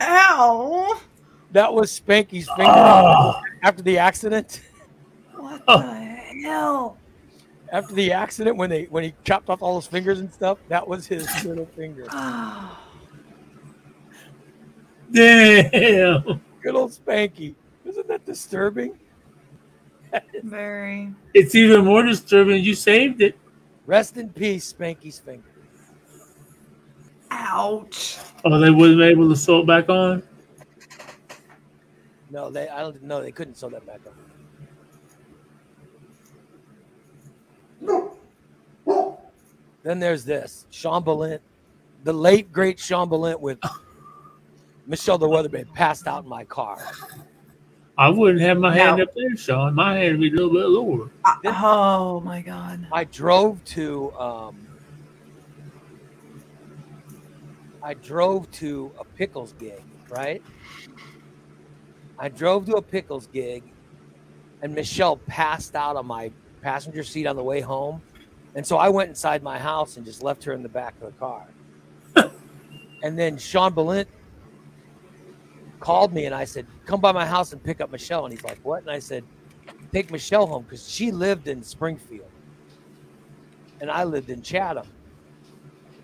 Ow. 0.00 1.00
That 1.52 1.72
was 1.72 1.98
Spanky's 1.98 2.48
finger 2.50 2.64
Oh, 2.72 3.40
after 3.62 3.82
the 3.82 3.98
accident. 3.98 4.60
What 5.34 5.64
the 5.66 5.80
hell? 6.44 6.98
After 7.72 7.94
the 7.94 8.12
accident, 8.12 8.56
when 8.56 8.70
they 8.70 8.84
when 8.84 9.02
he 9.02 9.14
chopped 9.24 9.48
off 9.48 9.60
all 9.62 9.76
his 9.76 9.86
fingers 9.88 10.20
and 10.20 10.32
stuff, 10.32 10.58
that 10.68 10.86
was 10.86 11.06
his 11.06 11.26
little 11.44 11.66
finger. 11.66 12.06
Oh, 15.08 15.12
damn. 15.12 16.40
Good 16.62 16.74
old 16.74 16.90
Spanky. 16.90 17.54
Isn't 17.84 18.08
that 18.08 18.26
disturbing? 18.26 18.98
very. 20.42 21.14
It's 21.32 21.54
even 21.54 21.84
more 21.84 22.02
disturbing. 22.02 22.62
You 22.62 22.74
saved 22.74 23.22
it. 23.22 23.38
Rest 23.86 24.16
in 24.16 24.30
peace, 24.30 24.72
Spanky's 24.72 25.18
finger. 25.20 25.48
Ouch. 27.30 28.18
Oh, 28.44 28.58
they 28.58 28.70
wasn't 28.70 29.02
able 29.02 29.28
to 29.28 29.36
sew 29.36 29.60
it 29.60 29.66
back 29.66 29.88
on? 29.88 30.22
No, 32.30 32.50
they 32.50 32.68
I 32.68 32.80
don't 32.80 33.00
know 33.02 33.22
they 33.22 33.32
couldn't 33.32 33.56
sew 33.56 33.70
that 33.70 33.86
back 33.86 34.00
up. 34.06 34.14
Then 39.82 40.00
there's 40.00 40.24
this 40.24 40.66
Sean 40.70 41.04
Balint, 41.04 41.38
the 42.02 42.12
late 42.12 42.52
great 42.52 42.80
Sean 42.80 43.08
Balint 43.08 43.38
with 43.38 43.58
Michelle 44.86 45.18
the 45.18 45.28
Weatherman 45.28 45.72
passed 45.74 46.08
out 46.08 46.24
in 46.24 46.28
my 46.28 46.44
car. 46.44 46.78
I 47.98 48.08
wouldn't 48.10 48.40
have 48.42 48.58
my 48.58 48.74
hand 48.74 48.98
No. 48.98 49.04
up 49.04 49.10
there, 49.14 49.36
Sean. 49.36 49.74
My 49.74 49.96
hand 49.96 50.18
would 50.18 50.20
be 50.20 50.28
a 50.28 50.46
little 50.46 50.52
bit 50.52 50.66
lower. 50.66 51.10
Oh 51.46 52.20
my 52.20 52.42
god. 52.42 52.86
I 52.92 53.04
drove 53.04 53.64
to 53.66 54.12
um, 54.12 54.66
I 57.82 57.94
drove 57.94 58.50
to 58.52 58.92
a 58.98 59.04
pickles 59.04 59.54
gig, 59.54 59.82
right? 60.10 60.42
I 62.18 62.28
drove 62.28 62.66
to 62.66 62.74
a 62.76 62.82
pickles 62.82 63.26
gig 63.28 63.62
and 64.62 64.74
Michelle 64.74 65.16
passed 65.16 65.74
out 65.74 65.96
on 65.96 66.06
my 66.06 66.32
passenger 66.62 67.04
seat 67.04 67.26
on 67.26 67.36
the 67.36 67.42
way 67.44 67.60
home. 67.60 68.02
And 68.54 68.66
so 68.66 68.76
I 68.76 68.88
went 68.88 69.10
inside 69.10 69.42
my 69.42 69.58
house 69.58 69.96
and 69.96 70.04
just 70.04 70.22
left 70.22 70.44
her 70.44 70.52
in 70.52 70.62
the 70.62 70.68
back 70.68 70.94
of 71.00 71.12
the 71.12 71.18
car. 71.18 71.46
and 73.02 73.18
then 73.18 73.36
Sean 73.38 73.72
Balint 73.74 74.06
called 75.80 76.12
me 76.14 76.26
and 76.26 76.34
I 76.34 76.44
said, 76.44 76.68
Come 76.86 77.00
by 77.00 77.12
my 77.12 77.26
house 77.26 77.52
and 77.52 77.62
pick 77.62 77.80
up 77.80 77.90
Michelle. 77.90 78.24
And 78.26 78.32
he's 78.32 78.44
like, 78.44 78.60
What? 78.62 78.82
And 78.82 78.90
I 78.90 78.98
said, 79.00 79.26
Take 79.92 80.10
Michelle 80.10 80.46
home 80.46 80.64
because 80.64 80.88
she 80.88 81.12
lived 81.12 81.48
in 81.48 81.62
Springfield 81.62 82.32
and 83.80 83.90
I 83.90 84.04
lived 84.04 84.30
in 84.30 84.42
Chatham. 84.42 84.92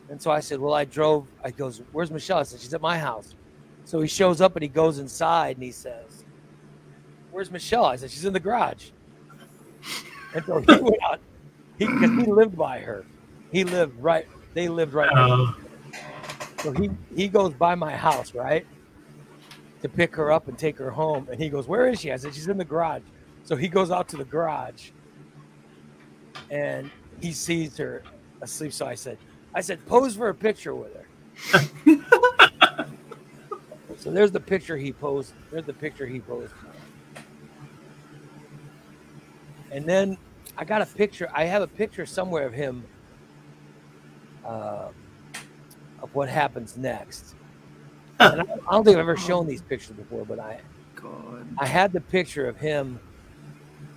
And 0.08 0.20
so 0.20 0.30
I 0.30 0.40
said, 0.40 0.60
Well, 0.60 0.74
I 0.74 0.84
drove. 0.84 1.28
I 1.44 1.50
goes, 1.52 1.82
Where's 1.92 2.10
Michelle? 2.10 2.38
I 2.38 2.42
said, 2.44 2.60
She's 2.60 2.74
at 2.74 2.80
my 2.82 2.98
house. 2.98 3.34
So 3.84 4.00
he 4.00 4.08
shows 4.08 4.40
up 4.40 4.56
and 4.56 4.62
he 4.62 4.68
goes 4.68 4.98
inside 4.98 5.56
and 5.56 5.64
he 5.64 5.72
says, 5.72 6.24
Where's 7.30 7.50
Michelle? 7.50 7.84
I 7.86 7.96
said, 7.96 8.10
She's 8.10 8.24
in 8.24 8.32
the 8.32 8.40
garage. 8.40 8.90
And 10.34 10.44
so 10.46 10.60
he 10.60 10.66
went 10.80 10.96
out 11.04 11.20
he 11.78 11.86
because 11.88 12.10
he 12.12 12.30
lived 12.30 12.56
by 12.56 12.80
her. 12.80 13.06
He 13.50 13.64
lived 13.64 13.96
right, 13.98 14.26
they 14.54 14.68
lived 14.68 14.94
right 14.94 15.10
Uh, 15.14 15.52
so 16.58 16.72
he 16.72 16.90
he 17.14 17.28
goes 17.28 17.54
by 17.54 17.74
my 17.74 17.96
house, 17.96 18.34
right? 18.34 18.66
To 19.82 19.88
pick 19.88 20.14
her 20.14 20.30
up 20.30 20.48
and 20.48 20.56
take 20.56 20.78
her 20.78 20.90
home. 20.90 21.28
And 21.30 21.40
he 21.40 21.48
goes, 21.48 21.66
Where 21.66 21.88
is 21.88 22.00
she? 22.00 22.12
I 22.12 22.16
said, 22.16 22.34
She's 22.34 22.48
in 22.48 22.56
the 22.56 22.64
garage. 22.64 23.02
So 23.44 23.56
he 23.56 23.68
goes 23.68 23.90
out 23.90 24.08
to 24.10 24.16
the 24.16 24.24
garage 24.24 24.90
and 26.50 26.90
he 27.20 27.32
sees 27.32 27.76
her 27.78 28.02
asleep. 28.40 28.72
So 28.72 28.86
I 28.86 28.94
said, 28.94 29.18
I 29.54 29.60
said, 29.60 29.84
pose 29.86 30.14
for 30.14 30.28
a 30.28 30.34
picture 30.34 30.74
with 30.74 30.94
her. 30.94 31.06
so 33.96 34.10
there's 34.10 34.30
the 34.30 34.40
picture 34.40 34.76
he 34.76 34.92
posed. 34.92 35.32
There's 35.50 35.64
the 35.64 35.72
picture 35.72 36.06
he 36.06 36.20
posed. 36.20 36.52
And 39.70 39.86
then 39.86 40.18
I 40.56 40.64
got 40.64 40.82
a 40.82 40.86
picture. 40.86 41.30
I 41.34 41.44
have 41.44 41.62
a 41.62 41.66
picture 41.66 42.04
somewhere 42.04 42.46
of 42.46 42.52
him 42.52 42.84
uh, 44.44 44.88
of 46.02 46.14
what 46.14 46.28
happens 46.28 46.76
next. 46.76 47.34
And 48.30 48.42
I, 48.42 48.44
I 48.68 48.72
don't 48.72 48.84
think 48.84 48.96
I've 48.96 49.00
ever 49.00 49.16
shown 49.16 49.46
these 49.46 49.62
pictures 49.62 49.96
before, 49.96 50.24
but 50.24 50.38
I 50.38 50.60
God. 50.94 51.46
I 51.58 51.66
had 51.66 51.92
the 51.92 52.00
picture 52.00 52.46
of 52.46 52.56
him 52.56 53.00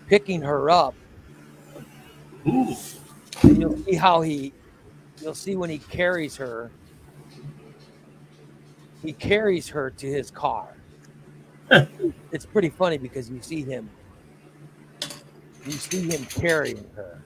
picking 0.08 0.42
her 0.42 0.70
up. 0.70 0.96
ooh. 2.48 2.76
And 3.44 3.62
you'll 3.62 3.78
see 3.78 3.96
how 3.96 4.22
he, 4.22 4.54
you'll 5.22 5.36
see 5.36 5.56
when 5.56 5.70
he 5.70 5.78
carries 5.78 6.36
her. 6.38 6.72
He 9.04 9.14
carries 9.14 9.68
her 9.70 9.92
to 9.92 10.08
his 10.08 10.32
car. 10.32 10.76
it's 12.32 12.46
pretty 12.46 12.70
funny 12.70 12.98
because 12.98 13.30
you 13.30 13.42
see 13.42 13.62
him. 13.62 13.90
You 15.66 15.72
see 15.72 16.10
him 16.10 16.26
carrying 16.26 16.86
her. 16.96 17.22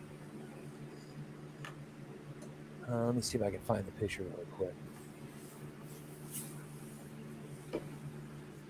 Uh, 2.90 3.06
let 3.06 3.16
me 3.16 3.22
see 3.22 3.38
if 3.38 3.44
I 3.44 3.52
can 3.52 3.60
find 3.62 3.86
the 3.86 3.92
picture 3.92 4.24
really 4.24 4.46
quick. 4.58 4.74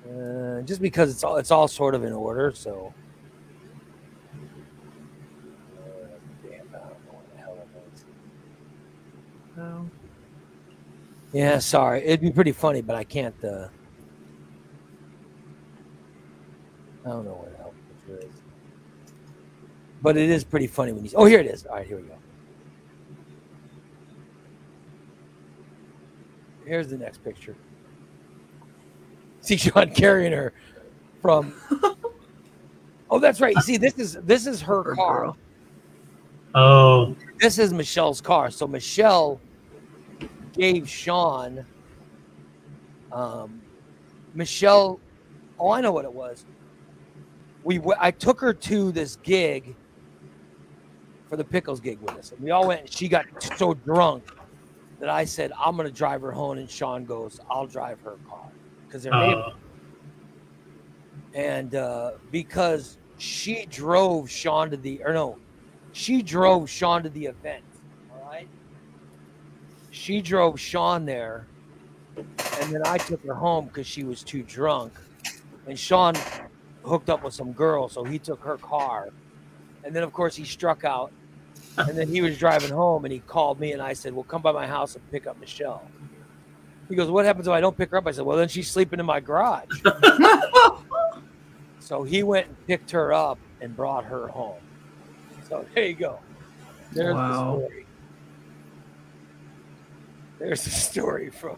Uh, 0.09 0.61
just 0.61 0.81
because 0.81 1.11
it's 1.11 1.23
all 1.23 1.37
it's 1.37 1.51
all 1.51 1.67
sort 1.67 1.93
of 1.93 2.03
in 2.03 2.13
order, 2.13 2.51
so. 2.51 2.93
It 6.43 6.69
Oh. 9.57 9.89
Yeah, 11.33 11.59
sorry. 11.59 12.03
It'd 12.03 12.21
be 12.21 12.31
pretty 12.31 12.53
funny, 12.53 12.81
but 12.81 12.95
I 12.95 13.03
can't. 13.03 13.35
Uh, 13.43 13.67
I 17.05 17.09
don't 17.09 17.25
know 17.25 17.33
where 17.33 17.51
the 17.51 17.57
hell 17.57 17.73
picture 18.07 18.27
is. 18.27 18.41
But 20.01 20.17
it 20.17 20.29
is 20.29 20.43
pretty 20.43 20.67
funny 20.67 20.91
when 20.91 21.05
you. 21.05 21.11
Oh, 21.15 21.25
here 21.25 21.39
it 21.39 21.45
is. 21.45 21.65
All 21.65 21.75
right, 21.75 21.85
here 21.85 21.97
we 21.97 22.03
go. 22.03 22.15
Here's 26.65 26.87
the 26.87 26.97
next 26.97 27.23
picture. 27.23 27.55
See 29.49 29.57
Sean 29.57 29.89
carrying 29.95 30.31
her 30.31 30.53
from. 31.23 31.55
oh, 33.09 33.17
that's 33.17 33.41
right. 33.41 33.55
You 33.55 33.61
see, 33.63 33.77
this 33.77 33.97
is 33.97 34.13
this 34.21 34.45
is 34.45 34.61
her 34.61 34.83
Poor 34.83 34.95
car. 34.95 35.19
girl. 35.21 35.37
Oh, 36.53 37.15
This 37.39 37.57
is 37.57 37.73
Michelle's 37.73 38.21
car. 38.21 38.51
So 38.51 38.67
Michelle 38.67 39.41
gave 40.53 40.87
Sean. 40.87 41.65
Um, 43.11 43.59
Michelle. 44.35 44.99
Oh, 45.59 45.71
I 45.71 45.81
know 45.81 45.93
what 45.93 46.05
it 46.05 46.13
was. 46.13 46.45
We 47.63 47.77
w- 47.79 47.97
I 47.99 48.11
took 48.11 48.39
her 48.41 48.53
to 48.53 48.91
this 48.91 49.15
gig 49.15 49.75
for 51.27 51.37
the 51.37 51.43
pickles 51.43 51.79
gig 51.79 51.97
with 52.01 52.11
us, 52.11 52.31
and 52.33 52.39
we 52.39 52.51
all 52.51 52.67
went. 52.67 52.81
And 52.81 52.93
she 52.93 53.07
got 53.07 53.25
so 53.57 53.73
drunk 53.73 54.25
that 54.99 55.09
I 55.09 55.25
said, 55.25 55.51
"I'm 55.59 55.75
going 55.75 55.87
to 55.87 55.93
drive 55.93 56.21
her 56.21 56.31
home," 56.31 56.59
and 56.59 56.69
Sean 56.69 57.03
goes, 57.03 57.39
"I'll 57.49 57.65
drive 57.67 57.99
her 58.01 58.17
car," 58.29 58.51
because 58.89 59.03
they're 59.03 59.13
neighbors. 59.13 59.53
and 61.35 61.75
uh, 61.75 62.11
because 62.31 62.97
she 63.19 63.65
drove 63.67 64.29
Sean 64.29 64.71
to 64.71 64.77
the 64.77 65.01
or 65.05 65.13
no, 65.13 65.37
she 65.91 66.21
drove 66.23 66.69
Sean 66.69 67.03
to 67.03 67.09
the 67.09 67.27
event. 67.27 67.63
All 68.11 68.27
right, 68.29 68.47
she 69.91 70.21
drove 70.21 70.59
Sean 70.59 71.05
there, 71.05 71.45
and 72.17 72.73
then 72.73 72.81
I 72.85 72.97
took 72.97 73.23
her 73.25 73.35
home 73.35 73.65
because 73.65 73.85
she 73.85 74.03
was 74.03 74.23
too 74.23 74.41
drunk, 74.43 74.93
and 75.67 75.77
Sean 75.77 76.15
hooked 76.83 77.09
up 77.09 77.23
with 77.23 77.33
some 77.33 77.51
girl, 77.51 77.89
so 77.89 78.03
he 78.03 78.17
took 78.17 78.41
her 78.41 78.57
car, 78.57 79.09
and 79.83 79.95
then 79.95 80.01
of 80.01 80.13
course 80.13 80.35
he 80.35 80.45
struck 80.45 80.83
out, 80.83 81.11
and 81.77 81.95
then 81.95 82.07
he 82.07 82.21
was 82.21 82.37
driving 82.39 82.71
home, 82.71 83.05
and 83.05 83.11
he 83.11 83.19
called 83.19 83.59
me, 83.59 83.73
and 83.73 83.81
I 83.81 83.93
said, 83.93 84.13
"Well, 84.13 84.23
come 84.23 84.41
by 84.41 84.51
my 84.51 84.65
house 84.65 84.95
and 84.95 85.11
pick 85.11 85.27
up 85.27 85.39
Michelle." 85.39 85.83
He 86.89 86.95
goes, 86.95 87.09
"What 87.09 87.23
happens 87.25 87.47
if 87.47 87.53
I 87.53 87.61
don't 87.61 87.77
pick 87.77 87.91
her 87.91 87.97
up?" 87.97 88.07
I 88.07 88.11
said, 88.11 88.25
"Well, 88.25 88.35
then 88.37 88.47
she's 88.49 88.69
sleeping 88.69 88.99
in 88.99 89.05
my 89.05 89.19
garage." 89.19 89.69
So 91.81 92.03
he 92.03 92.21
went 92.21 92.45
and 92.45 92.67
picked 92.67 92.91
her 92.91 93.11
up 93.11 93.39
and 93.61 93.75
brought 93.75 94.05
her 94.05 94.27
home. 94.27 94.61
So 95.47 95.65
there 95.73 95.87
you 95.87 95.95
go. 95.95 96.19
There's 96.91 97.15
Wow. 97.15 97.55
the 97.55 97.65
story. 97.65 97.85
There's 100.37 100.63
the 100.65 100.69
story 100.69 101.29
from. 101.31 101.57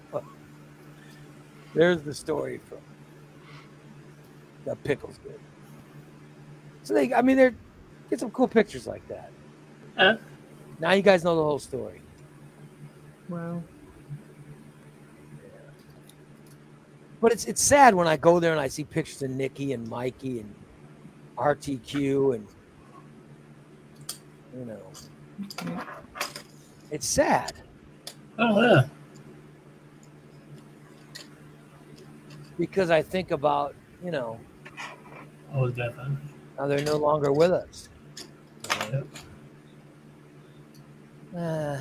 there's 1.73 2.01
the 2.03 2.13
story 2.13 2.59
from 2.59 2.77
the 4.63 4.75
pickles 4.77 5.19
good. 5.21 5.39
So 6.83 6.93
they, 6.93 7.13
I 7.13 7.21
mean, 7.21 7.35
they're 7.35 7.55
get 8.09 8.21
some 8.21 8.31
cool 8.31 8.47
pictures 8.47 8.87
like 8.87 9.05
that. 9.09 9.31
Yeah. 9.97 10.15
Now 10.79 10.93
you 10.93 11.01
guys 11.01 11.25
know 11.25 11.35
the 11.35 11.43
whole 11.43 11.59
story. 11.59 12.01
Wow. 13.27 13.61
But 17.21 17.31
it's 17.31 17.45
it's 17.45 17.61
sad 17.61 17.93
when 17.93 18.07
I 18.07 18.17
go 18.17 18.39
there 18.39 18.51
and 18.51 18.59
I 18.59 18.67
see 18.67 18.83
pictures 18.83 19.21
of 19.21 19.29
Nikki 19.29 19.73
and 19.73 19.87
Mikey 19.87 20.39
and 20.39 20.55
RTQ 21.37 22.35
and 22.35 22.47
you 24.57 24.65
know 24.65 24.81
it's 26.91 27.07
sad 27.07 27.53
oh 28.37 28.61
yeah. 28.61 28.83
because 32.59 32.89
I 32.91 33.01
think 33.01 33.31
about 33.31 33.75
you 34.03 34.11
know 34.11 34.39
Oh, 35.53 35.67
definitely. 35.69 36.15
how 36.57 36.67
they're 36.67 36.83
no 36.85 36.95
longer 36.95 37.31
with 37.33 37.51
us. 37.51 37.89
Yep. 38.91 39.05
Uh, 41.35 41.77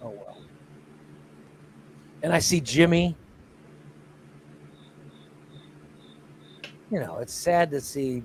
oh 0.00 0.10
well. 0.10 0.38
And 2.24 2.32
I 2.32 2.38
see 2.38 2.58
Jimmy. 2.58 3.14
You 6.90 7.00
know, 7.00 7.18
it's 7.18 7.34
sad 7.34 7.70
to 7.72 7.82
see. 7.82 8.22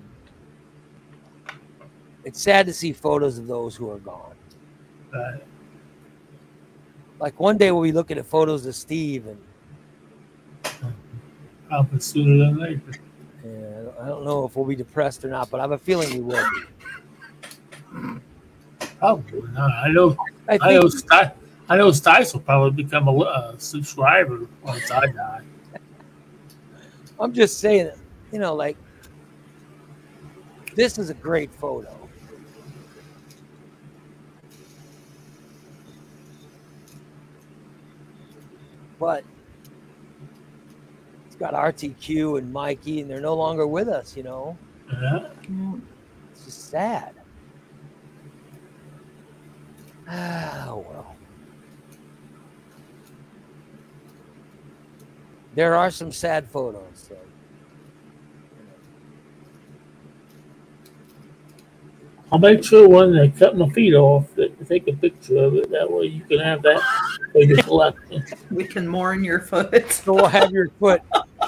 It's 2.24 2.40
sad 2.40 2.64
to 2.66 2.72
see 2.72 2.94
photos 2.94 3.36
of 3.38 3.46
those 3.46 3.76
who 3.76 3.90
are 3.90 3.98
gone. 3.98 4.34
Like 7.20 7.38
one 7.38 7.58
day 7.58 7.70
we'll 7.72 7.82
be 7.82 7.92
looking 7.92 8.16
at 8.16 8.24
photos 8.24 8.64
of 8.64 8.74
Steve, 8.74 9.26
and, 9.26 9.38
Probably 11.68 12.00
sooner 12.00 12.46
than 12.46 12.56
later. 12.58 12.80
and 13.44 13.90
I 14.00 14.06
don't 14.08 14.24
know 14.24 14.46
if 14.46 14.56
we'll 14.56 14.64
be 14.64 14.76
depressed 14.76 15.26
or 15.26 15.28
not, 15.28 15.50
but 15.50 15.60
I 15.60 15.64
have 15.64 15.72
a 15.72 15.78
feeling 15.78 16.10
we 16.14 16.20
will 16.20 16.42
be. 16.50 18.20
Probably 18.98 19.42
not. 19.52 19.70
I 19.72 19.88
know. 19.90 20.16
I 20.48 20.58
I 20.62 20.72
know. 20.72 20.88
think 20.88 21.32
I 21.70 21.76
know. 21.76 21.90
Stice 21.90 22.32
will 22.32 22.40
probably 22.40 22.82
become 22.82 23.06
a 23.06 23.16
uh, 23.16 23.56
subscriber 23.56 24.48
once 24.64 24.90
I 24.90 25.06
die. 25.06 25.42
I'm 27.20 27.32
just 27.32 27.60
saying, 27.60 27.92
you 28.32 28.40
know, 28.40 28.56
like 28.56 28.76
this 30.74 30.98
is 30.98 31.10
a 31.10 31.14
great 31.14 31.54
photo. 31.54 31.96
But 38.98 39.22
it's 41.26 41.36
got 41.36 41.54
RTQ 41.54 42.38
and 42.38 42.52
Mikey, 42.52 43.00
and 43.00 43.08
they're 43.08 43.20
no 43.20 43.34
longer 43.34 43.68
with 43.68 43.86
us, 43.86 44.16
you 44.16 44.24
know. 44.24 44.58
Yeah. 44.92 45.28
It's 46.32 46.46
just 46.46 46.68
sad. 46.68 47.14
Oh, 50.08 50.84
well. 50.90 51.16
There 55.54 55.74
are 55.76 55.90
some 55.90 56.12
sad 56.12 56.48
photos. 56.48 57.08
So. 57.08 57.16
I'll 62.32 62.38
make 62.38 62.62
sure 62.62 62.88
when 62.88 63.16
they 63.16 63.28
cut 63.30 63.56
my 63.56 63.68
feet 63.70 63.94
off 63.94 64.32
that 64.36 64.56
they 64.58 64.64
take 64.64 64.86
a 64.88 64.96
picture 64.96 65.38
of 65.38 65.56
it. 65.56 65.70
That 65.70 65.90
way 65.90 66.04
you 66.04 66.22
can 66.22 66.38
have 66.38 66.62
that 66.62 66.80
for 67.32 67.42
your 67.42 67.60
collection. 67.62 68.24
We 68.50 68.64
can 68.64 68.86
mourn 68.86 69.24
your 69.24 69.40
foot. 69.40 69.90
So 69.90 70.14
we'll 70.14 70.26
have 70.26 70.52
your 70.52 70.68
foot, 70.78 71.02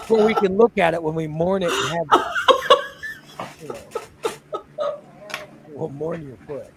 so 0.07 0.27
we 0.27 0.35
can 0.35 0.57
look 0.57 0.79
at 0.79 0.95
it 0.95 1.03
when 1.03 1.15
we 1.15 1.29
mourn 1.29 1.63
it 1.63 1.71
and 1.71 1.89
have 1.89 2.07
it. 2.13 3.63
You 3.63 3.69
know. 3.69 4.65
We'll 5.69 5.89
mourn 5.91 6.27
your 6.27 6.37
foot. 6.47 6.73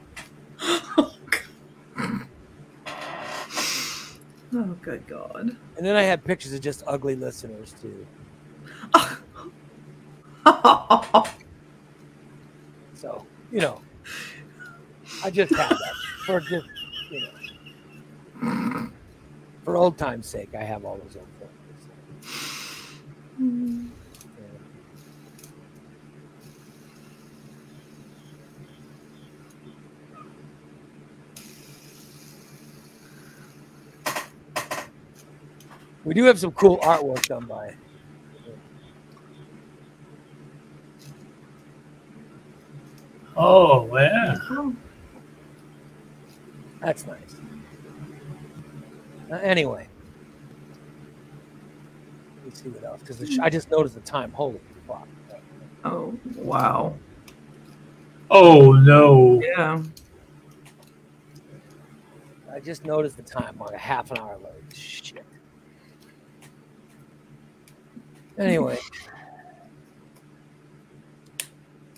Oh, 4.55 4.75
good 4.81 5.05
God. 5.07 5.55
And 5.77 5.85
then 5.85 5.95
I 5.95 6.03
have 6.03 6.23
pictures 6.23 6.53
of 6.53 6.61
just 6.61 6.83
ugly 6.87 7.15
listeners 7.15 7.73
too. 7.81 8.05
So, 12.95 13.25
you 13.51 13.59
know, 13.59 13.81
I 15.23 15.29
just 15.29 15.53
have 15.53 15.69
that 15.69 15.93
for 16.25 16.39
just, 16.39 16.65
you 17.11 17.27
know, 18.41 18.89
for 19.63 19.75
old 19.75 19.97
time's 19.97 20.27
sake, 20.27 20.49
I 20.57 20.63
have 20.63 20.85
all 20.85 20.97
those 20.97 21.17
old 21.17 21.27
photos. 21.39 21.51
Mm. 23.39 23.89
We 36.05 36.13
do 36.13 36.23
have 36.25 36.39
some 36.39 36.51
cool 36.51 36.77
artwork 36.79 37.25
done 37.27 37.45
by. 37.45 37.75
Oh 43.35 43.93
yeah. 43.97 44.37
That's 46.79 47.05
nice. 47.07 47.35
Uh, 49.31 49.35
anyway, 49.37 49.87
let's 52.45 52.61
see 52.61 52.69
what 52.69 52.83
else 52.83 53.01
because 53.01 53.39
I 53.39 53.49
just 53.49 53.71
noticed 53.71 53.95
the 53.95 54.01
time. 54.01 54.31
Holy 54.31 54.61
fuck! 54.87 55.07
Oh, 55.83 56.17
wow. 56.35 56.95
Oh 58.29 58.73
no. 58.73 59.41
Yeah. 59.43 59.81
I 62.51 62.59
just 62.59 62.85
noticed 62.85 63.17
the 63.17 63.23
time. 63.23 63.57
Like 63.59 63.73
a 63.73 63.77
half 63.77 64.11
an 64.11 64.19
hour 64.19 64.37
late. 64.37 64.75
Shit. 64.75 65.25
Anyway, 68.37 68.77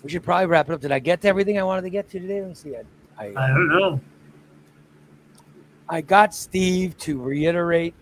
we 0.02 0.10
should 0.10 0.22
probably 0.22 0.46
wrap 0.46 0.68
it 0.68 0.72
up. 0.72 0.80
Did 0.80 0.92
I 0.92 0.98
get 0.98 1.20
to 1.22 1.28
everything 1.28 1.58
I 1.58 1.64
wanted 1.64 1.82
to 1.82 1.90
get 1.90 2.08
to 2.10 2.20
today? 2.20 2.40
Let 2.40 2.48
me 2.48 2.54
see. 2.54 2.76
I, 2.76 2.82
I, 3.18 3.26
I 3.44 3.48
don't 3.48 3.68
know. 3.68 4.00
I 5.88 6.00
got 6.00 6.34
Steve 6.34 6.96
to 6.98 7.20
reiterate 7.20 7.94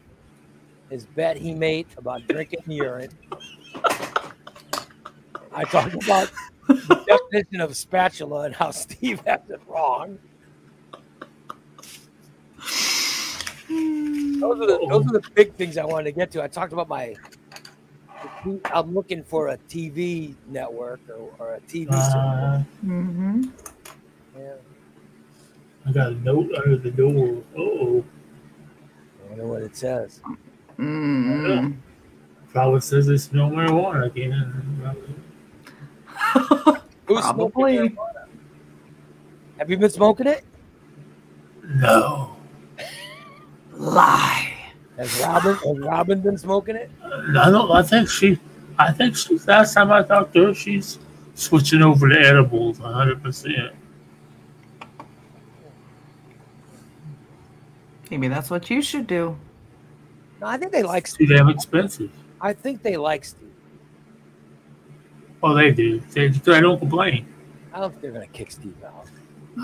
his 0.90 1.06
bet 1.06 1.36
he 1.36 1.54
made 1.54 1.86
about 1.96 2.26
drinking 2.26 2.62
urine. 2.66 3.10
I 5.52 5.64
talked 5.64 5.94
about 5.94 6.30
the 6.66 7.04
definition 7.30 7.60
of 7.60 7.76
spatula 7.76 8.42
and 8.42 8.54
how 8.54 8.70
Steve 8.70 9.20
has 9.26 9.40
it 9.48 9.60
wrong. 9.66 10.18
Those 13.68 14.60
are, 14.60 14.66
the, 14.66 14.86
those 14.88 15.06
are 15.06 15.12
the 15.12 15.22
big 15.34 15.54
things 15.54 15.76
I 15.76 15.84
wanted 15.84 16.04
to 16.04 16.12
get 16.12 16.30
to. 16.32 16.42
I 16.42 16.48
talked 16.48 16.72
about 16.72 16.88
my. 16.88 17.14
I'm 18.73 18.94
looking 18.94 19.23
for 19.24 19.48
a 19.48 19.59
TV 19.69 20.35
network 20.48 21.01
or, 21.09 21.32
or 21.39 21.55
a 21.55 21.61
TV. 21.61 21.89
service. 21.90 22.15
Uh, 22.15 22.62
Mm-hmm. 22.85 23.43
Yeah. 24.39 24.53
I 25.86 25.93
got 25.93 26.09
a 26.12 26.15
note 26.16 26.51
under 26.57 26.77
the 26.77 26.90
door. 26.90 27.43
Oh, 27.57 28.05
I 29.24 29.28
wonder 29.28 29.47
what 29.47 29.62
it 29.62 29.77
says. 29.77 30.20
Mm. 30.78 31.77
probably 32.53 32.81
says 32.81 33.07
they 33.07 33.16
smell 33.16 33.51
marijuana 33.51 34.07
again. 34.07 34.53
Who's 37.07 37.20
Probably. 37.20 37.77
smoking 37.77 37.97
marijuana? 37.97 38.27
Have 39.59 39.70
you 39.70 39.77
been 39.78 39.90
smoking 39.90 40.27
it? 40.27 40.44
No, 41.65 42.36
Lie. 43.73 44.55
Has 44.97 45.20
Robin 45.20 45.55
has 45.56 45.78
Robin 45.81 46.20
been 46.20 46.39
smoking 46.39 46.77
it? 46.77 46.90
I 47.02 47.51
don't. 47.51 47.70
I 47.70 47.82
think 47.82 48.09
she. 48.09 48.39
I 48.78 48.93
think 48.93 49.16
she. 49.16 49.39
Last 49.47 49.74
time 49.74 49.93
I 49.93 50.02
talked 50.02 50.32
to 50.35 50.47
her, 50.47 50.55
she's 50.55 50.98
switching 51.35 51.82
over 51.82 52.09
to 52.09 52.18
edibles 52.18 52.78
100. 52.78 53.23
percent 53.23 53.74
Maybe 58.10 58.28
that's 58.28 58.51
what 58.51 58.70
you 58.70 58.81
should 58.82 59.06
do. 59.06 59.36
No, 60.40 60.47
I 60.47 60.56
think 60.56 60.73
they 60.73 60.82
like 60.82 61.06
Too 61.06 61.12
Steve. 61.12 61.28
damn 61.31 61.48
expensive. 61.48 62.10
I 62.40 62.52
think 62.52 62.82
they 62.82 62.97
like 62.97 63.24
Steve. 63.24 63.51
Oh, 65.43 65.55
they 65.55 65.73
do. 65.73 66.01
They, 66.12 66.27
I 66.27 66.60
don't 66.60 66.78
complain. 66.78 67.27
I 67.73 67.81
don't 67.81 67.90
think 67.90 68.02
they're 68.02 68.12
gonna 68.12 68.27
kick 68.28 68.51
Steve 68.52 68.77
out. 68.85 69.06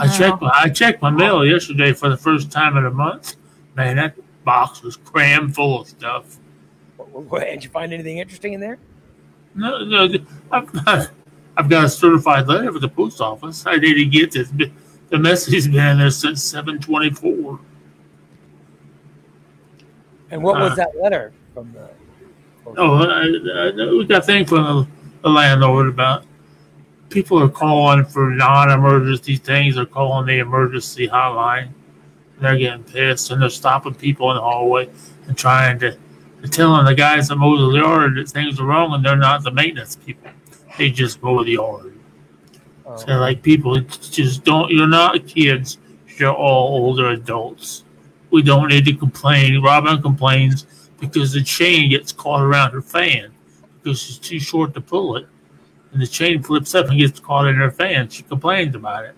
I 0.01 0.09
checked. 0.09 0.43
My, 0.43 0.51
I 0.55 0.69
checked 0.69 1.01
my 1.03 1.11
mail 1.11 1.45
yesterday 1.45 1.93
for 1.93 2.09
the 2.09 2.17
first 2.17 2.51
time 2.51 2.77
in 2.77 2.85
a 2.87 2.91
month. 2.91 3.37
Man, 3.77 3.97
that 3.97 4.15
box 4.45 4.83
was 4.83 4.97
crammed 4.97 5.55
full 5.55 5.81
of 5.83 5.89
stuff. 5.89 6.39
Did 7.41 7.65
you 7.65 7.71
find 7.71 7.93
anything 7.93 8.19
interesting 8.19 8.53
in 8.53 8.61
there? 8.61 8.79
No, 9.55 9.85
no, 9.85 10.09
I've 10.51 10.73
got, 10.73 11.11
I've 11.57 11.69
got 11.69 11.85
a 11.85 11.89
certified 11.89 12.47
letter 12.49 12.73
for 12.73 12.79
the 12.79 12.89
post 12.89 13.21
office. 13.21 13.65
I 13.67 13.77
need 13.77 13.95
to 13.95 14.05
get 14.07 14.33
this. 14.33 14.51
The 15.11 15.19
message 15.19 15.55
has 15.55 15.69
been 15.69 15.87
in 15.87 15.99
there 15.99 16.11
since 16.11 16.43
724. 16.43 17.61
And 20.31 20.43
what 20.43 20.59
was 20.59 20.73
Uh. 20.73 20.75
that 20.77 20.97
letter 21.01 21.33
from 21.53 21.73
the? 21.73 21.91
Oh, 22.79 22.95
I, 23.03 23.25
I, 23.25 23.91
we 23.93 24.05
got 24.07 24.23
a 24.23 24.25
thing 24.25 24.47
from 24.47 24.65
the, 24.65 24.87
the 25.23 25.29
landlord 25.29 25.89
about 25.89 26.25
people 27.11 27.43
are 27.43 27.49
calling 27.49 28.05
for 28.05 28.31
non-emergency 28.31 29.37
things. 29.37 29.75
They're 29.75 29.85
calling 29.85 30.27
the 30.27 30.39
emergency 30.39 31.09
hotline. 31.09 31.69
They're 32.43 32.57
getting 32.59 32.85
pissed 32.85 33.31
and 33.31 33.41
they're 33.41 33.51
stopping 33.51 33.95
people 33.95 34.31
in 34.31 34.37
the 34.37 34.43
hallway 34.43 34.89
and 35.27 35.37
trying 35.37 35.79
to, 35.81 35.97
they're 36.41 36.51
telling 36.51 36.85
the 36.85 36.95
guys 36.95 37.29
that 37.29 37.37
mow 37.37 37.71
the 37.71 37.79
yard 37.79 38.17
that 38.17 38.29
things 38.29 38.59
are 38.61 38.65
wrong 38.67 38.93
and 38.95 39.05
they're 39.05 39.17
not 39.17 39.43
the 39.45 39.51
maintenance 39.51 39.97
people. 39.97 40.31
They 40.77 40.91
just 40.91 41.23
mow 41.23 41.43
the 41.45 41.53
yard. 41.53 41.99
Oh, 42.85 42.97
So 42.97 43.13
like 43.19 43.43
people 43.43 43.79
just 43.81 44.43
don't. 44.45 44.71
You're 44.71 44.89
not 44.89 45.27
kids. 45.27 45.79
You're 46.19 46.33
all 46.35 46.85
older 46.85 47.11
adults. 47.11 47.85
We 48.31 48.43
don't 48.43 48.69
need 48.69 48.85
to 48.87 48.95
complain. 48.95 49.63
Robin 49.63 50.01
complains 50.03 50.67
because 51.01 51.33
the 51.33 51.43
chain 51.43 51.91
gets 51.91 52.13
caught 52.13 52.43
around 52.43 52.73
her 52.73 52.83
fan 52.83 53.31
because 53.83 54.01
she's 54.03 54.19
too 54.19 54.41
short 54.41 54.73
to 54.75 54.81
pull 54.81 55.17
it, 55.17 55.27
and 55.93 56.01
the 56.03 56.07
chain 56.07 56.43
flips 56.43 56.75
up 56.75 56.89
and 56.89 56.99
gets 56.99 57.21
caught 57.21 57.47
in 57.47 57.57
her 57.57 57.71
fan. 57.71 58.09
She 58.09 58.23
complains 58.23 58.75
about 58.75 59.05
it. 59.05 59.15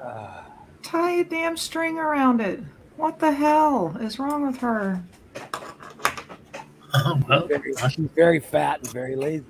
uh, 0.00 0.43
Tie 0.84 1.12
a 1.12 1.24
damn 1.24 1.56
string 1.56 1.98
around 1.98 2.40
it. 2.40 2.60
What 2.96 3.18
the 3.18 3.32
hell 3.32 3.96
is 4.00 4.18
wrong 4.18 4.46
with 4.46 4.58
her? 4.58 5.02
well, 7.28 7.48
very, 7.48 7.74
she's 7.90 8.08
very 8.14 8.38
fat 8.38 8.80
and 8.80 8.88
very 8.90 9.16
lazy. 9.16 9.44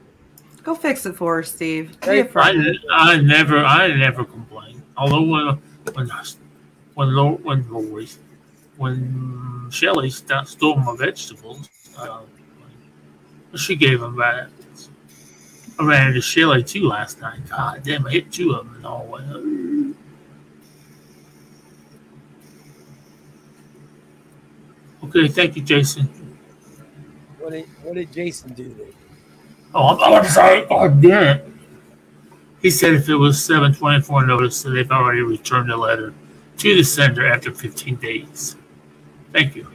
Go 0.62 0.74
fix 0.74 1.04
it 1.04 1.14
for 1.16 1.36
her, 1.36 1.42
Steve. 1.42 2.00
Be 2.00 2.06
Hey, 2.06 2.20
a 2.20 2.24
friend. 2.24 2.78
I, 2.90 3.12
I 3.12 3.16
never, 3.20 3.58
I 3.58 3.88
never 3.88 4.24
complain. 4.24 4.82
Although 4.96 5.22
when 5.22 5.58
when 5.92 6.08
when 6.94 7.14
Lo- 7.14 7.40
when 7.42 7.68
Lori, 7.70 8.08
when 8.78 9.68
Shelley 9.70 10.10
st- 10.10 10.48
stole 10.48 10.76
my 10.76 10.96
vegetables, 10.96 11.68
uh, 11.98 12.20
she 13.56 13.76
gave 13.76 14.00
them 14.00 14.16
back. 14.16 14.48
I 15.78 15.84
ran 15.84 16.08
into 16.08 16.20
Shelly 16.22 16.62
too 16.62 16.86
last 16.88 17.20
night. 17.20 17.40
God 17.50 17.82
damn, 17.84 18.06
I 18.06 18.10
hit 18.12 18.32
two 18.32 18.52
of 18.52 18.64
them 18.66 18.76
in 18.76 18.82
the 18.82 18.88
hallway. 18.88 19.94
Okay, 25.04 25.28
thank 25.28 25.56
you, 25.56 25.62
Jason. 25.62 26.04
What 27.38 27.52
did 27.52 27.66
what 27.82 27.94
did 27.94 28.10
Jason 28.12 28.54
do? 28.54 28.68
Then? 28.68 28.92
Oh, 29.74 29.98
I'm, 29.98 30.14
I'm 30.14 30.24
sorry. 30.24 30.66
Oh, 30.70 30.88
damn 30.88 31.36
it. 31.36 31.46
He 32.62 32.70
said 32.70 32.94
if 32.94 33.08
it 33.10 33.16
was 33.16 33.44
724 33.44 34.24
notice, 34.26 34.62
that 34.62 34.70
they've 34.70 34.90
already 34.90 35.20
returned 35.20 35.68
the 35.68 35.76
letter 35.76 36.14
to 36.56 36.74
the 36.74 36.82
sender 36.82 37.26
after 37.26 37.52
15 37.52 37.96
days. 37.96 38.56
Thank 39.32 39.54
you. 39.56 39.70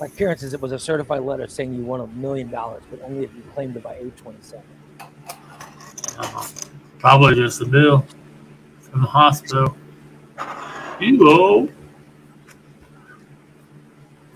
My 0.00 0.08
parents 0.08 0.40
says 0.40 0.54
it 0.54 0.62
was 0.62 0.72
a 0.72 0.78
certified 0.78 1.20
letter 1.20 1.46
saying 1.46 1.74
you 1.74 1.82
won 1.82 2.00
a 2.00 2.06
million 2.06 2.50
dollars, 2.50 2.82
but 2.90 3.02
only 3.02 3.24
if 3.24 3.34
you 3.34 3.42
claimed 3.52 3.76
it 3.76 3.82
by 3.82 3.96
eight 3.96 4.16
twenty-seven. 4.16 4.64
Uh, 6.18 6.48
probably 6.98 7.34
just 7.34 7.60
a 7.60 7.66
bill 7.66 8.06
from 8.80 9.02
the 9.02 9.06
hospital. 9.06 9.76
You 10.98 11.18
go. 11.18 11.68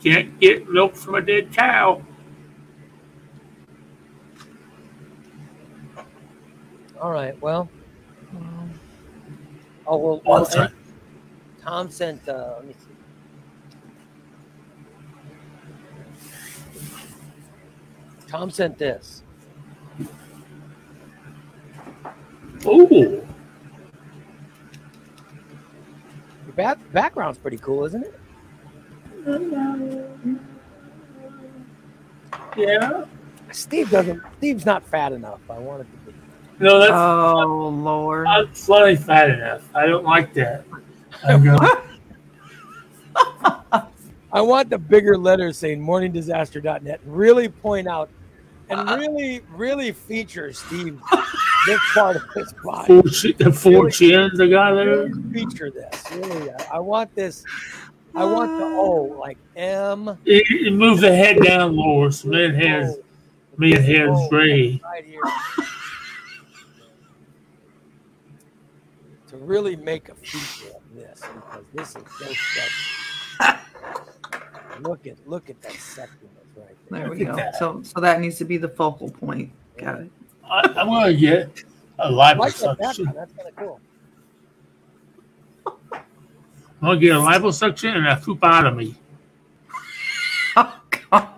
Can't 0.04 0.38
get 0.38 0.68
milk 0.68 0.94
from 0.96 1.14
a 1.14 1.22
dead 1.22 1.50
cow. 1.50 2.02
All 7.00 7.10
right. 7.10 7.40
Well. 7.40 7.70
Oh 9.86 9.96
well. 9.96 10.22
Oh, 10.26 10.30
well, 10.30 10.44
that's 10.44 10.56
right. 10.58 10.70
Tom 11.62 11.90
sent. 11.90 12.28
Uh, 12.28 12.56
let 12.58 12.66
me 12.66 12.74
see. 12.74 12.94
Tom 18.28 18.50
sent 18.50 18.76
this. 18.76 19.22
Oh, 22.66 22.88
Your 22.90 23.22
back, 26.56 26.78
background's 26.92 27.38
pretty 27.38 27.58
cool, 27.58 27.84
isn't 27.84 28.02
it? 28.04 28.20
Yeah. 32.56 33.04
Steve 33.52 33.90
doesn't. 33.90 34.22
Steve's 34.38 34.66
not 34.66 34.82
fat 34.84 35.12
enough. 35.12 35.40
I 35.48 35.58
wanted 35.58 35.86
to 35.90 36.10
be. 36.10 36.18
No, 36.60 36.78
that's 36.78 36.92
Oh 36.92 37.68
Lord. 37.68 38.26
I'm 38.26 38.48
plenty 38.48 38.96
fat 38.96 39.30
enough. 39.30 39.62
I 39.74 39.86
don't 39.86 40.04
like 40.04 40.34
that. 40.34 40.64
I'm 41.26 41.44
gonna- 41.44 41.82
I 44.32 44.40
want 44.40 44.70
the 44.70 44.78
bigger 44.78 45.16
letters 45.16 45.56
saying 45.56 45.80
morningdisaster.net 45.80 47.00
and 47.04 47.16
really 47.16 47.48
point 47.48 47.86
out 47.86 48.10
and 48.68 48.80
uh, 48.80 48.92
uh. 48.92 48.96
really, 48.96 49.40
really 49.50 49.92
feature 49.92 50.52
Steve 50.52 51.00
this 51.66 51.80
part 51.94 52.16
of 52.16 52.22
his 52.34 52.52
body. 52.64 52.86
four, 52.86 53.02
chi- 53.02 53.34
the 53.38 53.52
four 53.52 53.90
chins 53.90 54.40
I 54.40 54.48
got 54.48 54.74
there. 54.74 55.04
Really 55.06 55.32
feature 55.32 55.70
this. 55.70 56.04
Really, 56.12 56.50
I, 56.50 56.66
I 56.74 56.78
want 56.80 57.14
this. 57.14 57.44
I 58.16 58.24
want 58.24 58.58
the 58.58 58.64
O 58.64 59.16
like 59.20 59.38
M. 59.56 60.18
You- 60.24 60.42
you 60.48 60.70
Move 60.70 61.00
the 61.00 61.14
head 61.14 61.38
down 61.42 61.76
lower, 61.76 62.10
so 62.10 62.28
man 62.28 62.54
has 62.54 62.96
O, 62.96 63.02
man 63.56 63.82
has 63.82 64.08
O 64.10 64.28
gray. 64.28 64.80
right 64.84 65.04
here. 65.04 65.20
to 69.28 69.36
really 69.38 69.74
make 69.76 70.08
a 70.08 70.14
feature 70.14 70.70
of 70.76 70.82
this 70.94 71.20
because 71.34 71.64
this 71.72 71.88
is 71.96 72.04
so 72.18 72.26
sexy. 72.54 73.60
Look 74.80 75.06
at 75.06 75.16
look 75.26 75.50
at 75.50 75.60
that 75.62 75.72
sexiness 75.72 76.08
right 76.56 76.76
there. 76.90 77.00
There 77.00 77.10
we 77.10 77.24
go. 77.24 77.36
that. 77.36 77.56
So 77.56 77.82
so 77.82 78.00
that 78.00 78.20
needs 78.20 78.38
to 78.38 78.44
be 78.44 78.56
the 78.58 78.68
focal 78.68 79.10
point. 79.10 79.50
Got 79.78 80.02
it. 80.02 80.10
I, 80.48 80.60
I'm 80.76 80.88
gonna 80.88 81.14
get 81.14 81.64
a 81.98 82.04
I 82.04 82.08
like 82.08 82.38
that 82.58 82.76
That's 82.78 82.98
kind 82.98 83.16
of 83.48 83.56
cool. 83.56 83.80
I'm 86.84 86.90
gonna 86.90 87.00
get 87.00 87.16
a 87.16 87.18
liposuction 87.18 87.96
and 87.96 88.06
a 88.06 88.16
fupotomy. 88.16 88.94
Oh 90.54 90.80
God. 90.90 91.30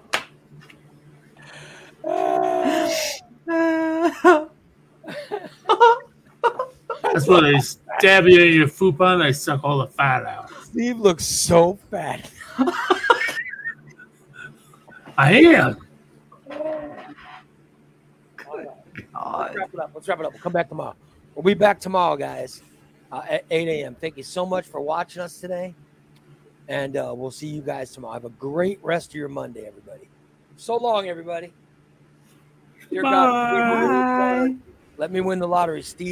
That's 7.12 7.28
what 7.28 7.42
they 7.42 7.60
stab 7.60 8.26
you 8.26 8.42
in 8.42 8.54
your 8.54 8.66
fupon. 8.66 9.22
They 9.22 9.32
suck 9.32 9.62
all 9.62 9.78
the 9.78 9.86
fat 9.86 10.26
out. 10.26 10.50
Steve 10.64 10.98
looks 10.98 11.24
so 11.24 11.78
fat. 11.92 12.28
I 15.16 15.32
am. 15.32 15.78
God. 19.12 19.54
Let's 19.54 19.56
wrap 19.56 19.74
it 19.74 19.78
up. 19.78 19.90
Let's 19.94 20.08
wrap 20.08 20.18
it 20.18 20.26
up. 20.26 20.32
We'll 20.32 20.42
come 20.42 20.52
back 20.54 20.68
tomorrow. 20.68 20.96
We'll 21.36 21.44
be 21.44 21.54
back 21.54 21.78
tomorrow, 21.78 22.16
guys, 22.16 22.62
uh, 23.16 23.22
at 23.28 23.44
8 23.50 23.68
a.m. 23.68 23.94
Thank 23.94 24.16
you 24.16 24.22
so 24.22 24.44
much 24.44 24.66
for 24.66 24.80
watching 24.80 25.22
us 25.22 25.40
today. 25.40 25.74
And 26.68 26.96
uh, 26.96 27.14
we'll 27.16 27.30
see 27.30 27.46
you 27.46 27.62
guys 27.62 27.92
tomorrow. 27.92 28.14
Have 28.14 28.24
a 28.24 28.30
great 28.30 28.78
rest 28.82 29.10
of 29.10 29.14
your 29.14 29.28
Monday, 29.28 29.66
everybody. 29.66 30.08
So 30.56 30.76
long, 30.76 31.08
everybody. 31.08 31.52
Dear 32.90 33.02
God, 33.02 33.32
Bye. 34.16 34.56
let 34.96 35.10
me 35.10 35.20
win 35.20 35.38
the 35.38 35.48
lottery, 35.48 35.82
Steve. 35.82 36.04